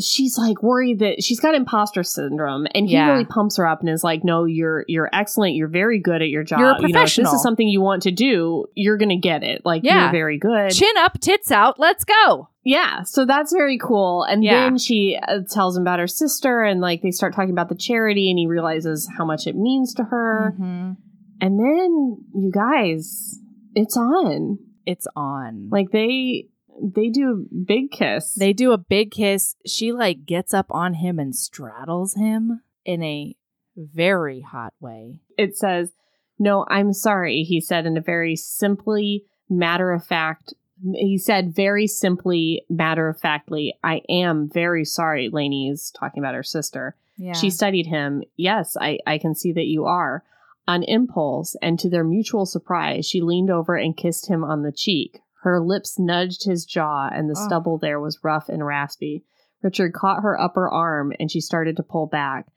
She's 0.00 0.36
like 0.38 0.62
worried 0.62 0.98
that 1.00 1.22
she's 1.22 1.40
got 1.40 1.54
imposter 1.54 2.02
syndrome, 2.02 2.66
and 2.74 2.86
he 2.86 2.92
Yeah. 2.94 3.10
really 3.12 3.24
pumps 3.24 3.56
her 3.56 3.66
up 3.66 3.80
and 3.80 3.88
is 3.88 4.04
like, 4.04 4.24
"No, 4.24 4.44
you're 4.44 4.84
you're 4.88 5.08
excellent. 5.12 5.54
You're 5.54 5.68
very 5.68 5.98
good 5.98 6.22
at 6.22 6.28
your 6.28 6.44
job. 6.44 6.60
You're 6.60 6.70
a 6.70 6.80
You 6.82 6.88
know, 6.88 7.02
if 7.02 7.14
this 7.16 7.32
is 7.32 7.42
something 7.42 7.66
you 7.68 7.80
want 7.80 8.02
to 8.04 8.10
do, 8.10 8.66
you're 8.74 8.96
gonna 8.96 9.18
get 9.18 9.42
it. 9.42 9.62
Like 9.64 9.82
Yeah. 9.84 10.02
you're 10.04 10.12
very 10.12 10.38
good." 10.38 10.70
Chin 10.70 10.96
up, 10.98 11.18
tits 11.20 11.50
out, 11.50 11.78
let's 11.78 12.04
go. 12.04 12.48
Yeah, 12.64 13.02
so 13.02 13.24
that's 13.24 13.52
very 13.52 13.78
cool. 13.78 14.24
And 14.24 14.44
Yeah. 14.44 14.64
then 14.64 14.78
she 14.78 15.18
uh, 15.26 15.38
tells 15.50 15.76
him 15.76 15.82
about 15.82 16.00
her 16.00 16.06
sister, 16.06 16.62
and 16.62 16.80
like 16.80 17.02
they 17.02 17.10
start 17.10 17.34
talking 17.34 17.50
about 17.52 17.68
the 17.68 17.74
charity, 17.74 18.30
and 18.30 18.38
he 18.38 18.46
realizes 18.46 19.08
how 19.16 19.24
much 19.24 19.46
it 19.46 19.56
means 19.56 19.94
to 19.94 20.04
her. 20.04 20.54
Mhm. 20.60 20.96
And 21.40 21.58
then 21.58 22.16
you 22.34 22.50
guys, 22.52 23.40
it's 23.74 23.96
on. 23.96 24.58
It's 24.86 25.06
on. 25.16 25.68
Like 25.70 25.90
they 25.92 26.46
they 26.82 27.08
do 27.08 27.30
a 27.30 27.54
big 27.64 27.90
kiss. 27.90 28.34
They 28.34 28.52
do 28.52 28.72
a 28.72 28.78
big 28.78 29.10
kiss. 29.10 29.56
She 29.66 29.92
like 29.92 30.26
gets 30.26 30.52
up 30.54 30.66
on 30.70 30.94
him 30.94 31.18
and 31.18 31.34
straddles 31.34 32.14
him 32.14 32.62
in 32.84 33.02
a 33.02 33.36
very 33.76 34.40
hot 34.40 34.74
way. 34.80 35.20
it 35.36 35.56
says, 35.56 35.92
"No, 36.38 36.64
I'm 36.68 36.92
sorry," 36.92 37.42
he 37.42 37.60
said 37.60 37.86
in 37.86 37.96
a 37.96 38.00
very 38.00 38.34
simply 38.36 39.24
matter 39.48 39.92
of 39.92 40.04
fact. 40.04 40.54
He 40.94 41.18
said 41.18 41.54
very 41.54 41.86
simply, 41.86 42.64
matter 42.68 43.08
of 43.08 43.18
factly, 43.20 43.74
"I 43.82 44.02
am 44.08 44.48
very 44.48 44.84
sorry." 44.84 45.28
Lainie's 45.28 45.90
talking 45.90 46.22
about 46.22 46.34
her 46.34 46.42
sister. 46.42 46.96
Yeah. 47.16 47.32
She 47.32 47.50
studied 47.50 47.86
him. 47.86 48.22
Yes, 48.36 48.76
I, 48.80 48.98
I 49.06 49.18
can 49.18 49.34
see 49.34 49.52
that 49.52 49.66
you 49.66 49.84
are. 49.86 50.22
On 50.68 50.82
impulse, 50.84 51.56
and 51.62 51.78
to 51.80 51.88
their 51.88 52.04
mutual 52.04 52.46
surprise, 52.46 53.06
she 53.06 53.20
leaned 53.22 53.50
over 53.50 53.74
and 53.74 53.96
kissed 53.96 54.28
him 54.28 54.44
on 54.44 54.62
the 54.62 54.70
cheek. 54.70 55.20
Her 55.42 55.60
lips 55.60 55.98
nudged 55.98 56.44
his 56.44 56.64
jaw, 56.64 57.08
and 57.12 57.28
the 57.28 57.38
Oh. 57.38 57.46
stubble 57.46 57.78
there 57.78 58.00
was 58.00 58.22
rough 58.24 58.48
and 58.48 58.64
raspy. 58.66 59.24
Richard 59.62 59.92
caught 59.92 60.22
her 60.22 60.40
upper 60.40 60.68
arm, 60.68 61.12
and 61.18 61.30
she 61.30 61.40
started 61.40 61.76
to 61.76 61.82
pull 61.82 62.06
back. 62.06 62.48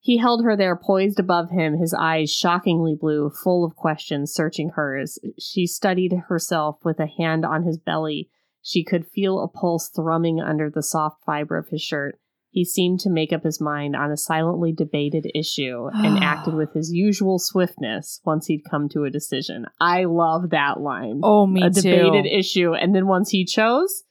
He 0.00 0.18
held 0.18 0.44
her 0.44 0.56
there, 0.56 0.76
poised 0.76 1.18
above 1.18 1.50
him, 1.50 1.78
his 1.78 1.92
eyes 1.92 2.30
shockingly 2.30 2.94
blue, 2.94 3.28
full 3.30 3.64
of 3.64 3.74
questions, 3.74 4.32
searching 4.32 4.70
hers. 4.70 5.18
She 5.38 5.66
studied 5.66 6.12
herself 6.28 6.78
with 6.84 7.00
a 7.00 7.06
hand 7.06 7.44
on 7.44 7.64
his 7.64 7.76
belly. 7.76 8.30
She 8.62 8.84
could 8.84 9.06
feel 9.06 9.40
a 9.40 9.48
pulse 9.48 9.88
thrumming 9.88 10.40
under 10.40 10.70
the 10.70 10.82
soft 10.82 11.24
fiber 11.24 11.56
of 11.56 11.68
his 11.68 11.82
shirt. 11.82 12.20
He 12.56 12.64
seemed 12.64 13.00
to 13.00 13.10
make 13.10 13.34
up 13.34 13.42
his 13.44 13.60
mind 13.60 13.94
on 13.94 14.10
a 14.10 14.16
silently 14.16 14.72
debated 14.72 15.30
issue 15.34 15.90
and 15.92 16.16
acted 16.24 16.54
with 16.54 16.72
his 16.72 16.90
usual 16.90 17.38
swiftness 17.38 18.22
once 18.24 18.46
he'd 18.46 18.62
come 18.70 18.88
to 18.94 19.04
a 19.04 19.10
decision. 19.10 19.66
I 19.78 20.04
love 20.04 20.48
that 20.52 20.80
line. 20.80 21.20
oh, 21.22 21.46
me 21.46 21.62
a 21.62 21.68
too. 21.68 21.82
debated 21.82 22.24
issue. 22.24 22.72
And 22.72 22.94
then 22.94 23.06
once 23.08 23.28
he 23.28 23.44
chose, 23.44 24.04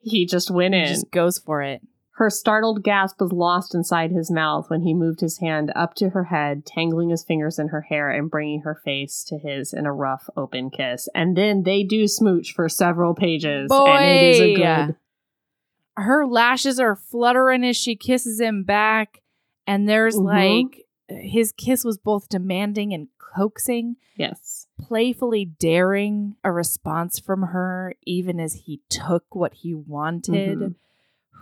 he 0.00 0.26
just 0.26 0.50
went 0.50 0.74
He 0.74 0.80
in. 0.80 0.86
just 0.88 1.12
goes 1.12 1.38
for 1.38 1.62
it. 1.62 1.80
Her 2.16 2.28
startled 2.28 2.82
gasp 2.82 3.20
was 3.20 3.30
lost 3.30 3.72
inside 3.72 4.10
his 4.10 4.32
mouth 4.32 4.68
when 4.68 4.82
he 4.82 4.94
moved 4.94 5.20
his 5.20 5.38
hand 5.38 5.72
up 5.76 5.94
to 5.94 6.08
her 6.10 6.24
head, 6.24 6.66
tangling 6.66 7.10
his 7.10 7.22
fingers 7.24 7.56
in 7.56 7.68
her 7.68 7.82
hair 7.82 8.10
and 8.10 8.28
bringing 8.28 8.62
her 8.62 8.74
face 8.84 9.24
to 9.28 9.38
his 9.38 9.72
in 9.72 9.86
a 9.86 9.92
rough, 9.92 10.28
open 10.36 10.70
kiss. 10.70 11.08
And 11.14 11.36
then 11.36 11.62
they 11.62 11.84
do 11.84 12.08
smooch 12.08 12.52
for 12.52 12.68
several 12.68 13.14
pages. 13.14 13.70
And 13.72 14.04
it 14.04 14.34
is 14.34 14.40
a 14.40 14.54
Boy. 14.56 14.56
good. 14.86 14.96
Her 15.96 16.26
lashes 16.26 16.80
are 16.80 16.96
fluttering 16.96 17.64
as 17.64 17.76
she 17.76 17.96
kisses 17.96 18.40
him 18.40 18.64
back, 18.64 19.20
and 19.66 19.88
there's 19.88 20.16
Mhm. 20.16 20.24
like 20.24 20.86
his 21.08 21.52
kiss 21.52 21.84
was 21.84 21.98
both 21.98 22.28
demanding 22.28 22.92
and 22.94 23.08
coaxing, 23.18 23.96
Yes. 24.16 24.66
playfully 24.78 25.44
daring 25.44 26.36
a 26.42 26.50
response 26.50 27.18
from 27.18 27.42
her, 27.42 27.94
even 28.06 28.40
as 28.40 28.54
he 28.66 28.80
took 28.88 29.34
what 29.34 29.52
he 29.54 29.74
wanted. 29.74 30.58
Mhm. 30.58 30.74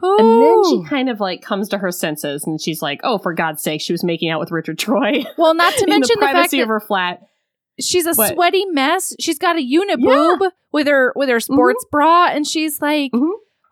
And 0.03 0.43
then 0.43 0.65
she 0.65 0.83
kind 0.89 1.09
of 1.11 1.21
like 1.21 1.43
comes 1.43 1.69
to 1.69 1.79
her 1.79 1.93
senses 1.93 2.47
and 2.47 2.61
she's 2.61 2.81
like, 2.81 3.01
oh, 3.05 3.19
for 3.19 3.35
God's 3.35 3.63
sake, 3.63 3.81
she 3.83 3.93
was 3.93 4.03
making 4.03 4.31
out 4.31 4.41
with 4.41 4.51
Richard 4.51 4.79
Troy 4.79 5.25
well, 5.39 5.55
not 5.55 5.75
to 5.75 5.87
mention 5.87 6.15
the 6.15 6.21
the, 6.21 6.27
fact 6.27 6.35
privacy 6.35 6.57
that 6.57 6.63
of 6.65 6.69
her 6.71 6.81
flat. 6.81 7.27
she's 7.79 8.07
a 8.07 8.15
What? 8.15 8.33
sweaty 8.35 8.65
mess. 8.67 9.15
She's 9.21 9.39
got 9.39 9.57
a 9.57 9.63
Yeah. 9.63 9.81
uniboob 9.81 10.51
with 10.73 10.87
her 10.89 11.13
with 11.15 11.29
her 11.29 11.39
sports 11.41 11.85
bra, 11.93 12.29
and 12.29 12.47
she's 12.47 12.81
like, 12.81 13.13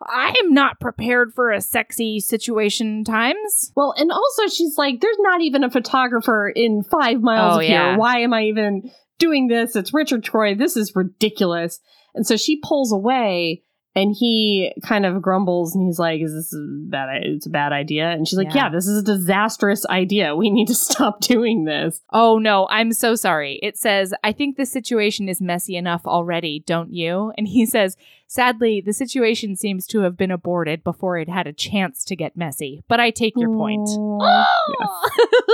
Mhm. 0.01 0.07
"I'm 0.09 0.53
not 0.53 0.79
prepared 0.79 1.33
for 1.33 1.51
a 1.51 1.61
sexy 1.61 2.19
situation." 2.19 3.03
Times. 3.03 3.71
Well, 3.75 3.93
and 3.97 4.11
also 4.11 4.47
she's 4.47 4.77
like, 4.77 5.01
there's 5.01 5.17
not 5.19 5.41
even 5.41 5.63
a 5.63 5.69
photographer 5.69 6.49
in 6.49 6.83
five 6.83 7.21
miles 7.21 7.55
Oh, 7.55 7.59
of 7.59 7.63
yeah. 7.63 7.89
here. 7.91 7.97
Why 7.99 8.19
am 8.19 8.33
I 8.33 8.43
even 8.45 8.89
doing 9.17 9.47
this? 9.47 9.75
It's 9.75 9.93
Richard 9.93 10.23
Troy. 10.23 10.55
This 10.55 10.77
is 10.77 10.95
ridiculous. 10.95 11.79
And 12.15 12.25
so 12.25 12.37
she 12.37 12.59
pulls 12.63 12.91
away 12.91 13.63
and 13.99 14.15
he 14.17 14.73
kind 14.83 15.05
of 15.05 15.21
grumbles 15.21 15.75
and 15.75 15.85
he's 15.85 15.99
like, 15.99 16.21
Is 16.21 16.33
this 16.33 16.53
a 16.53 16.65
bad 16.89 17.09
it's 17.23 17.45
a 17.45 17.49
bad 17.49 17.71
idea? 17.73 18.09
And 18.09 18.27
she's 18.27 18.37
like, 18.37 18.47
Yeah. 18.53 18.65
Yeah, 18.65 18.69
this 18.69 18.87
is 18.87 18.99
a 19.01 19.03
disastrous 19.03 19.85
idea. 19.87 20.35
We 20.35 20.49
need 20.49 20.67
to 20.67 20.75
stop 20.87 21.21
doing 21.21 21.65
this. 21.65 22.01
Oh 22.11 22.37
no, 22.39 22.67
I'm 22.69 22.91
so 22.93 23.15
sorry. 23.15 23.59
It 23.61 23.77
says, 23.77 24.13
"I 24.23 24.31
think 24.31 24.57
the 24.57 24.65
situation 24.65 25.29
is 25.29 25.41
messy 25.41 25.75
enough 25.75 26.01
already, 26.05 26.63
don't 26.65 26.93
you?" 26.93 27.31
And 27.37 27.47
he 27.47 27.65
says, 27.65 27.95
"Sadly, 28.27 28.81
the 28.81 28.93
situation 28.93 29.55
seems 29.55 29.85
to 29.87 30.01
have 30.01 30.17
been 30.17 30.31
aborted 30.31 30.83
before 30.83 31.17
it 31.17 31.29
had 31.29 31.47
a 31.47 31.53
chance 31.53 32.03
to 32.05 32.15
get 32.15 32.35
messy. 32.37 32.83
But 32.87 32.99
I 32.99 33.11
take 33.11 33.33
your 33.37 33.49
point." 33.55 33.87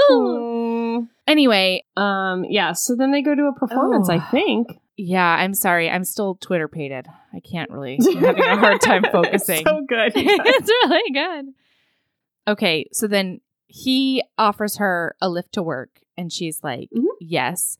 Mm. 0.09 1.07
anyway, 1.27 1.83
um, 1.97 2.45
yeah, 2.45 2.73
so 2.73 2.95
then 2.95 3.11
they 3.11 3.21
go 3.21 3.35
to 3.35 3.43
a 3.47 3.53
performance, 3.59 4.09
I 4.09 4.17
Oh. 4.17 4.27
think. 4.31 4.67
Yeah, 4.97 5.25
I'm 5.35 5.53
sorry. 5.53 5.89
I'm 5.89 6.03
still 6.03 6.35
Twitter 6.35 6.67
pated. 6.67 7.07
I 7.33 7.39
can't 7.39 7.69
really. 7.71 7.97
I'm 8.07 8.17
having 8.23 8.43
a 8.43 8.57
hard 8.57 8.81
time 8.81 9.03
focusing. 9.11 9.63
so 9.65 9.81
good. 9.87 10.11
it's 10.15 10.69
really 10.69 11.11
good. 11.11 11.53
Okay, 12.47 12.87
so 12.91 13.07
then 13.07 13.41
he 13.67 14.23
offers 14.37 14.77
her 14.77 15.15
a 15.21 15.29
lift 15.29 15.53
to 15.53 15.63
work, 15.63 15.99
and 16.17 16.31
she's 16.31 16.63
like, 16.63 16.89
Mhm. 16.95 17.05
yes. 17.19 17.77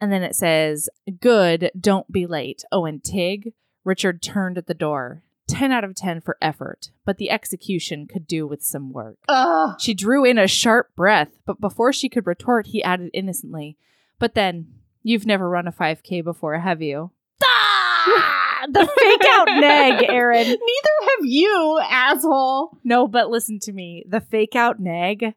And 0.00 0.12
then 0.12 0.22
it 0.22 0.36
says, 0.36 0.88
good, 1.20 1.70
don't 1.78 2.10
be 2.12 2.26
late. 2.26 2.62
Oh, 2.70 2.84
and 2.84 3.02
Tig, 3.02 3.52
Richard 3.84 4.22
turned 4.22 4.56
at 4.58 4.66
the 4.66 4.74
door. 4.74 5.24
10 5.48 5.72
out 5.72 5.82
of 5.82 5.94
10 5.94 6.20
for 6.20 6.36
effort, 6.42 6.90
but 7.06 7.16
the 7.16 7.30
execution 7.30 8.06
could 8.06 8.26
do 8.26 8.46
with 8.46 8.62
some 8.62 8.92
work. 8.92 9.16
Ugh. 9.28 9.74
She 9.80 9.94
drew 9.94 10.22
in 10.22 10.36
a 10.38 10.46
sharp 10.46 10.94
breath, 10.94 11.30
but 11.46 11.58
before 11.58 11.90
she 11.92 12.10
could 12.10 12.26
retort, 12.26 12.66
he 12.66 12.82
added 12.84 13.10
innocently, 13.14 13.76
But 14.18 14.34
then, 14.34 14.66
you've 15.08 15.26
never 15.26 15.48
run 15.48 15.66
a 15.66 15.72
5K 15.72 16.22
before, 16.22 16.58
have 16.58 16.82
you? 16.82 17.10
Ah! 17.44 18.24
The 18.70 18.86
fake 19.00 19.28
out 19.30 19.46
neg, 19.60 20.04
Erin. 20.10 20.44
Neither 20.46 20.58
have 20.58 21.24
you, 21.24 21.80
asshole. 21.88 22.76
No, 22.84 23.06
but 23.06 23.30
listen 23.30 23.60
to 23.60 23.72
me. 23.72 24.04
The 24.06 24.20
fake 24.20 24.56
out 24.56 24.80
nag. 24.80 25.34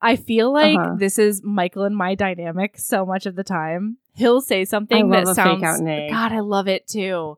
I 0.00 0.16
feel 0.16 0.52
like 0.52 0.78
Uh-huh. 0.78 0.94
this 0.96 1.18
is 1.18 1.42
Michael 1.42 1.82
and 1.82 1.96
my 1.96 2.14
dynamic 2.14 2.78
so 2.78 3.04
much 3.04 3.26
of 3.26 3.34
the 3.34 3.42
time. 3.44 3.98
He'll 4.14 4.40
say 4.40 4.64
something 4.64 5.10
that 5.10 5.24
a 5.24 5.34
sounds 5.34 5.60
fake 5.60 5.68
out 5.68 5.80
nag. 5.80 6.10
God, 6.10 6.32
I 6.32 6.40
love 6.40 6.68
it 6.68 6.86
too. 6.86 7.36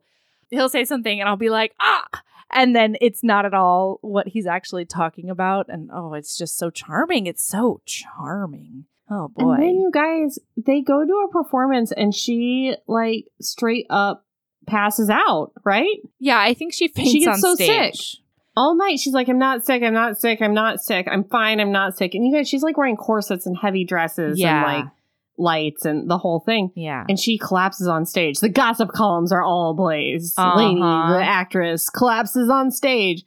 He'll 0.51 0.69
say 0.69 0.85
something 0.85 1.19
and 1.19 1.29
I'll 1.29 1.37
be 1.37 1.51
like, 1.51 1.75
ah, 1.81 2.07
and 2.53 2.77
then 2.77 2.97
it's 3.01 3.25
not 3.25 3.47
at 3.47 3.55
all 3.55 3.99
what 4.03 4.29
he's 4.29 4.47
actually 4.47 4.85
talking 4.85 5.31
about. 5.31 5.67
And 5.71 5.91
oh, 5.93 6.13
it's 6.15 6.37
just 6.37 6.57
so 6.59 6.69
charming. 6.71 7.27
It's 7.27 7.43
so 7.45 7.81
charming. 7.87 8.85
Oh 9.15 9.29
boy. 9.29 9.53
And 9.55 9.63
then 9.63 9.75
you 9.75 9.91
guys, 9.93 10.39
they 10.57 10.81
go 10.81 11.05
to 11.05 11.27
a 11.29 11.31
performance 11.31 11.93
and 11.93 12.15
she 12.15 12.75
like 12.89 13.27
straight 13.43 13.87
up 13.91 14.25
passes 14.67 15.11
out, 15.11 15.53
right? 15.65 15.99
yeah, 16.19 16.39
I 16.41 16.55
think 16.55 16.73
she 16.73 16.89
faints 16.89 17.13
gets 17.13 17.27
on 17.27 17.39
so 17.41 17.55
stage. 17.57 17.95
sick. 17.97 18.21
all 18.57 18.75
night 18.77 18.99
she's 19.01 19.13
like, 19.13 19.29
I'm 19.29 19.39
not 19.39 19.67
sick, 19.67 19.83
I'm 19.83 19.93
not 19.93 20.19
sick, 20.19 20.41
I'm 20.41 20.55
not 20.55 20.81
sick, 20.81 21.07
I'm 21.11 21.25
fine, 21.25 21.61
I'm 21.61 21.73
not 21.73 21.97
sick. 21.99 22.15
And 22.15 22.25
you 22.27 22.33
guys, 22.35 22.49
she's 22.49 22.63
like 22.63 22.77
wearing 22.79 22.97
corsets 22.97 23.45
and 23.45 23.57
heavy 23.61 23.85
dresses 23.85 24.39
Yeah. 24.39 24.57
and 24.65 24.79
like 24.85 24.93
lights 25.37 25.85
and 25.85 26.09
the 26.09 26.17
whole 26.19 26.41
thing. 26.41 26.71
Yeah. 26.77 27.05
And 27.09 27.19
she 27.19 27.37
collapses 27.39 27.89
on 27.89 28.07
stage. 28.07 28.39
The 28.39 28.49
gossip 28.49 28.91
columns 28.93 29.33
are 29.33 29.43
all 29.43 29.73
ablaze. 29.73 30.33
Uh-huh. 30.39 30.57
Lainie, 30.59 31.19
the 31.19 31.25
actress, 31.25 31.91
collapses 31.91 32.49
on 32.49 32.71
stage. 32.71 33.25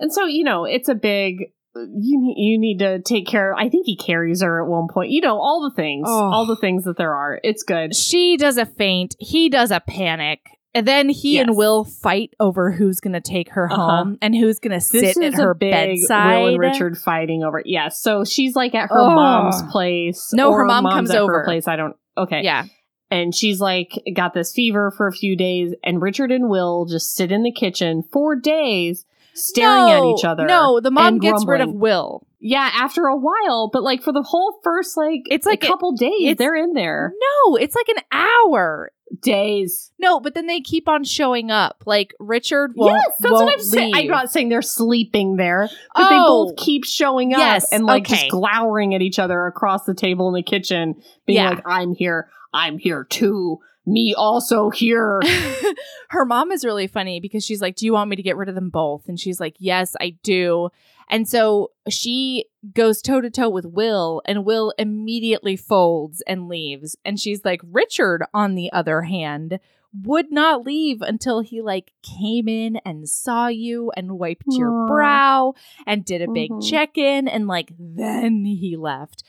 And 0.00 0.12
so, 0.12 0.26
you 0.26 0.42
know, 0.44 0.64
it's 0.64 0.88
a 0.88 0.94
big 0.96 1.52
you 1.74 2.20
need 2.20 2.34
you 2.36 2.58
need 2.58 2.78
to 2.80 3.00
take 3.00 3.26
care 3.26 3.54
I 3.54 3.68
think 3.68 3.86
he 3.86 3.96
carries 3.96 4.42
her 4.42 4.62
at 4.62 4.68
one 4.68 4.88
point. 4.92 5.10
You 5.10 5.20
know, 5.22 5.38
all 5.40 5.62
the 5.68 5.74
things. 5.74 6.06
Oh. 6.08 6.30
All 6.30 6.46
the 6.46 6.56
things 6.56 6.84
that 6.84 6.96
there 6.96 7.14
are. 7.14 7.40
It's 7.42 7.62
good. 7.62 7.94
she 7.94 8.36
does 8.36 8.58
a 8.58 8.66
faint. 8.66 9.14
He 9.18 9.48
does 9.48 9.70
a 9.70 9.80
panic. 9.80 10.40
And 10.74 10.86
then 10.88 11.10
he 11.10 11.34
Yes. 11.34 11.48
and 11.48 11.56
Will 11.56 11.84
fight 11.84 12.30
over 12.40 12.70
who's 12.72 12.98
going 13.00 13.12
to 13.12 13.20
take 13.20 13.50
her 13.50 13.70
Uh-huh. 13.70 13.76
home 14.04 14.18
and 14.22 14.34
who's 14.34 14.58
going 14.58 14.72
to 14.72 14.80
sit 14.80 15.16
at 15.22 15.34
her 15.34 15.52
bedside. 15.52 16.40
Will 16.40 16.48
and 16.48 16.58
Richard 16.58 16.96
fighting 16.96 17.42
over. 17.44 17.62
Yes. 17.64 18.00
So 18.00 18.24
she's 18.24 18.56
like 18.56 18.74
at 18.74 18.88
her 18.88 18.98
Oh. 18.98 19.10
mom's 19.14 19.62
place. 19.70 20.30
No, 20.32 20.50
her 20.52 20.64
mom 20.64 20.86
comes 20.86 21.10
over. 21.10 21.40
Her 21.40 21.44
place. 21.44 21.68
I 21.68 21.76
don't. 21.76 21.94
Okay. 22.16 22.40
Yeah. 22.42 22.64
and 23.10 23.34
she's 23.34 23.60
like 23.60 23.92
got 24.14 24.32
this 24.32 24.52
fever 24.54 24.90
for 24.96 25.06
a 25.06 25.12
few 25.12 25.36
days 25.36 25.74
and 25.84 26.00
richard 26.00 26.30
and 26.32 26.48
will 26.48 26.86
just 26.86 27.14
sit 27.14 27.30
in 27.30 27.42
the 27.42 27.52
kitchen 27.52 28.02
for 28.10 28.34
days 28.34 29.04
staring 29.34 29.86
No, 29.86 30.12
at 30.12 30.18
each 30.18 30.24
other 30.24 30.46
No, 30.46 30.80
the 30.80 30.90
mom 30.90 31.18
gets 31.18 31.44
rid 31.46 31.60
of. 31.60 31.72
Will. 31.72 32.26
yeah 32.40 32.70
after 32.74 33.06
a 33.06 33.16
while 33.16 33.70
but 33.72 33.82
like 33.82 34.02
for 34.02 34.12
the 34.12 34.22
whole 34.22 34.58
first 34.62 34.96
like 34.96 35.22
It's 35.26 35.46
like 35.46 35.62
a 35.62 35.66
couple 35.66 35.92
days 35.92 36.36
they're 36.36 36.56
in 36.56 36.72
there 36.74 37.12
No, 37.46 37.56
it's 37.56 37.74
like 37.74 37.88
an 37.88 38.02
hour. 38.12 38.90
days 39.22 39.92
No, 39.98 40.20
but 40.20 40.34
then 40.34 40.46
they 40.46 40.60
keep 40.60 40.88
on 40.88 41.04
showing 41.04 41.50
up. 41.50 41.82
Like 41.86 42.14
Richard 42.18 42.72
won't, 42.74 42.92
yes 42.94 43.16
that's 43.20 43.32
won't 43.32 43.44
what 43.46 43.54
i'm 43.54 43.60
saying 43.64 43.94
i'm 43.94 44.06
not 44.06 44.30
saying 44.32 44.48
they're 44.48 44.62
sleeping 44.62 45.36
there 45.36 45.68
but 45.94 46.08
they 46.08 46.16
Oh. 46.18 46.46
both 46.46 46.56
keep 46.56 46.84
showing 46.84 47.32
up 47.34 47.38
Yes, 47.38 47.70
and 47.72 47.84
like 47.86 48.04
okay. 48.06 48.16
just 48.16 48.30
glowering 48.30 48.94
at 48.94 49.02
each 49.02 49.18
other 49.18 49.46
across 49.46 49.84
the 49.84 49.94
table 49.94 50.28
in 50.28 50.34
the 50.34 50.42
kitchen 50.42 50.96
being 51.26 51.36
Yeah. 51.42 51.50
like 51.50 51.62
i'm 51.66 51.94
here 51.94 52.28
i'm 52.52 52.78
here 52.78 53.04
too 53.04 53.58
me 53.84 54.14
also 54.16 54.70
here 54.70 55.20
her 56.10 56.24
mom 56.24 56.52
is 56.52 56.64
really 56.64 56.86
funny 56.86 57.20
because 57.20 57.44
she's 57.44 57.60
like, 57.60 57.76
Do 57.76 57.86
you 57.86 57.92
want 57.92 58.10
me 58.10 58.16
to 58.16 58.22
get 58.22 58.36
rid 58.36 58.48
of 58.48 58.54
them 58.54 58.70
both? 58.70 59.08
And 59.08 59.18
she's 59.18 59.40
like, 59.40 59.56
Yes, 59.58 59.94
I 60.00 60.16
do. 60.22 60.70
And 61.10 61.28
so 61.28 61.72
she 61.88 62.46
goes 62.74 63.02
toe 63.02 63.20
to 63.20 63.28
toe 63.28 63.50
with 63.50 63.66
Will, 63.66 64.22
and 64.24 64.44
Will 64.46 64.72
immediately 64.78 65.56
folds 65.56 66.22
and 66.26 66.48
leaves. 66.48 66.96
And 67.04 67.20
she's 67.20 67.44
like, 67.44 67.60
Richard, 67.70 68.24
on 68.32 68.54
the 68.54 68.72
other 68.72 69.02
hand, 69.02 69.58
would 70.04 70.32
not 70.32 70.64
leave 70.64 71.02
until 71.02 71.40
he 71.40 71.60
like 71.60 71.90
came 72.02 72.48
in 72.48 72.76
and 72.84 73.06
saw 73.06 73.48
you 73.48 73.90
and 73.94 74.18
wiped 74.18 74.44
your 74.48 74.86
brow 74.86 75.52
and 75.86 76.02
did 76.04 76.22
a 76.22 76.30
big 76.32 76.50
Mhm. 76.50 76.70
check 76.70 76.96
in 76.96 77.28
and 77.28 77.46
like 77.46 77.72
then 77.78 78.44
he 78.46 78.74
left. 78.76 79.22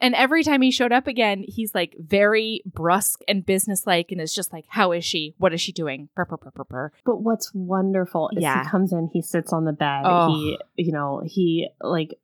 And 0.00 0.14
every 0.14 0.42
time 0.42 0.62
he 0.62 0.70
showed 0.70 0.92
up 0.92 1.06
again, 1.06 1.44
he's 1.46 1.74
like 1.74 1.94
very 1.98 2.62
brusque 2.64 3.20
and 3.28 3.44
businesslike 3.44 4.10
and 4.10 4.20
is 4.20 4.32
just 4.32 4.52
like, 4.52 4.64
How 4.68 4.92
is 4.92 5.04
she? 5.04 5.34
What 5.38 5.52
is 5.52 5.60
she 5.60 5.72
doing? 5.72 6.08
Purr, 6.16 6.24
purr, 6.24 6.36
purr. 6.64 6.92
But 7.04 7.22
what's 7.22 7.52
wonderful 7.54 8.30
is 8.34 8.42
Yeah. 8.42 8.64
he 8.64 8.70
comes 8.70 8.92
in, 8.92 9.10
he 9.12 9.20
sits 9.22 9.52
on 9.52 9.64
the 9.64 9.72
bed, 9.72 10.02
Oh. 10.04 10.28
he, 10.28 10.58
you 10.76 10.92
know, 10.92 11.22
he 11.24 11.68
like 11.82 12.18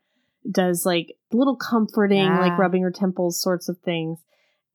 does 0.51 0.86
like 0.86 1.16
little 1.32 1.57
comforting, 1.57 2.19
Yeah. 2.24 2.40
like 2.40 2.59
rubbing 2.59 2.82
her 2.82 2.90
temples 2.90 3.40
sorts 3.40 3.69
of 3.69 3.78
things. 3.78 4.20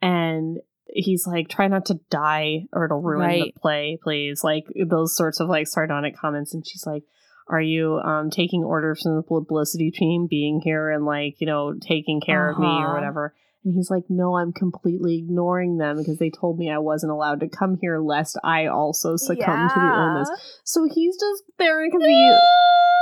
And 0.01 0.59
he's 0.93 1.25
like, 1.25 1.47
try 1.47 1.67
not 1.67 1.85
to 1.85 1.99
die 2.09 2.67
or 2.73 2.85
it'll 2.85 3.01
ruin 3.01 3.25
Right. 3.27 3.53
the 3.55 3.59
play, 3.59 3.97
please. 4.03 4.43
Like 4.43 4.65
those 4.75 5.15
sorts 5.15 5.39
of 5.39 5.47
like 5.49 5.67
sardonic 5.67 6.15
comments. 6.17 6.53
And 6.53 6.65
she's 6.67 6.85
like, 6.85 7.03
are 7.47 7.61
you 7.61 7.95
um 7.97 8.29
taking 8.29 8.63
orders 8.63 9.01
from 9.03 9.15
the 9.15 9.23
publicity 9.23 9.91
team 9.91 10.27
being 10.29 10.61
here 10.63 10.89
and 10.89 11.05
like, 11.05 11.35
you 11.39 11.47
know, 11.47 11.73
taking 11.79 12.21
care 12.21 12.49
of 12.49 12.57
me 12.59 12.81
or 12.83 12.87
Uh-huh. 12.87 12.95
whatever? 13.01 13.35
And 13.63 13.73
he's 13.75 13.91
like, 13.91 14.03
No, 14.09 14.35
I'm 14.37 14.53
completely 14.53 15.17
ignoring 15.17 15.77
them 15.77 15.97
because 15.97 16.17
they 16.17 16.29
told 16.31 16.57
me 16.57 16.71
I 16.71 16.79
wasn't 16.79 17.11
allowed 17.11 17.41
to 17.41 17.47
come 17.49 17.77
here 17.79 17.99
lest 17.99 18.37
I 18.43 18.67
also 18.67 19.15
succumb 19.17 19.67
to 19.69 19.79
the 19.79 19.93
illness. 19.95 20.29
So 20.63 20.87
he's 20.93 21.15
just 21.19 21.43
there 21.57 21.85
because 21.85 22.01
he 22.07 22.37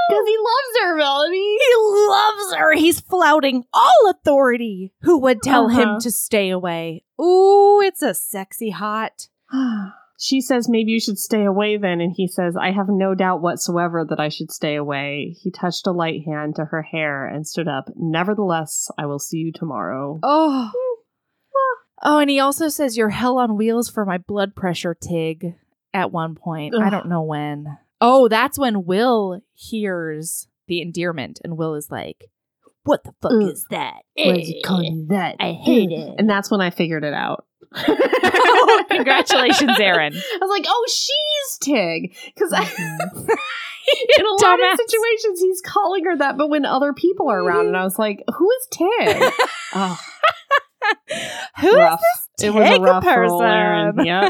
because 0.10 0.28
he 0.28 0.38
loves 0.38 0.84
her, 0.84 0.96
Melanie. 0.98 1.38
He 1.58 1.76
loves 2.10 2.54
her. 2.56 2.74
He's 2.74 3.00
flouting 3.00 3.64
all 3.74 4.10
authority. 4.10 4.92
Who 5.04 5.20
would 5.20 5.42
tell 5.44 5.68
Uh-huh. 5.68 5.80
him 5.80 6.00
to 6.02 6.10
stay 6.12 6.50
away? 6.50 7.04
Ooh, 7.22 7.80
it's 7.82 8.02
a 8.02 8.14
sexy 8.16 8.72
hot. 8.72 9.28
she 10.22 10.42
says 10.42 10.68
maybe 10.68 10.92
you 10.92 11.00
should 11.00 11.18
stay 11.18 11.46
away 11.46 11.78
then, 11.78 12.02
and 12.02 12.14
he 12.16 12.28
says 12.28 12.58
I 12.58 12.72
have 12.72 12.88
no 12.90 13.16
doubt 13.16 13.42
whatsoever 13.42 14.06
that 14.10 14.20
I 14.20 14.28
should 14.28 14.52
stay 14.52 14.76
away. 14.76 15.36
He 15.42 15.50
touched 15.50 15.88
a 15.88 15.92
light 15.92 16.26
hand 16.26 16.58
to 16.58 16.66
her 16.66 16.82
hair 16.82 17.26
and 17.26 17.48
stood 17.48 17.70
up. 17.70 17.90
Nevertheless, 17.96 18.92
I 18.98 19.06
will 19.06 19.20
see 19.20 19.38
you 19.38 19.52
tomorrow. 19.54 20.20
Oh. 20.22 20.72
Oh, 22.02 22.20
and 22.20 22.30
he 22.30 22.40
also 22.40 22.70
says 22.70 22.96
you're 22.96 23.10
hell 23.10 23.38
on 23.40 23.58
wheels 23.58 23.90
for 23.90 24.06
my 24.06 24.18
blood 24.18 24.56
pressure, 24.56 24.96
Tig, 24.96 25.56
at 25.94 26.14
one 26.14 26.34
point. 26.34 26.74
I 26.74 26.90
don't 26.90 27.10
know 27.10 27.24
when. 27.24 27.78
Oh, 28.00 28.30
that's 28.30 28.58
when 28.58 28.86
Will 28.86 29.42
hears 29.54 30.48
the 30.68 30.82
endearment, 30.82 31.42
and 31.44 31.58
Will 31.58 31.76
is 31.76 31.92
like, 31.92 32.32
What 32.84 33.04
the 33.04 33.14
fuck 33.22 33.34
Ugh. 33.34 33.52
is 33.52 33.66
that? 33.70 34.04
Why 34.16 34.32
did 34.32 34.44
eh. 34.44 34.46
you 34.46 34.62
call 34.64 34.80
me 34.80 35.08
that? 35.10 35.36
I 35.42 35.52
hate 35.52 35.92
it. 35.92 36.16
And 36.18 36.30
that's 36.30 36.50
when 36.50 36.62
I 36.62 36.70
figured 36.70 37.04
it 37.04 37.14
out. 37.14 37.46
Oh, 37.76 38.84
congratulations, 38.90 39.80
Erin. 39.80 40.14
I 40.16 40.38
was 40.42 40.50
like, 40.50 40.66
oh, 40.68 40.86
she's 40.88 41.58
Tig. 41.60 42.16
Because 42.34 42.52
Mhm. 42.52 43.30
in 44.18 44.26
a 44.26 44.32
lot 44.46 44.60
of 44.60 44.80
situations, 44.80 45.40
he's 45.40 45.62
calling 45.62 46.06
her 46.06 46.18
that, 46.18 46.38
but 46.38 46.50
when 46.50 46.66
other 46.66 46.94
people 46.94 47.30
are 47.30 47.42
around, 47.42 47.68
and 47.68 47.78
I 47.78 47.84
was 47.84 47.98
like, 48.00 48.24
who 48.38 48.50
is 48.52 48.68
Tig? 48.72 49.34
oh, 49.76 50.00
Who's 51.60 51.76
rough. 51.76 52.02
this 52.38 52.48
It 52.48 52.54
was 52.54 52.66
a 52.66 52.72
Tig 52.74 52.82
rough 52.82 53.04
person? 53.04 54.06
Yeah, 54.06 54.30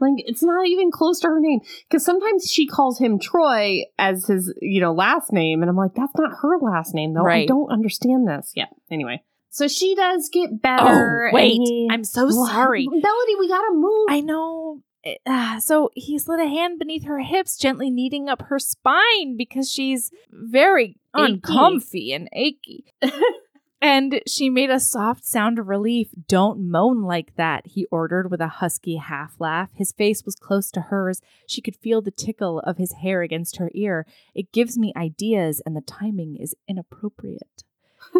like, 0.00 0.14
it's 0.26 0.42
not 0.42 0.66
even 0.66 0.90
close 0.90 1.20
to 1.20 1.28
her 1.28 1.40
name. 1.40 1.60
Because 1.88 2.04
sometimes 2.04 2.50
she 2.50 2.66
calls 2.66 2.98
him 2.98 3.18
Troy 3.18 3.82
as 3.98 4.26
his, 4.26 4.52
you 4.60 4.80
know, 4.80 4.92
last 4.92 5.32
name. 5.32 5.62
And 5.62 5.70
I'm 5.70 5.76
like, 5.76 5.94
that's 5.94 6.12
not 6.16 6.32
her 6.42 6.58
last 6.58 6.94
name, 6.94 7.14
though. 7.14 7.26
I 7.26 7.46
don't 7.46 7.70
understand 7.70 8.26
this. 8.28 8.52
Yeah. 8.54 8.66
Anyway. 8.90 9.22
So 9.50 9.66
she 9.68 9.94
does 9.94 10.28
get 10.32 10.60
better. 10.62 11.28
Oh, 11.28 11.34
wait. 11.34 11.52
he- 11.52 11.88
I'm 11.90 12.04
so 12.04 12.26
What? 12.26 12.50
sorry. 12.50 12.86
Melody, 12.88 13.34
we 13.38 13.48
gotta 13.48 13.72
move. 13.74 14.06
I 14.10 14.20
know. 14.20 14.82
It- 15.04 15.20
ah, 15.26 15.56
so 15.60 15.90
he 15.94 16.18
slid 16.18 16.40
a 16.40 16.46
hand 16.48 16.78
beneath 16.78 17.04
her 17.04 17.20
hips, 17.20 17.56
gently 17.56 17.90
kneading 17.90 18.28
up 18.28 18.42
her 18.42 18.58
spine 18.58 19.36
because 19.36 19.70
she's 19.70 20.10
very 20.30 20.96
Achy. 21.16 21.32
uncomfy 21.34 22.12
and 22.12 22.28
achy. 22.32 22.84
and 23.80 24.20
she 24.26 24.50
made 24.50 24.70
a 24.70 24.80
soft 24.80 25.24
sound 25.24 25.58
of 25.58 25.68
relief. 25.68 26.08
Don't 26.26 26.68
moan 26.68 27.02
like 27.02 27.36
that, 27.36 27.66
he 27.68 27.86
ordered 27.92 28.30
with 28.30 28.40
a 28.40 28.48
husky 28.48 28.96
half 28.96 29.36
laugh. 29.38 29.70
His 29.74 29.92
face 29.92 30.24
was 30.24 30.34
close 30.34 30.70
to 30.72 30.80
hers. 30.82 31.20
She 31.46 31.62
could 31.62 31.76
feel 31.76 32.02
the 32.02 32.10
tickle 32.10 32.58
of 32.60 32.76
his 32.76 32.92
hair 32.94 33.22
against 33.22 33.56
her 33.58 33.70
ear. 33.74 34.04
It 34.34 34.52
gives 34.52 34.76
me 34.76 34.92
ideas, 34.96 35.62
and 35.64 35.76
the 35.76 35.80
timing 35.80 36.36
is 36.36 36.54
inappropriate. 36.68 37.62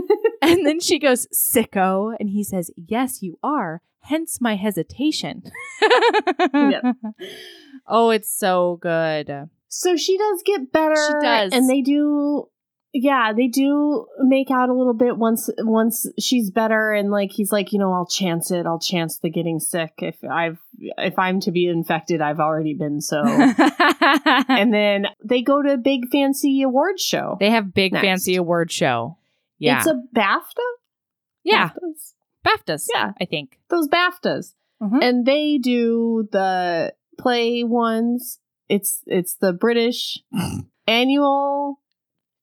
and 0.43 0.67
then 0.67 0.81
she 0.81 0.99
goes, 0.99 1.27
sicko. 1.29 2.15
And 2.19 2.31
he 2.31 2.43
says, 2.45 2.71
Yes, 2.77 3.23
you 3.23 3.39
are. 3.43 3.83
Hence 4.01 4.41
my 4.41 4.57
hesitation. 4.57 5.43
Oh, 7.89 8.11
it's 8.11 8.31
so 8.31 8.79
good. 8.83 9.49
So 9.69 9.97
she 9.97 10.19
does 10.19 10.43
get 10.45 10.71
better. 10.73 10.95
She 10.95 11.13
does. 11.23 11.53
and 11.53 11.69
they 11.69 11.81
do. 11.81 12.49
Yeah, 12.95 13.33
they 13.37 13.49
do 13.49 14.07
make 14.21 14.51
out 14.51 14.71
a 14.71 14.75
little 14.75 14.95
bit 14.95 15.19
once 15.19 15.51
once 15.59 16.07
she's 16.19 16.51
better, 16.51 16.93
and 16.93 17.11
like 17.11 17.31
he's 17.33 17.53
like, 17.53 17.73
you 17.73 17.79
know, 17.79 17.93
I'll 17.93 18.07
chance 18.07 18.51
it. 18.51 18.67
I'll 18.67 18.79
chance 18.79 19.19
the 19.19 19.29
getting 19.31 19.61
sick 19.61 19.93
if 19.99 20.17
I've 20.25 20.59
if 20.79 21.19
I'm 21.19 21.41
to 21.41 21.51
be 21.53 21.67
infected. 21.67 22.21
I've 22.23 22.41
already 22.41 22.75
been 22.75 23.01
so. 23.01 23.23
and 23.27 24.73
then 24.73 25.07
they 25.23 25.43
go 25.43 25.63
to 25.63 25.75
a 25.75 25.79
big 25.79 26.11
fancy 26.11 26.63
award 26.63 26.99
show. 26.99 27.37
they 27.41 27.51
have 27.51 27.75
big 27.75 27.93
Next. 27.93 28.05
fancy 28.05 28.37
award 28.37 28.73
show. 28.73 29.19
Yeah. 29.59 29.79
It's 29.79 29.87
a 29.87 30.01
BAFTA. 30.15 30.69
yeah. 31.45 31.71
BAFTAs? 31.71 32.15
BAFTAs. 32.47 32.87
Yeah. 32.95 33.13
I 33.21 33.25
think. 33.25 33.59
those 33.71 33.89
BAFTAs, 33.89 34.55
Mhm. 34.83 35.03
and 35.03 35.27
they 35.27 35.59
do 35.59 36.29
the 36.33 36.95
play 37.19 37.65
ones. 37.65 38.39
It's 38.69 39.03
it's 39.07 39.35
the 39.35 39.53
British 39.53 40.19
annual 40.87 41.81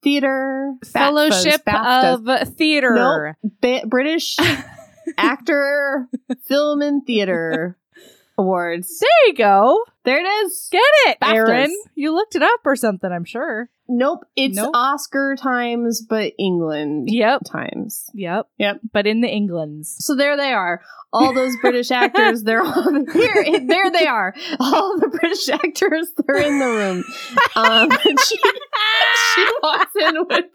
theater 0.03 0.73
Fellowship 0.85 1.63
BAFTAs. 1.65 2.43
of 2.43 2.55
Theater. 2.55 3.37
Ba- 3.61 3.85
British 3.87 4.35
actor 5.17 6.07
film 6.45 6.81
and 6.81 7.05
theater 7.05 7.77
awards. 8.37 8.99
There 8.99 9.27
you 9.27 9.33
go. 9.35 9.83
There 10.03 10.19
it 10.19 10.27
is. 10.45 10.67
Get 10.71 10.81
it, 11.07 11.19
BAFTAs. 11.21 11.33
Erin. 11.35 11.75
You 11.95 12.13
looked 12.13 12.35
it 12.35 12.43
up 12.43 12.59
or 12.65 12.75
something, 12.75 13.11
I'm 13.11 13.25
sure. 13.25 13.69
Nope, 13.87 14.25
it's 14.35 14.55
Nope. 14.55 14.71
Oscar 14.73 15.35
times, 15.37 16.01
but 16.01 16.33
England 16.39 17.07
Yep. 17.11 17.41
times. 17.45 18.05
Yep. 18.13 18.47
Yep. 18.57 18.79
But 18.91 19.05
in 19.07 19.21
the 19.21 19.27
Englands. 19.29 19.95
So 19.99 20.15
there 20.15 20.35
they 20.37 20.51
are. 20.53 20.81
All 21.13 21.33
those 21.33 21.55
British 21.61 21.91
actors, 22.03 22.43
they're 22.43 22.63
all 22.63 23.05
here. 23.13 23.59
There 23.67 23.91
they 23.91 24.07
are. 24.07 24.33
All 24.59 24.99
the 24.99 25.07
British 25.07 25.47
actors, 25.49 26.07
they're 26.17 26.41
in 26.41 26.59
the 26.59 26.65
room. 26.65 27.03
Um, 27.55 27.89
and 27.89 28.19
she, 28.19 28.37
walks 29.63 29.95
in 29.95 30.15
with 30.27 30.45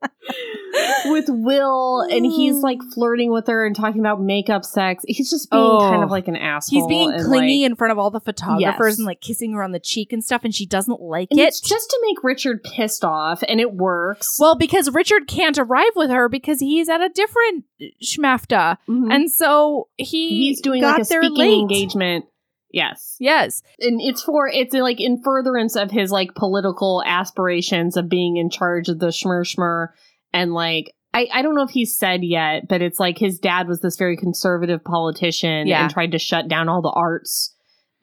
with 1.06 1.26
Will, 1.28 2.00
and 2.02 2.24
he's 2.24 2.56
like 2.56 2.78
flirting 2.94 3.32
with 3.32 3.46
her 3.48 3.66
and 3.66 3.74
talking 3.74 4.00
about 4.00 4.20
makeup 4.20 4.64
sex. 4.64 5.04
He's 5.08 5.30
just 5.30 5.50
being 5.50 5.62
Oh. 5.62 5.78
kind 5.80 6.02
of 6.04 6.10
like 6.10 6.28
an 6.28 6.36
asshole. 6.36 6.80
He's 6.80 6.86
being 6.86 7.12
and, 7.12 7.24
clingy 7.24 7.62
like- 7.62 7.70
in 7.70 7.76
front 7.76 7.92
of 7.92 7.98
all 7.98 8.10
the 8.10 8.20
photographers 8.20 8.92
Yes. 8.92 8.98
and 8.98 9.06
like 9.06 9.20
kissing 9.20 9.52
her 9.54 9.62
on 9.62 9.72
the 9.72 9.80
cheek 9.80 10.12
and 10.12 10.22
stuff, 10.22 10.44
and 10.44 10.54
she 10.54 10.66
doesn't 10.66 11.00
like 11.00 11.28
and 11.30 11.40
it. 11.40 11.44
it's 11.48 11.60
just 11.60 11.90
to 11.90 11.98
make 12.06 12.22
Richard 12.22 12.62
pissed 12.62 13.04
off, 13.04 13.42
and 13.48 13.60
it 13.60 13.72
works. 13.74 14.38
well, 14.40 14.56
because 14.56 14.90
Richard 14.92 15.26
can't 15.26 15.58
arrive 15.58 15.92
with 15.96 16.10
her 16.10 16.28
because 16.28 16.60
he's 16.60 16.88
at 16.88 17.00
a 17.00 17.08
different 17.08 17.64
schmafta, 18.02 18.76
Mhm. 18.88 19.12
and 19.12 19.30
so 19.30 19.88
he 19.96 20.28
he's 20.46 20.60
doing 20.60 20.82
like 20.82 21.00
a 21.00 21.04
speaking 21.04 21.34
late. 21.36 21.58
engagement. 21.58 22.26
Yes. 22.70 23.16
Yes, 23.18 23.62
and 23.80 24.00
it's 24.00 24.22
for 24.22 24.48
it's 24.48 24.74
like 24.74 25.00
in 25.00 25.22
furtherance 25.22 25.74
of 25.76 25.90
his 25.90 26.10
like 26.10 26.34
political 26.34 27.02
aspirations 27.06 27.96
of 27.96 28.08
being 28.08 28.36
in 28.36 28.50
charge 28.50 28.88
of 28.88 28.98
the 28.98 29.06
schmur 29.08 29.88
and 30.32 30.52
like 30.52 30.94
I, 31.14 31.26
I 31.32 31.42
don't 31.42 31.54
know 31.54 31.62
if 31.62 31.70
he's 31.70 31.96
said 31.96 32.22
yet, 32.22 32.68
but 32.68 32.82
it's 32.82 33.00
like 33.00 33.18
his 33.18 33.38
dad 33.38 33.66
was 33.66 33.80
this 33.80 33.96
very 33.96 34.16
conservative 34.16 34.84
politician 34.84 35.66
Yeah. 35.66 35.82
and 35.82 35.90
tried 35.90 36.12
to 36.12 36.18
shut 36.18 36.48
down 36.48 36.68
all 36.68 36.82
the 36.82 36.90
arts. 36.90 37.54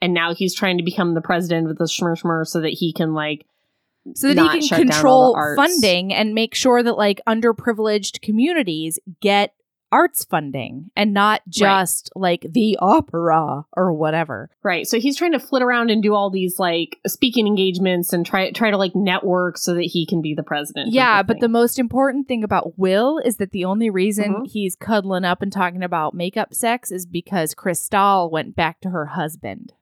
And 0.02 0.12
now 0.12 0.34
he's 0.34 0.54
trying 0.54 0.78
to 0.78 0.84
become 0.84 1.14
the 1.14 1.20
president 1.20 1.70
of 1.70 1.78
the 1.78 1.84
schmur 1.84 2.46
so 2.46 2.60
that 2.60 2.70
he 2.72 2.92
can 2.92 3.14
like 3.14 3.46
so 4.14 4.32
that 4.32 4.52
he 4.52 4.68
can 4.68 4.82
control 4.88 5.34
funding 5.56 6.12
and 6.12 6.34
make 6.34 6.54
sure 6.54 6.82
that 6.82 6.96
like 6.96 7.20
underprivileged 7.26 8.20
communities 8.20 8.98
get 9.20 9.54
arts 9.96 10.24
funding 10.24 10.90
and 10.94 11.14
not 11.14 11.40
just 11.48 12.10
like 12.14 12.44
the 12.50 12.76
opera 12.80 13.64
or 13.76 13.92
whatever. 13.94 14.50
Right. 14.62 14.86
So 14.86 15.00
he's 15.00 15.16
trying 15.16 15.32
to 15.32 15.38
flit 15.40 15.62
around 15.62 15.90
and 15.90 16.02
do 16.02 16.14
all 16.14 16.28
these 16.30 16.58
like 16.58 16.98
speaking 17.06 17.46
engagements 17.46 18.12
and 18.12 18.26
try 18.26 18.50
try 18.50 18.70
to 18.70 18.76
like 18.76 18.92
network 18.94 19.56
so 19.58 19.74
that 19.74 19.84
he 19.84 20.06
can 20.06 20.20
be 20.20 20.34
the 20.34 20.42
president. 20.42 20.92
Yeah, 20.92 21.22
but 21.22 21.40
the 21.40 21.48
most 21.48 21.78
important 21.78 22.28
thing 22.28 22.44
about 22.44 22.78
Will 22.78 23.18
is 23.18 23.36
that 23.38 23.52
the 23.52 23.64
only 23.64 23.88
reason 23.90 24.34
Mhm. 24.34 24.46
he's 24.50 24.76
cuddling 24.76 25.24
up 25.24 25.40
and 25.42 25.50
talking 25.52 25.82
about 25.82 26.12
makeup 26.14 26.52
sex 26.52 26.90
is 26.92 27.06
because 27.06 27.54
Cristal 27.54 28.30
went 28.30 28.54
back 28.54 28.80
to 28.82 28.90
her 28.90 29.06
husband. 29.06 29.72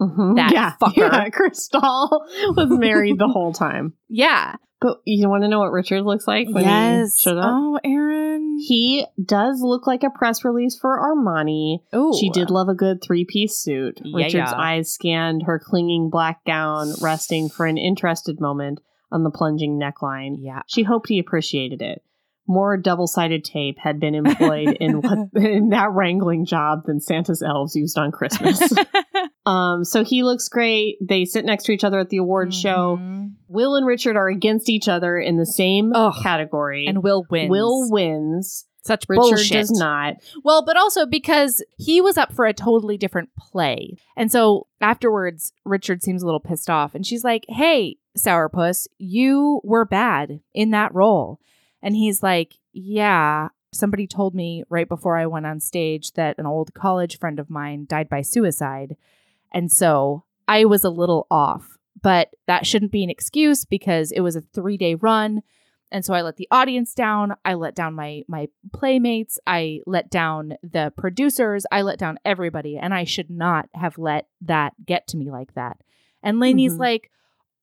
Mhm. 0.00 0.36
that 0.36 0.52
yeah, 0.52 0.74
fucker. 0.80 0.96
Yeah, 0.96 1.28
Cristal 1.30 2.24
was 2.56 2.68
married 2.70 3.18
the 3.18 3.26
whole 3.32 3.52
time. 3.52 3.94
Yeah. 4.08 4.54
But 4.80 5.00
you 5.04 5.28
want 5.28 5.42
to 5.42 5.48
know 5.48 5.58
what 5.58 5.72
Richard 5.72 6.02
looks 6.02 6.28
like 6.28 6.48
when 6.48 6.64
he 6.64 7.08
showed 7.18 7.38
up? 7.38 7.46
Oh, 7.48 7.80
Erin. 7.82 8.58
He 8.60 9.04
does 9.22 9.60
look 9.60 9.86
like 9.86 10.04
a 10.04 10.10
press 10.10 10.44
release 10.44 10.78
for 10.78 10.98
Armani. 10.98 11.78
Oh, 11.92 12.16
She 12.18 12.30
did 12.30 12.50
love 12.50 12.68
a 12.68 12.74
good 12.74 13.02
three 13.02 13.24
piece 13.24 13.58
suit. 13.58 14.00
Yeah, 14.02 14.16
Richard's 14.16 14.52
yeah. 14.52 14.56
eyes 14.56 14.92
scanned 14.92 15.44
her 15.44 15.58
clinging 15.58 16.10
black 16.10 16.44
gown, 16.44 16.92
resting 17.00 17.48
for 17.48 17.66
an 17.66 17.76
interested 17.76 18.40
moment 18.40 18.80
on 19.10 19.24
the 19.24 19.30
plunging 19.30 19.80
neckline. 19.80 20.36
Yeah. 20.38 20.62
She 20.66 20.84
hoped 20.84 21.08
he 21.08 21.18
appreciated 21.18 21.82
it. 21.82 22.02
More 22.46 22.76
double 22.76 23.06
sided 23.06 23.44
tape 23.44 23.78
had 23.78 24.00
been 24.00 24.14
employed 24.14 24.76
in 24.80 25.02
what 25.02 25.18
in 25.34 25.70
that 25.70 25.90
wrangling 25.92 26.46
job 26.46 26.84
than 26.86 27.00
Santa's 27.00 27.42
elves 27.42 27.76
used 27.76 27.98
on 27.98 28.10
Christmas. 28.12 28.60
um, 29.48 29.84
so 29.84 30.04
he 30.04 30.22
looks 30.22 30.48
great. 30.48 30.96
They 31.00 31.24
sit 31.24 31.44
next 31.44 31.64
to 31.64 31.72
each 31.72 31.84
other 31.84 31.98
at 31.98 32.10
the 32.10 32.18
award 32.18 32.52
show. 32.54 32.98
Mhm. 33.00 33.32
Will 33.48 33.76
and 33.76 33.86
Richard 33.86 34.16
are 34.16 34.28
against 34.28 34.68
each 34.68 34.88
other 34.88 35.18
in 35.18 35.36
the 35.36 35.46
same 35.46 35.92
Ugh. 35.94 36.14
category. 36.22 36.86
And 36.86 37.02
Will 37.02 37.24
wins. 37.30 37.50
Will 37.50 37.90
wins. 37.90 38.66
Such 38.84 39.04
Richard 39.08 39.20
bullshit. 39.20 39.52
does 39.52 39.70
not. 39.70 40.14
Well, 40.44 40.64
but 40.64 40.76
also 40.76 41.04
because 41.04 41.62
he 41.76 42.00
was 42.00 42.16
up 42.16 42.32
for 42.32 42.46
a 42.46 42.54
totally 42.54 42.96
different 42.96 43.28
play. 43.36 43.96
And 44.16 44.30
so 44.32 44.66
afterwards, 44.80 45.52
Richard 45.64 46.02
seems 46.02 46.22
a 46.22 46.26
little 46.26 46.40
pissed 46.40 46.70
off. 46.70 46.94
And 46.94 47.06
she's 47.06 47.24
like, 47.24 47.44
Hey, 47.48 47.96
Sourpuss, 48.16 48.86
you 48.98 49.60
were 49.64 49.84
bad 49.84 50.40
in 50.54 50.70
that 50.70 50.94
role. 50.94 51.38
And 51.82 51.96
he's 51.96 52.22
like, 52.22 52.54
Yeah, 52.72 53.48
somebody 53.72 54.06
told 54.06 54.34
me 54.34 54.62
right 54.70 54.88
before 54.88 55.16
I 55.18 55.26
went 55.26 55.44
on 55.46 55.60
stage 55.60 56.12
that 56.12 56.38
an 56.38 56.46
old 56.46 56.72
college 56.72 57.18
friend 57.18 57.38
of 57.38 57.50
mine 57.50 57.84
died 57.88 58.08
by 58.08 58.22
suicide. 58.22 58.96
And 59.52 59.70
so 59.72 60.24
I 60.46 60.64
was 60.64 60.84
a 60.84 60.90
little 60.90 61.26
off. 61.30 61.76
But 62.00 62.30
that 62.46 62.64
shouldn't 62.66 62.92
be 62.92 63.02
an 63.02 63.10
excuse 63.10 63.64
because 63.64 64.12
it 64.12 64.20
was 64.20 64.36
a 64.36 64.40
three 64.40 64.76
day 64.76 64.94
run. 64.94 65.42
And 65.90 66.04
so 66.04 66.14
I 66.14 66.22
let 66.22 66.36
the 66.36 66.46
audience 66.50 66.94
down. 66.94 67.34
I 67.44 67.54
let 67.54 67.74
down 67.74 67.94
my 67.94 68.22
my 68.28 68.48
playmates. 68.72 69.38
I 69.46 69.80
let 69.86 70.10
down 70.10 70.54
the 70.62 70.92
producers. 70.96 71.66
I 71.72 71.82
let 71.82 71.98
down 71.98 72.18
everybody. 72.24 72.76
And 72.76 72.94
I 72.94 73.02
should 73.04 73.30
not 73.30 73.68
have 73.74 73.98
let 73.98 74.28
that 74.42 74.74
get 74.86 75.08
to 75.08 75.16
me 75.16 75.30
like 75.30 75.54
that. 75.54 75.78
And 76.22 76.38
Lainie's 76.38 76.74
Mhm. 76.76 76.80
like, 76.80 77.10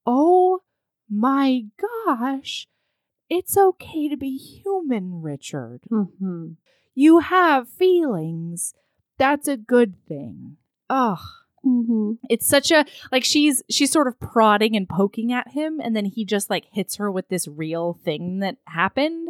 oh 0.06 0.62
my 1.10 1.66
gosh, 2.06 2.68
it's 3.30 3.56
okay 3.58 4.10
to 4.10 4.18
be 4.18 4.36
human, 4.38 5.22
Richard. 5.22 5.82
Mm-hmm. 5.92 6.54
You 6.94 7.20
have 7.20 7.70
feelings. 7.70 8.74
That's 9.18 9.48
a 9.48 9.56
good 9.58 9.96
thing. 10.08 10.58
Ugh 10.90 11.20
Mm-hmm. 11.66 12.12
it's 12.30 12.48
such 12.48 12.72
a 12.72 12.86
like 13.12 13.24
she's 13.24 13.64
she's 13.70 13.92
sort 13.92 14.08
of 14.08 14.20
prodding 14.20 14.76
and 14.76 14.88
poking 14.88 15.32
at 15.34 15.50
him 15.50 15.80
and 15.84 15.96
then 15.96 16.06
he 16.06 16.24
just 16.26 16.50
like 16.50 16.66
hits 16.72 16.98
her 16.98 17.12
with 17.12 17.28
this 17.30 17.48
real 17.48 18.00
thing 18.04 18.40
that 18.40 18.58
happened 18.68 19.30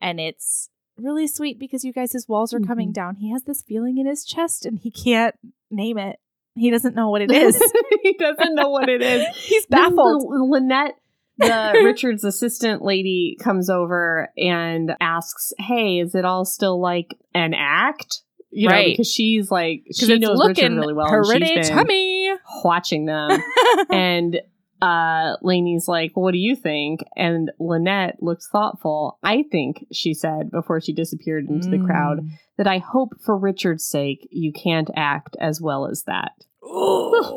and 0.00 0.20
it's 0.20 0.68
really 0.98 1.26
sweet 1.26 1.58
because 1.58 1.82
you 1.84 1.92
guys 1.92 2.12
his 2.12 2.28
walls 2.28 2.52
are 2.52 2.60
coming 2.60 2.90
Mhm. 2.90 2.94
down 2.94 3.14
he 3.16 3.30
has 3.32 3.44
this 3.44 3.62
feeling 3.62 3.96
in 3.98 4.06
his 4.06 4.24
chest 4.24 4.66
and 4.66 4.78
he 4.80 4.90
can't 4.90 5.34
name 5.70 5.96
it 5.96 6.18
he 6.54 6.70
doesn't 6.70 6.94
know 6.94 7.08
what 7.08 7.22
it 7.22 7.30
is 7.32 7.56
he 8.02 8.12
doesn't 8.14 8.54
know 8.54 8.68
what 8.70 8.88
it 8.90 9.00
is. 9.00 9.24
he's 9.36 9.64
baffled 9.66 10.22
the- 10.22 10.44
Lynette, 10.44 10.96
the 11.38 11.80
Richard's 11.84 12.24
assistant 12.24 12.82
lady, 12.82 13.38
comes 13.40 13.70
over 13.70 14.28
and 14.36 14.92
asks, 15.00 15.54
"Hey, 15.58 16.00
is 16.00 16.14
it 16.14 16.26
all 16.26 16.44
still 16.44 16.78
like 16.78 17.16
an 17.34 17.54
act?" 17.54 18.20
You 18.52 18.68
know, 18.68 18.74
Right. 18.74 18.92
because 18.92 19.10
she's 19.10 19.50
like 19.50 19.84
she 19.94 20.18
knows 20.18 20.36
looking 20.38 20.64
Richard 20.64 20.76
really 20.76 20.92
well. 20.94 21.06
and 21.06 21.24
pretty 21.26 21.46
she's 21.46 21.68
been 21.68 21.76
tummy 21.78 22.30
watching 22.64 23.06
them, 23.06 23.40
and 23.90 24.40
uh 24.82 25.36
Lainie's 25.42 25.86
like, 25.86 26.12
"What 26.16 26.32
do 26.32 26.38
you 26.38 26.56
think?" 26.56 27.00
And 27.16 27.50
Lynette 27.60 28.16
looks 28.22 28.48
thoughtful. 28.50 29.18
I 29.22 29.44
think 29.52 29.86
she 29.92 30.14
said 30.14 30.50
before 30.50 30.80
she 30.80 30.92
disappeared 30.92 31.48
into 31.48 31.68
the 31.68 31.78
crowd 31.78 32.20
Mm. 32.20 32.28
that 32.58 32.66
I 32.66 32.78
hope 32.78 33.10
for 33.24 33.36
Richard's 33.38 33.84
sake 33.86 34.26
you 34.30 34.52
can't 34.52 34.90
act 34.96 35.36
as 35.40 35.60
well 35.60 35.86
as 35.86 36.02
that. 36.06 36.32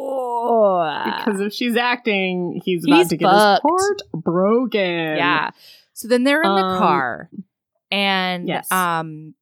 Because 0.05 1.39
if 1.41 1.53
she's 1.53 1.75
acting, 1.77 2.61
he's 2.63 2.85
about 2.85 2.97
He's 2.97 3.07
to 3.09 3.17
get 3.17 3.29
fucked. 3.29 3.63
his 3.63 3.71
heart 4.11 4.23
broken. 4.23 5.17
Yeah. 5.17 5.51
So 5.93 6.07
then 6.07 6.23
they're 6.23 6.41
in 6.41 6.55
the 6.55 6.63
Um, 6.63 6.77
car, 6.79 7.29
and 7.91 8.47
yes. 8.47 8.71
um, 8.71 9.35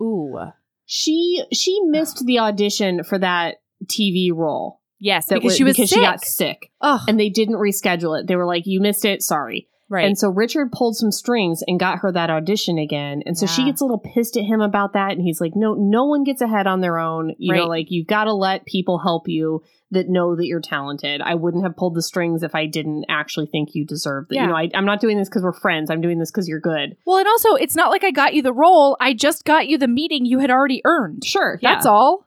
ooh, 0.00 0.38
She 0.86 1.44
she 1.52 1.80
missed 1.84 2.24
the 2.26 2.38
audition 2.38 3.04
for 3.04 3.18
that 3.18 3.56
TV 3.86 4.32
role. 4.32 4.80
yes, 4.98 5.26
because 5.28 5.44
wa- 5.44 5.50
she 5.56 5.64
was 5.64 5.76
because 5.76 5.90
sick. 5.90 5.98
she 5.98 6.04
got 6.04 6.24
sick. 6.24 6.72
Ugh, 6.80 7.00
And 7.08 7.18
they 7.18 7.28
didn't 7.30 7.56
reschedule 7.56 8.18
it. 8.20 8.26
They 8.26 8.36
were 8.36 8.46
like, 8.46 8.64
You 8.66 8.80
missed 8.80 9.04
it, 9.04 9.22
sorry. 9.22 9.68
Right. 9.90 10.06
And 10.06 10.16
so 10.16 10.30
Richard 10.30 10.72
pulled 10.72 10.96
some 10.96 11.10
strings 11.12 11.62
and 11.66 11.78
got 11.78 11.98
her 11.98 12.10
that 12.12 12.30
audition 12.30 12.78
again. 12.78 13.22
And 13.26 13.36
so 13.36 13.44
she 13.46 13.64
gets 13.66 13.82
a 13.82 13.84
little 13.84 13.98
pissed 13.98 14.36
at 14.38 14.44
him 14.44 14.62
about 14.62 14.94
that. 14.94 15.12
And 15.12 15.20
he's 15.20 15.40
like, 15.40 15.52
No, 15.54 15.74
no 15.74 16.06
one 16.06 16.24
gets 16.24 16.40
ahead 16.40 16.66
on 16.66 16.80
their 16.80 16.96
own. 16.98 17.34
You 17.36 17.54
know, 17.54 17.66
like 17.66 17.90
you've 17.90 18.06
got 18.06 18.24
to 18.24 18.32
let 18.32 18.64
people 18.64 18.98
help 18.98 19.28
you 19.28 19.62
that 19.92 20.08
know 20.08 20.36
that 20.36 20.46
you're 20.46 20.60
talented. 20.60 21.20
I 21.20 21.34
wouldn't 21.34 21.64
have 21.64 21.76
pulled 21.76 21.96
the 21.96 22.02
strings 22.02 22.42
if 22.44 22.54
I 22.54 22.66
didn't 22.66 23.06
actually 23.08 23.46
think 23.46 23.74
you 23.74 23.84
deserved 23.84 24.30
it. 24.30 24.36
Yeah. 24.36 24.42
You 24.42 24.48
know, 24.50 24.56
I, 24.56 24.70
I'm 24.72 24.86
not 24.86 25.00
doing 25.00 25.18
this 25.18 25.28
because 25.28 25.42
we're 25.42 25.52
friends. 25.52 25.90
I'm 25.90 26.00
doing 26.00 26.20
this 26.20 26.30
because 26.30 26.46
you're 26.48 26.60
good. 26.60 26.96
well, 27.04 27.18
and 27.18 27.26
also, 27.26 27.56
it's 27.56 27.74
not 27.74 27.90
like 27.90 28.04
I 28.04 28.12
got 28.12 28.32
you 28.32 28.40
the 28.42 28.52
role. 28.52 28.96
I 29.00 29.12
just 29.14 29.44
got 29.44 29.66
you 29.66 29.76
the 29.78 29.88
meeting 29.88 30.24
you 30.24 30.38
had 30.38 30.50
already 30.50 30.80
earned. 30.84 31.24
Sure. 31.24 31.58
That's 31.60 31.86
all. 31.86 32.24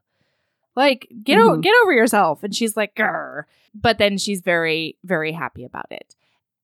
Like, 0.76 1.08
get 1.24 1.38
o- 1.38 1.52
Mhm. 1.58 1.62
get 1.62 1.74
over 1.84 1.94
yourself. 1.94 2.44
And 2.44 2.54
she's 2.54 2.76
like, 2.76 2.96
Grr. 2.96 3.44
but 3.74 3.98
then 3.98 4.18
she's 4.18 4.42
very, 4.42 4.98
very 5.04 5.32
happy 5.32 5.64
about 5.64 5.86
it. 5.92 6.16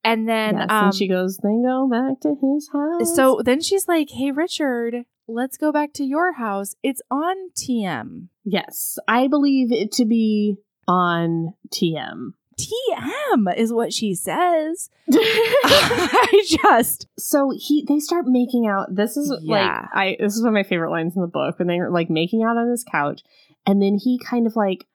And 0.04 0.28
then, 0.30 0.56
yes, 0.58 0.68
um, 0.70 0.86
and 0.86 0.96
she 0.96 1.08
goes, 1.08 1.38
they 1.38 1.50
go 1.64 1.88
back 1.90 2.22
to 2.22 2.36
his 2.42 2.70
house. 2.72 3.16
so 3.16 3.42
then 3.44 3.62
she's 3.62 3.88
like, 3.88 4.10
"Hey, 4.10 4.32
Richard, 4.32 5.04
let's 5.28 5.58
go 5.58 5.72
back 5.72 5.94
to 5.94 6.04
your 6.06 6.34
house. 6.34 6.76
It's 6.84 7.02
on 7.12 7.52
TM." 7.58 8.30
yes, 8.46 8.98
I 9.08 9.28
believe 9.28 9.72
it 9.72 9.92
to 9.94 10.06
be 10.06 10.58
on 10.88 11.54
TM. 11.70 12.34
TM 12.60 13.56
is 13.58 13.72
what 13.72 13.94
she 13.94 14.14
says. 14.14 14.90
I 15.12 16.44
just 16.64 17.08
so 17.18 17.52
he 17.56 17.86
they 17.88 18.00
start 18.00 18.26
making 18.28 18.68
out. 18.68 18.94
This 18.94 19.16
is 19.18 19.30
like 19.44 19.62
I 19.94 20.18
this 20.20 20.36
is 20.36 20.42
one 20.42 20.50
of 20.50 20.54
my 20.54 20.64
favorite 20.64 20.92
lines 20.92 21.16
in 21.16 21.22
the 21.22 21.28
book 21.28 21.58
when 21.60 21.68
they're 21.68 21.90
like 21.90 22.10
making 22.10 22.44
out 22.44 22.58
on 22.58 22.70
his 22.70 22.84
couch, 22.84 23.22
and 23.66 23.82
then 23.82 23.98
he 24.02 24.20
kind 24.20 24.46
of 24.48 24.56
like 24.56 24.86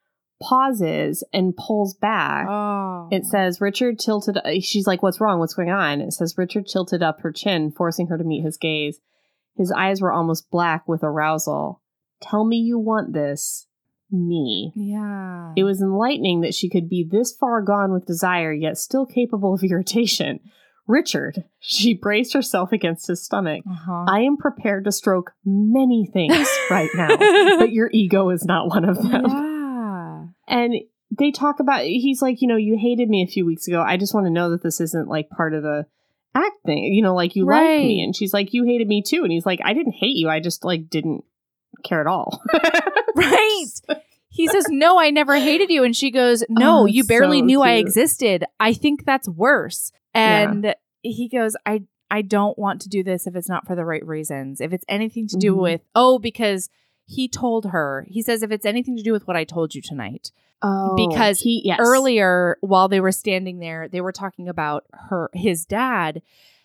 pauses 0.47 1.25
and 1.33 1.57
pulls 1.57 1.95
back. 1.95 2.47
oh, 2.49 3.09
It 3.11 3.25
says 3.25 3.61
Richard 3.61 3.99
tilted. 3.99 4.39
She's 4.63 4.87
like, 4.87 5.03
"What's 5.03 5.21
wrong? 5.21 5.39
What's 5.39 5.55
going 5.55 5.71
on?" 5.71 6.01
It 6.01 6.13
says 6.13 6.35
Richard 6.37 6.67
tilted 6.67 7.03
up 7.03 7.21
her 7.21 7.33
chin, 7.33 7.71
forcing 7.71 8.09
her 8.09 8.19
to 8.19 8.25
meet 8.25 8.45
his 8.45 8.57
gaze. 8.57 8.99
His 9.57 9.73
eyes 9.73 10.01
were 10.01 10.13
almost 10.13 10.51
black 10.51 10.87
with 10.89 11.03
arousal. 11.05 11.81
Tell 12.21 12.45
me 12.45 12.57
you 12.57 12.79
want 12.79 13.13
this, 13.13 13.67
me. 14.11 14.73
yeah. 14.75 15.53
It 15.57 15.65
was 15.65 15.81
enlightening 15.81 16.41
that 16.41 16.55
she 16.55 16.69
could 16.69 16.89
be 16.89 17.07
this 17.09 17.33
far 17.33 17.63
gone 17.63 17.93
with 17.93 18.07
desire, 18.07 18.53
yet 18.53 18.79
still 18.79 19.07
capable 19.07 19.55
of 19.55 19.63
irritation. 19.63 20.41
Richard, 20.87 21.45
she 21.61 21.95
braced 21.95 22.35
herself 22.35 22.71
against 22.73 23.07
his 23.09 23.25
stomach. 23.25 23.63
Uh-huh. 23.71 24.05
I 24.07 24.21
am 24.21 24.37
prepared 24.37 24.85
to 24.85 24.93
stroke 24.93 25.33
many 25.45 26.07
things 26.13 26.47
right 26.71 26.91
now, 26.95 27.17
but 27.59 27.73
your 27.79 27.89
ego 27.93 28.29
is 28.31 28.45
not 28.45 28.69
one 28.69 28.85
of 28.85 28.97
them. 29.03 29.25
yeah. 29.27 29.54
And 30.49 30.75
they 31.17 31.31
talk 31.31 31.61
about, 31.61 31.83
he's 31.85 32.21
like, 32.23 32.43
you 32.43 32.49
know, 32.49 32.57
you 32.57 32.77
hated 32.81 33.09
me 33.09 33.23
a 33.23 33.27
few 33.27 33.47
weeks 33.47 33.69
ago. 33.69 33.83
I 33.83 33.97
just 33.97 34.15
want 34.15 34.27
to 34.27 34.33
know 34.33 34.51
that 34.51 34.63
this 34.63 34.81
isn't 34.81 35.09
like 35.09 35.29
part 35.31 35.55
of 35.55 35.63
the 35.63 35.87
act 36.35 36.57
thing, 36.67 36.85
you 36.93 37.03
know, 37.03 37.15
like 37.15 37.37
you 37.37 37.47
like 37.47 37.63
me. 37.81 38.03
And 38.03 38.15
she's 38.17 38.35
like, 38.35 38.53
you 38.53 38.65
hated 38.65 38.89
me 38.89 39.03
too. 39.03 39.23
And 39.23 39.31
he's 39.33 39.47
like, 39.47 39.61
I 39.65 39.73
didn't 39.75 39.93
hate 39.93 40.17
you. 40.17 40.29
I 40.29 40.41
just 40.41 40.65
like 40.65 40.89
didn't 40.91 41.25
care 41.85 42.01
at 42.01 42.07
all. 42.07 42.43
Right. 43.17 43.65
He 44.29 44.49
says, 44.49 44.67
No, 44.69 44.99
I 44.99 45.11
never 45.11 45.37
hated 45.37 45.71
you. 45.71 45.85
And 45.85 45.95
she 45.95 46.11
goes, 46.11 46.43
No, 46.49 46.81
Oh, 46.81 46.87
you 46.87 47.05
barely 47.05 47.39
so 47.41 47.45
knew 47.45 47.63
I 47.63 47.75
existed. 47.75 48.45
I 48.59 48.73
think 48.73 49.05
that's 49.05 49.29
worse. 49.29 49.93
Yeah. 50.15 50.51
And 50.51 50.75
he 51.03 51.29
goes, 51.29 51.55
I 51.65 51.85
I 52.11 52.23
don't 52.23 52.59
want 52.59 52.81
to 52.83 52.89
do 52.89 53.05
this 53.05 53.27
if 53.29 53.37
it's 53.37 53.49
not 53.49 53.67
for 53.69 53.77
the 53.77 53.85
right 53.85 54.05
reasons. 54.05 54.61
If 54.61 54.73
it's 54.73 54.85
anything 54.89 55.29
to 55.29 55.37
do 55.37 55.55
Mhm. 55.55 55.63
with 55.63 55.81
oh, 55.95 56.19
because 56.19 56.69
he 57.07 57.29
told 57.29 57.67
her, 57.67 58.07
he 58.09 58.23
says, 58.23 58.43
if 58.43 58.51
it's 58.51 58.67
anything 58.67 58.97
to 58.97 59.03
do 59.03 59.13
with 59.13 59.27
what 59.27 59.37
I 59.37 59.45
told 59.45 59.75
you 59.75 59.83
tonight. 59.83 60.33
Oh, 60.63 60.95
Because 60.97 61.41
he, 61.41 61.61
yes. 61.65 61.79
Earlier, 61.81 62.57
while 62.61 62.89
they 62.89 63.01
were 63.01 63.13
standing 63.13 63.59
there, 63.59 63.89
they 63.89 64.01
were 64.01 64.13
talking 64.13 64.49
about 64.49 64.85
her 65.09 65.29
his 65.35 65.67
dad. 65.67 66.23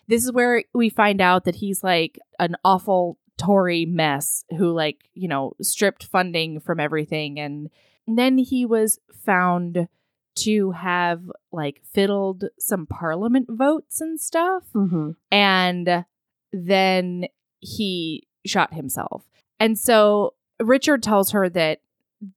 This 0.08 0.24
is 0.24 0.32
where 0.32 0.64
we 0.72 0.88
find 0.88 1.20
out 1.20 1.44
that 1.44 1.56
he's 1.56 1.84
like 1.84 2.18
an 2.38 2.56
awful 2.64 3.18
Tory 3.36 3.84
mess 3.86 4.44
who 4.56 4.72
like, 4.72 5.08
you 5.14 5.28
know, 5.28 5.52
stripped 5.62 6.04
funding 6.04 6.60
from 6.60 6.80
everything 6.80 7.38
and 7.38 7.68
then 8.06 8.38
he 8.38 8.64
was 8.66 8.98
found 9.14 9.88
to 10.36 10.70
have 10.72 11.22
like 11.52 11.80
fiddled 11.84 12.44
some 12.58 12.86
parliament 12.86 13.46
votes 13.50 14.00
and 14.00 14.20
stuff 14.20 14.64
Mhm. 14.74 15.16
and 15.30 16.04
then 16.52 17.26
he 17.60 18.26
shot 18.46 18.74
himself. 18.74 19.24
And 19.60 19.78
so 19.78 20.34
Richard 20.58 21.02
tells 21.02 21.30
her 21.30 21.48
that 21.50 21.80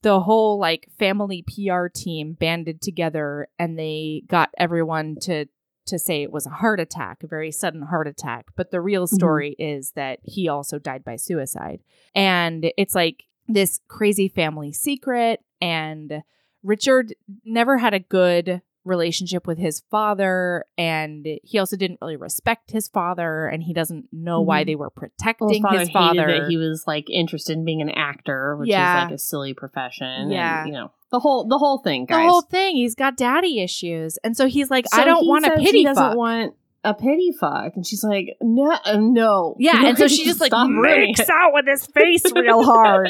the 0.01 0.21
whole 0.21 0.59
like 0.59 0.87
family 0.97 1.43
PR 1.43 1.87
team 1.87 2.33
banded 2.33 2.81
together 2.81 3.47
and 3.57 3.77
they 3.77 4.23
got 4.27 4.49
everyone 4.57 5.17
to 5.21 5.45
to 5.85 5.99
say 5.99 6.23
it 6.23 6.31
was 6.31 6.45
a 6.45 6.51
heart 6.51 6.79
attack, 6.79 7.23
a 7.23 7.27
very 7.27 7.51
sudden 7.51 7.81
heart 7.81 8.07
attack, 8.07 8.45
but 8.55 8.71
the 8.71 8.79
real 8.79 9.05
mm-hmm. 9.05 9.15
story 9.15 9.55
is 9.59 9.91
that 9.91 10.19
he 10.23 10.47
also 10.47 10.79
died 10.79 11.03
by 11.03 11.17
suicide. 11.17 11.81
And 12.15 12.71
it's 12.77 12.95
like 12.95 13.25
this 13.49 13.81
crazy 13.89 14.29
family 14.29 14.71
secret. 14.71 15.41
And 15.59 16.23
Richard 16.63 17.13
never 17.43 17.77
had 17.77 17.93
a 17.93 17.99
good 17.99 18.61
relationship 18.85 19.47
with 19.47 19.57
his 19.57 19.81
father 19.91 20.65
and 20.77 21.25
he 21.43 21.57
also 21.59 21.77
didn't 21.77 21.99
really 22.01 22.15
respect 22.17 22.71
his 22.71 22.87
father 22.89 23.47
and 23.47 23.63
he 23.63 23.73
doesn't 23.73 24.05
know 24.11 24.41
why 24.41 24.63
Mhm. 24.63 24.65
they 24.67 24.75
were 24.75 24.89
protecting 24.89 25.49
his 25.49 25.57
his 25.57 25.63
father, 25.63 25.85
father. 25.91 26.27
hated 26.27 26.43
that 26.43 26.49
he 26.49 26.57
was 26.57 26.83
like 26.85 27.09
interested 27.09 27.53
in 27.57 27.63
being 27.65 27.81
an 27.81 27.89
actor, 27.89 28.57
which 28.57 28.69
Yeah. 28.69 28.99
is 28.99 29.05
like 29.05 29.13
a 29.15 29.17
silly 29.17 29.53
profession. 29.53 30.31
Yeah. 30.31 30.63
and, 30.63 30.67
you 30.67 30.73
know 30.73 30.91
the 31.11 31.19
whole 31.19 31.45
the 31.47 31.57
whole 31.59 31.77
thing, 31.77 32.07
the 32.09 32.19
whole 32.19 32.41
thing, 32.41 32.75
he's 32.75 32.95
got 32.95 33.15
daddy 33.15 33.61
issues. 33.61 34.17
And 34.23 34.35
so 34.35 34.47
he's 34.47 34.71
like, 34.71 34.85
So 34.89 34.99
I 35.01 35.05
don't 35.05 35.27
want 35.27 35.45
a 35.45 35.51
pity 35.51 35.79
He 35.79 35.83
doesn't 35.83 36.03
fuck. 36.03 36.17
want 36.17 36.55
a 36.83 36.93
pity 36.95 37.31
fuck, 37.39 37.73
and 37.75 37.85
she's 37.85 38.03
like, 38.03 38.35
no, 38.41 38.69
uh, 38.83 38.97
no. 38.99 39.55
yeah, 39.59 39.73
and 39.85 39.97
so 39.97 40.07
she 40.09 40.25
just 40.25 40.41
like 40.41 40.51
breaks 40.51 41.19
it. 41.21 41.29
out 41.29 41.53
with 41.53 41.65
his 41.67 41.85
face 41.85 42.23
real 42.35 42.61
hard. 42.73 43.07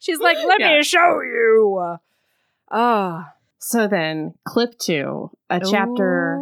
She's 0.00 0.18
like, 0.18 0.38
let 0.44 0.58
Yeah. 0.60 0.78
me 0.78 0.82
show 0.82 1.20
you. 1.22 1.96
Ah, 2.70 3.32
So 3.58 3.88
then, 3.88 4.34
clip 4.46 4.78
two, 4.78 5.30
a 5.50 5.60
chapter 5.60 6.40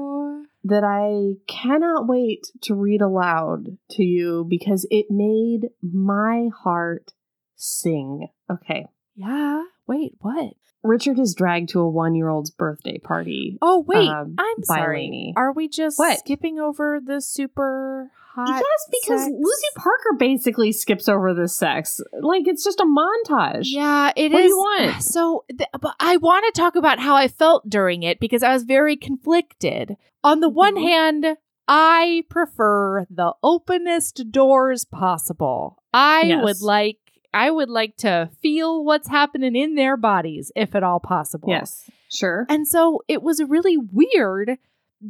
that 0.65 0.83
I 0.85 1.35
cannot 1.47 2.07
wait 2.09 2.47
to 2.63 2.75
read 2.75 3.01
aloud 3.03 3.77
to 3.93 4.03
you 4.03 4.47
because 4.49 4.87
it 4.91 5.07
made 5.11 5.69
my 5.83 6.49
heart 6.63 7.13
sing. 7.57 8.29
Okay. 8.51 8.87
Yeah. 9.15 9.63
Wait, 9.87 10.13
what? 10.21 10.55
Richard 10.83 11.19
is 11.19 11.35
dragged 11.35 11.71
to 11.71 11.81
a 11.81 11.89
one 11.89 12.15
year 12.15 12.29
old's 12.29 12.51
birthday 12.51 12.99
party. 12.99 13.59
Oh 13.63 13.85
wait, 13.87 14.09
Um, 14.09 14.35
I'm 14.39 14.63
sorry. 14.65 15.09
Lainie. 15.11 15.33
Are 15.37 15.53
we 15.53 15.69
just 15.69 15.99
What? 15.99 16.19
skipping 16.19 16.59
over 16.59 17.01
the 17.05 17.21
super 17.21 18.11
hot? 18.35 18.49
yes, 18.49 18.89
because 19.03 19.21
sex? 19.25 19.35
Lucy 19.39 19.67
Parker 19.77 20.17
basically 20.19 20.73
skips 20.73 21.09
over 21.09 21.33
the 21.35 21.49
sex. 21.49 22.01
Like, 22.21 22.47
it's 22.47 22.65
just 22.65 22.81
a 22.81 22.85
montage. 22.85 23.65
Yeah, 23.65 24.13
it 24.17 24.33
is. 24.33 24.33
What 24.33 24.43
do 24.43 24.49
you 24.49 24.57
want? 24.59 25.03
So, 25.03 25.45
th- 25.51 25.69
but 25.81 25.95
I 26.01 26.17
want 26.19 26.45
to 26.53 26.61
talk 26.61 26.77
about 26.77 26.99
how 26.99 27.15
I 27.17 27.29
felt 27.29 27.69
during 27.69 28.03
it 28.03 28.21
because 28.21 28.43
I 28.43 28.53
was 28.53 28.65
very 28.65 28.97
conflicted. 28.97 29.97
On 30.23 30.41
the 30.41 30.49
one 30.49 30.77
Mhm. 30.77 30.83
hand, 30.83 31.27
I 31.69 32.25
prefer 32.29 33.07
the 33.11 33.33
openest 33.43 34.31
doors 34.31 34.85
possible. 34.85 35.83
I 35.93 36.23
Yes. 36.27 36.45
would 36.45 36.61
like 36.63 36.99
I 37.37 37.51
would 37.51 37.69
like 37.69 37.97
to 37.97 38.31
feel 38.41 38.85
what's 38.85 39.09
happening 39.09 39.57
in 39.57 39.75
their 39.75 39.97
bodies 39.97 40.53
if 40.55 40.77
at 40.77 40.85
all 40.85 41.01
possible. 41.01 41.49
Yes. 41.49 41.91
Sure. 42.09 42.47
And 42.49 42.69
so 42.69 43.01
it 43.09 43.25
was 43.25 43.41
a 43.41 43.47
really 43.47 43.77
weird 43.77 44.57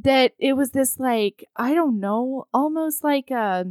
that 0.03 0.33
it 0.39 0.55
was 0.55 0.71
this 0.73 0.99
like, 0.99 1.45
I 1.57 1.75
don't 1.75 2.01
know, 2.01 2.47
almost 2.53 3.05
like 3.05 3.31
a 3.31 3.67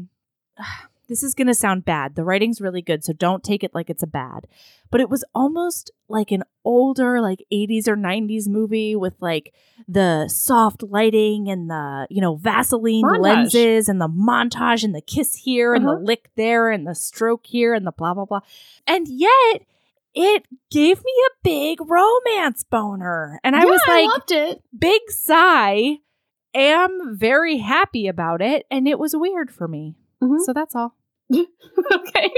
this 1.10 1.22
is 1.22 1.34
going 1.36 1.48
to 1.48 1.54
sound 1.54 1.84
bad. 1.84 2.16
The 2.16 2.24
writing's 2.24 2.62
really 2.62 2.82
good, 2.82 3.04
so 3.04 3.12
don't 3.14 3.44
take 3.44 3.64
it 3.64 3.76
like 3.76 3.90
it's 3.90 4.04
a 4.04 4.08
bad. 4.08 4.48
But 4.90 5.02
it 5.02 5.10
was 5.10 5.26
almost 5.36 5.92
like 6.08 6.32
an 6.32 6.44
older 6.64 7.20
like 7.20 7.44
80s 7.52 7.88
or 7.90 7.98
90s 7.98 8.48
movie 8.48 8.96
with 8.96 9.16
like 9.22 9.54
the 9.88 10.28
soft 10.30 10.82
lighting 10.82 11.50
and 11.50 11.70
the, 11.70 12.08
you 12.10 12.22
know, 12.22 12.36
Vaseline 12.36 13.04
Montage. 13.06 13.22
lenses 13.22 13.90
and 13.90 14.00
the 14.00 14.08
montage 14.08 14.84
and 14.84 14.96
the 14.96 15.02
kiss 15.02 15.36
here 15.36 15.74
and 15.74 15.84
the 15.86 15.90
Uh-huh. 15.92 16.00
lick 16.04 16.30
there 16.36 16.70
and 16.72 16.88
the 16.88 16.96
stroke 16.96 17.46
here 17.48 17.74
and 17.74 17.86
the 17.86 17.92
blah 17.92 18.14
blah 18.14 18.26
blah. 18.26 18.40
And 18.88 19.08
yet 19.10 19.64
it 20.16 20.46
gave 20.72 21.04
me 21.04 21.12
a 21.28 21.32
big 21.44 21.80
romance 21.82 22.64
boner. 22.64 23.40
And 23.44 23.56
I 23.58 23.60
Yeah, 23.60 23.66
was 23.66 23.82
like, 23.88 24.06
I 24.06 24.14
loved 24.14 24.32
it. 24.32 24.64
big 24.78 25.02
sigh, 25.10 25.98
am 26.54 27.16
very 27.18 27.58
happy 27.58 28.08
about 28.08 28.42
it. 28.42 28.66
And 28.72 28.88
it 28.88 29.00
was 29.00 29.16
weird 29.16 29.52
for 29.52 29.68
me. 29.68 29.96
Mhm. 30.22 30.40
So 30.46 30.54
that's 30.54 30.76
all. 30.76 30.96
okay. 31.34 31.44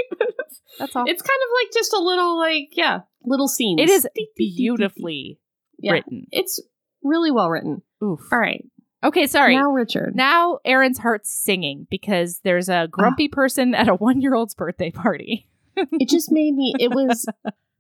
That's 0.80 0.94
all. 0.96 1.06
It's 1.08 1.22
kind 1.22 1.40
of 1.42 1.50
like 1.64 1.74
just 1.74 1.94
a 1.94 2.00
little, 2.00 2.38
like, 2.38 2.70
yeah, 2.74 3.02
little 3.24 3.48
scene. 3.48 3.80
it 3.80 3.90
is 3.90 4.06
beautifully 4.36 5.40
Yeah. 5.80 5.94
written. 5.94 6.28
It's 6.32 6.62
really 7.02 7.32
well 7.32 7.50
written. 7.50 7.82
Oof. 8.04 8.20
All 8.32 8.40
right. 8.40 8.66
Okay, 9.04 9.26
sorry. 9.28 9.56
Now, 9.56 9.72
Richard. 9.72 10.16
Now 10.16 10.60
Erin's 10.66 10.98
heart's 10.98 11.30
singing 11.32 11.88
because 11.90 12.40
there's 12.44 12.68
a 12.70 12.88
grumpy 12.92 13.28
person 13.30 13.74
at 13.76 13.88
a 13.88 13.96
one 13.96 14.20
year 14.22 14.34
old's 14.36 14.54
birthday 14.56 14.92
party. 14.92 15.48
it 15.78 16.10
just 16.10 16.32
made 16.32 16.54
me, 16.56 16.74
it 16.80 16.92
was 16.92 17.26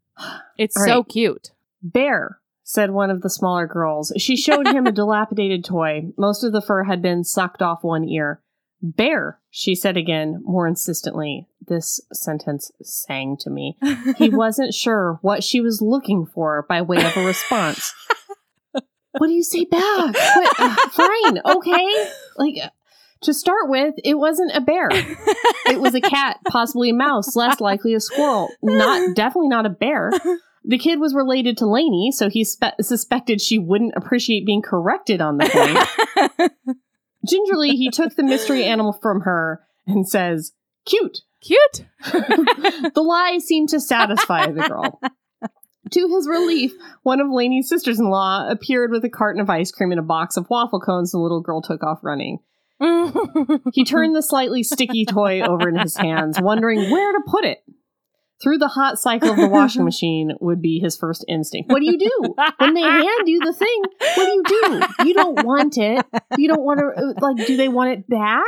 It's 0.57 0.81
so 0.81 1.03
cute. 1.03 1.51
Bear, 1.81 2.39
said 2.67 2.89
one 2.89 3.11
of 3.11 3.21
the 3.21 3.29
smaller 3.29 3.67
girls. 3.67 4.11
She 4.17 4.35
showed 4.35 4.67
him 4.67 4.87
a 4.87 4.91
dilapidated 4.91 5.63
toy. 5.63 6.07
Most 6.17 6.43
of 6.43 6.51
the 6.51 6.61
fur 6.61 6.83
had 6.83 7.01
been 7.01 7.23
sucked 7.23 7.61
off 7.61 7.83
one 7.83 8.03
ear. 8.09 8.41
Bear, 8.81 9.39
she 9.51 9.75
said 9.75 9.95
again, 9.97 10.41
more 10.43 10.67
insistently. 10.67 11.47
This 11.65 12.01
sentence 12.11 12.71
sang 12.81 13.37
to 13.41 13.49
me. 13.49 13.77
He 14.17 14.29
wasn't 14.31 14.73
sure 14.73 15.19
what 15.21 15.43
she 15.43 15.61
was 15.61 15.81
looking 15.81 16.25
for 16.25 16.65
by 16.67 16.81
way 16.81 16.97
of 16.97 17.15
a 17.15 17.25
response. 17.25 17.93
what 18.71 19.27
do 19.27 19.33
you 19.33 19.43
say 19.43 19.65
back? 19.65 19.81
What- 20.13 20.59
uh, 20.59 20.89
fine, 20.89 21.41
okay. 21.45 22.09
Like, 22.35 22.55
uh, 22.63 22.69
to 23.21 23.33
start 23.33 23.69
with, 23.69 23.95
it 24.03 24.15
wasn't 24.15 24.51
a 24.55 24.61
bear. 24.61 24.89
It 24.91 25.79
was 25.79 25.95
a 25.95 26.01
cat, 26.01 26.37
possibly 26.47 26.89
a 26.89 26.93
mouse, 26.93 27.35
less 27.35 27.59
likely 27.59 27.93
a 27.93 27.99
squirrel. 27.99 28.49
Not 28.61 29.15
definitely 29.15 29.49
not 29.49 29.65
a 29.65 29.69
bear. 29.69 30.11
The 30.67 30.77
kid 30.77 30.99
was 30.99 31.13
related 31.13 31.57
to 31.57 31.65
Lainie, 31.65 32.11
so 32.11 32.29
he 32.29 32.43
spe- 32.43 32.81
suspected 32.81 33.39
she 33.39 33.59
wouldn't 33.59 33.93
appreciate 33.95 34.45
being 34.45 34.61
corrected 34.61 35.21
on 35.21 35.37
the 35.37 35.49
point. 35.49 36.51
Gingerly, 37.27 37.71
he 37.71 37.89
took 37.89 38.15
the 38.15 38.23
mystery 38.23 38.63
animal 38.63 38.93
from 38.93 39.21
her 39.21 39.63
and 39.85 40.07
says, 40.07 40.53
"Cute." 40.85 41.21
cute. 41.45 41.85
the 42.93 43.03
lie 43.03 43.37
seemed 43.39 43.69
to 43.69 43.79
satisfy 43.79 44.47
the 44.47 44.67
girl. 44.67 44.99
To 45.91 46.07
his 46.15 46.27
relief, 46.27 46.73
one 47.03 47.21
of 47.21 47.27
Lainie's 47.27 47.69
sisters 47.69 47.99
in 47.99 48.09
law 48.09 48.49
appeared 48.49 48.89
with 48.89 49.05
a 49.05 49.09
carton 49.09 49.39
of 49.39 49.49
ice 49.49 49.71
cream 49.71 49.91
and 49.91 49.99
a 49.99 50.03
box 50.03 50.35
of 50.35 50.49
waffle 50.49 50.79
cones, 50.79 51.13
and 51.13 51.19
the 51.19 51.23
little 51.23 51.41
girl 51.41 51.61
took 51.61 51.83
off 51.83 51.99
running. 52.03 52.39
He 53.73 53.85
turned 53.85 54.15
the 54.15 54.23
slightly 54.23 54.63
sticky 54.63 55.05
toy 55.05 55.41
over 55.41 55.69
in 55.69 55.77
his 55.77 55.95
hands, 55.95 56.39
wondering 56.41 56.89
where 56.89 57.11
to 57.13 57.21
put 57.27 57.45
it. 57.45 57.63
Through 58.45 58.59
the 58.59 58.67
hot 58.67 58.99
cycle 58.99 59.31
of 59.31 59.37
the 59.37 59.47
washing 59.47 59.83
machine 59.91 60.33
would 60.39 60.61
be 60.61 60.77
his 60.79 60.95
first 60.95 61.25
instinct. 61.27 61.71
What 61.71 61.79
do 61.79 61.85
you 61.87 61.97
do? 61.97 62.35
When 62.59 62.75
they 62.75 62.81
hand 62.83 63.27
you 63.27 63.39
the 63.39 63.53
thing, 63.53 63.81
what 64.15 64.15
do 64.17 64.31
you 64.31 64.43
do? 64.43 65.05
You 65.07 65.13
don't 65.15 65.43
want 65.43 65.79
it. 65.79 66.05
You 66.37 66.47
don't 66.47 66.63
want 66.63 66.79
to, 66.79 66.85
uh, 66.85 67.13
like, 67.21 67.47
do 67.47 67.57
they 67.57 67.69
want 67.69 67.93
it 67.93 68.07
back? 68.07 68.45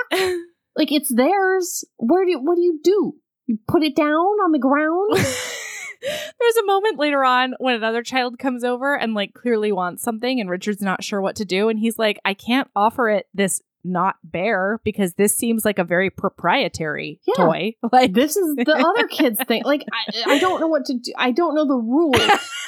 Like, 0.75 0.91
it's 0.91 1.11
theirs. 1.11 1.83
Where 1.97 2.25
do, 2.25 2.39
what 2.39 2.57
do 2.57 2.61
you 2.61 2.79
do? 2.83 3.15
You 3.47 3.57
put 3.67 3.81
it 3.81 3.95
down 3.95 4.13
on 4.13 4.51
the 4.51 4.59
ground? 4.59 5.15
There's 6.39 6.57
a 6.57 6.65
moment 6.67 6.99
later 6.99 7.23
on 7.23 7.55
when 7.57 7.73
another 7.73 8.03
child 8.03 8.37
comes 8.37 8.63
over 8.63 8.95
and 8.95 9.15
like 9.15 9.33
clearly 9.33 9.71
wants 9.71 10.03
something 10.03 10.39
and 10.39 10.47
Richard's 10.47 10.83
not 10.83 11.03
sure 11.03 11.19
what 11.19 11.35
to 11.37 11.45
do 11.45 11.69
and 11.69 11.79
he's 11.79 11.97
like 11.97 12.19
I 12.23 12.35
can't 12.35 12.69
offer 12.75 13.09
it 13.09 13.25
this 13.33 13.63
not 13.87 14.15
bear 14.23 14.79
because 14.83 15.13
this 15.15 15.35
seems 15.35 15.65
like 15.65 15.79
a 15.79 15.83
very 15.83 16.09
proprietary 16.09 17.19
Yeah. 17.27 17.45
toy. 17.45 17.73
Like 17.91 18.13
this 18.13 18.35
is 18.35 18.55
the 18.55 18.73
other 18.73 19.07
kids 19.07 19.39
thing. 19.47 19.63
Like 19.63 19.83
I, 19.91 20.33
I 20.35 20.39
don't 20.39 20.59
know 20.59 20.67
what 20.67 20.85
to 20.85 20.93
do. 20.95 21.11
I 21.17 21.31
don't 21.31 21.55
know 21.55 21.65
the 21.65 21.75
rules. 21.75 22.19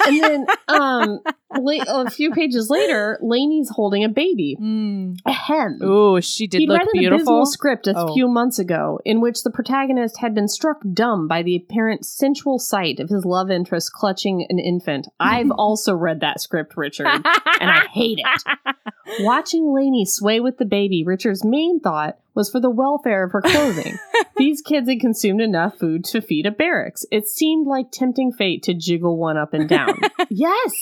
And 0.06 0.22
then 0.22 0.46
um, 0.68 1.20
la- 1.58 2.02
a 2.04 2.10
few 2.10 2.30
pages 2.32 2.70
later, 2.70 3.18
Lainie's 3.22 3.68
holding 3.70 4.02
a 4.02 4.08
baby, 4.08 4.56
Mm. 4.60 5.18
a 5.26 5.32
hen. 5.32 5.78
Oh, 5.82 6.20
she 6.20 6.46
did 6.46 6.60
He'd 6.60 6.68
look 6.68 6.78
read 6.78 6.86
an 6.94 6.98
beautiful. 6.98 7.16
abysmal 7.20 7.46
script 7.46 7.86
a 7.86 7.92
Oh. 7.96 8.14
few 8.14 8.28
months 8.28 8.58
ago 8.58 8.98
in 9.04 9.20
which 9.20 9.42
the 9.42 9.50
protagonist 9.50 10.18
had 10.20 10.34
been 10.34 10.48
struck 10.48 10.78
dumb 10.92 11.28
by 11.28 11.42
the 11.42 11.56
apparent 11.56 12.06
sensual 12.06 12.58
sight 12.58 12.98
of 12.98 13.08
his 13.10 13.24
love 13.24 13.50
interest 13.50 13.92
clutching 13.92 14.46
an 14.48 14.58
infant. 14.58 15.06
I've 15.20 15.50
also 15.58 15.94
read 15.94 16.20
that 16.20 16.40
script, 16.40 16.76
Richard, 16.76 17.06
and 17.06 17.24
I 17.70 17.86
hate 17.92 18.18
it. 18.20 18.76
Watching 19.20 19.64
Lainie 19.64 20.06
sway 20.06 20.40
with 20.40 20.58
the 20.58 20.64
baby, 20.64 21.02
Richard's 21.04 21.44
main 21.44 21.80
thought 21.80 22.18
was 22.34 22.50
for 22.50 22.60
the 22.60 22.70
welfare 22.70 23.24
of 23.24 23.32
her 23.32 23.42
clothing. 23.42 23.98
These 24.36 24.62
kids 24.62 24.88
had 24.88 25.00
consumed 25.00 25.40
enough 25.40 25.78
food 25.78 26.04
to 26.06 26.20
feed 26.20 26.46
a 26.46 26.50
barracks. 26.50 27.04
It 27.10 27.26
seemed 27.26 27.66
like 27.66 27.90
tempting 27.90 28.32
fate 28.32 28.62
to 28.64 28.74
jiggle 28.74 29.18
one 29.18 29.36
up 29.36 29.52
and 29.52 29.68
down. 29.68 29.98
yes! 30.30 30.72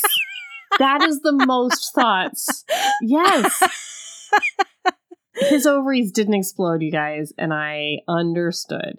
That 0.79 1.03
is 1.03 1.21
the 1.21 1.33
most 1.33 1.93
thoughts. 1.95 2.65
Yes! 3.03 3.63
His 5.35 5.67
ovaries 5.67 6.13
didn't 6.13 6.35
explode, 6.35 6.83
you 6.83 6.93
guys, 6.93 7.33
and 7.39 7.55
I 7.55 7.99
understood. 8.09 8.99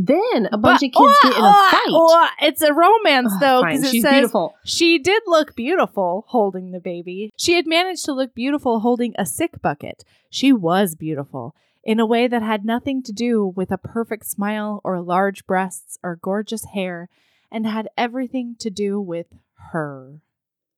Then 0.00 0.48
a 0.52 0.56
bunch 0.56 0.76
of 0.84 0.92
kids 0.92 1.18
get 1.24 1.36
in 1.36 1.42
a 1.42 1.48
oh, 1.48 1.68
fight. 1.72 1.82
oh, 1.88 2.28
it's 2.42 2.62
a 2.62 2.72
romance 2.72 3.32
Ugh, 3.34 3.40
though 3.40 3.64
because 3.64 3.82
it 3.82 3.90
She's 3.90 4.02
says 4.04 4.12
beautiful. 4.12 4.54
she 4.64 4.96
did 4.96 5.24
look 5.26 5.56
beautiful 5.56 6.24
holding 6.28 6.70
the 6.70 6.78
baby. 6.78 7.32
She 7.36 7.54
had 7.54 7.66
managed 7.66 8.04
to 8.04 8.12
look 8.12 8.32
beautiful 8.32 8.78
holding 8.78 9.12
a 9.18 9.26
sick 9.26 9.60
bucket. 9.60 10.04
She 10.30 10.52
was 10.52 10.94
beautiful 10.94 11.56
in 11.82 11.98
a 11.98 12.06
way 12.06 12.28
that 12.28 12.42
had 12.42 12.64
nothing 12.64 13.02
to 13.02 13.12
do 13.12 13.44
with 13.44 13.72
a 13.72 13.78
perfect 13.78 14.26
smile 14.26 14.80
or 14.84 15.00
large 15.00 15.44
breasts 15.48 15.98
or 16.04 16.14
gorgeous 16.14 16.64
hair 16.74 17.08
and 17.50 17.66
had 17.66 17.88
everything 17.96 18.54
to 18.60 18.70
do 18.70 19.00
with 19.00 19.26
her. 19.72 20.20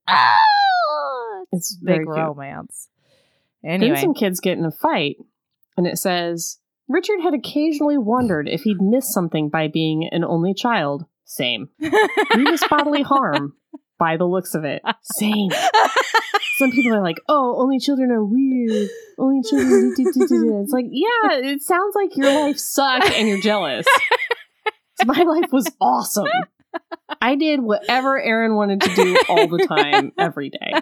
Ah, 0.09 0.39
It's 1.53 1.77
big 1.77 2.09
romance. 2.09 2.89
Then 3.63 3.83
Anyway, 3.83 4.01
some 4.01 4.15
kids 4.15 4.41
get 4.41 4.57
in 4.57 4.65
a 4.65 4.71
fight, 4.71 5.19
and 5.77 5.87
it 5.87 5.99
says 5.99 6.60
Richard 6.91 7.21
had 7.23 7.35
occasionally 7.35 7.99
wondered 7.99 8.49
if 8.49 8.63
he'd 8.63 8.83
missed 8.83 9.15
something 9.15 9.49
by 9.49 9.69
being 9.69 10.09
an 10.11 10.25
only 10.25 10.53
child. 10.55 11.05
Same. 11.25 11.69
Grievous 12.31 12.65
bodily 12.69 13.03
harm. 13.03 13.55
By 13.97 14.17
the 14.17 14.25
looks 14.25 14.55
of 14.55 14.65
it, 14.65 14.83
same. 15.03 15.51
Some 16.57 16.71
people 16.71 16.95
are 16.95 17.03
like, 17.03 17.19
"Oh, 17.29 17.57
only 17.59 17.79
children 17.79 18.11
are 18.11 18.25
weird. 18.25 18.89
Only 19.19 19.43
children." 19.43 19.95
do, 19.95 20.05
do, 20.05 20.13
do, 20.13 20.27
do." 20.27 20.61
It's 20.63 20.73
like, 20.73 20.87
yeah, 20.89 21.51
it 21.51 21.63
sounds 21.63 21.95
like 21.95 22.17
your 22.17 22.33
life 22.33 22.59
sucked 22.59 23.11
and 23.11 23.29
you're 23.29 23.43
jealous. 23.43 23.87
My 25.05 25.23
life 25.23 25.53
was 25.53 25.71
awesome. 25.83 26.29
I 27.21 27.35
did 27.37 27.61
whatever 27.61 28.21
Erin 28.21 28.55
wanted 28.55 28.81
to 28.81 28.95
do 28.95 29.19
all 29.29 29.49
the 29.49 29.67
time, 29.67 30.13
every 30.19 30.49
day. 30.51 30.73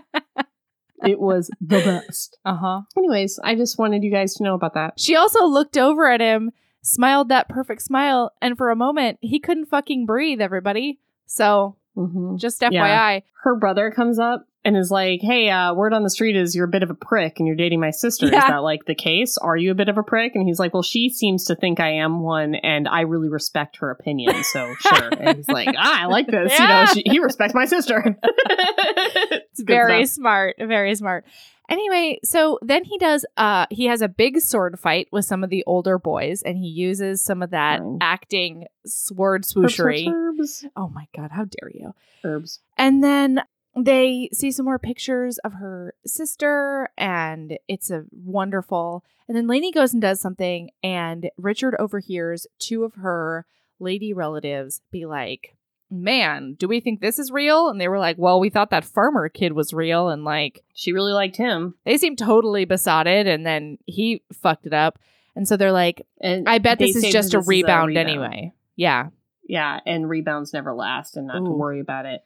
It 1.04 1.20
was 1.20 1.50
the 1.60 1.80
best. 1.80 2.38
uh 2.44 2.56
huh. 2.56 2.80
Anyways, 2.96 3.38
I 3.44 3.54
just 3.54 3.78
wanted 3.78 4.02
you 4.02 4.10
guys 4.10 4.34
to 4.34 4.42
know 4.44 4.54
about 4.54 4.74
that. 4.74 4.98
She 4.98 5.14
also 5.14 5.44
looked 5.46 5.76
over 5.76 6.08
at 6.10 6.20
him, 6.20 6.50
smiled 6.82 7.28
that 7.28 7.48
perfect 7.48 7.82
smile, 7.82 8.32
and 8.42 8.56
for 8.56 8.70
a 8.70 8.76
moment 8.76 9.18
he 9.20 9.38
couldn't 9.38 9.66
fucking 9.66 10.06
breathe. 10.06 10.40
Everybody, 10.40 10.98
so 11.26 11.76
hmm 11.94 12.36
just 12.36 12.62
Yeah. 12.62 12.70
FYI, 12.70 13.22
Her 13.42 13.54
brother 13.56 13.90
comes 13.90 14.18
up 14.18 14.47
and 14.68 14.76
is 14.76 14.90
like, 14.90 15.20
"Hey, 15.22 15.48
uh, 15.48 15.72
word 15.72 15.94
on 15.94 16.02
the 16.02 16.10
street 16.10 16.36
is 16.36 16.54
you're 16.54 16.66
a 16.66 16.68
bit 16.68 16.82
of 16.82 16.90
a 16.90 16.94
prick 16.94 17.38
and 17.38 17.46
you're 17.46 17.56
dating 17.56 17.80
my 17.80 17.90
sister. 17.90 18.26
Is 18.26 18.32
that 18.32 18.58
like 18.58 18.84
the 18.84 18.94
case? 18.94 19.38
Are 19.38 19.56
you 19.56 19.70
a 19.70 19.74
bit 19.74 19.88
of 19.88 19.96
a 19.96 20.02
prick?" 20.02 20.34
And 20.34 20.46
he's 20.46 20.58
like, 20.58 20.74
"Well, 20.74 20.82
she 20.82 21.08
seems 21.08 21.46
to 21.46 21.56
think 21.56 21.80
I 21.80 21.92
am 21.92 22.20
one, 22.20 22.54
and 22.54 22.86
I 22.86 23.00
really 23.00 23.30
respect 23.30 23.78
her 23.78 23.90
opinion, 23.90 24.44
so 24.44 24.74
sure." 24.80 25.08
and 25.18 25.38
he's 25.38 25.48
like, 25.48 25.74
ah, 25.78 26.02
"I 26.02 26.06
like 26.06 26.26
this. 26.26 26.58
You 26.58 26.68
know, 26.68 26.84
she, 26.92 27.02
he 27.06 27.18
respects 27.18 27.54
my 27.54 27.64
sister." 27.64 28.14
it's 28.24 29.62
very 29.62 30.04
smart, 30.04 30.56
very 30.58 30.94
smart. 30.94 31.24
Anyway, 31.70 32.18
so 32.22 32.58
then 32.60 32.84
he 32.84 32.98
does. 32.98 33.24
Uh, 33.38 33.64
he 33.70 33.86
has 33.86 34.02
a 34.02 34.08
big 34.08 34.40
sword 34.40 34.78
fight 34.78 35.08
with 35.12 35.24
some 35.24 35.42
of 35.42 35.48
the 35.48 35.64
older 35.66 35.98
boys, 35.98 36.42
and 36.42 36.58
he 36.58 36.66
uses 36.68 37.22
some 37.22 37.42
of 37.42 37.50
that 37.50 37.80
Fine. 37.80 37.98
acting 38.02 38.66
sword 38.84 39.44
Herbs, 39.44 39.54
swooshery. 39.54 40.08
herbs, 40.12 40.66
Oh 40.76 40.88
my 40.88 41.06
god, 41.16 41.30
how 41.30 41.44
dare 41.44 41.70
you! 41.72 41.94
herbs. 42.22 42.60
And 42.76 43.02
then 43.02 43.42
they 43.84 44.28
see 44.32 44.50
some 44.50 44.64
more 44.64 44.78
pictures 44.78 45.38
of 45.38 45.54
her 45.54 45.94
sister, 46.06 46.88
and 46.96 47.58
it's 47.68 47.90
a 47.90 48.04
wonderful. 48.10 49.04
And 49.26 49.36
then 49.36 49.46
Lainie 49.46 49.74
goes 49.74 49.92
and 49.92 50.02
does 50.02 50.20
something, 50.20 50.70
and 50.82 51.30
Richard 51.36 51.76
overhears 51.78 52.46
two 52.58 52.84
of 52.84 52.94
her 52.94 53.46
lady 53.78 54.12
relatives 54.12 54.80
be 54.90 55.06
like, 55.06 55.54
Man, 55.90 56.54
do 56.58 56.68
we 56.68 56.80
think 56.80 57.00
this 57.00 57.18
is 57.18 57.32
real? 57.32 57.70
And 57.70 57.80
they 57.80 57.88
were 57.88 57.98
like, 57.98 58.18
Well, 58.18 58.40
we 58.40 58.50
thought 58.50 58.70
that 58.70 58.84
farmer 58.84 59.28
kid 59.28 59.52
was 59.54 59.72
real. 59.72 60.08
And 60.08 60.24
like, 60.24 60.62
She 60.74 60.92
really 60.92 61.12
liked 61.12 61.36
him, 61.36 61.74
they 61.84 61.96
seem 61.96 62.16
totally 62.16 62.64
besotted, 62.64 63.26
and 63.26 63.46
then 63.46 63.78
he 63.86 64.22
fucked 64.32 64.66
it 64.66 64.74
up. 64.74 64.98
And 65.34 65.46
so 65.46 65.56
they're 65.56 65.72
like, 65.72 66.04
and 66.20 66.48
I 66.48 66.58
bet 66.58 66.80
this 66.80 66.96
is 66.96 67.12
just 67.12 67.28
this 67.28 67.34
a 67.34 67.38
is 67.38 67.46
rebound, 67.46 67.96
anyway. 67.96 68.52
Yeah. 68.74 69.10
Yeah, 69.44 69.78
and 69.86 70.08
rebounds 70.08 70.52
never 70.52 70.74
last, 70.74 71.16
and 71.16 71.28
not 71.28 71.44
to 71.44 71.50
worry 71.50 71.80
about 71.80 72.06
it. 72.06 72.22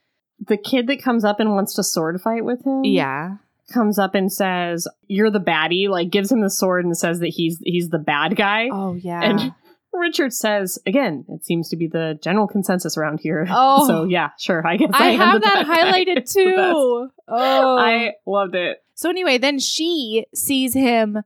The 0.46 0.56
kid 0.56 0.86
that 0.88 1.02
comes 1.02 1.24
up 1.24 1.40
and 1.40 1.50
wants 1.54 1.74
to 1.74 1.82
sword 1.84 2.20
fight 2.20 2.44
with 2.44 2.64
him, 2.66 2.84
Yeah. 2.84 3.36
comes 3.72 3.98
up 3.98 4.14
and 4.14 4.32
says, 4.32 4.86
"You're 5.06 5.30
the 5.30 5.38
baddie." 5.40 5.88
Like 5.88 6.10
gives 6.10 6.30
him 6.32 6.40
the 6.40 6.50
sword 6.50 6.84
and 6.84 6.96
says 6.96 7.20
that 7.20 7.28
he's 7.28 7.58
he's 7.64 7.88
the 7.90 7.98
bad 7.98 8.36
guy. 8.36 8.68
Oh, 8.72 8.94
yeah. 8.94 9.20
And 9.22 9.54
Richard 9.92 10.32
says, 10.32 10.78
"Again, 10.86 11.24
it 11.28 11.44
seems 11.44 11.68
to 11.68 11.76
be 11.76 11.86
the 11.86 12.18
general 12.22 12.46
consensus 12.48 12.96
around 12.96 13.20
here." 13.20 13.46
Oh. 13.50 13.86
so 13.86 14.04
yeah, 14.04 14.30
sure. 14.38 14.66
I 14.66 14.76
guess 14.78 14.90
I, 14.92 15.08
I, 15.08 15.10
have 15.12 15.42
that 15.42 15.66
guy. 15.66 15.76
highlighted 16.04 16.14
best. 16.20 16.32
too. 16.34 17.08
Oh, 17.28 17.76
I 17.78 18.12
loved 18.26 18.54
it. 18.54 18.78
so 18.94 19.10
anyway, 19.10 19.38
then 19.38 19.58
she 19.58 20.26
sees 20.34 20.74
him, 20.74 21.18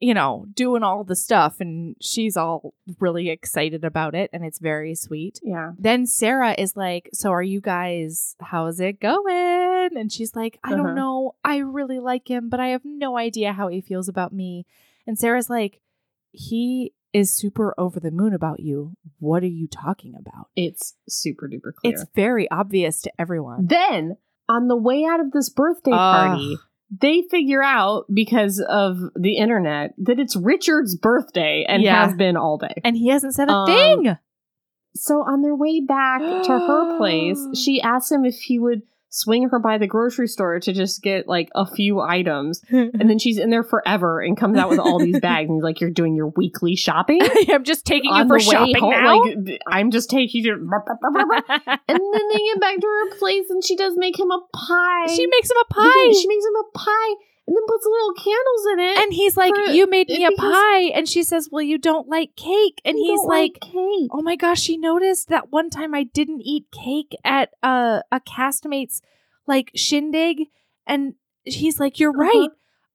you 0.00 0.14
know, 0.14 0.46
doing 0.54 0.82
all 0.82 1.04
the 1.04 1.14
stuff, 1.14 1.60
and 1.60 1.94
she's 2.00 2.36
all 2.36 2.72
really 2.98 3.28
excited 3.28 3.84
about 3.84 4.14
it, 4.14 4.30
and 4.32 4.44
it's 4.44 4.58
very 4.58 4.94
sweet. 4.94 5.38
Yeah, 5.42 5.72
Then 5.78 6.06
Sarah 6.06 6.54
is 6.58 6.76
like, 6.76 7.10
"So 7.12 7.30
are 7.30 7.42
you 7.42 7.60
guys? 7.60 8.34
How's 8.40 8.80
it 8.80 8.98
going?" 9.00 9.90
And 9.96 10.10
she's 10.10 10.34
like, 10.34 10.58
"I 10.64 10.72
Uh-huh. 10.72 10.82
don't 10.82 10.94
know. 10.94 11.34
I 11.44 11.58
really 11.58 11.98
like 12.00 12.28
him, 12.28 12.48
but 12.48 12.60
I 12.60 12.68
have 12.68 12.84
no 12.84 13.16
idea 13.18 13.52
how 13.52 13.68
he 13.68 13.80
feels 13.80 14.08
about 14.08 14.32
me." 14.32 14.64
And 15.06 15.18
Sarah's 15.18 15.50
like, 15.50 15.80
"He 16.32 16.94
is 17.12 17.30
super 17.32 17.74
over 17.76 17.98
the 18.00 18.10
moon 18.12 18.32
about 18.32 18.60
you. 18.60 18.94
What 19.18 19.42
are 19.42 19.46
you 19.46 19.66
talking 19.68 20.14
about?" 20.14 20.48
it's 20.56 20.94
super 21.08 21.46
duper 21.48 21.74
clear. 21.74 21.92
It's 21.92 22.04
very 22.14 22.50
obvious 22.50 23.02
to 23.02 23.12
everyone. 23.18 23.66
Then 23.66 24.16
on 24.48 24.68
the 24.68 24.76
way 24.76 25.04
out 25.04 25.20
of 25.20 25.32
this 25.32 25.48
birthday 25.50 25.90
party. 25.92 26.56
They 26.98 27.22
figure 27.30 27.62
out 27.62 28.06
because 28.12 28.58
of 28.68 28.98
the 29.14 29.36
internet 29.36 29.94
that 29.98 30.18
it's 30.18 30.34
Richard's 30.36 30.96
birthday 30.96 31.64
and 31.68 31.82
Yeah. 31.82 32.04
has 32.06 32.14
been 32.16 32.36
all 32.36 32.58
day. 32.58 32.74
and 32.84 32.96
he 32.96 33.08
hasn't 33.08 33.34
said 33.34 33.48
a 33.48 33.52
Um, 33.52 33.66
thing. 33.66 34.16
So 34.96 35.22
on 35.22 35.42
their 35.42 35.54
way 35.54 35.80
back 35.80 36.20
to 36.20 36.58
her 36.58 36.96
place, 36.98 37.38
she 37.54 37.80
asks 37.82 38.10
him 38.10 38.24
if 38.24 38.40
he 38.40 38.58
would 38.58 38.82
swing 39.10 39.48
her 39.50 39.58
by 39.58 39.76
the 39.76 39.86
grocery 39.86 40.28
store 40.28 40.58
to 40.60 40.72
just 40.72 41.02
get 41.02 41.28
like 41.28 41.48
a 41.54 41.66
few 41.66 42.00
items. 42.00 42.62
And 42.70 43.08
then 43.08 43.18
she's 43.18 43.38
in 43.38 43.50
there 43.50 43.62
forever 43.64 44.20
and 44.20 44.36
comes 44.36 44.56
out 44.58 44.68
with 44.70 44.78
all 44.78 44.98
these 44.98 45.20
bags. 45.20 45.48
And 45.48 45.56
he's 45.56 45.62
like, 45.64 45.80
You're 45.80 45.90
doing 45.90 46.14
your 46.14 46.28
weekly 46.28 46.76
shopping? 46.76 47.20
I'm 47.48 47.64
just 47.64 47.84
taking 47.84 48.14
you 48.14 48.26
for 48.26 48.40
shopping 48.40 48.76
home, 48.76 48.90
now. 48.90 49.22
Like, 49.22 49.60
I'm 49.66 49.90
just 49.90 50.10
taking 50.10 50.44
you. 50.44 50.56
And 51.88 52.00
then 52.00 52.28
they 52.32 52.38
get 52.38 52.60
back 52.60 52.76
to 52.80 52.86
her 52.86 53.16
place 53.18 53.50
and 53.50 53.64
she 53.64 53.76
does 53.76 53.94
make 53.96 54.18
him 54.18 54.30
a 54.30 54.40
pie. 54.54 55.06
she 55.14 55.26
makes 55.26 55.50
him 55.50 55.56
a 55.60 55.74
pie, 55.74 56.12
She 56.12 56.26
makes 56.28 56.44
him 56.44 56.54
a 56.56 56.78
pie 56.78 57.14
and 57.50 57.56
then 57.56 57.64
puts 57.66 57.84
little 57.84 58.14
candles 58.14 58.66
in 58.72 58.78
it. 58.78 58.98
and 58.98 59.12
he's 59.12 59.36
like, 59.36 59.52
for- 59.54 59.72
"You 59.72 59.88
made 59.88 60.08
me 60.08 60.24
a 60.24 60.30
pie," 60.30 60.90
and 60.94 61.08
she 61.08 61.24
says, 61.24 61.48
"Well, 61.50 61.62
you 61.62 61.78
don't 61.78 62.08
like 62.08 62.36
cake," 62.36 62.80
and 62.84 62.96
he's 62.96 63.20
like. 63.24 63.58
cake. 63.60 64.08
Oh 64.12 64.22
my 64.22 64.36
gosh, 64.36 64.60
she 64.60 64.76
noticed 64.76 65.28
that 65.28 65.50
one 65.50 65.68
time 65.68 65.94
I 65.94 66.04
didn't 66.04 66.42
eat 66.42 66.66
cake 66.70 67.14
at 67.24 67.50
uh, 67.62 68.02
a 68.12 68.20
castmate's 68.20 69.02
like 69.48 69.72
shindig 69.74 70.46
and 70.86 71.14
he's 71.44 71.80
like, 71.80 71.98
"You're 71.98 72.10
Uh-huh. 72.10 72.38
right. 72.40 72.50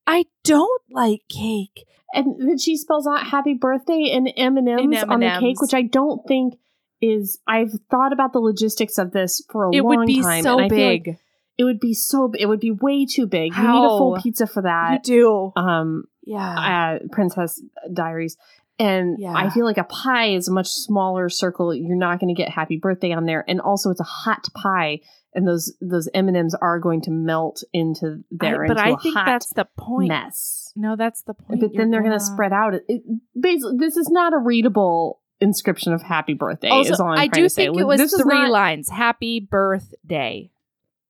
I 0.07 0.26
don't 0.44 0.82
like 0.90 1.22
cake." 1.30 1.86
and 2.14 2.36
then 2.40 2.57
she 2.57 2.77
spells 2.77 3.06
out 3.06 3.27
happy 3.27 3.53
birthday 3.56 4.10
and 4.14 4.32
m&ms, 4.38 5.03
on 5.10 5.19
the 5.19 5.38
cake 5.41 5.60
which 5.60 5.73
i 5.73 5.82
don't 5.82 6.22
think 6.27 6.53
is 7.02 7.40
i've 7.45 7.73
thought 7.91 8.14
about 8.14 8.32
the 8.32 8.40
logistics 8.40 8.98
of 8.98 9.11
this 9.11 9.41
for 9.52 9.65
a 9.65 9.69
It 9.76 9.82
long 9.84 9.98
would 9.98 10.06
be 10.07 10.22
time 10.22 10.44
so 10.44 10.60
and 10.60 10.69
feel 10.72 10.88
like 10.88 11.03
big. 11.03 11.18
It 11.57 11.64
would 11.64 11.80
be 11.80 11.94
so 11.94 12.32
it 12.38 12.45
would 12.48 12.60
be 12.60 12.72
way 12.72 13.06
too 13.06 13.26
big 13.27 13.53
you 13.56 13.61
need 13.61 13.68
a 13.86 13.98
full 13.98 14.18
pizza 14.22 14.45
for 14.48 14.61
that. 14.64 15.07
you 15.07 15.15
do. 15.53 15.53
um 15.56 16.03
yeah. 16.23 16.98
uh, 17.02 17.07
princess 17.11 17.61
diaries 17.94 18.36
and 18.80 19.18
Yeah. 19.19 19.34
i 19.36 19.49
feel 19.49 19.64
like 19.65 19.77
a 19.77 19.84
pie 19.84 20.30
is 20.36 20.48
a 20.48 20.52
much 20.52 20.68
smaller 20.69 21.30
circle 21.30 21.73
you're 21.73 21.95
not 21.95 22.19
going 22.19 22.34
to 22.34 22.40
get 22.41 22.49
happy 22.49 22.77
birthday 22.77 23.11
on 23.14 23.26
there 23.26 23.45
and 23.48 23.61
also 23.61 23.90
it's 23.91 23.99
a 24.02 24.03
hot 24.03 24.45
pie 24.56 24.99
and 25.34 25.45
those 25.45 25.73
those 25.82 26.07
M 26.14 26.30
and 26.30 26.38
M's 26.38 26.56
are 26.56 26.80
going 26.80 27.02
to 27.02 27.11
melt 27.11 27.61
into 27.73 28.23
there. 28.32 28.64
I- 28.64 28.68
but 28.69 28.77
into 28.77 28.90
I 28.90 28.95
think 28.95 29.15
that's 29.15 29.49
the 29.49 29.68
point. 29.77 30.07
mess. 30.07 30.72
No, 30.77 30.95
that's 30.95 31.23
the 31.23 31.34
point. 31.34 31.60
But 31.60 31.72
then 31.72 31.72
You're 31.73 31.91
they're 31.91 32.03
going 32.07 32.18
to 32.18 32.23
spread 32.23 32.53
out. 32.53 32.73
It, 32.76 32.86
it- 32.88 33.03
basically, 33.38 33.76
this 33.77 33.98
is 33.98 34.10
not 34.10 34.34
a 34.34 34.38
readable 34.38 35.19
inscription 35.41 35.91
of 35.91 36.02
"Happy 36.02 36.36
Birthday." 36.36 36.69
Also, 36.69 36.94
is 36.94 36.99
all 37.02 37.10
I'm 37.10 37.19
I 37.19 37.27
do 37.27 37.41
to 37.44 37.49
say. 37.49 37.65
think 37.65 37.77
it 37.77 37.84
was 37.86 37.99
This 37.99 38.15
three 38.22 38.34
not- 38.44 38.49
lines. 38.52 38.90
Happy 38.90 39.41
birthday. 39.41 40.52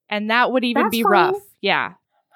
And 0.08 0.30
that 0.30 0.52
would 0.52 0.64
even 0.64 0.84
That's 0.84 0.90
be 0.92 1.02
fine. 1.02 1.12
rough. 1.12 1.36
Yeah. 1.60 1.92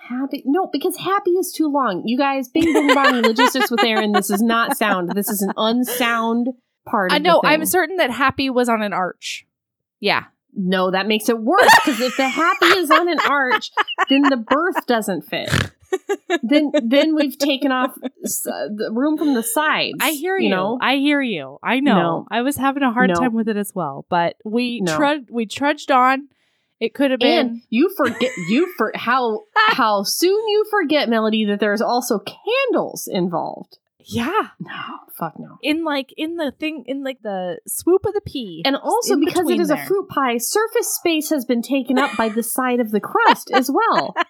Happy 0.09 0.43
no, 0.45 0.69
because 0.73 0.97
happy 0.97 1.31
is 1.33 1.53
too 1.53 1.69
long. 1.69 2.03
You 2.05 2.19
guys, 2.19 2.49
bing 2.49 2.65
bing 2.73 2.95
bong 2.95 3.23
logistics 3.23 3.71
with 3.71 3.85
Erin. 3.85 4.13
This 4.13 4.31
is 4.31 4.43
not 4.43 4.77
sound. 4.77 5.11
This 5.15 5.29
is 5.29 5.41
an 5.43 5.53
unsound 5.57 6.49
part. 6.89 7.13
I 7.13 7.19
know. 7.19 7.41
I'm 7.45 7.65
certain 7.65 7.97
that 7.99 8.11
happy 8.11 8.51
was 8.51 8.69
on 8.69 8.83
an 8.83 8.93
arch. 8.93 9.47
Yeah. 10.01 10.25
No, 10.57 10.91
that 10.91 11.07
makes 11.07 11.29
it 11.29 11.39
worse 11.39 11.71
because 11.85 12.01
if 12.01 12.17
the 12.17 12.29
happy 12.29 12.67
is 12.67 12.91
on 12.91 13.09
an 13.09 13.21
arch, 13.29 13.71
then 14.09 14.23
the 14.23 14.37
birth 14.37 14.85
doesn't 14.87 15.23
fit. 15.23 15.49
Then 16.43 16.73
then 16.83 17.15
we've 17.15 17.37
taken 17.39 17.71
off 17.71 17.93
s- 18.25 18.47
uh, 18.47 18.69
the 18.75 18.91
room 18.93 19.17
from 19.19 19.35
the 19.35 19.43
sides. 19.43 19.99
I 20.01 20.11
hear 20.13 20.37
you. 20.37 20.49
know, 20.51 20.79
I 20.81 20.97
hear 20.97 21.21
you. 21.21 21.59
I 21.63 21.79
know. 21.81 21.95
No. 21.95 22.27
I 22.31 22.43
was 22.43 22.57
having 22.57 22.83
a 22.83 22.93
hard 22.93 23.11
No. 23.11 23.15
time 23.15 23.35
with 23.35 23.49
it 23.49 23.57
as 23.57 23.73
well, 23.75 24.07
but 24.09 24.37
we 24.45 24.81
No. 24.81 24.97
trud 24.97 25.27
we 25.31 25.47
trudged 25.47 25.91
on. 25.93 26.29
It 26.81 26.95
could 26.95 27.11
have 27.11 27.21
been 27.21 27.39
and 27.47 27.63
you 27.69 27.93
forget 27.97 28.31
you 28.49 28.73
for 28.77 28.91
how 28.95 29.43
how 29.69 30.03
soon 30.03 30.49
you 30.49 30.65
forget 30.71 31.09
Melody 31.11 31.45
that 31.45 31.61
there's 31.61 31.83
also 31.83 32.19
candles 32.21 33.07
involved. 33.11 33.77
yeah, 33.99 34.49
No, 34.59 34.73
fuck 35.19 35.35
no. 35.39 35.59
in 35.63 35.85
like 35.85 36.15
in 36.17 36.37
the 36.37 36.53
thing 36.59 36.85
in 36.87 37.05
like 37.05 37.19
the 37.23 37.59
swoop 37.67 38.07
of 38.07 38.15
the 38.15 38.23
pea. 38.23 38.63
And 38.65 38.77
also 38.77 39.19
because 39.19 39.51
it 39.51 39.61
is 39.61 39.67
is 39.69 39.71
a 39.71 39.77
fruit 39.87 40.09
pie, 40.09 40.39
surface 40.39 40.95
space 40.95 41.29
has 41.29 41.45
been 41.45 41.61
taken 41.61 41.99
up 41.99 42.17
by 42.17 42.31
the 42.31 42.43
side 42.43 42.81
of 42.81 42.91
the 42.93 43.01
crust 43.01 43.51
as 43.53 43.71
well. 43.71 44.15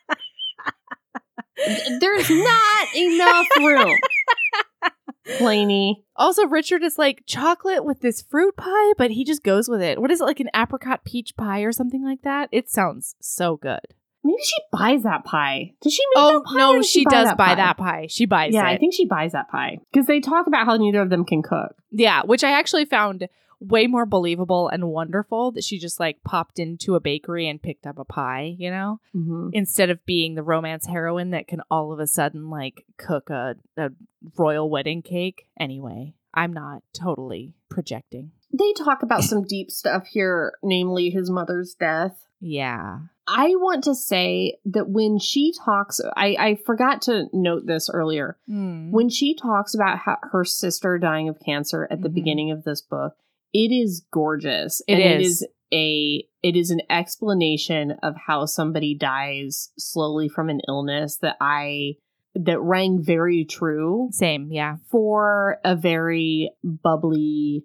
There's 2.01 2.31
not 2.31 2.89
enough 2.97 3.47
room. 3.59 3.97
Blaney. 5.39 6.05
Also, 6.17 6.47
Richard 6.47 6.83
is 6.83 6.99
like 6.99 7.23
chocolate 7.27 7.85
with 7.85 8.01
this 8.01 8.23
fruit 8.23 8.57
pie, 8.57 8.93
but 8.99 9.11
he 9.11 9.25
just 9.25 9.43
goes 9.43 9.69
with 9.69 9.81
it. 9.83 10.01
What 10.01 10.11
is 10.11 10.21
it 10.21 10.25
like 10.25 10.41
an 10.41 10.51
apricot 10.55 11.05
peach 11.05 11.37
pie 11.37 11.61
or 11.61 11.73
something 11.73 12.05
like 12.05 12.23
that? 12.23 12.49
It 12.53 12.69
sounds 12.71 13.15
so 13.21 13.57
good. 13.57 13.81
Maybe 14.23 14.43
she 14.43 14.57
buys 14.71 15.03
that 15.05 15.25
pie. 15.25 15.73
Does 15.81 15.95
she 15.95 16.03
make 16.15 16.23
Oh 16.23 16.41
that 16.41 16.45
pie 16.45 16.55
or 16.55 16.59
no, 16.59 16.77
does 16.77 16.91
she 16.91 17.05
buy 17.05 17.11
does 17.11 17.29
that 17.29 17.37
buy 17.39 17.47
pie? 17.47 17.55
that 17.55 17.77
pie. 17.79 18.07
She 18.11 18.27
buys 18.27 18.53
Yeah, 18.53 18.69
it. 18.69 18.75
I 18.75 18.77
think 18.77 18.93
she 18.93 19.07
buys 19.07 19.33
that 19.33 19.49
pie. 19.51 19.79
Because 19.91 20.07
they 20.07 20.21
talk 20.21 20.47
about 20.47 20.67
how 20.67 20.77
neither 20.77 21.01
of 21.01 21.09
them 21.09 21.25
can 21.25 21.43
cook. 21.43 21.75
Yeah, 21.91 22.23
which 22.25 22.45
I 22.45 22.51
actually 22.53 22.85
found 22.85 23.29
way 23.61 23.87
more 23.87 24.07
believable 24.07 24.69
and 24.69 24.89
wonderful 24.89 25.53
that 25.53 25.63
she 25.65 25.79
just 25.79 26.01
like 26.01 26.23
popped 26.25 26.59
into 26.59 26.95
a 26.95 27.01
bakery 27.01 27.47
and 27.49 27.63
picked 27.63 27.87
up 27.87 27.99
a 27.99 28.05
pie, 28.05 28.55
you 28.59 28.71
know, 28.71 29.01
Mm-hmm. 29.15 29.51
instead 29.53 29.91
of 29.91 30.05
being 30.07 30.35
the 30.35 30.43
romance 30.43 30.87
heroine 30.87 31.31
that 31.31 31.47
can 31.47 31.61
all 31.71 31.93
of 31.93 31.99
a 32.01 32.07
sudden 32.07 32.49
like 32.51 32.85
cook 32.97 33.29
a, 33.31 33.57
a 33.77 33.91
royal 34.39 34.71
wedding 34.71 35.03
cake. 35.03 35.47
Anyway, 35.59 36.15
I'm 36.33 36.53
not 36.53 36.83
totally 36.93 37.55
projecting. 37.69 38.33
They 38.53 38.73
talk 38.73 39.03
about 39.03 39.23
some 39.25 39.45
deep 39.45 39.71
stuff 39.71 40.07
here, 40.07 40.55
namely 40.63 41.11
his 41.11 41.31
mother's 41.31 41.75
death. 41.75 42.27
Yeah. 42.41 43.01
I 43.29 43.49
want 43.57 43.85
to 43.85 43.95
say 43.95 44.57
that 44.65 44.89
when 44.89 45.19
she 45.21 45.53
talks, 45.53 46.01
I, 46.17 46.37
I 46.39 46.55
forgot 46.67 47.03
to 47.03 47.27
note 47.33 47.67
this 47.67 47.89
earlier. 47.93 48.39
Mm. 48.49 48.91
When 48.91 49.09
she 49.09 49.35
talks 49.37 49.75
about 49.75 49.99
how 49.99 50.17
her 50.33 50.45
sister 50.45 50.99
dying 50.99 51.29
of 51.29 51.39
cancer 51.39 51.87
at 51.91 52.03
the 52.03 52.09
Mhm. 52.09 52.15
beginning 52.15 52.51
of 52.51 52.65
this 52.65 52.81
book, 52.81 53.15
it 53.53 53.73
is 53.73 54.05
gorgeous. 54.13 54.81
It 54.87 54.95
and 54.95 55.03
It 55.03 55.21
is. 55.21 55.43
is 55.43 55.49
a 55.73 56.25
it 56.43 56.57
is 56.57 56.71
an 56.71 56.81
explanation 56.91 57.93
of 58.03 58.15
how 58.27 58.47
somebody 58.47 58.95
dies 58.95 59.71
slowly 59.79 60.29
from 60.29 60.49
an 60.49 60.61
illness 60.67 61.19
that 61.19 61.37
I 61.41 61.95
that 62.35 62.61
rang 62.61 63.03
very 63.03 63.45
true 63.45 64.09
Same, 64.13 64.51
yeah. 64.51 64.77
for 64.91 65.59
a 65.65 65.77
very 65.77 66.51
bubbly, 66.63 67.65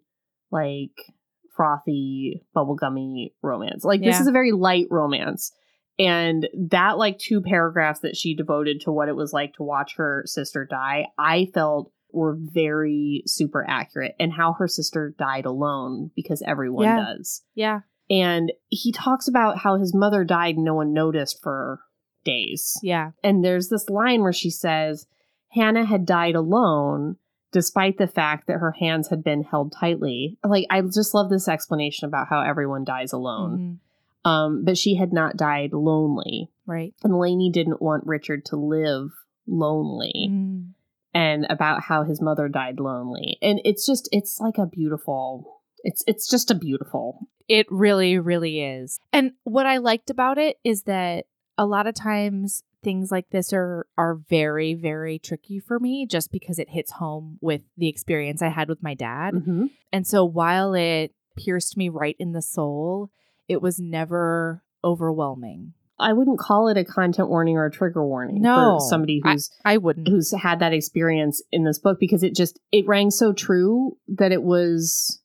like 0.51 1.13
frothy, 1.55 2.43
bubblegummy 2.55 3.31
romance. 3.41 3.83
Like 3.83 4.01
this 4.01 4.19
is 4.19 4.27
a 4.27 4.31
very 4.31 4.51
light 4.51 4.87
romance. 4.89 5.51
And 5.97 6.49
that 6.71 6.97
like 6.97 7.19
two 7.19 7.41
paragraphs 7.41 8.01
that 8.01 8.17
she 8.17 8.35
devoted 8.35 8.81
to 8.81 8.91
what 8.91 9.07
it 9.07 9.15
was 9.15 9.31
like 9.31 9.53
to 9.53 9.63
watch 9.63 9.95
her 9.95 10.23
sister 10.25 10.65
die, 10.65 11.07
I 11.17 11.47
felt 11.53 11.91
were 12.15 12.37
very 12.39 13.23
super 13.25 13.65
accurate 13.67 14.15
and 14.19 14.33
how 14.33 14.53
her 14.53 14.67
sister 14.67 15.13
died 15.19 15.45
alone 15.45 16.11
because 16.15 16.41
everyone 16.45 16.85
Yeah. 16.85 17.03
does. 17.05 17.43
Yeah. 17.53 17.81
And 18.09 18.51
he 18.69 18.91
talks 18.91 19.27
about 19.27 19.57
how 19.59 19.77
his 19.77 19.93
mother 19.95 20.23
died 20.23 20.55
and 20.55 20.65
no 20.65 20.75
one 20.75 20.93
noticed 20.93 21.41
for 21.41 21.81
days. 22.23 22.79
Yeah. 22.83 23.11
And 23.23 23.43
there's 23.43 23.69
this 23.69 23.89
line 23.89 24.21
where 24.21 24.33
she 24.33 24.49
says, 24.49 25.07
Hannah 25.49 25.85
had 25.85 26.05
died 26.05 26.35
alone 26.35 27.17
despite 27.51 27.97
the 27.97 28.07
fact 28.07 28.47
that 28.47 28.57
her 28.59 28.73
hands 28.73 29.07
had 29.09 29.23
been 29.23 29.43
held 29.43 29.71
tightly. 29.71 30.37
Like, 30.43 30.65
I 30.69 30.81
just 30.81 31.13
love 31.13 31.29
this 31.29 31.47
explanation 31.47 32.05
about 32.07 32.27
how 32.29 32.41
everyone 32.41 32.83
dies 32.83 33.13
alone. 33.13 33.79
Mhm. 34.25 34.29
Um, 34.29 34.65
but 34.65 34.77
she 34.77 34.95
had 34.95 35.13
not 35.13 35.37
died 35.37 35.71
lonely. 35.71 36.51
Right. 36.65 36.93
And 37.03 37.13
Lainie 37.13 37.51
didn't 37.51 37.81
want 37.81 38.05
Richard 38.07 38.43
to 38.45 38.55
live 38.57 39.11
lonely 39.47 40.27
Mm. 40.31 40.69
And 41.15 41.47
about 41.49 41.81
how 41.81 42.03
his 42.03 42.21
mother 42.21 42.49
died 42.49 42.79
lonely. 42.79 43.37
And 43.41 43.61
it's 43.63 43.85
just, 43.85 44.09
it's 44.11 44.39
like 44.39 44.57
a 44.57 44.67
beautiful, 44.67 45.61
it's, 45.83 46.03
it's 46.05 46.27
just 46.27 46.51
a 46.51 46.55
beautiful. 46.55 47.29
It 47.47 47.65
really, 47.71 48.19
really 48.19 48.61
is. 48.61 48.99
And 49.13 49.31
what 49.45 49.65
I 49.65 49.77
liked 49.77 50.09
about 50.09 50.37
it 50.37 50.57
is 50.63 50.83
that 50.83 51.25
a 51.57 51.65
lot 51.65 51.87
of 51.87 51.95
times 51.95 52.63
things 52.83 53.11
like 53.11 53.29
this 53.31 53.51
are 53.53 53.87
are 53.97 54.19
very, 54.29 54.75
very 54.75 55.17
tricky 55.17 55.59
for 55.59 55.79
me 55.79 56.05
just 56.05 56.31
because 56.31 56.59
it 56.59 56.69
hits 56.69 56.91
home 56.91 57.39
with 57.41 57.61
the 57.77 57.87
experience 57.87 58.41
I 58.41 58.49
had 58.49 58.69
with 58.69 58.83
my 58.83 58.93
dad. 58.93 59.33
Mhm. 59.33 59.71
And 59.91 60.05
so 60.05 60.23
while 60.23 60.73
it 60.75 61.13
pierced 61.35 61.77
me 61.77 61.89
right 61.89 62.15
in 62.19 62.33
the 62.33 62.41
soul, 62.41 63.09
it 63.47 63.61
was 63.61 63.79
never 63.79 64.63
overwhelming. 64.83 65.73
I 65.97 66.13
wouldn't 66.13 66.39
call 66.39 66.67
it 66.67 66.77
a 66.77 66.83
content 66.83 67.29
warning 67.29 67.55
or 67.57 67.65
a 67.65 67.71
trigger 67.71 68.05
warning 68.05 68.41
No, 68.41 68.79
for 68.79 68.89
somebody 68.89 69.21
who's 69.23 69.49
I 69.63 69.77
wouldn't. 69.77 70.07
who's 70.07 70.31
had 70.31 70.59
that 70.59 70.73
experience 70.73 71.41
in 71.51 71.63
this 71.63 71.79
book 71.79 71.99
because 71.99 72.23
it 72.23 72.35
just 72.35 72.59
it 72.71 72.87
rang 72.87 73.11
so 73.11 73.31
true 73.33 73.97
that 74.09 74.31
it 74.31 74.43
was 74.43 75.21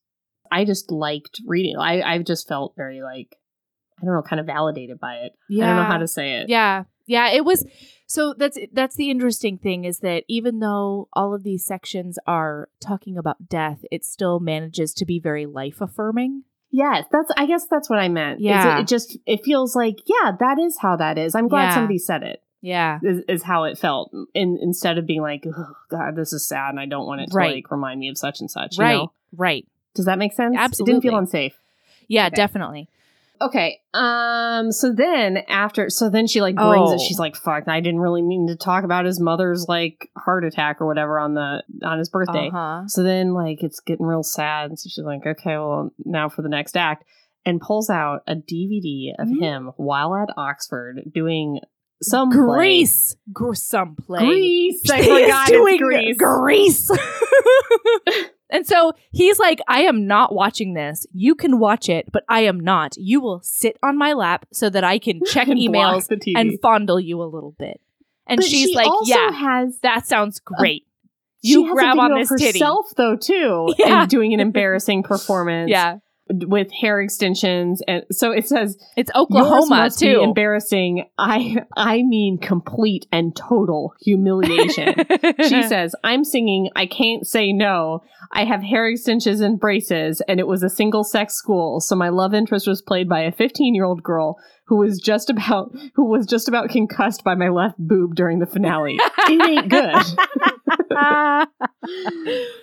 I 0.51 0.65
just 0.65 0.91
liked 0.91 1.41
reading. 1.47 1.77
I 1.77 2.03
I 2.03 2.19
just 2.19 2.47
felt 2.49 2.75
very 2.77 3.03
like 3.03 3.37
I 4.01 4.05
don't 4.07 4.15
know, 4.15 4.23
kind 4.23 4.41
of 4.41 4.47
validated 4.47 4.99
by 4.99 5.17
it. 5.17 5.33
I 5.51 5.55
don't 5.55 5.77
know 5.77 5.83
how 5.85 5.99
to 5.99 6.09
say 6.09 6.37
it. 6.37 6.49
Yeah. 6.49 6.85
Yeah, 7.07 7.31
it 7.33 7.45
was 7.45 7.67
so 8.07 8.35
that's 8.37 8.57
that's 8.73 8.95
the 8.95 9.11
interesting 9.11 9.59
thing 9.59 9.85
is 9.85 9.99
that 9.99 10.23
even 10.29 10.61
though 10.61 11.09
all 11.13 11.35
of 11.35 11.43
these 11.43 11.65
sections 11.65 12.19
are 12.27 12.69
talking 12.81 13.19
about 13.19 13.49
death, 13.49 13.81
it 13.91 14.05
still 14.05 14.39
manages 14.39 14.95
to 14.95 15.05
be 15.05 15.19
very 15.19 15.45
life 15.47 15.81
affirming. 15.81 16.45
Yes, 16.71 17.05
that's 17.11 17.31
I 17.37 17.47
guess 17.47 17.67
that's 17.67 17.91
what 17.91 17.99
I 17.99 18.09
meant. 18.09 18.39
is 18.41 18.45
Yeah. 18.45 18.79
It, 18.79 18.83
it 18.83 18.87
just 18.89 19.17
it 19.27 19.45
feels 19.45 19.75
like, 19.75 19.99
yeah, 20.07 20.33
that 20.39 20.59
is 20.59 20.79
how 20.79 20.97
that 20.97 21.19
is. 21.19 21.35
I'm 21.35 21.49
glad 21.49 21.65
Yeah. 21.65 21.75
somebody 21.75 21.99
said 21.99 22.23
it. 22.23 22.43
Yeah. 22.63 22.99
Is, 23.03 23.23
is 23.29 23.43
how 23.43 23.65
it 23.65 23.79
felt. 23.79 24.13
In, 24.35 24.59
instead 24.61 24.99
of 24.99 25.07
being 25.07 25.23
like, 25.23 25.47
oh, 25.47 25.75
God, 25.89 26.15
this 26.15 26.33
is 26.33 26.47
sad 26.47 26.71
and 26.71 26.79
I 26.79 26.87
don't 26.87 27.07
want 27.07 27.23
it 27.23 27.31
to 27.31 27.37
Right. 27.37 27.55
like 27.57 27.71
remind 27.71 27.99
me 28.01 28.09
of 28.09 28.19
such 28.19 28.41
and 28.41 28.51
such. 28.51 28.77
you 28.79 28.85
Right. 28.85 28.93
know? 28.97 29.13
Right. 29.37 29.67
Does 29.95 30.05
that 30.05 30.19
make 30.19 30.33
sense? 30.33 30.55
It 30.79 30.85
didn't 30.87 31.01
feel 31.01 31.17
unsafe. 31.17 31.59
Yeah, 32.07 32.27
Okay. 32.27 32.37
definitely. 32.37 32.89
Okay. 33.43 33.79
Um. 33.95 34.71
So 34.71 34.93
then 34.93 35.39
after, 35.49 35.89
so 35.89 36.11
then 36.11 36.27
she 36.27 36.41
like 36.43 36.57
brings 36.57 36.91
Oh. 36.91 36.93
it. 36.95 37.01
She's 37.01 37.19
like, 37.19 37.37
"Fuck! 37.37 37.69
I 37.69 37.81
didn't 37.81 38.01
really 38.01 38.21
mean 38.23 38.47
to 38.49 38.57
talk 38.57 38.85
about 38.85 39.07
his 39.07 39.19
mother's 39.19 39.67
like 39.69 40.11
heart 40.17 40.45
attack 40.45 40.81
or 40.81 40.87
whatever 40.87 41.19
on 41.19 41.35
the 41.35 41.63
on 41.83 41.99
his 41.99 42.11
birthday." 42.11 42.49
Uh-huh. 42.49 42.83
So 42.87 43.03
then 43.03 43.33
like 43.33 43.63
it's 43.63 43.81
getting 43.81 44.05
real 44.07 44.23
sad. 44.23 44.79
So 44.79 44.89
she's 44.91 45.05
like, 45.05 45.27
"Okay, 45.27 45.57
well 45.57 45.91
now 46.05 46.29
for 46.29 46.43
the 46.43 46.49
next 46.51 46.77
act," 46.77 47.05
and 47.47 47.61
pulls 47.61 47.89
out 47.89 48.21
a 48.27 48.35
DVD 48.35 49.15
of 49.19 49.29
Mhm. 49.29 49.41
him 49.41 49.71
while 49.77 50.15
at 50.15 50.29
Oxford 50.37 51.01
doing 51.13 51.61
some. 52.03 52.31
Grease. 52.31 53.17
Gr- 53.33 53.55
some 53.55 53.97
play. 53.97 54.19
Grease. 54.27 54.83
I 54.91 55.03
forgot 55.23 55.49
doing 55.49 55.79
it's 55.81 56.19
Grease. 56.19 56.91
And 58.53 58.67
so 58.67 58.93
he's 59.13 59.39
like, 59.39 59.61
I 59.69 59.83
am 59.83 60.07
not 60.07 60.35
watching 60.35 60.75
this. 60.75 61.07
You 61.13 61.35
can 61.35 61.59
watch 61.59 61.89
it, 61.89 62.11
but 62.13 62.25
I 62.29 62.41
am 62.41 62.59
not. 62.61 62.97
You 62.97 63.21
will 63.21 63.41
sit 63.43 63.77
on 63.83 63.97
my 63.97 64.13
lap 64.13 64.47
so 64.53 64.69
that 64.71 64.83
I 64.85 64.99
can 64.99 65.21
check 65.27 65.49
And 65.49 65.59
emails 65.59 66.09
and 66.37 66.59
fondle 66.61 66.99
you 66.99 67.23
a 67.23 67.25
little 67.25 67.55
bit. 67.59 67.81
And 68.27 68.39
But 68.39 68.47
she's 68.47 68.71
she 68.71 68.75
like, 68.75 68.91
Yeah, 69.05 69.31
has 69.33 69.79
that 69.81 70.07
sounds 70.07 70.41
great. 70.41 70.85
she 71.45 71.53
you 71.53 71.73
grab 71.73 71.99
on 71.99 72.15
this 72.15 72.31
of 72.31 72.39
titty. 72.39 72.59
herself 72.59 72.87
though 72.97 73.17
too, 73.17 73.75
Yeah. 73.79 74.03
and 74.03 74.11
doing 74.11 74.35
an 74.35 74.41
embarrassing 74.49 75.03
performance. 75.05 75.71
Yeah. 75.71 75.99
With 76.31 76.69
hair 76.73 77.01
extensions, 77.01 77.83
and 77.87 78.05
so 78.11 78.31
it 78.33 78.49
says 78.49 78.79
It's 78.97 79.11
Oklahoma 79.15 79.91
too. 79.97 80.21
embarrassing. 80.23 81.05
I 81.19 81.65
I 81.77 82.03
mean 82.03 82.39
complete 82.39 83.07
and 83.13 83.35
total 83.35 83.95
humiliation. 84.01 84.95
she 85.49 85.63
says, 85.63 85.95
I'm 86.05 86.25
singing 86.25 86.71
I 86.77 86.87
Can't 86.87 87.27
Say 87.27 87.53
No. 87.53 88.03
I 88.33 88.45
have 88.45 88.63
hair 88.63 88.89
extensions 88.89 89.41
and 89.41 89.59
braces, 89.59 90.23
and 90.29 90.39
it 90.39 90.47
was 90.47 90.63
a 90.63 90.71
single 90.71 91.05
sex 91.05 91.35
school, 91.35 91.81
so 91.81 91.97
my 91.97 92.11
love 92.11 92.35
interest 92.35 92.67
was 92.67 92.83
played 92.83 93.09
by 93.09 93.21
a 93.21 93.33
15 93.33 93.75
year 93.75 93.85
old 93.85 94.03
girl 94.03 94.37
who 94.71 94.77
was 94.77 95.01
just 95.01 95.31
about 95.31 95.75
who 95.95 96.05
was 96.05 96.27
just 96.27 96.47
about 96.47 96.69
concussed 96.71 97.25
by 97.25 97.35
my 97.35 97.49
left 97.49 97.77
boob 97.77 98.15
during 98.15 98.39
the 98.39 98.47
finale. 98.47 98.99
it 99.01 99.49
ain't 99.49 99.69
good. 99.69 99.95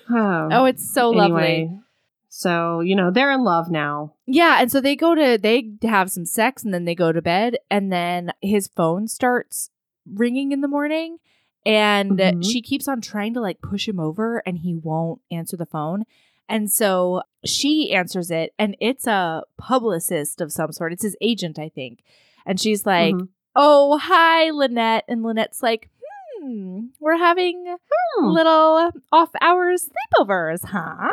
oh, 0.09 0.49
oh, 0.51 0.65
it's 0.65 0.93
so 0.93 1.09
lovely. 1.09 1.69
So, 2.39 2.81
you 2.81 2.95
know, 2.95 3.09
they're 3.09 3.31
in 3.31 3.43
love 3.43 3.71
now. 3.71 4.13
Yeah, 4.27 4.57
and 4.61 4.71
so 4.71 4.79
they 4.79 4.95
go 4.95 5.15
to 5.15 5.39
they 5.41 5.71
have 5.81 6.11
some 6.11 6.25
sex 6.27 6.63
and 6.63 6.71
then 6.71 6.85
they 6.85 6.93
go 6.93 7.11
to 7.11 7.19
bed 7.19 7.57
and 7.71 7.91
then 7.91 8.31
his 8.43 8.67
phone 8.67 9.07
starts 9.07 9.71
ringing 10.05 10.51
in 10.51 10.61
the 10.61 10.67
morning 10.67 11.17
and 11.65 12.19
Mhm. 12.19 12.45
she 12.45 12.61
keeps 12.61 12.87
on 12.87 13.01
trying 13.01 13.33
to 13.33 13.41
like 13.41 13.59
push 13.61 13.87
him 13.87 13.99
over 13.99 14.43
and 14.45 14.59
he 14.59 14.75
won't 14.75 15.19
answer 15.31 15.57
the 15.57 15.65
phone. 15.65 16.03
And 16.47 16.71
so 16.71 17.23
she 17.43 17.91
answers 17.91 18.29
it 18.29 18.53
and 18.59 18.77
it's 18.79 19.07
a 19.07 19.41
publicist 19.57 20.39
of 20.39 20.51
some 20.51 20.71
sort. 20.71 20.93
It's 20.93 21.03
his 21.03 21.17
agent, 21.19 21.57
I 21.57 21.69
think. 21.69 22.03
And 22.45 22.59
she's 22.59 22.85
like, 22.85 23.15
Mhm. 23.15 23.29
"Oh, 23.55 23.97
hi, 23.97 24.51
Lynette." 24.51 25.05
And 25.07 25.23
Lynette's 25.23 25.63
like, 25.63 25.89
"Hmm, 26.39 26.89
we're 26.99 27.17
having 27.17 27.65
Hmm. 28.19 28.25
little 28.27 28.91
off 29.11 29.31
hours 29.41 29.89
sleepovers, 29.89 30.65
huh? 30.65 31.09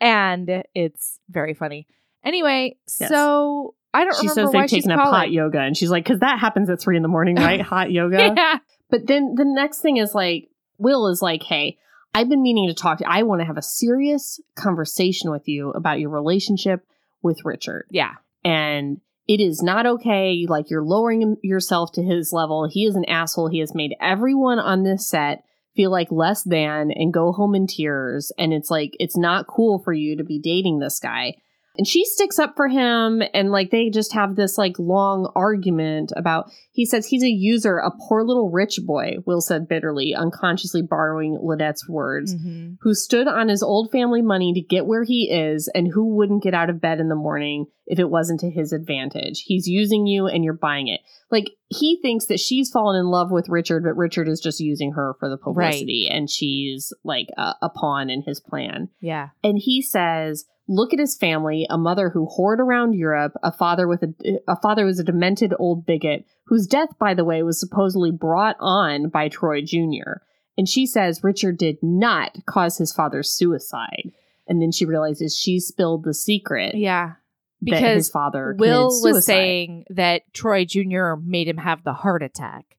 And 0.00 0.62
it's 0.74 1.18
very 1.28 1.54
funny. 1.54 1.86
Anyway, 2.24 2.76
Yes. 3.00 3.10
so 3.10 3.74
I 3.92 4.04
don't 4.04 4.14
she 4.14 4.28
remember 4.28 4.40
says 4.48 4.54
why 4.54 4.60
they've 4.62 4.70
taken 4.70 4.90
up 4.92 5.00
hot 5.00 5.30
yoga, 5.30 5.60
and 5.60 5.76
she's 5.76 5.90
like, 5.90 6.04
because 6.04 6.20
that 6.20 6.38
happens 6.38 6.70
at 6.70 6.80
three 6.80 6.96
in 6.96 7.02
the 7.02 7.08
morning, 7.08 7.36
right? 7.36 7.60
hot 7.60 7.90
yoga. 7.90 8.32
yeah. 8.36 8.58
But 8.88 9.06
then 9.06 9.34
the 9.36 9.44
next 9.44 9.80
thing 9.80 9.96
is 9.98 10.14
like, 10.14 10.48
Will 10.78 11.06
is 11.08 11.22
like, 11.22 11.42
hey, 11.42 11.78
I've 12.14 12.28
been 12.28 12.42
meaning 12.42 12.68
to 12.68 12.74
talk 12.74 12.98
to 12.98 13.04
you. 13.04 13.10
I 13.10 13.22
want 13.22 13.40
to 13.40 13.44
have 13.46 13.56
a 13.56 13.62
serious 13.62 14.40
conversation 14.56 15.30
with 15.30 15.46
you 15.46 15.70
about 15.70 16.00
your 16.00 16.10
relationship 16.10 16.84
with 17.22 17.38
Richard. 17.44 17.86
Yeah. 17.90 18.14
And 18.44 19.00
it 19.28 19.40
is 19.40 19.62
not 19.62 19.86
okay. 19.86 20.44
Like, 20.48 20.70
you're 20.70 20.82
lowering 20.82 21.36
yourself 21.42 21.92
to 21.92 22.02
his 22.02 22.32
level. 22.32 22.66
He 22.68 22.84
is 22.84 22.96
an 22.96 23.04
asshole. 23.04 23.48
He 23.48 23.60
has 23.60 23.74
made 23.74 23.94
everyone 24.00 24.58
on 24.58 24.82
this 24.82 25.06
set 25.08 25.44
feel 25.74 25.90
like 25.90 26.10
less 26.10 26.42
than 26.42 26.90
and 26.90 27.12
go 27.12 27.32
home 27.32 27.54
in 27.54 27.66
tears. 27.66 28.32
And 28.38 28.52
it's 28.52 28.70
like, 28.70 28.96
it's 28.98 29.16
not 29.16 29.46
cool 29.46 29.78
for 29.78 29.92
you 29.92 30.16
to 30.16 30.24
be 30.24 30.38
dating 30.38 30.78
this 30.78 30.98
guy. 30.98 31.36
And 31.80 31.86
she 31.86 32.04
sticks 32.04 32.38
up 32.38 32.56
for 32.56 32.68
him, 32.68 33.22
and 33.32 33.50
like 33.50 33.70
they 33.70 33.88
just 33.88 34.12
have 34.12 34.36
this 34.36 34.58
like 34.58 34.78
long 34.78 35.32
argument 35.34 36.12
about. 36.14 36.50
He 36.72 36.84
says 36.84 37.06
he's 37.06 37.22
a 37.22 37.28
user, 37.30 37.78
a 37.78 37.90
poor 38.06 38.22
little 38.22 38.50
rich 38.50 38.78
boy. 38.84 39.14
Will 39.24 39.40
said 39.40 39.66
bitterly, 39.66 40.14
unconsciously 40.14 40.82
borrowing 40.82 41.38
Lynette's 41.42 41.88
words, 41.88 42.34
Mhm. 42.34 42.76
who 42.82 42.92
stood 42.92 43.26
on 43.26 43.48
his 43.48 43.62
old 43.62 43.90
family 43.90 44.20
money 44.20 44.52
to 44.52 44.60
get 44.60 44.84
where 44.84 45.04
he 45.04 45.30
is, 45.32 45.70
and 45.74 45.88
who 45.88 46.14
wouldn't 46.16 46.42
get 46.42 46.52
out 46.52 46.68
of 46.68 46.82
bed 46.82 47.00
in 47.00 47.08
the 47.08 47.14
morning 47.16 47.64
if 47.86 47.98
it 47.98 48.10
wasn't 48.10 48.40
to 48.40 48.50
his 48.50 48.74
advantage. 48.74 49.44
He's 49.46 49.66
using 49.66 50.06
you, 50.06 50.26
and 50.26 50.44
you're 50.44 50.52
buying 50.52 50.88
it. 50.88 51.00
Like 51.30 51.46
he 51.68 51.98
thinks 52.02 52.26
that 52.26 52.40
she's 52.40 52.68
fallen 52.68 53.00
in 53.00 53.06
love 53.06 53.30
with 53.30 53.48
Richard, 53.48 53.84
but 53.84 53.96
Richard 53.96 54.28
is 54.28 54.40
just 54.40 54.60
using 54.60 54.92
her 54.92 55.14
for 55.18 55.30
the 55.30 55.38
publicity, 55.38 56.08
and 56.12 56.28
she's 56.28 56.92
like 57.04 57.28
a, 57.38 57.54
a 57.62 57.70
pawn 57.70 58.10
in 58.10 58.20
his 58.26 58.38
plan. 58.38 58.90
Yeah. 59.00 59.30
And 59.42 59.56
he 59.58 59.80
says, 59.80 60.44
"Look 60.70 60.92
at 60.92 61.00
his 61.00 61.16
family: 61.16 61.66
a 61.68 61.76
mother 61.76 62.10
who 62.10 62.28
whored 62.28 62.60
around 62.60 62.94
Europe, 62.94 63.34
a 63.42 63.50
father 63.50 63.88
with 63.88 64.04
a 64.04 64.40
a 64.46 64.56
father 64.60 64.82
who 64.82 64.86
was 64.86 65.00
a 65.00 65.04
demented 65.04 65.52
old 65.58 65.84
bigot, 65.84 66.24
whose 66.44 66.66
death, 66.66 66.96
by 66.98 67.12
the 67.12 67.24
way, 67.24 67.42
was 67.42 67.58
supposedly 67.58 68.12
brought 68.12 68.56
on 68.60 69.08
by 69.08 69.28
Troy 69.28 69.62
Jr." 69.62 70.22
And 70.56 70.68
she 70.68 70.86
says 70.86 71.24
Richard 71.24 71.58
did 71.58 71.82
not 71.82 72.36
cause 72.46 72.78
his 72.78 72.92
father's 72.92 73.32
suicide. 73.32 74.12
And 74.46 74.60
then 74.60 74.72
she 74.72 74.84
realizes 74.84 75.36
she 75.36 75.58
spilled 75.58 76.04
the 76.04 76.14
secret 76.14 76.74
Yeah. 76.74 77.14
Because 77.62 77.96
his 77.96 78.08
father 78.08 78.54
Will 78.58 78.90
was 79.02 79.26
saying 79.26 79.84
that 79.90 80.22
Troy 80.32 80.64
Jr. 80.64 81.14
made 81.22 81.46
him 81.46 81.58
have 81.58 81.84
the 81.84 81.92
heart 81.92 82.22
attack. 82.22 82.76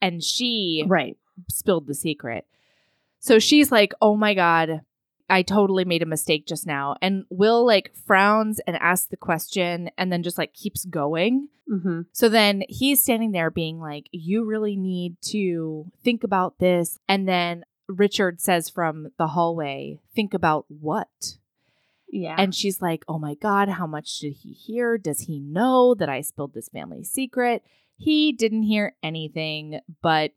And 0.00 0.22
she 0.22 0.84
right. 0.86 1.16
spilled 1.48 1.86
the 1.86 1.94
secret. 1.94 2.46
So 3.20 3.38
she's 3.38 3.70
like, 3.70 3.92
"Oh 4.00 4.16
my 4.16 4.34
god, 4.34 4.82
I 5.32 5.42
totally 5.42 5.84
made 5.84 6.02
a 6.02 6.06
mistake 6.06 6.46
just 6.46 6.66
now." 6.66 6.96
And 7.02 7.24
Will 7.30 7.64
like 7.66 7.94
frowns 8.06 8.60
and 8.66 8.76
asks 8.76 9.06
the 9.08 9.16
question 9.16 9.90
and 9.98 10.12
then 10.12 10.22
just 10.22 10.38
like 10.38 10.52
keeps 10.54 10.84
going. 10.84 11.48
hmm 11.68 12.02
So 12.12 12.28
then 12.28 12.64
he's 12.68 13.02
standing 13.02 13.32
there 13.32 13.50
being 13.50 13.80
like, 13.80 14.08
"You 14.12 14.44
really 14.44 14.76
need 14.76 15.16
to 15.32 15.86
think 16.04 16.22
about 16.24 16.58
this." 16.58 16.98
And 17.08 17.26
then 17.28 17.64
Richard 17.88 18.40
says 18.40 18.68
from 18.68 19.08
the 19.18 19.28
hallway, 19.28 20.00
"Think 20.14 20.34
about 20.34 20.66
what?" 20.68 21.38
Yeah. 22.08 22.36
And 22.38 22.54
she's 22.54 22.82
like, 22.82 23.04
"Oh 23.08 23.18
my 23.18 23.34
god, 23.34 23.68
how 23.70 23.86
much 23.86 24.18
did 24.18 24.34
he 24.42 24.52
hear? 24.52 24.98
Does 24.98 25.20
he 25.20 25.40
know 25.40 25.94
that 25.94 26.08
I 26.10 26.20
spilled 26.20 26.52
this 26.54 26.68
family 26.68 27.04
secret?" 27.04 27.62
He 27.96 28.32
didn't 28.32 28.64
hear 28.64 28.94
anything, 29.02 29.80
but 30.02 30.32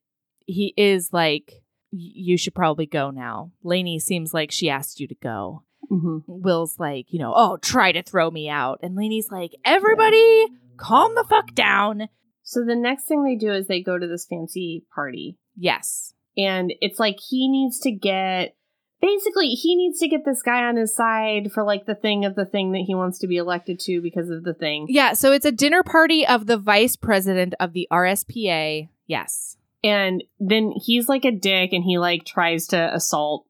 he 0.46 0.74
is 0.78 1.12
like, 1.12 1.48
"Y- 1.48 1.62
"You 1.98 2.38
should 2.38 2.56
probably 2.56 2.86
go 2.86 3.10
now." 3.12 3.52
Lainie 3.64 4.00
seems 4.00 4.34
like 4.34 4.52
she 4.52 4.70
asked 4.70 5.00
you 5.00 5.08
to 5.08 5.16
go. 5.16 5.64
hmm 5.90 6.20
Will's 6.28 6.80
like, 6.80 7.06
you 7.10 7.20
know, 7.20 7.34
"Oh, 7.36 7.58
try 7.58 7.92
to 7.92 8.02
throw 8.04 8.30
me 8.32 8.50
out." 8.50 8.80
And 8.82 8.98
Lainie's 8.98 9.30
like, 9.32 9.52
"Everybody, 9.64 10.48
calm 10.78 11.16
the 11.16 11.24
fuck 11.30 11.54
down." 11.54 12.10
So 12.44 12.64
the 12.66 12.76
next 12.76 13.06
thing 13.06 13.24
they 13.24 13.36
do 13.36 13.52
is 13.54 13.68
they 13.68 13.82
go 13.82 13.98
to 13.98 14.08
this 14.08 14.26
fancy 14.30 14.86
party. 14.94 15.38
Yes. 15.56 16.14
and 16.38 16.74
it's 16.82 17.00
like 17.00 17.16
he 17.30 17.48
needs 17.50 17.80
to 17.80 17.92
get 17.92 18.56
basically 19.02 19.50
he 19.50 19.76
needs 19.76 20.00
to 20.00 20.08
get 20.10 20.26
this 20.26 20.42
guy 20.42 20.64
on 20.66 20.76
his 20.76 20.94
side 20.94 21.50
for 21.54 21.64
like 21.64 21.86
the 21.86 21.96
thing 21.96 22.26
of 22.26 22.36
the 22.36 22.46
thing 22.46 22.72
that 22.74 22.84
he 22.88 22.94
wants 22.96 23.20
to 23.20 23.28
be 23.28 23.38
elected 23.38 23.80
to 23.80 24.02
because 24.02 24.30
of 24.30 24.44
the 24.44 24.54
thing 24.54 24.86
Yeah, 24.90 25.14
so 25.14 25.32
it's 25.32 25.46
a 25.46 25.52
dinner 25.52 25.82
party 25.84 26.26
of 26.28 26.46
the 26.48 26.58
vice 26.58 26.96
president 26.98 27.54
of 27.60 27.72
the 27.74 27.88
RSPA. 27.92 28.90
Yes. 29.08 29.58
And 29.86 30.24
then 30.40 30.74
he's 30.76 31.08
like 31.08 31.24
a 31.26 31.32
dick 31.32 31.72
and 31.74 31.84
he 31.84 31.98
like 32.00 32.26
tries 32.26 32.68
to 32.68 32.94
assault 32.96 33.46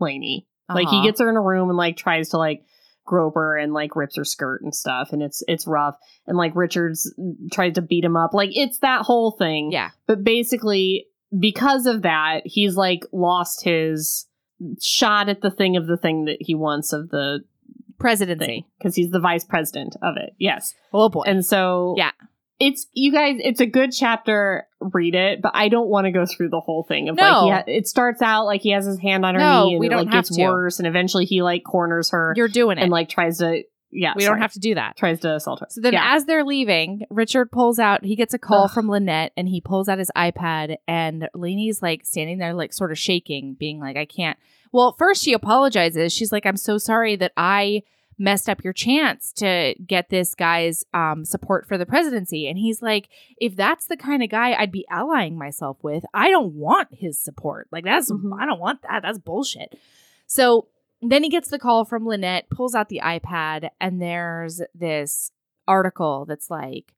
Lainie 0.00 0.46
like 0.68 0.88
he 0.88 0.96
Uh-huh. 0.96 1.04
gets 1.06 1.20
her 1.20 1.28
in 1.28 1.36
a 1.36 1.40
room 1.42 1.68
and 1.68 1.76
like 1.76 1.96
tries 1.96 2.30
to 2.30 2.38
like 2.38 2.64
grope 3.04 3.34
her 3.34 3.58
and 3.58 3.72
like 3.74 3.94
rips 3.96 4.16
her 4.16 4.24
skirt 4.24 4.62
and 4.62 4.74
stuff 4.74 5.12
and 5.12 5.22
it's 5.22 5.42
it's 5.48 5.66
rough 5.66 5.96
and 6.26 6.38
like 6.38 6.54
Richards 6.54 7.12
tries 7.52 7.74
to 7.74 7.82
beat 7.82 8.04
him 8.04 8.16
up 8.16 8.32
like 8.32 8.50
it's 8.52 8.78
that 8.78 9.02
whole 9.02 9.32
thing 9.32 9.70
Yeah. 9.72 9.90
but 10.06 10.22
basically 10.24 11.06
because 11.38 11.86
of 11.86 12.02
that 12.02 12.42
he's 12.46 12.76
like 12.76 13.04
lost 13.12 13.64
his 13.64 14.26
shot 14.80 15.28
at 15.28 15.40
the 15.42 15.50
thing 15.50 15.76
of 15.76 15.86
the 15.88 15.96
thing 15.96 16.24
that 16.26 16.36
he 16.40 16.54
wants 16.54 16.92
of 16.92 17.08
the 17.10 17.40
Presidency. 17.98 18.66
because 18.78 18.96
he's 18.96 19.10
the 19.10 19.20
vice 19.20 19.44
president 19.44 19.94
of 20.02 20.16
it 20.16 20.34
yes 20.38 20.74
Oh 20.92 21.08
boy. 21.08 21.22
and 21.26 21.44
so 21.44 21.94
Yeah. 21.96 22.10
It's 22.64 22.86
you 22.94 23.12
guys 23.12 23.36
it's 23.40 23.60
a 23.60 23.66
good 23.66 23.92
chapter 23.92 24.66
read 24.80 25.14
it 25.14 25.40
but 25.42 25.52
i 25.54 25.68
don't 25.68 25.88
want 25.88 26.06
to 26.06 26.10
go 26.12 26.26
through 26.26 26.48
the 26.48 26.60
whole 26.60 26.84
thing 26.84 27.08
of 27.08 27.16
No. 27.16 27.22
like 27.22 27.44
he 27.44 27.50
ha- 27.72 27.76
it 27.78 27.86
starts 27.86 28.20
out 28.22 28.46
like 28.46 28.60
he 28.62 28.70
has 28.70 28.84
his 28.86 28.98
hand 29.00 29.24
on 29.24 29.34
her 29.34 29.40
No, 29.40 29.64
knee 29.64 29.72
and 29.74 29.80
we 29.80 29.86
it 29.86 29.90
don't 29.90 30.04
like 30.06 30.14
have 30.14 30.24
gets 30.24 30.36
to. 30.36 30.42
worse 30.44 30.78
and 30.78 30.86
eventually 30.88 31.24
he 31.24 31.42
like 31.42 31.62
corners 31.64 32.10
her 32.10 32.32
You're 32.36 32.48
doing 32.48 32.78
it. 32.78 32.82
and 32.82 32.90
like 32.90 33.08
tries 33.08 33.38
to 33.38 33.62
yeah 33.90 34.14
we 34.16 34.24
don't 34.24 34.38
have 34.40 34.52
to 34.52 34.58
do 34.58 34.74
that. 34.76 34.96
tries 34.96 35.20
to 35.20 35.34
assault 35.34 35.60
her 35.60 35.66
So 35.70 35.80
then, 35.82 35.92
yeah. 35.92 36.14
as 36.14 36.24
they're 36.24 36.44
leaving, 36.44 37.04
Richard 37.10 37.52
pulls 37.52 37.78
out. 37.78 38.04
He 38.04 38.16
gets 38.16 38.32
a 38.32 38.38
call 38.38 38.64
Ugh. 38.64 38.70
from 38.72 38.88
Lynette, 38.88 39.32
and 39.36 39.46
he 39.46 39.60
pulls 39.60 39.86
out 39.88 39.98
his 39.98 40.10
iPad. 40.16 40.76
And 40.88 41.28
Lainie's 41.34 41.82
like 41.82 42.06
standing 42.06 42.38
there, 42.38 42.54
like 42.54 42.72
sort 42.72 42.90
of 42.90 42.98
shaking, 42.98 43.54
being 43.54 43.78
like, 43.80 43.98
"I 43.98 44.06
can't." 44.06 44.38
Well, 44.72 44.94
first 44.98 45.22
she 45.22 45.34
apologizes. 45.34 46.10
She's 46.10 46.32
like, 46.32 46.46
"I'm 46.46 46.56
so 46.56 46.78
sorry 46.78 47.16
that 47.16 47.32
I 47.36 47.82
messed 48.22 48.48
up 48.48 48.64
your 48.64 48.72
chance 48.72 49.32
to 49.34 49.74
get 49.86 50.08
this 50.08 50.34
guy's 50.34 50.84
um, 50.94 51.24
support 51.24 51.66
for 51.66 51.76
the 51.76 51.86
presidency." 51.86 52.48
And 52.48 52.56
he's 52.58 52.80
like, 52.80 53.08
"If 53.36 53.56
that's 53.56 53.86
the 53.86 53.96
kind 53.96 54.22
of 54.22 54.30
guy 54.30 54.54
I'd 54.54 54.72
be 54.72 54.86
allying 54.90 55.36
myself 55.36 55.78
with, 55.82 56.04
I 56.14 56.30
don't 56.30 56.54
want 56.54 56.88
his 56.92 57.20
support. 57.20 57.68
Like 57.72 57.84
that's 57.84 58.10
Mhm. 58.10 58.40
I 58.40 58.46
don't 58.46 58.60
want 58.60 58.82
that. 58.82 59.02
That's 59.02 59.18
bullshit." 59.18 59.78
So 60.26 60.68
then 61.02 61.24
he 61.24 61.28
gets 61.28 61.50
the 61.50 61.58
call 61.58 61.84
from 61.84 62.06
Lynette, 62.06 62.48
pulls 62.48 62.74
out 62.74 62.88
the 62.88 63.00
iPad, 63.02 63.70
and 63.80 64.00
there's 64.00 64.62
this 64.74 65.32
article 65.66 66.24
that's 66.26 66.48
like 66.48 66.94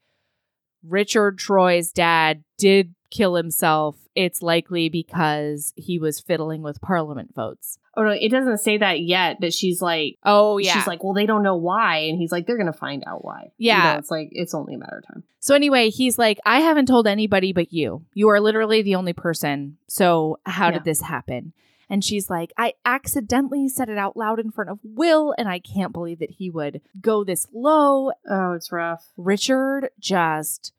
Richard 0.87 1.39
Troy's 1.39 1.91
dad 1.93 2.45
did 2.59 2.95
kill 3.11 3.37
himself. 3.37 3.97
It's 4.15 4.43
likely 4.43 4.89
because 4.89 5.73
he 5.77 5.99
was 5.99 6.21
fiddling 6.21 6.63
with 6.63 6.81
parliament 6.83 7.35
votes. 7.35 7.79
Oh 7.97 8.03
no 8.03 8.11
it 8.11 8.31
doesn't 8.31 8.59
say 8.59 8.79
that 8.79 9.01
yet 9.01 9.37
but 9.41 9.53
she's 9.53 9.81
like 9.83 10.17
Oh 10.25 10.59
yeah. 10.59 10.75
she's 10.75 10.87
like 10.87 11.03
well 11.05 11.13
they 11.15 11.27
don't 11.27 11.43
know 11.43 11.57
why 11.57 11.99
and 11.99 12.19
he's 12.19 12.33
like 12.33 12.47
they're 12.47 12.59
gonna 12.59 12.73
find 12.73 13.03
out 13.07 13.25
why 13.25 13.53
Yeah. 13.59 13.77
You 13.89 13.93
know, 13.95 13.99
it's 13.99 14.11
like 14.11 14.29
it's 14.33 14.55
only 14.55 14.75
a 14.75 14.79
matter 14.79 14.99
of 14.99 15.07
time 15.07 15.25
so 15.41 15.55
anyway, 15.55 15.91
he's 15.91 16.19
like, 16.19 16.39
I 16.47 16.61
haven't 16.61 16.87
told 16.87 17.07
anybody 17.07 17.53
but 17.53 17.71
you. 17.71 18.07
You 18.15 18.31
are 18.31 18.41
literally 18.41 18.81
the 18.81 18.95
only 18.95 19.13
person. 19.13 19.77
So 19.89 20.39
how 20.47 20.69
Yeah. 20.69 20.73
did 20.77 20.85
this 20.85 21.03
happen? 21.03 21.53
And 21.91 22.03
she's 22.03 22.31
like, 22.31 22.51
I 22.57 22.73
accidentally 22.87 23.69
said 23.69 23.91
it 23.91 23.99
out 23.99 24.17
loud 24.17 24.41
in 24.41 24.51
front 24.51 24.71
of 24.71 24.79
Will, 24.83 25.35
and 25.37 25.47
I 25.47 25.59
can't 25.59 25.93
believe 25.93 26.19
that 26.21 26.31
he 26.39 26.49
would 26.49 26.81
go 26.99 27.25
this 27.25 27.47
low. 27.53 28.13
Oh, 28.27 28.53
it's 28.55 28.73
rough. 28.73 29.13
Richard 29.19 29.91
just 30.01 30.73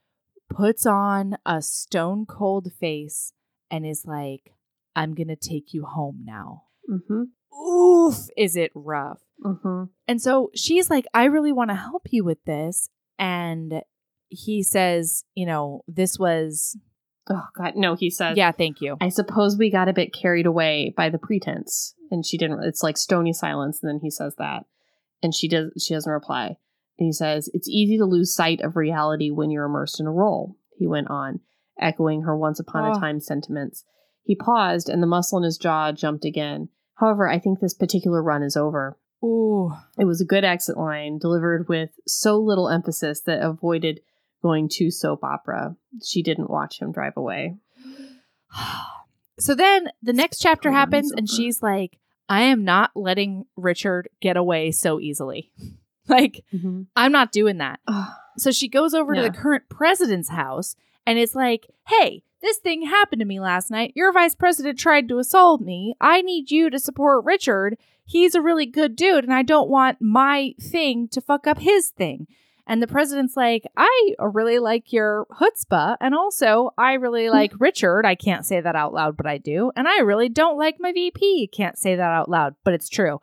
puts 0.50 0.88
on 0.88 1.38
a 1.46 1.62
stone 1.62 2.26
cold 2.26 2.74
face 2.74 3.34
and 3.70 3.86
is 3.86 4.06
like, 4.08 4.52
I'm 4.96 5.14
going 5.14 5.28
to 5.28 5.36
take 5.36 5.76
you 5.76 5.86
home 5.86 6.22
now. 6.26 6.64
Mm-hmm. 6.90 7.58
Oof, 7.58 8.28
is 8.38 8.56
it 8.56 8.72
rough? 8.76 9.22
Mm-hmm. 9.44 9.84
And 10.08 10.22
so 10.22 10.52
she's 10.56 10.90
like, 10.90 11.06
I 11.14 11.26
really 11.26 11.52
want 11.52 11.70
to 11.70 11.76
help 11.76 12.08
you 12.12 12.24
with 12.24 12.44
this. 12.46 12.90
And 13.18 13.82
he 14.28 14.64
says, 14.64 15.24
you 15.36 15.46
know, 15.46 15.84
this 15.88 16.20
was, 16.20 16.78
Oh 17.28 17.48
God, 17.58 17.74
no. 17.76 17.96
He 17.96 18.10
said, 18.12 18.38
yeah, 18.38 18.52
thank 18.52 18.82
you. 18.82 18.98
I 19.02 19.10
suppose 19.10 19.58
we 19.58 19.72
got 19.72 19.88
a 19.90 19.94
bit 19.94 20.14
carried 20.14 20.46
away 20.46 20.94
by 20.96 21.10
the 21.10 21.18
pretense, 21.18 21.96
and 22.12 22.24
she 22.24 22.38
didn't. 22.38 22.64
It's 22.64 22.84
like 22.84 22.98
stony 22.98 23.34
silence, 23.34 23.80
and 23.82 23.90
then 23.90 24.00
he 24.04 24.12
says 24.12 24.36
that, 24.38 24.66
and 25.24 25.34
she 25.34 25.48
does. 25.48 25.72
She 25.84 25.96
doesn't 25.96 26.12
reply. 26.12 26.58
And 27.00 27.08
he 27.08 27.12
says, 27.12 27.50
"It's 27.54 27.68
easy 27.68 27.98
to 27.98 28.06
lose 28.06 28.36
sight 28.36 28.62
of 28.62 28.76
reality 28.76 29.32
when 29.32 29.50
you're 29.50 29.66
immersed 29.66 30.00
in 30.00 30.06
a 30.06 30.12
role." 30.12 30.56
He 30.78 30.86
went 30.86 31.10
on, 31.10 31.40
echoing 31.80 32.22
her 32.24 32.38
once 32.38 32.60
upon 32.60 32.84
Oh. 32.86 32.96
a 32.96 33.00
time 33.00 33.20
sentiments. 33.20 33.84
He 34.26 34.36
paused, 34.36 34.90
and 34.90 35.02
the 35.02 35.08
muscle 35.08 35.38
in 35.38 35.44
his 35.44 35.58
jaw 35.58 35.92
jumped 35.92 36.26
again. 36.26 36.70
However, 36.96 37.30
I 37.30 37.40
think 37.40 37.60
this 37.60 37.74
particular 37.74 38.22
run 38.22 38.44
is 38.44 38.58
over. 38.58 38.98
Ooh. 39.24 39.72
It 39.98 40.06
was 40.06 40.20
a 40.20 40.26
good 40.26 40.44
exit 40.44 40.78
line, 40.78 41.20
delivered 41.20 41.70
with 41.70 41.92
so 42.08 42.38
little 42.38 42.70
emphasis 42.70 43.22
that 43.22 43.42
avoided 43.42 44.02
going 44.42 44.70
too 44.70 44.92
soap 44.92 45.24
opera. 45.24 45.76
She 46.04 46.22
didn't 46.24 46.50
watch 46.50 46.80
him 46.80 46.92
drive 46.92 47.18
away. 47.18 47.56
So 49.38 49.54
then 49.54 49.90
the 50.02 50.14
next 50.14 50.40
chapter 50.40 50.72
happens, 50.72 51.12
and 51.12 51.30
she's 51.30 51.62
like, 51.62 52.00
I 52.30 52.44
am 52.44 52.64
not 52.64 52.92
letting 52.96 53.46
Richard 53.56 54.10
get 54.22 54.38
away 54.38 54.72
so 54.72 55.00
easily. 55.00 55.52
like, 56.08 56.44
mm-hmm. 56.54 56.84
I'm 56.96 57.12
not 57.12 57.32
doing 57.32 57.58
that. 57.58 57.80
So 58.38 58.52
she 58.52 58.68
goes 58.68 58.94
over 58.94 59.16
to 59.16 59.22
the 59.22 59.32
current 59.32 59.70
president's 59.70 60.30
house 60.30 60.76
and 61.06 61.20
it's 61.20 61.36
like, 61.36 61.68
hey, 61.88 62.24
this 62.46 62.58
thing 62.58 62.84
happened 62.84 63.20
to 63.20 63.26
me 63.26 63.40
last 63.40 63.72
night. 63.72 63.94
Your 63.96 64.14
vice 64.14 64.36
president 64.36 64.80
tried 64.80 65.10
to 65.10 65.20
assault 65.20 65.62
me. 65.62 65.96
I 66.00 66.22
need 66.22 66.52
you 66.52 66.70
to 66.70 66.80
support 66.80 67.26
Richard. 67.26 67.78
He's 68.06 68.36
a 68.36 68.42
really 68.42 68.66
good 68.68 68.96
dude, 68.96 69.24
and 69.24 69.34
I 69.34 69.42
don't 69.42 69.70
want 69.70 69.98
my 70.00 70.54
thing 70.62 71.08
to 71.10 71.22
fuck 71.22 71.48
up 71.48 71.60
his 71.60 71.90
thing. 71.90 72.28
And 72.68 72.82
the 72.82 72.88
president's 72.88 73.38
like, 73.38 73.64
I 73.78 74.16
really 74.20 74.58
like 74.60 74.92
your 74.92 75.28
chutzpah. 75.40 75.98
And 76.02 76.16
also, 76.16 76.72
I 76.78 76.94
really 76.94 77.30
like 77.30 77.52
Richard. 77.60 78.06
I 78.06 78.16
can't 78.16 78.46
say 78.46 78.60
that 78.60 78.76
out 78.76 78.94
loud, 78.94 79.18
but 79.18 79.28
I 79.28 79.38
do. 79.38 79.72
And 79.76 79.88
I 79.88 80.00
really 80.00 80.30
don't 80.30 80.58
like 80.58 80.78
my 80.80 80.92
VP. 80.92 81.50
Can't 81.54 81.78
say 81.78 81.96
that 81.96 82.02
out 82.12 82.28
loud, 82.28 82.56
but 82.64 82.74
it's 82.74 82.90
true. 82.90 83.22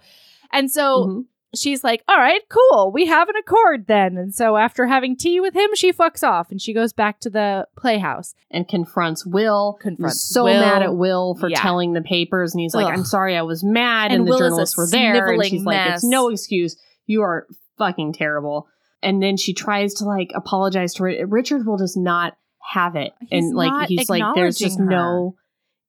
And 0.52 0.70
so 0.70 1.06
Mhm. 1.06 1.24
She's 1.54 1.84
like, 1.84 2.02
all 2.08 2.16
right, 2.16 2.40
cool. 2.48 2.90
We 2.92 3.06
have 3.06 3.28
an 3.28 3.36
accord 3.36 3.86
then. 3.86 4.16
And 4.16 4.34
so 4.34 4.56
after 4.56 4.86
having 4.86 5.16
tea 5.16 5.40
with 5.40 5.54
him, 5.54 5.70
she 5.74 5.92
fucks 5.92 6.26
off 6.26 6.50
and 6.50 6.60
she 6.60 6.72
goes 6.72 6.92
back 6.92 7.20
to 7.20 7.30
the 7.30 7.66
playhouse. 7.76 8.34
and 8.50 8.66
confronts 8.68 9.24
Will. 9.26 9.78
Confronts 9.80 10.20
so 10.22 10.44
Will. 10.44 10.60
mad 10.60 10.82
at 10.82 10.94
Will 10.96 11.34
for 11.34 11.48
Yeah. 11.48 11.60
telling 11.60 11.92
the 11.92 12.02
papers, 12.02 12.54
and 12.54 12.60
he's 12.60 12.74
like, 12.74 12.86
Ugh. 12.86 12.92
"I'm 12.98 13.04
sorry, 13.04 13.36
I 13.36 13.42
was 13.42 13.62
mad," 13.64 14.10
And 14.10 14.20
and, 14.20 14.26
the 14.26 14.30
Will 14.30 14.36
is 14.36 14.40
a 14.40 14.44
journalists 14.44 14.76
were 14.76 14.86
there, 14.90 15.30
and 15.32 15.44
she's 15.44 15.64
like, 15.64 15.90
"It's 15.92 16.04
no 16.04 16.28
excuse. 16.28 16.76
You 17.06 17.22
are 17.22 17.46
fucking 17.78 18.12
terrible." 18.14 18.66
And 19.02 19.22
then 19.22 19.36
she 19.36 19.52
tries 19.54 19.94
to 19.94 20.04
like 20.04 20.30
apologize 20.34 20.94
to 20.94 21.02
Ri- 21.04 21.24
Richard. 21.24 21.66
Will 21.66 21.76
just 21.78 21.96
not 21.96 22.34
have 22.72 22.94
it, 22.94 23.12
He's 23.28 23.28
and 23.46 23.56
like 23.56 23.88
he's 23.88 24.08
like, 24.08 24.22
"There's 24.34 24.56
just 24.58 24.78
acknowledging 24.78 24.96
no." 24.96 25.34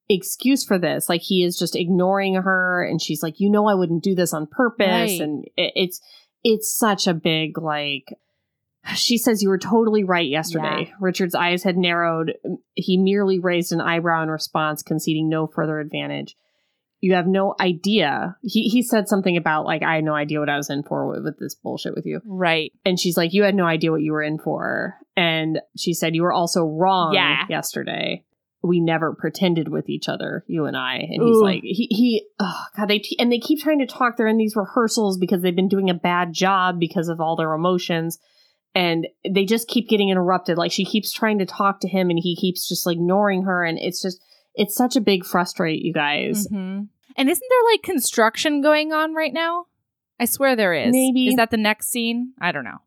Excuse 0.09 0.65
for 0.65 0.77
this 0.77 1.07
like 1.09 1.21
he 1.21 1.43
is 1.43 1.57
just 1.57 1.75
ignoring 1.75 2.35
her 2.35 2.83
and 2.83 3.01
she's 3.01 3.23
like 3.23 3.39
you 3.39 3.49
know 3.49 3.67
i 3.67 3.73
wouldn't 3.73 4.03
do 4.03 4.13
this 4.15 4.33
on 4.33 4.45
purpose 4.45 4.85
Right. 4.87 5.21
and 5.21 5.45
it, 5.55 5.71
it's 5.75 6.01
it's 6.43 6.77
such 6.77 7.07
a 7.07 7.13
big 7.13 7.57
like 7.57 8.13
she 8.95 9.17
says 9.17 9.41
you 9.41 9.47
were 9.47 9.57
totally 9.57 10.03
right 10.03 10.27
yesterday. 10.27 10.91
Richard's 10.99 11.35
eyes 11.35 11.63
had 11.63 11.77
narrowed. 11.77 12.33
He 12.75 12.97
merely 12.97 13.39
raised 13.39 13.71
an 13.71 13.79
eyebrow 13.79 14.23
in 14.23 14.29
response, 14.29 14.83
conceding 14.83 15.29
no 15.29 15.47
further 15.47 15.79
advantage. 15.79 16.35
You 16.99 17.13
have 17.13 17.25
no 17.25 17.55
idea. 17.61 18.35
He 18.41 18.63
he 18.67 18.81
said 18.83 19.07
something 19.07 19.37
about 19.37 19.63
like 19.65 19.83
I 19.83 19.95
had 19.95 20.03
no 20.03 20.13
idea 20.13 20.41
what 20.41 20.49
I 20.49 20.57
was 20.57 20.69
in 20.69 20.83
for 20.83 21.07
with, 21.07 21.23
with 21.23 21.39
this 21.39 21.55
bullshit 21.55 21.95
with 21.95 22.05
you. 22.05 22.19
Right. 22.25 22.73
And 22.83 22.99
she's 22.99 23.15
like, 23.15 23.31
You 23.31 23.43
had 23.43 23.55
no 23.55 23.65
idea 23.65 23.89
what 23.89 24.01
you 24.01 24.11
were 24.11 24.21
in 24.21 24.37
for. 24.37 24.95
And 25.15 25.61
she 25.77 25.93
said, 25.93 26.13
You 26.13 26.23
were 26.23 26.33
also 26.33 26.65
wrong 26.65 27.13
Yeah. 27.13 27.45
yesterday. 27.49 28.25
We 28.63 28.79
never 28.79 29.13
pretended 29.13 29.67
with 29.67 29.89
each 29.89 30.07
other, 30.07 30.45
you 30.47 30.65
and 30.65 30.77
I. 30.77 30.95
And 30.95 31.21
he's 31.21 31.35
Ooh. 31.35 31.43
like, 31.43 31.63
he, 31.63 31.87
he, 31.91 32.27
oh 32.39 32.63
God, 32.77 32.87
they, 32.87 33.03
and 33.19 33.29
they 33.29 33.39
keep 33.39 33.59
trying 33.59 33.79
to 33.79 33.85
talk. 33.85 34.15
They're 34.15 34.27
in 34.27 34.37
these 34.37 34.55
rehearsals 34.55 35.17
because 35.17 35.41
they've 35.41 35.55
been 35.55 35.67
doing 35.67 35.89
a 35.89 35.93
bad 35.93 36.31
job 36.31 36.79
because 36.79 37.09
of 37.09 37.19
all 37.19 37.35
their 37.35 37.51
emotions. 37.51 38.19
And 38.73 39.05
they 39.29 39.43
just 39.43 39.67
keep 39.67 39.89
getting 39.89 40.09
interrupted. 40.09 40.57
Like 40.57 40.71
she 40.71 40.85
keeps 40.85 41.11
trying 41.11 41.39
to 41.39 41.45
talk 41.45 41.81
to 41.81 41.89
him 41.89 42.09
and 42.09 42.17
he 42.17 42.37
keeps 42.37 42.67
just 42.67 42.85
like 42.85 42.95
ignoring 42.95 43.43
her. 43.43 43.63
And 43.63 43.77
it's 43.77 44.01
just, 44.01 44.23
it's 44.55 44.75
such 44.75 44.95
a 44.95 45.01
big 45.01 45.25
frustrate, 45.25 45.83
you 45.83 45.93
guys. 45.93 46.47
Mhm. 46.47 46.87
And 47.15 47.29
isn't 47.29 47.47
there 47.49 47.71
like 47.71 47.83
construction 47.83 48.61
going 48.61 48.93
on 48.93 49.13
right 49.13 49.33
now? 49.33 49.65
I 50.19 50.25
swear 50.25 50.55
there 50.55 50.73
is. 50.73 50.91
Maybe. 50.91 51.27
Is 51.27 51.35
that 51.35 51.51
the 51.51 51.57
next 51.57 51.89
scene? 51.91 52.33
I 52.39 52.51
don't 52.51 52.63
know. 52.63 52.79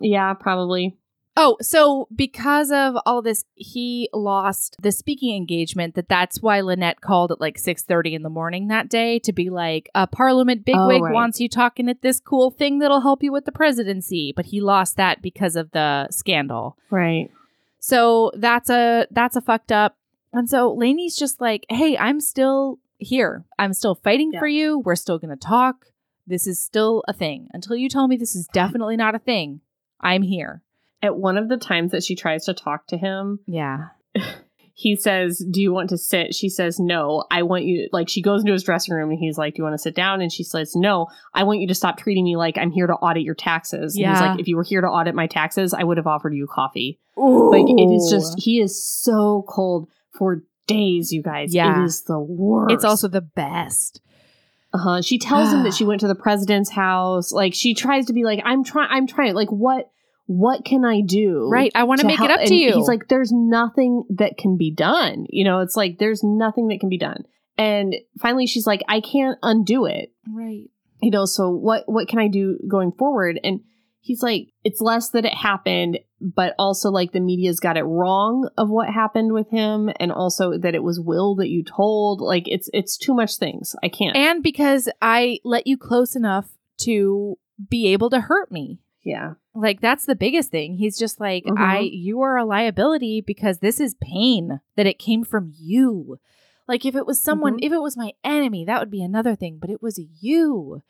Yeah, 0.00 0.32
probably. 0.34 0.96
Oh, 1.36 1.56
so 1.60 2.06
because 2.14 2.70
of 2.70 2.94
all 3.04 3.20
this, 3.20 3.44
he 3.56 4.08
lost 4.12 4.76
the 4.80 4.92
speaking 4.92 5.34
engagement. 5.36 5.96
That 5.96 6.08
that's 6.08 6.40
why 6.40 6.60
Lynette 6.60 7.00
called 7.00 7.32
at 7.32 7.40
like 7.40 7.58
six 7.58 7.82
thirty 7.82 8.14
in 8.14 8.22
the 8.22 8.30
morning 8.30 8.68
that 8.68 8.88
day 8.88 9.18
to 9.20 9.32
be 9.32 9.50
like, 9.50 9.90
a 9.96 10.06
Parliament 10.06 10.60
oh, 10.60 10.64
bigwig 10.64 11.00
Oh, 11.02 11.04
right. 11.06 11.12
wants 11.12 11.40
you 11.40 11.48
talking 11.48 11.88
at 11.88 12.02
this 12.02 12.20
cool 12.20 12.50
thing 12.52 12.78
that'll 12.78 13.00
help 13.00 13.22
you 13.22 13.32
with 13.32 13.46
the 13.46 13.52
presidency. 13.52 14.32
But 14.34 14.46
he 14.46 14.60
lost 14.60 14.96
that 14.96 15.22
because 15.22 15.56
of 15.56 15.72
the 15.72 16.08
scandal. 16.10 16.76
Right. 16.90 17.30
So 17.80 18.30
that's 18.36 18.70
a 18.70 19.06
that's 19.10 19.34
a 19.36 19.40
fucked 19.40 19.72
up. 19.72 19.96
And 20.32 20.48
so 20.48 20.72
Lainie's 20.72 21.16
just 21.16 21.40
like, 21.40 21.66
hey, 21.68 21.96
I'm 21.98 22.20
still 22.20 22.78
here. 22.98 23.44
I'm 23.58 23.72
still 23.72 23.94
fighting 23.96 24.30
Yeah. 24.32 24.38
for 24.38 24.46
you. 24.46 24.78
We're 24.78 24.94
still 24.96 25.18
gonna 25.18 25.36
talk. 25.36 25.86
This 26.26 26.46
is 26.46 26.60
still 26.60 27.02
a 27.08 27.12
thing. 27.12 27.48
Until 27.52 27.76
you 27.76 27.88
tell 27.88 28.06
me 28.08 28.16
this 28.16 28.36
is 28.36 28.46
definitely 28.52 28.96
not 28.96 29.14
a 29.16 29.18
thing, 29.18 29.60
I'm 30.00 30.22
here. 30.22 30.62
At 31.04 31.16
one 31.16 31.36
of 31.36 31.48
the 31.48 31.56
times 31.58 31.92
that 31.92 32.02
she 32.02 32.16
tries 32.16 32.46
to 32.46 32.54
talk 32.54 32.86
to 32.88 32.96
him, 32.96 33.38
Yeah. 33.46 33.88
he 34.72 34.96
says, 34.96 35.44
Do 35.50 35.60
you 35.60 35.72
want 35.72 35.90
to 35.90 35.98
sit? 35.98 36.34
She 36.34 36.48
says, 36.48 36.80
No, 36.80 37.24
I 37.30 37.42
want 37.42 37.64
you. 37.64 37.88
Like, 37.92 38.08
she 38.08 38.22
goes 38.22 38.40
into 38.40 38.52
his 38.52 38.62
dressing 38.64 38.94
room 38.94 39.10
and 39.10 39.18
he's 39.18 39.36
like, 39.38 39.54
Do 39.54 39.60
you 39.60 39.64
want 39.64 39.74
to 39.74 39.82
sit 39.82 39.94
down? 39.94 40.20
And 40.22 40.32
she 40.32 40.42
says, 40.42 40.72
No, 40.74 41.06
I 41.34 41.44
want 41.44 41.60
you 41.60 41.68
to 41.68 41.74
stop 41.74 41.98
treating 41.98 42.24
me 42.24 42.36
like 42.36 42.56
I'm 42.56 42.70
here 42.70 42.86
to 42.86 42.94
audit 42.94 43.22
your 43.22 43.34
taxes. 43.34 43.96
And 43.96 44.06
he's 44.06 44.20
like, 44.20 44.40
If 44.40 44.48
you 44.48 44.56
were 44.56 44.64
here 44.64 44.80
to 44.80 44.86
audit 44.88 45.14
my 45.14 45.26
taxes, 45.26 45.74
I 45.74 45.84
would 45.84 45.98
have 45.98 46.06
offered 46.06 46.34
you 46.34 46.46
coffee. 46.50 46.98
Like, 47.16 47.66
it 47.68 47.92
is 47.94 48.08
just, 48.10 48.42
he 48.42 48.60
is 48.60 48.84
so 48.84 49.44
cold 49.48 49.88
for 50.18 50.42
days, 50.66 51.12
you 51.12 51.22
guys. 51.22 51.54
Yeah. 51.54 51.82
It 51.82 51.84
is 51.84 52.02
the 52.04 52.18
worst. 52.18 52.72
It's 52.72 52.84
also 52.84 53.08
the 53.08 53.20
best. 53.20 54.00
Uh-huh. 54.72 55.02
She 55.02 55.18
tells 55.18 55.52
him 55.52 55.62
that 55.62 55.74
she 55.74 55.84
went 55.86 56.00
to 56.00 56.08
the 56.08 56.14
president's 56.16 56.70
house. 56.70 57.30
Like, 57.30 57.54
she 57.54 57.74
tries 57.74 58.06
to 58.06 58.12
be 58.12 58.24
like, 58.24 58.40
I'm 58.44 58.64
trying, 58.64 58.88
I'm 58.90 59.06
trying. 59.06 59.34
Like, 59.34 59.50
what? 59.50 59.90
What 60.26 60.64
can 60.64 60.84
I 60.84 61.02
do? 61.02 61.48
Right. 61.50 61.70
I 61.74 61.84
want 61.84 62.00
to 62.00 62.06
make 62.06 62.16
help- 62.18 62.30
it 62.30 62.34
up 62.34 62.40
and 62.40 62.48
to 62.48 62.54
you. 62.54 62.72
He's 62.72 62.88
like, 62.88 63.08
there's 63.08 63.30
nothing 63.32 64.04
that 64.16 64.38
can 64.38 64.56
be 64.56 64.72
done. 64.72 65.26
You 65.28 65.44
know, 65.44 65.60
it's 65.60 65.76
like, 65.76 65.98
there's 65.98 66.22
nothing 66.24 66.68
that 66.68 66.80
can 66.80 66.88
be 66.88 66.98
done. 66.98 67.24
And 67.58 67.94
finally, 68.20 68.46
she's 68.46 68.66
like, 68.66 68.82
I 68.88 69.00
can't 69.00 69.38
undo 69.42 69.86
it. 69.86 70.12
right. 70.28 70.70
You 71.02 71.10
know, 71.10 71.26
so 71.26 71.50
what, 71.50 71.82
what 71.86 72.08
can 72.08 72.18
I 72.18 72.28
do 72.28 72.58
going 72.66 72.90
forward? 72.92 73.38
And 73.44 73.60
he's 74.00 74.22
like, 74.22 74.48
it's 74.62 74.80
less 74.80 75.10
that 75.10 75.26
it 75.26 75.34
happened, 75.34 75.98
but 76.18 76.54
also 76.58 76.88
like 76.88 77.12
the 77.12 77.20
media's 77.20 77.60
got 77.60 77.76
it 77.76 77.82
wrong 77.82 78.48
of 78.56 78.70
what 78.70 78.88
happened 78.88 79.34
with 79.34 79.50
him. 79.50 79.90
And 80.00 80.10
also 80.10 80.56
that 80.56 80.74
it 80.74 80.82
was 80.82 80.98
Will 80.98 81.34
that 81.36 81.50
you 81.50 81.62
told. 81.62 82.22
Like, 82.22 82.44
it's, 82.46 82.70
it's 82.72 82.96
too 82.96 83.12
much 83.14 83.36
things. 83.36 83.76
I 83.82 83.90
can't. 83.90 84.16
And 84.16 84.42
because 84.42 84.88
I 85.02 85.40
let 85.44 85.66
you 85.66 85.76
close 85.76 86.16
enough 86.16 86.46
to 86.82 87.36
be 87.68 87.88
able 87.92 88.08
to 88.10 88.20
hurt 88.20 88.50
me. 88.50 88.80
yeah. 89.04 89.34
Like 89.54 89.80
that's 89.80 90.06
the 90.06 90.16
biggest 90.16 90.50
thing. 90.50 90.74
He's 90.74 90.98
just 90.98 91.20
like, 91.20 91.44
Mhm. 91.44 91.58
I 91.58 91.78
you 91.80 92.20
are 92.22 92.36
a 92.36 92.44
liability 92.44 93.20
because 93.20 93.58
this 93.58 93.78
is 93.80 93.94
pain 94.00 94.60
that 94.76 94.86
it 94.86 94.98
came 94.98 95.22
from 95.24 95.52
you. 95.56 96.18
Like 96.66 96.84
if 96.84 96.94
it 96.96 97.06
was 97.06 97.20
someone, 97.20 97.54
Mhm. 97.54 97.60
if 97.66 97.72
it 97.72 97.80
was 97.82 97.96
my 97.96 98.12
enemy, 98.24 98.64
that 98.64 98.80
would 98.80 98.90
be 98.90 99.02
another 99.02 99.34
thing, 99.36 99.58
but 99.60 99.70
it 99.70 99.82
was 99.82 100.00
you. 100.20 100.82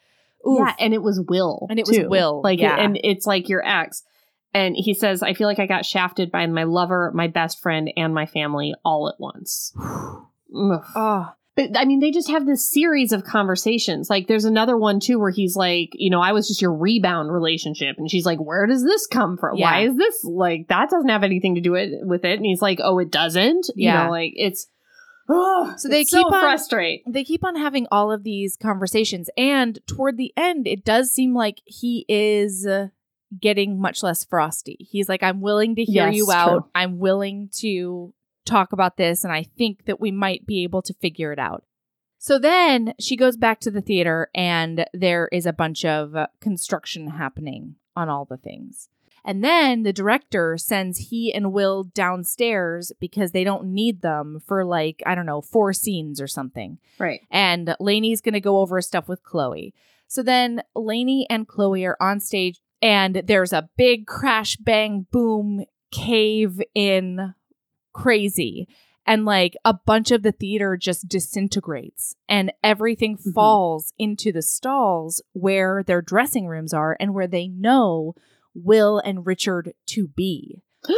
Oof. 0.48 0.58
Yeah, 0.58 0.74
and 0.78 0.92
it 0.94 1.02
was 1.02 1.20
Will. 1.20 1.66
And 1.70 1.78
it 1.78 1.86
was. 1.86 1.98
Will, 2.06 2.40
Like, 2.44 2.58
yeah. 2.60 2.76
and 2.78 2.98
it's 3.02 3.26
like 3.26 3.48
your 3.48 3.66
ex. 3.66 4.02
And 4.52 4.76
he 4.76 4.94
says, 4.94 5.22
I 5.22 5.32
feel 5.34 5.48
like 5.48 5.58
I 5.58 5.66
got 5.66 5.84
shafted 5.84 6.30
by 6.30 6.46
my 6.46 6.62
lover, 6.64 7.10
my 7.14 7.26
best 7.26 7.60
friend, 7.60 7.90
and 7.96 8.14
my 8.14 8.24
family 8.26 8.74
all 8.84 9.08
at 9.08 9.18
once. 9.18 9.72
Oh, 10.56 11.32
But 11.56 11.70
I 11.78 11.84
mean, 11.84 12.00
they 12.00 12.10
just 12.10 12.30
have 12.30 12.46
this 12.46 12.68
series 12.68 13.12
of 13.12 13.22
conversations. 13.22 14.10
Like, 14.10 14.26
there's 14.26 14.44
another 14.44 14.76
one 14.76 14.98
too 14.98 15.20
where 15.20 15.30
he's 15.30 15.54
like, 15.54 15.90
you 15.94 16.10
know, 16.10 16.20
I 16.20 16.32
was 16.32 16.48
just 16.48 16.60
your 16.60 16.74
rebound 16.74 17.32
relationship. 17.32 17.94
And 17.98 18.10
she's 18.10 18.26
like, 18.26 18.38
where 18.40 18.66
does 18.66 18.82
this 18.82 19.06
come 19.06 19.36
from? 19.36 19.58
Why 19.60 19.82
is 19.82 19.96
this 19.96 20.24
like 20.24 20.66
that 20.68 20.90
doesn't 20.90 21.10
have 21.10 21.22
anything 21.22 21.54
to 21.54 21.60
do 21.60 21.74
it 21.76 21.90
with 22.02 22.24
it? 22.24 22.36
And 22.36 22.44
he's 22.44 22.60
like, 22.62 22.80
oh, 22.82 22.98
it 22.98 23.10
doesn't? 23.10 23.66
You 23.76 23.86
Yeah. 23.86 24.04
know, 24.04 24.10
like 24.10 24.32
it's, 24.34 24.66
Ugh, 25.28 25.74
So 25.78 25.88
they 25.88 26.00
keep 26.04 26.08
so 26.08 26.24
on- 26.26 26.32
frustrate. 26.42 27.02
they 27.06 27.22
keep 27.24 27.44
on 27.44 27.56
having 27.56 27.86
all 27.92 28.10
of 28.12 28.24
these 28.24 28.56
conversations 28.56 29.30
and 29.38 29.78
toward 29.86 30.16
the 30.18 30.32
end 30.36 30.66
it 30.66 30.84
does 30.84 31.12
seem 31.12 31.34
like 31.34 31.62
he 31.64 32.04
is 32.08 32.66
uh, 32.66 32.88
getting 33.40 33.80
much 33.80 34.02
less 34.02 34.22
frosty 34.22 34.76
he's 34.80 35.08
like 35.08 35.22
i'm 35.22 35.40
willing 35.40 35.76
to 35.76 35.82
hear 35.82 36.06
Yes, 36.08 36.14
you 36.16 36.30
out 36.30 36.50
true. 36.50 36.70
i'm 36.74 36.98
willing 36.98 37.48
to 37.60 38.12
talk 38.44 38.72
about 38.72 38.96
this 38.96 39.24
and 39.24 39.32
i 39.32 39.42
think 39.42 39.84
that 39.86 40.00
we 40.00 40.10
might 40.10 40.46
be 40.46 40.62
able 40.62 40.82
to 40.82 40.94
figure 40.94 41.32
it 41.32 41.38
out 41.38 41.64
so 42.18 42.38
then 42.38 42.94
she 42.98 43.16
goes 43.16 43.36
back 43.36 43.60
to 43.60 43.70
the 43.70 43.82
theater 43.82 44.28
and 44.34 44.86
there 44.94 45.28
is 45.32 45.46
a 45.46 45.52
bunch 45.52 45.84
of 45.84 46.16
uh, 46.16 46.26
construction 46.40 47.08
happening 47.08 47.76
on 47.96 48.08
all 48.08 48.24
the 48.24 48.36
things 48.36 48.88
and 49.26 49.42
then 49.42 49.84
the 49.84 49.92
director 49.92 50.58
sends 50.58 51.08
he 51.08 51.32
and 51.32 51.50
Will 51.50 51.84
downstairs 51.84 52.92
because 53.00 53.32
they 53.32 53.42
don't 53.42 53.64
need 53.64 54.02
them 54.02 54.42
for 54.46 54.66
like, 54.66 55.02
I 55.06 55.14
don't 55.14 55.24
know, 55.24 55.40
four 55.40 55.72
scenes 55.72 56.20
or 56.20 56.26
something 56.26 56.78
Right. 56.98 57.22
and 57.30 57.74
Lainie's 57.80 58.20
going 58.20 58.34
to 58.34 58.40
go 58.40 58.58
over 58.58 58.82
stuff 58.82 59.08
with 59.08 59.22
Chloe. 59.22 59.72
So 60.08 60.22
then 60.22 60.62
Lainie 60.76 61.24
and 61.30 61.48
Chloe 61.48 61.86
are 61.86 61.96
on 62.00 62.20
stage, 62.20 62.60
and 62.82 63.22
there's 63.26 63.54
a 63.54 63.70
big 63.78 64.06
crash, 64.06 64.56
bang, 64.58 65.06
boom, 65.10 65.64
cave 65.90 66.60
in 66.74 67.34
crazy. 67.94 68.68
And 69.06 69.24
like 69.26 69.54
a 69.66 69.74
bunch 69.74 70.10
of 70.10 70.22
the 70.22 70.32
theater 70.32 70.76
just 70.78 71.08
disintegrates, 71.08 72.14
and 72.28 72.52
everything 72.62 73.16
Mhm. 73.18 73.34
falls 73.34 73.92
into 73.98 74.32
the 74.32 74.40
stalls 74.42 75.22
where 75.34 75.82
their 75.82 76.00
dressing 76.00 76.46
rooms 76.46 76.72
are 76.72 76.96
and 76.98 77.12
where 77.14 77.26
they 77.26 77.48
know 77.48 78.14
Will 78.54 78.98
and 78.98 79.26
Richard 79.26 79.74
to 79.88 80.08
be. 80.08 80.62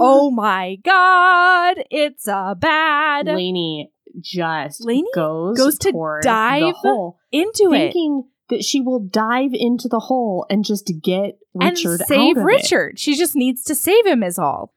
Oh 0.00 0.30
my 0.30 0.76
God, 0.84 1.82
it's 1.90 2.28
a 2.28 2.56
bad 2.56 3.26
Lainie 3.26 3.90
just 4.20 4.80
Lainie 4.86 5.02
goes 5.12 5.56
goes 5.58 5.76
to 5.78 5.90
dive 6.22 6.60
the 6.82 6.88
hole, 6.90 7.18
into 7.32 7.72
it. 7.72 7.78
thinking 7.92 8.24
that 8.48 8.62
she 8.64 8.80
will 8.80 9.00
dive 9.00 9.50
into 9.54 9.88
the 9.88 9.98
hole 9.98 10.46
and 10.48 10.64
just 10.64 10.92
get 11.02 11.38
Richard 11.54 11.98
and 12.00 12.08
save 12.08 12.36
Richard. 12.36 12.98
She 13.00 13.16
just 13.16 13.34
needs 13.34 13.64
to 13.64 13.74
save 13.74 14.06
him, 14.06 14.22
is 14.22 14.38
all. 14.38 14.72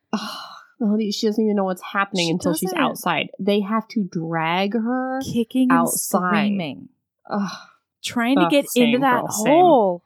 Ugh, 0.81 0.87
Melody, 0.87 1.11
she 1.11 1.27
doesn't 1.27 1.43
even 1.43 1.55
know 1.55 1.63
what's 1.65 1.81
happening 1.81 2.27
She 2.27 2.31
until 2.31 2.53
she's 2.53 2.73
outside. 2.73 3.29
They 3.39 3.61
have 3.61 3.87
to 3.89 4.03
drag 4.03 4.73
her. 4.73 5.21
Kicking 5.23 5.69
and 5.69 5.79
Outside. 5.79 6.29
screaming, 6.29 6.89
Ugh, 7.29 7.49
trying 8.03 8.37
to 8.37 8.47
get 8.49 8.65
into 8.75 8.99
that 8.99 9.21
girl, 9.21 9.29
same. 9.31 9.53
hole. 9.53 10.03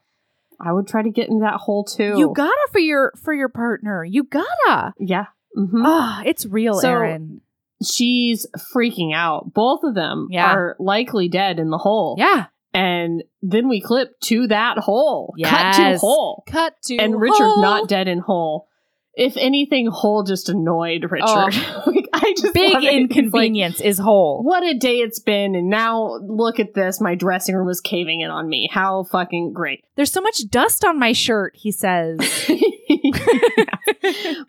I 0.60 0.72
would 0.72 0.88
try 0.88 1.02
to 1.02 1.10
get 1.10 1.28
into 1.30 1.42
that 1.44 1.56
hole 1.56 1.84
too. 1.84 2.14
You 2.18 2.32
gotta 2.34 2.68
for 2.72 2.80
your 2.80 3.14
for 3.24 3.34
your 3.34 3.50
partner. 3.50 4.04
You 4.06 4.24
gotta. 4.24 4.94
yeah. 5.00 5.26
hmm 5.54 5.84
Ah, 5.86 6.22
it's 6.26 6.46
real, 6.46 6.76
So- 6.76 6.90
Erin. 6.90 7.42
She's 7.84 8.48
freaking 8.74 9.14
out. 9.14 9.54
Both 9.54 9.84
of 9.84 9.96
them 9.96 10.28
Yeah. 10.32 10.50
are 10.54 10.76
likely 10.80 11.28
dead 11.28 11.60
in 11.60 11.72
the 11.72 11.78
hole. 11.78 12.16
Yeah. 12.18 12.46
And 12.74 13.24
then 13.42 13.68
we 13.68 13.82
clip 13.82 14.18
to 14.22 14.48
that 14.48 14.78
hole. 14.78 15.34
Cut 15.44 15.74
to 15.76 15.98
hole. 15.98 16.44
Cut 16.48 16.74
to 16.86 16.98
and 16.98 17.20
Richard 17.20 17.36
hole. 17.44 17.62
not 17.62 17.90
dead 17.90 18.08
in 18.08 18.20
Hole. 18.20 18.68
If 19.18 19.38
anything, 19.38 19.88
Hole 19.88 20.24
just 20.24 20.50
annoyed 20.50 21.10
Richard. 21.10 21.26
Oh. 21.26 21.84
like, 21.88 22.06
I 22.14 22.34
just 22.38 22.48
Oh. 22.48 22.52
Big. 22.54 22.66
He's 22.66 22.74
like, 22.74 22.94
inconvenience 22.94 23.80
is 23.80 23.98
whole. 23.98 24.44
what 24.44 24.64
a 24.64 24.74
day 24.78 25.00
it's 25.00 25.20
been, 25.20 25.56
and 25.56 25.70
now 25.70 26.20
look 26.22 26.60
at 26.60 26.74
this. 26.74 27.00
My 27.00 27.16
dressing 27.16 27.56
room 27.56 27.70
is 27.70 27.80
caving 27.80 28.22
in 28.22 28.30
on 28.30 28.50
me. 28.50 28.70
How 28.72 29.04
fucking 29.04 29.54
great! 29.54 29.86
There's 29.96 30.12
so 30.12 30.22
much 30.22 30.42
dust 30.50 30.84
on 30.84 31.00
my 31.00 31.14
shirt, 31.14 31.54
he 31.56 31.72
says. 31.72 32.18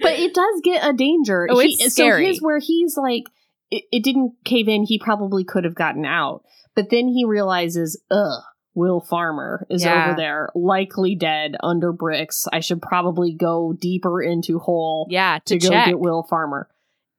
but 0.00 0.12
it 0.12 0.34
does 0.34 0.60
get 0.62 0.88
a 0.88 0.92
danger. 0.92 1.46
Oh, 1.50 1.60
it's 1.60 1.92
scary. 1.92 2.24
So 2.24 2.28
his 2.28 2.42
where 2.42 2.58
he's 2.58 2.96
like, 2.96 3.24
it, 3.70 3.84
it 3.92 4.02
didn't 4.02 4.32
cave 4.44 4.68
in. 4.68 4.84
He 4.84 4.98
probably 4.98 5.44
could 5.44 5.64
have 5.64 5.74
gotten 5.74 6.04
out, 6.04 6.42
but 6.74 6.90
then 6.90 7.08
he 7.08 7.24
realizes, 7.24 8.00
ugh. 8.10 8.42
Will 8.76 9.00
Farmer 9.00 9.66
is 9.70 9.82
Yeah. 9.82 10.04
over 10.04 10.16
there, 10.16 10.50
likely 10.54 11.16
dead 11.16 11.56
under 11.62 11.92
bricks. 11.92 12.46
I 12.52 12.60
should 12.60 12.82
probably 12.82 13.32
go 13.32 13.72
deeper 13.72 14.22
into 14.22 14.58
Hole 14.58 15.06
yeah, 15.10 15.38
to, 15.46 15.58
to, 15.58 15.68
go 15.68 15.70
get 15.70 15.98
Will 15.98 16.22
Farmer. 16.22 16.68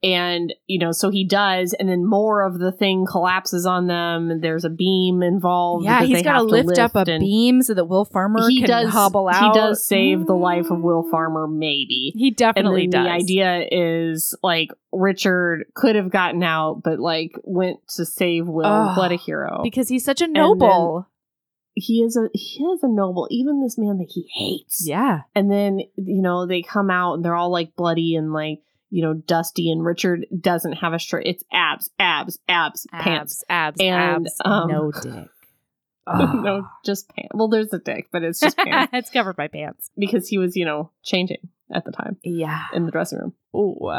And, 0.03 0.53
you 0.67 0.77
know, 0.77 0.91
so 0.91 1.09
he 1.09 1.25
does, 1.25 1.73
and 1.73 1.89
then 1.89 2.05
more 2.05 2.43
of 2.43 2.59
the 2.59 2.71
thing 2.71 3.07
collapses 3.07 3.65
on 3.65 3.87
them. 3.87 4.41
There's 4.41 4.63
a 4.63 4.69
beam 4.69 5.23
involved. 5.23 5.85
yeah, 5.85 6.03
he's 6.03 6.21
got 6.21 6.33
to 6.33 6.37
have 6.39 6.45
lift 6.45 6.77
up 6.77 6.95
a 6.95 7.03
beam 7.03 7.63
so 7.63 7.73
that 7.73 7.85
Will 7.85 8.05
Farmer 8.05 8.47
He 8.47 8.59
can 8.59 8.69
does 8.69 8.89
hobble 8.91 9.27
out. 9.27 9.51
He 9.51 9.59
does 9.59 9.83
save 9.83 10.27
the 10.27 10.35
life 10.35 10.69
of 10.69 10.81
Will 10.81 11.03
mm. 11.03 11.09
Farmer, 11.09 11.47
maybe. 11.47 12.13
He 12.15 12.29
definitely 12.29 12.85
does. 12.85 13.05
the 13.05 13.09
idea 13.09 13.67
is 13.71 14.37
like 14.43 14.69
Richard 14.91 15.65
could 15.73 15.95
have 15.95 16.11
gotten 16.11 16.43
out, 16.43 16.83
but 16.83 16.99
like 16.99 17.31
went 17.43 17.79
to 17.95 18.05
save 18.05 18.47
Will. 18.47 18.67
Ugh, 18.67 18.95
what 18.95 19.11
a 19.11 19.15
hero! 19.15 19.61
because 19.63 19.89
he's 19.89 20.05
such 20.05 20.21
a 20.21 20.27
noble. 20.27 21.07
He 21.79 22.01
is 22.01 22.17
a 22.17 22.29
he 22.33 22.63
is 22.63 22.83
a 22.83 22.87
noble, 22.87 23.27
even 23.31 23.61
this 23.61 23.77
man 23.77 23.97
that 23.99 24.09
he 24.09 24.27
hates. 24.33 24.83
yeah. 24.87 25.21
And 25.35 25.51
then, 25.51 25.79
you 25.95 26.21
know, 26.21 26.45
they 26.47 26.61
come 26.63 26.89
out 26.89 27.13
and 27.13 27.23
they're 27.25 27.35
all 27.35 27.51
like 27.51 27.75
bloody 27.75 28.15
and 28.15 28.33
like, 28.33 28.61
you 28.89 29.03
know, 29.03 29.13
dusty. 29.13 29.71
And 29.71 29.83
Richard 29.85 30.25
doesn't 30.39 30.73
have 30.73 30.93
a 30.93 30.99
shirt. 30.99 31.23
It's 31.27 31.43
abs, 31.51 31.89
abs, 31.99 32.39
abs, 32.49 32.87
pants. 32.91 33.43
abs, 33.49 33.79
abs, 33.79 33.81
And, 33.81 34.25
abs, 34.25 34.37
um, 34.43 34.67
no 34.69 34.91
dick. 35.01 35.29
no, 36.07 36.67
just 36.85 37.09
pants. 37.09 37.31
Well, 37.33 37.49
there's 37.49 37.73
a 37.73 37.79
dick, 37.79 38.07
but 38.11 38.23
it's 38.23 38.39
just 38.39 38.57
pants 38.57 38.91
it's 38.93 39.09
covered 39.09 39.35
by 39.35 39.47
pants. 39.47 39.89
because 39.97 40.27
he 40.27 40.37
was, 40.37 40.55
you 40.55 40.65
know, 40.65 40.91
changing 41.03 41.49
at 41.73 41.83
the 41.85 41.91
time 41.91 42.17
Yeah. 42.23 42.63
in 42.73 42.85
the 42.85 42.91
dressing 42.91 43.19
room. 43.19 43.33
Ooh. 43.55 43.91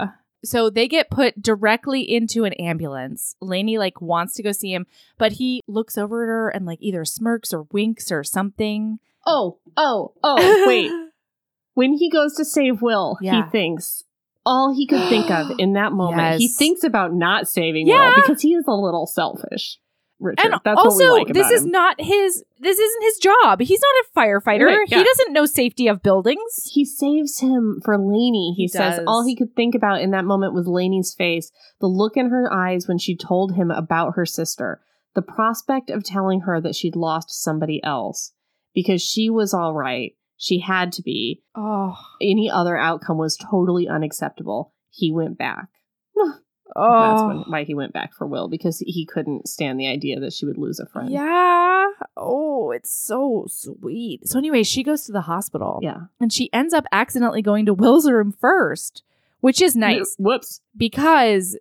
So 0.45 0.71
they 0.71 0.87
get 0.87 1.11
put 1.11 1.43
directly 1.43 2.03
into 2.03 2.45
an 2.45 2.53
ambulance. 2.55 3.35
Lainie 3.43 3.79
like 3.79 4.01
wants 4.01 4.35
to 4.35 4.43
go 4.43 4.53
see 4.53 4.73
him, 4.73 4.87
but 5.19 5.33
he 5.33 5.63
looks 5.67 5.99
over 5.99 6.23
at 6.23 6.29
her 6.29 6.49
and 6.49 6.65
like 6.65 6.79
either 6.81 7.05
smirks 7.05 7.53
or 7.53 7.67
winks 7.73 8.13
or 8.13 8.23
something. 8.23 8.99
Oh, 9.27 9.59
oh, 9.77 10.15
oh, 10.23 10.65
wait. 10.67 10.91
when 11.75 11.95
he 11.95 12.09
goes 12.09 12.35
to 12.37 12.45
save 12.45 12.81
Will, 12.83 13.19
Yeah. 13.21 13.45
he 13.45 13.51
thinks 13.51 14.05
all 14.47 14.75
he 14.75 14.87
could 14.87 15.09
think 15.09 15.31
of 15.31 15.53
in 15.59 15.75
that 15.75 15.93
moment. 15.93 16.41
He 16.41 16.49
thinks 16.49 16.83
about 16.83 17.13
not 17.13 17.49
saving 17.49 17.87
Yeah. 17.87 18.09
Will 18.09 18.15
because 18.17 18.41
he 18.41 18.55
is 18.55 18.65
a 18.67 18.73
little 18.75 19.07
selfish. 19.07 19.79
Richard. 20.21 20.47
and 20.53 20.61
That's 20.65 20.79
also, 20.79 21.13
like 21.13 21.29
this 21.29 21.51
is 21.51 21.65
him. 21.65 21.71
not 21.71 21.97
his. 22.01 22.45
This 22.61 22.79
isn't 22.79 23.03
his 23.05 23.19
job. 23.19 23.61
He's 23.61 23.81
not 23.81 24.05
a 24.05 24.29
firefighter. 24.29 24.67
Right, 24.67 24.89
yeah. 24.89 24.99
He 24.99 25.05
doesn't 25.05 25.33
know 25.33 25.47
safety 25.47 25.87
of 25.89 26.03
buildings. 26.03 26.71
he 26.73 26.85
saves 26.85 27.41
him 27.41 27.81
for 27.85 27.97
Lainie. 27.97 28.55
He, 28.57 28.63
He 28.63 28.69
says 28.69 28.97
does. 28.97 29.05
all 29.07 29.25
he 29.25 29.37
could 29.37 29.55
think 29.55 29.75
about 29.75 30.01
in 30.01 30.11
that 30.11 30.25
moment 30.25 30.55
was 30.55 30.67
Lainie's 30.67 31.15
face, 31.15 31.51
the 31.81 31.87
look 31.87 32.17
in 32.17 32.31
her 32.31 32.53
eyes 32.53 32.89
when 32.89 32.99
she 32.99 33.17
told 33.17 33.55
him 33.55 33.71
about 33.71 34.15
her 34.17 34.27
sister, 34.27 34.81
the 35.15 35.23
prospect 35.23 35.91
of 35.91 36.03
telling 36.05 36.41
her 36.41 36.61
that 36.61 36.75
she'd 36.75 36.97
lost 36.97 37.31
somebody 37.31 37.81
else 37.85 38.33
because 38.75 39.03
she 39.03 39.31
was 39.31 39.55
all 39.55 39.75
right. 39.75 40.13
She 40.37 40.61
had 40.61 40.93
to 40.93 41.03
be. 41.03 41.43
Oh, 41.57 41.97
Any 42.23 42.51
other 42.51 42.77
outcome 42.77 43.19
was 43.19 43.37
totally 43.37 43.89
unacceptable. 43.89 44.73
He 44.91 45.13
went 45.13 45.37
back. 45.39 45.69
oh, 46.77 47.01
That's 47.01 47.23
when, 47.23 47.39
why 47.53 47.65
he 47.65 47.75
went 47.75 47.93
back 47.93 48.13
for 48.15 48.27
Will 48.27 48.49
because 48.49 48.79
he 48.81 49.05
couldn't 49.07 49.49
stand 49.49 49.79
the 49.81 49.87
idea 49.89 50.21
that 50.21 50.33
she 50.33 50.47
would 50.47 50.59
lose 50.59 50.79
a 50.81 50.87
friend. 50.87 51.11
yeah. 51.11 51.87
Oh, 52.17 52.71
it's 52.71 52.91
so 52.93 53.47
sweet. 53.49 54.29
So 54.29 54.39
anyway, 54.39 54.63
she 54.63 54.83
goes 54.83 55.05
to 55.07 55.13
the 55.13 55.23
hospital. 55.23 55.81
Yeah. 55.83 56.03
and 56.21 56.33
she 56.33 56.53
ends 56.53 56.73
up 56.75 56.85
accidentally 56.93 57.43
going 57.43 57.67
to 57.67 57.75
Will's 57.75 58.09
room 58.11 58.33
first, 58.33 59.03
which 59.41 59.61
is 59.63 59.75
nice 59.77 60.15
Whoops. 60.19 60.61
because 60.77 61.57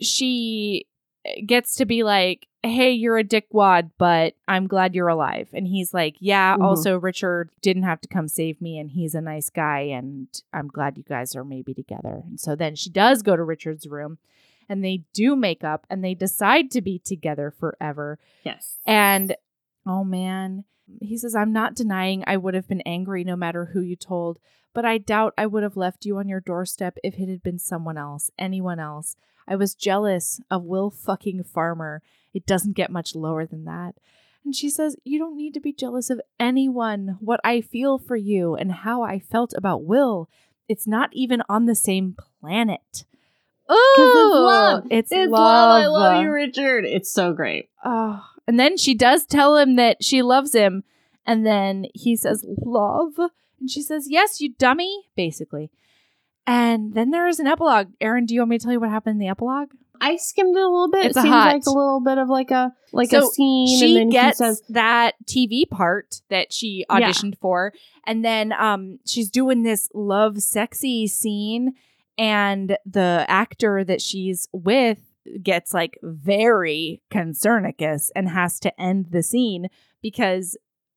she 0.00 0.86
gets 1.46 1.74
to 1.76 1.84
be 1.86 2.02
like, 2.02 2.46
"Hey, 2.62 2.92
you're 2.92 3.18
a 3.18 3.24
dickwad, 3.24 3.90
but 3.98 4.34
I'm 4.46 4.66
glad 4.66 4.94
you're 4.94 5.08
alive." 5.08 5.48
And 5.52 5.66
he's 5.66 5.92
like, 5.92 6.16
"Yeah, 6.20 6.56
Mhm. 6.56 6.62
also 6.62 6.98
Richard 6.98 7.50
didn't 7.60 7.82
have 7.82 8.00
to 8.02 8.08
come 8.08 8.28
save 8.28 8.60
me 8.60 8.78
and 8.78 8.90
he's 8.90 9.14
a 9.14 9.20
nice 9.20 9.50
guy 9.50 9.80
and 9.80 10.28
I'm 10.52 10.68
glad 10.68 10.96
you 10.96 11.04
guys 11.04 11.34
are 11.36 11.44
maybe 11.44 11.74
together." 11.74 12.22
And 12.26 12.38
so 12.40 12.54
then 12.54 12.74
she 12.76 12.90
does 12.90 13.22
go 13.22 13.36
to 13.36 13.42
Richard's 13.44 13.86
room 13.86 14.18
and 14.68 14.84
they 14.84 15.04
do 15.12 15.34
make 15.34 15.64
up 15.64 15.86
and 15.88 16.04
they 16.04 16.14
decide 16.14 16.70
to 16.72 16.82
be 16.82 16.98
together 16.98 17.50
forever. 17.50 18.18
Yes. 18.44 18.78
And 18.86 19.36
oh 19.86 20.04
man, 20.04 20.64
he 21.00 21.18
says, 21.18 21.34
I'm 21.34 21.52
not 21.52 21.74
denying 21.74 22.24
I 22.26 22.36
would 22.36 22.54
have 22.54 22.68
been 22.68 22.80
angry 22.82 23.24
no 23.24 23.36
matter 23.36 23.66
who 23.66 23.80
you 23.80 23.96
told, 23.96 24.38
but 24.74 24.84
I 24.84 24.98
doubt 24.98 25.34
I 25.36 25.46
would 25.46 25.62
have 25.62 25.76
left 25.76 26.04
you 26.04 26.18
on 26.18 26.28
your 26.28 26.40
doorstep 26.40 26.98
if 27.02 27.18
it 27.18 27.28
had 27.28 27.42
been 27.42 27.58
someone 27.58 27.98
else, 27.98 28.30
anyone 28.38 28.78
else. 28.78 29.16
I 29.46 29.56
was 29.56 29.74
jealous 29.74 30.40
of 30.50 30.64
Will 30.64 30.90
fucking 30.90 31.44
Farmer. 31.44 32.02
It 32.34 32.46
doesn't 32.46 32.76
get 32.76 32.90
much 32.90 33.14
lower 33.14 33.46
than 33.46 33.64
that. 33.64 33.94
And 34.44 34.54
she 34.54 34.70
says, 34.70 34.96
You 35.04 35.18
don't 35.18 35.36
need 35.36 35.54
to 35.54 35.60
be 35.60 35.72
jealous 35.72 36.10
of 36.10 36.20
anyone. 36.38 37.16
What 37.20 37.40
I 37.42 37.60
feel 37.60 37.98
for 37.98 38.16
you 38.16 38.54
and 38.54 38.72
how 38.72 39.02
I 39.02 39.18
felt 39.18 39.52
about 39.56 39.84
Will, 39.84 40.28
it's 40.68 40.86
not 40.86 41.10
even 41.12 41.42
on 41.48 41.66
the 41.66 41.74
same 41.74 42.16
planet. 42.40 43.04
Oh, 43.68 44.42
love. 44.44 44.84
It's, 44.90 45.10
It's 45.12 45.30
love. 45.30 45.40
love. 45.40 45.82
I 45.82 45.86
love 45.86 46.22
you, 46.22 46.30
Richard. 46.32 46.84
It's 46.84 47.10
so 47.12 47.32
great. 47.32 47.68
Oh, 47.84 48.24
and 48.46 48.58
then 48.58 48.76
she 48.76 48.94
does 48.94 49.26
tell 49.26 49.56
him 49.56 49.76
that 49.76 50.02
she 50.02 50.22
loves 50.22 50.54
him. 50.54 50.84
And 51.26 51.44
then 51.44 51.86
he 51.94 52.16
says, 52.16 52.44
Love? 52.64 53.12
And 53.60 53.68
she 53.70 53.82
says, 53.82 54.06
Yes, 54.08 54.40
you 54.40 54.54
dummy, 54.54 55.02
basically. 55.16 55.70
And 56.46 56.94
then 56.94 57.10
there 57.10 57.28
is 57.28 57.38
an 57.40 57.46
epilogue. 57.46 57.88
Erin, 58.00 58.24
do 58.24 58.32
you 58.34 58.40
want 58.40 58.50
me 58.50 58.58
to 58.58 58.62
tell 58.64 58.72
you 58.72 58.80
what 58.80 58.88
happened 58.88 59.16
in 59.16 59.18
the 59.18 59.28
epilogue? 59.28 59.68
I 60.00 60.16
skimmed 60.16 60.56
it 60.56 60.60
a 60.62 60.68
little 60.68 60.88
bit. 60.90 61.06
It's 61.06 61.18
it 61.18 61.22
seems 61.22 61.34
hot. 61.34 61.52
like 61.52 61.66
a 61.66 61.70
little 61.70 62.00
bit 62.00 62.16
of 62.18 62.28
like 62.28 62.50
a 62.52 62.72
like 62.92 63.10
So 63.10 63.28
a 63.28 63.30
scene, 63.30 63.78
she 63.78 63.86
and 63.86 63.96
then 63.96 64.10
gets 64.10 64.38
says, 64.38 64.62
that 64.70 65.16
TV 65.26 65.68
part 65.68 66.22
that 66.30 66.52
she 66.52 66.86
Yeah. 66.88 67.00
auditioned 67.10 67.36
for, 67.38 67.74
and 68.06 68.24
then 68.24 68.52
um, 68.52 69.00
she's 69.04 69.28
doing 69.28 69.64
this 69.64 69.90
love 69.92 70.40
sexy 70.40 71.06
scene, 71.08 71.74
and 72.18 72.76
the 72.84 73.24
actor 73.28 73.84
that 73.84 74.02
she's 74.02 74.48
with 74.52 74.98
gets 75.42 75.72
like 75.74 75.98
very 76.02 77.00
concernicus 77.10 78.10
and 78.16 78.28
has 78.30 78.58
to 78.60 78.80
end 78.80 79.06
the 79.10 79.22
scene 79.22 79.68
because 80.02 80.56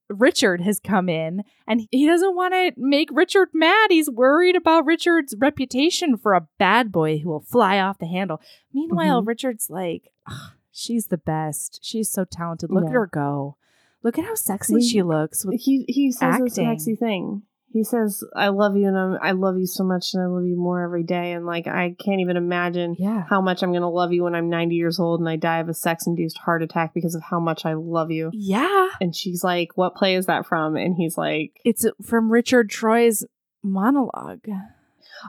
Richard 0.10 0.62
has 0.62 0.80
come 0.80 1.08
in 1.08 1.44
and 1.68 1.88
he 1.92 2.06
doesn't 2.06 2.36
want 2.36 2.54
to 2.54 2.74
make 2.78 3.10
Richard 3.14 3.50
mad. 3.54 3.92
He's 3.92 4.10
worried 4.10 4.56
about 4.58 4.86
Richard's 4.86 5.36
reputation 5.38 6.18
for 6.18 6.34
a 6.34 6.48
bad 6.60 6.92
boy 6.92 7.20
who 7.20 7.30
will 7.30 7.42
fly 7.42 7.80
off 7.80 7.98
the 8.00 8.08
handle. 8.08 8.42
Meanwhile, 8.74 9.24
Mhm. 9.24 9.28
Richard's 9.28 9.70
like, 9.70 10.10
"Ugh, 10.30 10.52
she's 10.72 11.08
the 11.08 11.18
best. 11.18 11.80
She's 11.82 12.12
so 12.12 12.26
talented. 12.26 12.72
Look 12.72 12.86
at 12.88 12.92
her 12.92 13.08
go. 13.08 13.56
Look 14.04 14.18
at 14.18 14.26
how 14.26 14.36
sexy 14.36 14.76
We- 14.76 14.82
she 14.82 15.02
looks. 15.04 15.46
With- 15.46 15.62
he 15.62 15.86
he 15.88 16.12
says 16.12 16.34
acting. 16.36 16.50
sexy 16.50 16.96
thing. 16.96 17.44
He 17.72 17.84
says, 17.84 18.24
"I 18.36 18.50
love 18.50 18.76
you, 18.76 18.88
and 18.88 18.98
I'm, 18.98 19.18
I 19.22 19.32
love 19.32 19.58
you 19.58 19.66
so 19.66 19.84
much, 19.84 20.14
and 20.14 20.22
I 20.22 20.28
love 20.28 20.46
you 20.46 20.58
more 20.58 20.84
every 20.84 21.04
day." 21.04 21.32
And 21.32 21.46
like, 21.46 21.68
I 21.68 21.96
can't 22.04 22.22
even 22.22 22.38
imagine 22.38 22.96
yeah. 23.00 23.24
how 23.30 23.42
much 23.42 23.64
I'm 23.64 23.74
gonna 23.74 23.90
love 23.90 24.12
you 24.12 24.24
when 24.24 24.36
I'm 24.36 24.50
90 24.50 24.76
years 24.76 25.00
old 25.00 25.20
and 25.20 25.30
I 25.30 25.36
die 25.36 25.60
of 25.60 25.70
a 25.70 25.74
sex-induced 25.74 26.38
heart 26.38 26.64
attack 26.64 26.94
because 26.94 27.16
of 27.16 27.24
how 27.24 27.40
much 27.40 27.66
I 27.66 27.74
love 27.74 28.12
you. 28.12 28.30
Yeah. 28.34 28.90
And 29.00 29.16
she's 29.16 29.44
like, 29.44 29.70
"What 29.76 29.96
play 29.96 30.16
is 30.16 30.26
that 30.26 30.46
from?" 30.46 30.76
And 30.76 30.96
he's 30.96 31.18
like, 31.18 31.60
It's 31.64 31.86
from 32.04 32.32
Richard 32.32 32.70
Troy's 32.70 33.26
monologue. 33.64 34.48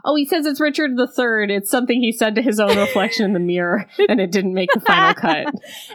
"Oh, 0.03 0.15
he 0.15 0.25
says 0.25 0.45
it's 0.45 0.59
Richard 0.59 0.97
the 0.97 1.07
Third. 1.07 1.51
It's 1.51 1.69
something 1.69 2.01
he 2.01 2.11
said 2.11 2.35
to 2.35 2.41
his 2.41 2.59
own 2.59 2.77
reflection 2.77 3.25
in 3.25 3.33
the 3.33 3.39
mirror, 3.39 3.87
and 4.09 4.19
it 4.19 4.31
didn't 4.31 4.53
make 4.53 4.71
the 4.73 4.81
final 4.81 5.13
cut." 5.15 5.47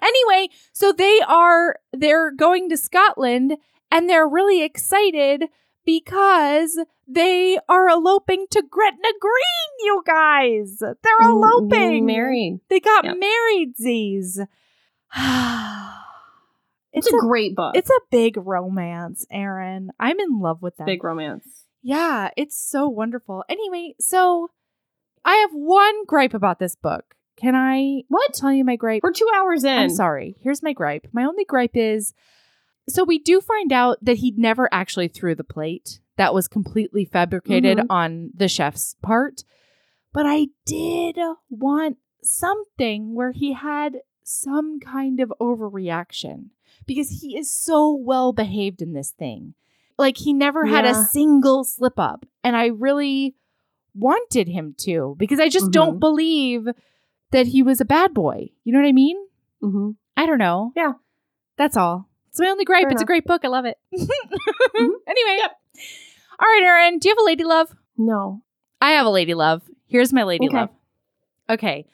anyway, 0.03 0.49
so 0.73 0.93
they 0.93 1.21
are 1.27 1.77
they're 1.93 2.31
going 2.31 2.69
to 2.71 2.77
Scotland 2.77 3.57
and 3.91 4.09
they're 4.09 4.29
really 4.29 4.63
excited 4.63 5.45
because 5.89 6.79
they 7.07 7.59
are 7.67 7.89
eloping 7.89 8.45
to 8.51 8.63
Gretna 8.63 9.09
Green, 9.19 9.71
you 9.81 10.03
guys. 10.07 10.79
They're 10.81 11.21
eloping. 11.31 12.05
Married. 12.05 12.61
They 12.69 12.79
got 12.79 13.05
Yep. 13.07 13.17
married, 13.19 13.77
Z's. 13.81 14.39
It's, 16.91 17.07
it's 17.07 17.13
a, 17.13 17.17
a 17.17 17.21
great 17.21 17.55
book. 17.55 17.77
it's 17.77 17.91
a 17.91 18.01
big 18.11 18.37
romance, 18.39 19.27
Erin. 19.31 19.91
I'm 20.01 20.19
in 20.19 20.41
love 20.41 20.63
with 20.63 20.79
that. 20.79 20.87
big 20.87 21.05
romance. 21.05 21.47
Yeah, 21.83 22.31
it's 22.37 22.59
so 22.59 22.89
wonderful. 22.89 23.45
Anyway, 23.49 23.95
so 24.01 24.49
I 25.25 25.35
have 25.37 25.51
one 25.53 26.07
gripe 26.07 26.33
about 26.35 26.59
this 26.59 26.75
book. 26.75 27.15
Can 27.37 27.55
I 27.55 28.03
What? 28.09 28.33
tell 28.35 28.53
you 28.53 28.65
my 28.65 28.77
gripe? 28.77 29.03
We're 29.03 29.13
two 29.13 29.29
hours 29.37 29.65
in. 29.65 29.79
I'm 29.79 29.91
sorry. 29.91 30.37
Here's 30.41 30.63
my 30.63 30.73
gripe. 30.73 31.09
My 31.13 31.25
only 31.25 31.45
gripe 31.45 31.77
is 31.77 32.15
so 32.89 33.05
we 33.05 33.19
do 33.19 33.41
find 33.41 33.73
out 33.73 33.99
that 34.03 34.19
he 34.19 34.33
never 34.37 34.69
actually 34.73 35.09
threw 35.09 35.35
the 35.35 35.45
plate. 35.45 36.01
That 36.17 36.35
was 36.35 36.49
completely 36.49 37.05
fabricated 37.05 37.79
Mhm. 37.79 37.87
on 37.91 38.31
the 38.35 38.49
chef's 38.49 38.95
part. 39.03 39.45
But 40.13 40.27
I 40.27 40.49
did 40.65 41.17
want 41.51 41.99
something 42.23 43.15
where 43.15 43.33
he 43.33 43.53
had 43.53 43.99
some 44.25 44.81
kind 44.81 45.21
of 45.21 45.33
overreaction 45.41 46.47
because 46.87 47.21
he 47.21 47.37
is 47.37 47.51
so 47.55 47.91
well 47.93 48.33
behaved 48.33 48.83
in 48.83 48.93
this 48.95 49.11
thing. 49.13 49.55
Like 49.97 50.17
he 50.19 50.33
never 50.33 50.67
had 50.67 50.85
a 50.85 50.95
single 50.95 51.65
slip 51.65 51.99
up. 51.99 52.25
And 52.43 52.57
I 52.57 52.67
really 52.67 53.35
wanted 53.95 54.49
him 54.49 54.75
to 54.79 55.15
because 55.19 55.41
I 55.41 55.49
just 55.49 55.71
don't 55.73 55.97
Mhm. 55.97 56.01
believe 56.01 56.69
that 57.31 57.49
he 57.49 57.63
was 57.63 57.81
a 57.81 57.85
bad 57.85 58.15
boy. 58.15 58.51
You 58.65 58.73
know 58.73 58.81
what 58.81 58.89
I 58.89 58.93
mean? 58.93 59.17
hmm 59.61 59.91
I 60.17 60.27
don't 60.27 60.39
know. 60.39 60.73
Yeah. 60.77 60.95
That's 61.57 61.77
all. 61.77 62.08
It's 62.39 62.45
my 62.45 62.51
only 62.51 62.65
gripe. 62.65 62.83
Fair 62.85 62.91
it's 62.93 63.03
a 63.03 63.07
great 63.07 63.25
book. 63.27 63.45
I 63.45 63.49
love 63.49 63.65
it. 63.65 63.77
Mhm. 63.93 64.91
Anyway. 65.09 65.43
All 66.41 66.47
right, 66.47 66.63
Erin, 66.63 66.99
do 67.01 67.09
you 67.09 67.15
have 67.17 67.21
a 67.23 67.27
lady 67.27 67.43
love? 67.43 67.75
No. 67.97 68.43
I 68.81 68.93
have 68.93 69.07
a 69.07 69.11
lady 69.11 69.35
love. 69.35 69.63
Here's 69.89 70.13
my 70.13 70.23
lady 70.23 70.47
Okay. 70.47 70.57
love. 70.57 70.71
Okay. 71.51 71.87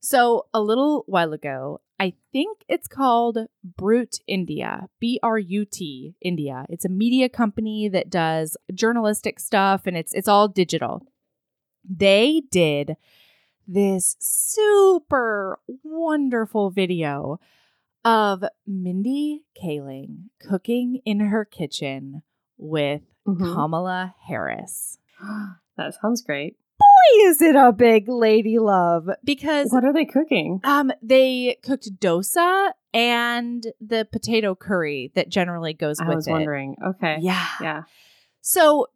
So 0.00 0.46
a 0.54 0.60
little 0.62 1.04
while 1.06 1.34
ago, 1.34 1.82
I 1.98 2.14
think 2.32 2.64
it's 2.66 2.88
called 2.88 3.36
Brut 3.62 4.20
India, 4.26 4.88
B 5.00 5.20
R 5.22 5.38
U 5.38 5.66
T 5.66 6.14
India. 6.22 6.64
It's 6.70 6.86
a 6.86 6.88
media 6.88 7.28
company 7.28 7.90
that 7.90 8.08
does 8.08 8.56
journalistic 8.72 9.38
stuff 9.38 9.82
and 9.86 9.96
it's 9.98 10.14
it's 10.14 10.28
all 10.28 10.48
digital. 10.48 11.02
They 11.86 12.42
did 12.50 12.96
this 13.68 14.16
super 14.18 15.58
wonderful 15.84 16.70
video 16.70 17.38
of 18.04 18.42
Mindy 18.66 19.44
Kaling 19.62 20.28
cooking 20.46 21.00
in 21.04 21.20
her 21.20 21.44
kitchen 21.44 22.22
with 22.56 23.02
Mhm. 23.26 23.54
Kamala 23.54 24.14
Harris. 24.26 24.98
that 25.76 25.94
sounds 26.00 26.22
great. 26.22 26.56
Boy, 26.78 27.28
is 27.28 27.42
it 27.42 27.54
a 27.56 27.72
big 27.72 28.08
lady 28.08 28.58
love 28.58 29.08
because 29.22 29.70
What 29.70 29.84
are 29.84 29.92
they 29.92 30.06
cooking? 30.06 30.60
um 30.64 30.90
they 31.02 31.58
cooked 31.62 31.90
dosa 32.00 32.70
and 32.94 33.64
the 33.80 34.08
potato 34.10 34.54
curry 34.54 35.12
that 35.14 35.28
generally 35.28 35.74
goes 35.74 36.00
I 36.00 36.04
with 36.04 36.10
it. 36.10 36.14
I 36.14 36.16
was 36.16 36.28
wondering. 36.28 36.76
Okay. 36.84 37.18
Yeah. 37.20 37.46
Yeah. 37.60 37.82
So 38.40 38.86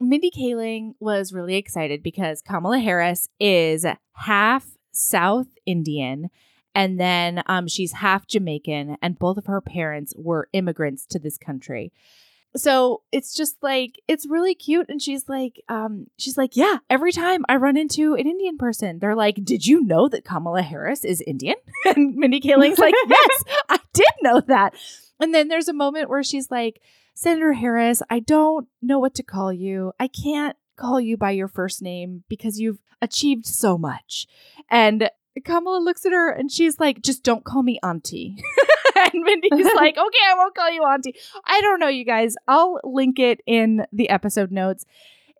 Mindy 0.00 0.30
Kaling 0.30 0.94
was 1.00 1.32
really 1.32 1.54
excited 1.56 2.02
because 2.02 2.42
Kamala 2.42 2.78
Harris 2.80 3.28
is 3.40 3.86
half 4.14 4.66
South 4.92 5.48
Indian 5.66 6.30
and 6.78 7.00
then 7.00 7.42
um, 7.46 7.66
she's 7.66 7.90
half 7.90 8.28
Jamaican, 8.28 8.98
and 9.02 9.18
both 9.18 9.36
of 9.36 9.46
her 9.46 9.60
parents 9.60 10.14
were 10.16 10.48
immigrants 10.52 11.06
to 11.06 11.18
this 11.18 11.36
country. 11.36 11.92
So 12.56 13.02
it's 13.10 13.34
just 13.34 13.56
like 13.62 14.00
it's 14.06 14.28
really 14.28 14.54
cute, 14.54 14.86
and 14.88 15.02
she's 15.02 15.28
like, 15.28 15.60
um, 15.68 16.06
she's 16.18 16.38
like, 16.38 16.54
yeah. 16.54 16.76
Every 16.88 17.10
time 17.10 17.44
I 17.48 17.56
run 17.56 17.76
into 17.76 18.14
an 18.14 18.28
Indian 18.28 18.56
person, 18.58 19.00
they're 19.00 19.16
like, 19.16 19.44
"Did 19.44 19.66
you 19.66 19.84
know 19.84 20.08
that 20.08 20.24
Kamala 20.24 20.62
Harris 20.62 21.04
is 21.04 21.20
Indian?" 21.22 21.56
And 21.84 22.14
Mindy 22.14 22.38
Kaling's 22.38 22.78
like, 22.78 22.94
"Yes, 23.08 23.44
I 23.68 23.80
did 23.92 24.06
know 24.22 24.40
that." 24.46 24.74
And 25.18 25.34
then 25.34 25.48
there's 25.48 25.66
a 25.66 25.72
moment 25.72 26.08
where 26.08 26.22
she's 26.22 26.48
like, 26.48 26.80
Senator 27.12 27.54
Harris, 27.54 28.02
I 28.08 28.20
don't 28.20 28.68
know 28.80 29.00
what 29.00 29.16
to 29.16 29.24
call 29.24 29.52
you. 29.52 29.94
I 29.98 30.06
can't 30.06 30.56
call 30.76 31.00
you 31.00 31.16
by 31.16 31.32
your 31.32 31.48
first 31.48 31.82
name 31.82 32.22
because 32.28 32.60
you've 32.60 32.78
achieved 33.02 33.46
so 33.46 33.76
much. 33.76 34.28
And 34.70 35.10
Kamala 35.44 35.78
looks 35.78 36.04
at 36.06 36.12
her 36.12 36.30
and 36.30 36.50
she's 36.50 36.78
like, 36.80 37.02
just 37.02 37.22
don't 37.24 37.44
call 37.44 37.62
me 37.62 37.78
auntie. 37.82 38.36
and 38.96 39.22
Mindy's 39.22 39.72
like, 39.74 39.96
okay, 39.98 40.24
I 40.28 40.34
won't 40.36 40.54
call 40.54 40.70
you 40.70 40.82
auntie. 40.82 41.14
I 41.44 41.60
don't 41.60 41.80
know, 41.80 41.88
you 41.88 42.04
guys. 42.04 42.34
I'll 42.46 42.80
link 42.84 43.18
it 43.18 43.40
in 43.46 43.86
the 43.92 44.08
episode 44.10 44.50
notes. 44.52 44.84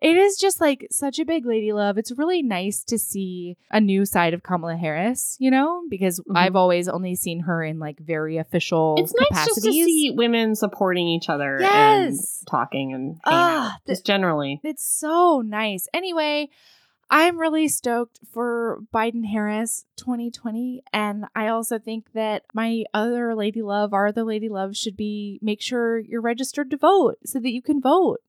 It 0.01 0.15
is 0.15 0.37
just 0.37 0.61
like 0.61 0.87
such 0.91 1.19
a 1.19 1.25
big 1.25 1.45
lady 1.45 1.73
love. 1.73 1.97
It's 1.97 2.13
really 2.13 2.41
nice 2.41 2.85
to 2.85 2.97
see 2.97 3.57
a 3.69 3.81
new 3.81 4.05
side 4.05 4.33
of 4.33 4.43
Kamala 4.43 4.77
Harris, 4.77 5.35
you 5.41 5.51
know, 5.51 5.83
because 5.89 6.21
Mhm. 6.21 6.37
I've 6.37 6.55
always 6.55 6.87
only 6.87 7.15
seen 7.15 7.41
her 7.41 7.61
in 7.61 7.79
like 7.79 7.99
very 7.99 8.37
official 8.37 8.95
It's 8.97 9.13
nice 9.13 9.27
capacities. 9.27 9.55
just 9.55 9.65
to 9.77 9.83
see 9.83 10.11
women 10.15 10.55
supporting 10.55 11.05
each 11.09 11.27
other 11.27 11.57
Yes. 11.59 12.39
and 12.39 12.47
talking 12.49 12.93
and 12.93 13.17
Ah, 13.25 13.73
out. 13.73 13.79
Just 13.87 14.05
generally. 14.05 14.61
It's 14.63 14.85
so 14.87 15.41
nice. 15.41 15.89
Anyway, 15.93 16.47
I'm 17.09 17.39
really 17.39 17.67
stoked 17.67 18.19
for 18.31 18.79
Biden 18.93 19.25
Harris 19.25 19.85
2020. 19.97 20.83
And 20.93 21.25
I 21.35 21.47
also 21.47 21.79
think 21.79 22.13
that 22.13 22.43
my 22.53 22.83
other 22.93 23.35
lady 23.35 23.61
love, 23.61 23.93
our 23.93 24.07
other 24.07 24.23
lady 24.23 24.49
love, 24.49 24.75
should 24.77 24.95
be 24.95 25.39
make 25.41 25.61
sure 25.61 25.99
you're 25.99 26.21
registered 26.21 26.69
to 26.71 26.77
vote 26.77 27.15
so 27.25 27.39
that 27.39 27.51
you 27.51 27.61
can 27.61 27.81
vote. 27.81 28.19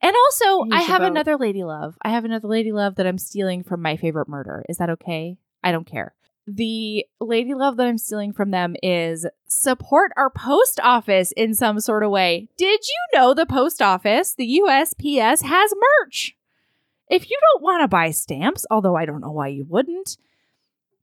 And 0.00 0.16
also, 0.16 0.66
I 0.72 0.80
have 0.80 1.02
vote. 1.02 1.08
another 1.08 1.36
lady 1.36 1.64
love. 1.64 1.96
I 2.02 2.10
have 2.10 2.24
another 2.24 2.48
lady 2.48 2.72
love 2.72 2.94
that 2.96 3.06
I'm 3.06 3.18
stealing 3.18 3.62
from 3.62 3.82
my 3.82 3.96
favorite 3.96 4.28
murder. 4.28 4.64
Is 4.68 4.78
that 4.78 4.90
okay? 4.90 5.36
I 5.62 5.70
don't 5.70 5.86
care. 5.86 6.14
The 6.46 7.06
lady 7.20 7.54
love 7.54 7.76
that 7.76 7.86
I'm 7.86 7.98
stealing 7.98 8.32
from 8.32 8.50
them 8.50 8.74
is 8.82 9.26
support 9.46 10.10
our 10.16 10.30
post 10.30 10.80
office 10.80 11.32
in 11.32 11.54
some 11.54 11.78
sort 11.78 12.02
of 12.02 12.10
way. 12.10 12.48
Did 12.56 12.80
you 12.84 13.18
know 13.18 13.32
the 13.32 13.46
post 13.46 13.80
office, 13.80 14.34
the 14.34 14.60
USPS, 14.60 15.42
has 15.42 15.72
merch? 16.00 16.36
If 17.12 17.30
you 17.30 17.38
don't 17.52 17.62
want 17.62 17.82
to 17.82 17.88
buy 17.88 18.10
stamps, 18.10 18.64
although 18.70 18.96
I 18.96 19.04
don't 19.04 19.20
know 19.20 19.30
why 19.32 19.48
you 19.48 19.66
wouldn't, 19.68 20.16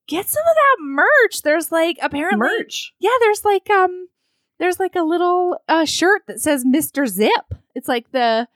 get 0.08 0.28
some 0.28 0.42
of 0.42 0.56
that 0.56 0.78
merch. 0.82 1.42
There's 1.44 1.72
like 1.72 1.98
apparently 2.02 2.40
Merch. 2.40 2.94
yeah, 3.00 3.12
there's 3.22 3.46
like 3.46 3.70
um 3.70 4.08
there's 4.58 4.80
like 4.80 4.96
a 4.96 5.04
little 5.04 5.60
uh 5.70 5.86
shirt 5.86 6.24
that 6.28 6.42
says 6.42 6.66
Mr. 6.66 7.08
Zip. 7.08 7.54
It's 7.76 7.88
like 7.88 8.12
the 8.12 8.48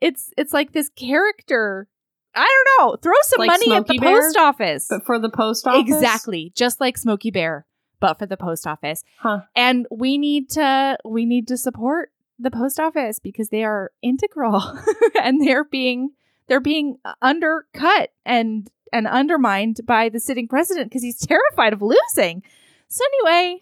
it's 0.00 0.30
it's 0.36 0.52
like 0.52 0.72
this 0.72 0.90
character. 0.90 1.88
I 2.34 2.46
don't 2.78 2.86
know. 2.90 2.96
Throw 2.96 3.14
some 3.22 3.38
Like 3.38 3.48
money 3.48 3.72
at 3.74 3.86
the 3.86 3.98
Bear, 3.98 4.20
post 4.20 4.36
office. 4.36 4.86
But 4.88 5.04
for 5.06 5.18
the 5.18 5.30
post 5.30 5.66
office? 5.66 5.80
Exactly. 5.80 6.52
Just 6.54 6.78
like 6.80 6.96
Smokey 6.98 7.30
Bear, 7.32 7.66
but 8.00 8.18
for 8.18 8.26
the 8.26 8.36
post 8.36 8.66
office. 8.66 9.02
Huh. 9.18 9.40
And 9.56 9.86
we 9.90 10.18
need 10.18 10.50
to 10.50 10.98
we 11.04 11.24
need 11.24 11.48
to 11.48 11.56
support 11.56 12.12
the 12.38 12.50
post 12.50 12.78
office 12.78 13.18
because 13.18 13.48
they 13.48 13.64
are 13.64 13.90
integral 14.02 14.62
and 15.22 15.40
they're 15.40 15.64
being 15.64 16.10
they're 16.48 16.60
being 16.60 16.98
undercut 17.22 18.10
and 18.24 18.70
and 18.92 19.06
undermined 19.06 19.80
by 19.86 20.08
the 20.08 20.20
sitting 20.20 20.48
president 20.48 20.88
because 20.88 21.02
he's 21.02 21.18
terrified 21.24 21.72
of 21.72 21.82
losing. 21.82 22.42
So 22.88 23.04
anyway, 23.22 23.58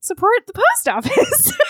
support 0.00 0.46
the 0.46 0.52
post 0.52 0.88
office. 0.88 1.52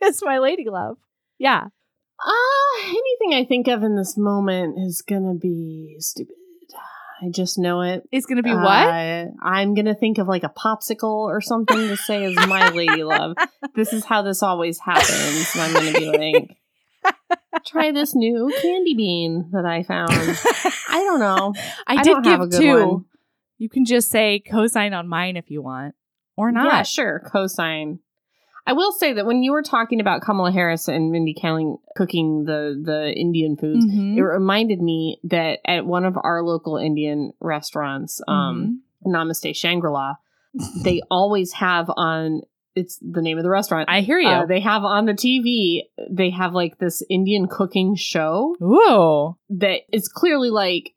It's 0.00 0.22
my 0.22 0.38
lady 0.38 0.68
love. 0.68 0.96
Yeah. 1.38 1.64
Uh, 1.64 2.86
anything 2.86 3.34
I 3.34 3.44
think 3.46 3.68
of 3.68 3.82
in 3.82 3.96
this 3.96 4.16
moment 4.16 4.76
is 4.78 5.02
gonna 5.02 5.34
be 5.34 5.96
stupid. 5.98 6.34
I 7.20 7.30
just 7.30 7.58
know 7.58 7.82
it. 7.82 8.08
It's 8.12 8.26
gonna 8.26 8.44
be 8.44 8.54
what? 8.54 8.64
Uh, 8.64 9.26
I'm 9.42 9.74
gonna 9.74 9.94
think 9.94 10.18
of 10.18 10.28
like 10.28 10.44
a 10.44 10.52
popsicle 10.56 11.26
or 11.26 11.40
something 11.40 11.88
to 11.88 11.96
say 11.96 12.24
as 12.24 12.36
my 12.46 12.70
lady 12.70 13.02
love. 13.04 13.36
This 13.74 13.92
is 13.92 14.04
how 14.04 14.22
this 14.22 14.42
always 14.42 14.78
happens. 14.78 15.50
And 15.54 15.62
I'm 15.62 15.72
gonna 15.72 15.92
be 15.92 16.18
like, 16.18 17.36
try 17.64 17.90
this 17.92 18.14
new 18.14 18.52
candy 18.62 18.94
bean 18.94 19.50
that 19.52 19.64
I 19.64 19.82
found. 19.82 20.10
I 20.88 21.02
don't 21.04 21.20
know. 21.20 21.54
I, 21.86 21.96
I 21.96 22.02
did 22.02 22.22
give 22.22 22.50
two. 22.60 22.86
one. 22.86 23.04
You 23.58 23.68
can 23.68 23.84
just 23.84 24.10
say 24.10 24.42
cosign 24.46 24.96
on 24.96 25.08
mine 25.08 25.36
if 25.36 25.50
you 25.50 25.62
want, 25.62 25.94
or 26.36 26.52
not. 26.52 26.66
Yeah, 26.66 26.82
sure. 26.82 27.22
Cosign. 27.26 27.98
I 28.66 28.72
will 28.74 28.92
say 28.92 29.14
that 29.14 29.24
when 29.24 29.42
you 29.42 29.52
were 29.52 29.62
talking 29.62 29.98
about 29.98 30.20
Kamala 30.20 30.52
Harris 30.52 30.88
and 30.88 31.10
Mindy 31.10 31.34
Kaling 31.34 31.78
cooking 31.96 32.44
the 32.44 32.80
the 32.84 33.12
Indian 33.16 33.56
foods, 33.56 33.84
Mhm. 33.86 34.16
it 34.16 34.22
reminded 34.22 34.80
me 34.82 35.18
that 35.24 35.60
at 35.64 35.86
one 35.86 36.04
of 36.04 36.16
our 36.22 36.42
local 36.42 36.76
Indian 36.76 37.32
restaurants, 37.40 38.20
um, 38.28 38.82
Mm-hmm. 39.06 39.14
Namaste 39.14 39.54
Shangri 39.56 39.90
La, 39.90 40.14
they 40.82 41.00
always 41.10 41.52
have 41.54 41.90
on. 41.96 42.42
It's 42.78 42.98
the 43.00 43.22
name 43.22 43.38
of 43.38 43.44
the 43.44 43.50
restaurant. 43.50 43.88
I 43.90 44.00
hear 44.00 44.18
you. 44.18 44.28
Uh, 44.28 44.46
they 44.46 44.60
have 44.60 44.84
on 44.84 45.06
the 45.06 45.12
TV. 45.12 45.82
They 46.10 46.30
have 46.30 46.54
like 46.54 46.78
this 46.78 47.02
Indian 47.10 47.48
cooking 47.48 47.96
show 47.96 48.54
Ooh. 48.62 49.36
that 49.58 49.80
is 49.92 50.08
clearly 50.08 50.50
like 50.50 50.94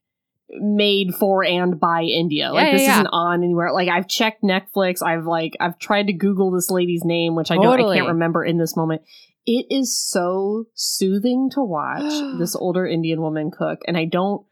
made 0.50 1.16
for 1.16 1.44
and 1.44 1.80
by 1.80 2.04
India. 2.04 2.52
Like 2.52 2.68
yeah, 2.68 2.72
this 2.72 2.82
yeah. 2.82 2.94
isn't 2.96 3.08
on 3.08 3.44
anywhere. 3.44 3.72
Like 3.74 3.90
I've 3.90 4.08
checked 4.08 4.44
Netflix. 4.44 5.02
I've 5.04 5.26
like 5.26 5.54
I've 5.60 5.80
tried 5.80 6.08
to 6.08 6.14
Google 6.14 6.52
this 6.52 6.70
lady's 6.70 7.04
name, 7.04 7.36
which 7.36 7.52
I 7.52 7.56
don't 7.56 7.80
I 7.80 7.96
can't 7.96 8.10
remember 8.10 8.44
in 8.44 8.58
this 8.58 8.76
moment. 8.76 9.02
It 9.46 9.68
is 9.70 9.98
so 9.98 10.66
soothing 10.76 11.50
to 11.54 11.64
watch 11.64 12.02
this 12.40 12.56
older 12.56 12.86
Indian 12.86 13.22
woman 13.22 13.52
cook, 13.52 13.80
and 13.88 13.98
I 13.98 14.06
don't. 14.06 14.46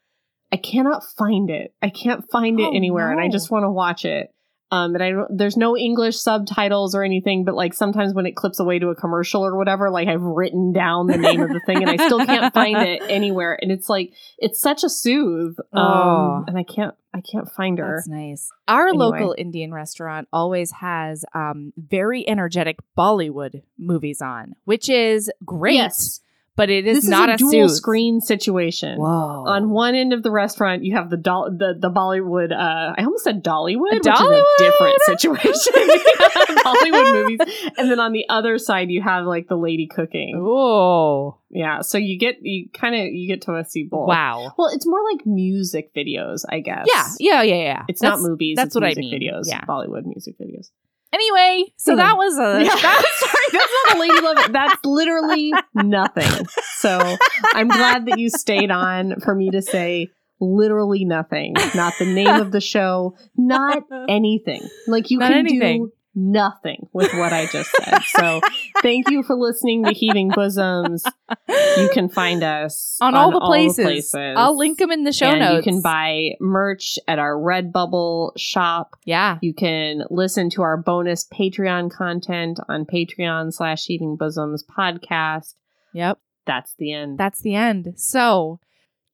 I 0.51 0.57
cannot 0.57 1.03
find 1.15 1.51
it. 1.51 1.75
I 1.79 1.89
can't 1.89 2.25
find 2.31 2.59
it 2.59 2.69
Oh, 2.71 2.75
anywhere, 2.75 3.11
and 3.11 3.21
I 3.21 3.29
just 3.29 3.51
want 3.51 3.65
to 3.65 3.71
watch 3.71 4.03
it. 4.03 4.33
Um, 4.71 4.93
and 4.93 5.03
I 5.03 5.09
don't, 5.09 5.35
there's 5.35 5.57
no 5.57 5.75
English 5.75 6.17
subtitles 6.17 6.93
or 6.93 7.03
anything, 7.03 7.43
but 7.43 7.55
like 7.55 7.73
sometimes 7.73 8.13
when 8.13 8.27
it 8.27 8.35
clips 8.35 8.59
away 8.59 8.77
to 8.77 8.89
a 8.89 8.95
commercial 8.95 9.43
or 9.43 9.55
whatever, 9.57 9.89
like 9.89 10.07
I've 10.07 10.21
written 10.21 10.73
down 10.73 11.07
the 11.07 11.17
name 11.17 11.41
of 11.41 11.49
the 11.49 11.59
thing 11.65 11.77
and 11.77 11.89
I 11.89 12.05
still 12.05 12.23
can't 12.23 12.53
find 12.53 12.77
it 12.77 13.01
anywhere. 13.09 13.57
And 13.59 13.71
it's 13.71 13.89
like 13.89 14.13
it's 14.37 14.61
such 14.61 14.83
a 14.83 14.89
soothe. 14.89 15.57
Um, 15.73 15.81
Oh. 15.83 16.43
and 16.47 16.57
I 16.57 16.63
can't 16.63 16.93
I 17.15 17.21
can't 17.21 17.49
find 17.51 17.79
her. 17.79 17.95
That's 17.97 18.07
nice. 18.07 18.49
Our 18.67 18.89
Anyway. 18.89 19.05
local 19.05 19.35
Indian 19.35 19.73
restaurant 19.73 20.27
always 20.31 20.69
has 20.73 21.25
um, 21.33 21.73
very 21.75 22.27
energetic 22.29 22.77
Bollywood 22.95 23.63
movies 23.79 24.21
on, 24.21 24.53
which 24.65 24.87
is 24.89 25.31
great. 25.43 25.75
Yes. 25.77 26.21
But 26.59 26.69
it 26.69 26.85
is 26.85 26.97
this 27.01 27.07
not 27.09 27.29
is 27.29 27.41
a, 27.41 27.45
a 27.45 27.51
dual 27.51 27.69
soothe. 27.69 27.77
screen 27.77 28.21
situation. 28.21 28.99
Whoa. 28.99 29.45
On 29.47 29.69
one 29.71 29.95
end 29.95 30.11
of 30.13 30.23
the 30.23 30.29
restaurant, 30.31 30.83
you 30.83 30.95
have 30.95 31.09
the 31.09 31.17
doll, 31.17 31.49
the 31.49 31.73
the 31.79 31.89
Bollywood. 31.89 32.51
Uh, 32.51 32.93
I 32.97 33.03
almost 33.03 33.23
said 33.23 33.43
Dollywood, 33.43 33.93
which 33.93 34.03
Dollywood? 34.03 34.39
is 34.39 34.45
a 34.59 34.63
different 34.63 34.97
situation. 35.05 35.73
Bollywood 36.65 37.13
movies, 37.13 37.39
and 37.77 37.89
then 37.89 37.99
on 37.99 38.11
the 38.11 38.25
other 38.29 38.57
side, 38.57 38.89
you 38.91 39.01
have 39.01 39.25
like 39.25 39.47
the 39.47 39.55
lady 39.55 39.87
cooking. 39.87 40.35
Oh, 40.37 41.37
Yeah, 41.49 41.81
so 41.81 41.97
you 41.97 42.19
get 42.19 42.35
you 42.41 42.69
kind 42.73 42.93
of 42.95 43.01
you 43.13 43.27
get 43.27 43.41
to 43.43 43.63
see 43.67 43.83
both. 43.83 44.07
Wow. 44.07 44.53
Well, 44.57 44.69
it's 44.73 44.85
more 44.85 44.99
like 45.11 45.25
music 45.25 45.93
videos, 45.95 46.43
I 46.49 46.59
guess. 46.59 46.85
Yeah. 46.93 47.07
Yeah. 47.19 47.41
Yeah. 47.43 47.55
Yeah. 47.63 47.83
It's 47.87 48.01
That's- 48.01 48.21
not 48.21 48.29
movies. 48.29 48.55
that's 48.57 48.67
it's 48.67 48.75
what 48.75 48.83
I 48.83 48.87
music 48.87 49.03
mean. 49.05 49.21
Videos. 49.21 49.43
Yeah. 49.47 49.61
Bollywood 49.61 50.05
music 50.05 50.35
videos. 50.39 50.69
Anyway, 51.13 51.65
so 51.77 51.93
Anyway. 51.93 52.03
that 52.07 52.17
was 52.17 52.37
a. 52.37 52.63
Yeah, 52.63 52.75
that- 52.75 53.05
sorry, 53.19 53.43
that's 53.51 53.71
not 53.87 53.95
a 53.95 53.99
lady 53.99 54.21
love. 54.21 54.51
That's 54.53 54.85
literally 54.85 55.53
nothing. 55.73 56.47
So 56.77 57.17
I'm 57.53 57.67
glad 57.67 58.05
that 58.07 58.19
you 58.19 58.29
stayed 58.29 58.71
on 58.71 59.19
for 59.21 59.33
me 59.33 59.49
to 59.51 59.61
say 59.61 60.09
literally 60.39 61.05
nothing. 61.05 61.53
Not 61.75 61.93
the 61.99 62.05
name 62.05 62.27
of 62.27 62.51
the 62.51 62.61
show, 62.61 63.15
not 63.35 63.83
anything. 64.09 64.61
Like 64.87 65.09
you 65.11 65.17
Not 65.19 65.29
can 65.31 65.39
anything. 65.39 65.85
do 65.85 65.91
nothing 66.15 66.87
with 66.93 67.13
what 67.13 67.31
I 67.33 67.45
just 67.47 67.69
said. 67.77 67.99
So 68.07 68.41
thank 68.81 69.09
you 69.09 69.23
for 69.23 69.35
listening 69.35 69.83
to 69.85 69.91
Heaving 69.91 70.29
Bosoms. 70.29 71.03
You 71.47 71.89
can 71.93 72.09
find 72.09 72.43
us 72.43 72.97
on, 73.01 73.15
all, 73.15 73.31
the 73.31 73.39
places. 73.39 73.85
places. 73.85 74.35
I'll 74.37 74.57
link 74.57 74.79
them 74.79 74.91
in 74.91 75.03
the 75.03 75.13
show 75.13 75.27
and 75.27 75.39
notes. 75.39 75.65
You 75.65 75.71
can 75.71 75.81
buy 75.81 76.31
merch 76.39 76.97
at 77.07 77.19
our 77.19 77.35
Redbubble 77.35 78.31
shop. 78.37 78.95
Yeah. 79.05 79.37
You 79.41 79.53
can 79.53 80.03
listen 80.09 80.49
to 80.51 80.61
our 80.63 80.77
bonus 80.77 81.25
Patreon 81.27 81.91
content 81.91 82.59
on 82.67 82.85
Patreon 82.85 83.53
slash 83.53 83.85
Heaving 83.85 84.17
Bosoms 84.17 84.63
podcast. 84.63 85.53
Yep. 85.93 86.19
That's 86.45 86.73
the 86.79 86.93
end. 86.93 87.17
That's 87.17 87.41
the 87.41 87.55
end. 87.55 87.93
So 87.95 88.59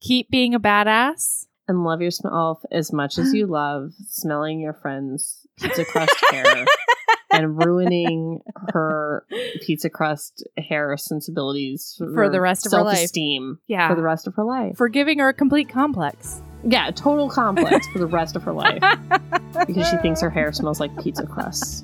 keep 0.00 0.30
being 0.30 0.54
a 0.54 0.60
badass. 0.60 1.46
and 1.68 1.84
love 1.84 2.00
yourself 2.00 2.62
as 2.70 2.92
much 2.92 3.18
as 3.18 3.34
you 3.34 3.46
love 3.46 3.90
smelling 4.08 4.60
your 4.60 4.72
friend's 4.72 5.35
pizza 5.58 5.84
crust 5.84 6.14
hair 6.30 6.64
and 7.32 7.58
ruining 7.64 8.40
her 8.72 9.24
pizza 9.62 9.90
crust 9.90 10.46
hair 10.56 10.96
sensibilities 10.96 11.94
For 11.98 12.28
the 12.28 12.40
rest 12.40 12.66
of 12.66 12.72
her 12.72 12.82
life. 12.82 12.96
self-esteem 12.98 13.58
Yeah. 13.66 13.88
for 13.88 13.94
the 13.94 14.02
rest 14.02 14.26
of 14.26 14.34
her 14.36 14.44
life. 14.44 14.76
For 14.76 14.88
giving 14.88 15.18
her 15.18 15.28
a 15.28 15.34
complete 15.34 15.68
complex. 15.68 16.40
Yeah, 16.64 16.90
total 16.90 17.28
complex 17.30 17.86
for 17.88 17.98
the 17.98 18.06
rest 18.06 18.34
of 18.36 18.42
her 18.44 18.52
life 18.52 18.82
because 19.66 19.88
she 19.88 19.96
thinks 19.98 20.20
her 20.20 20.30
hair 20.30 20.52
smells 20.52 20.80
like 20.80 20.96
pizza 21.02 21.26
crusts. 21.26 21.82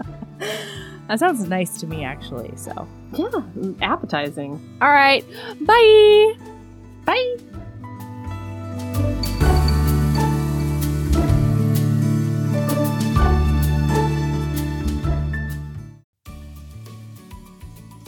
That 1.08 1.18
sounds 1.18 1.46
nice 1.48 1.78
to 1.80 1.86
me, 1.86 2.04
actually. 2.04 2.52
So, 2.56 2.88
Yeah, 3.12 3.28
appetizing. 3.82 4.78
all 4.80 4.88
right. 4.90 5.24
Bye. 5.60 6.34
Bye. 7.04 7.36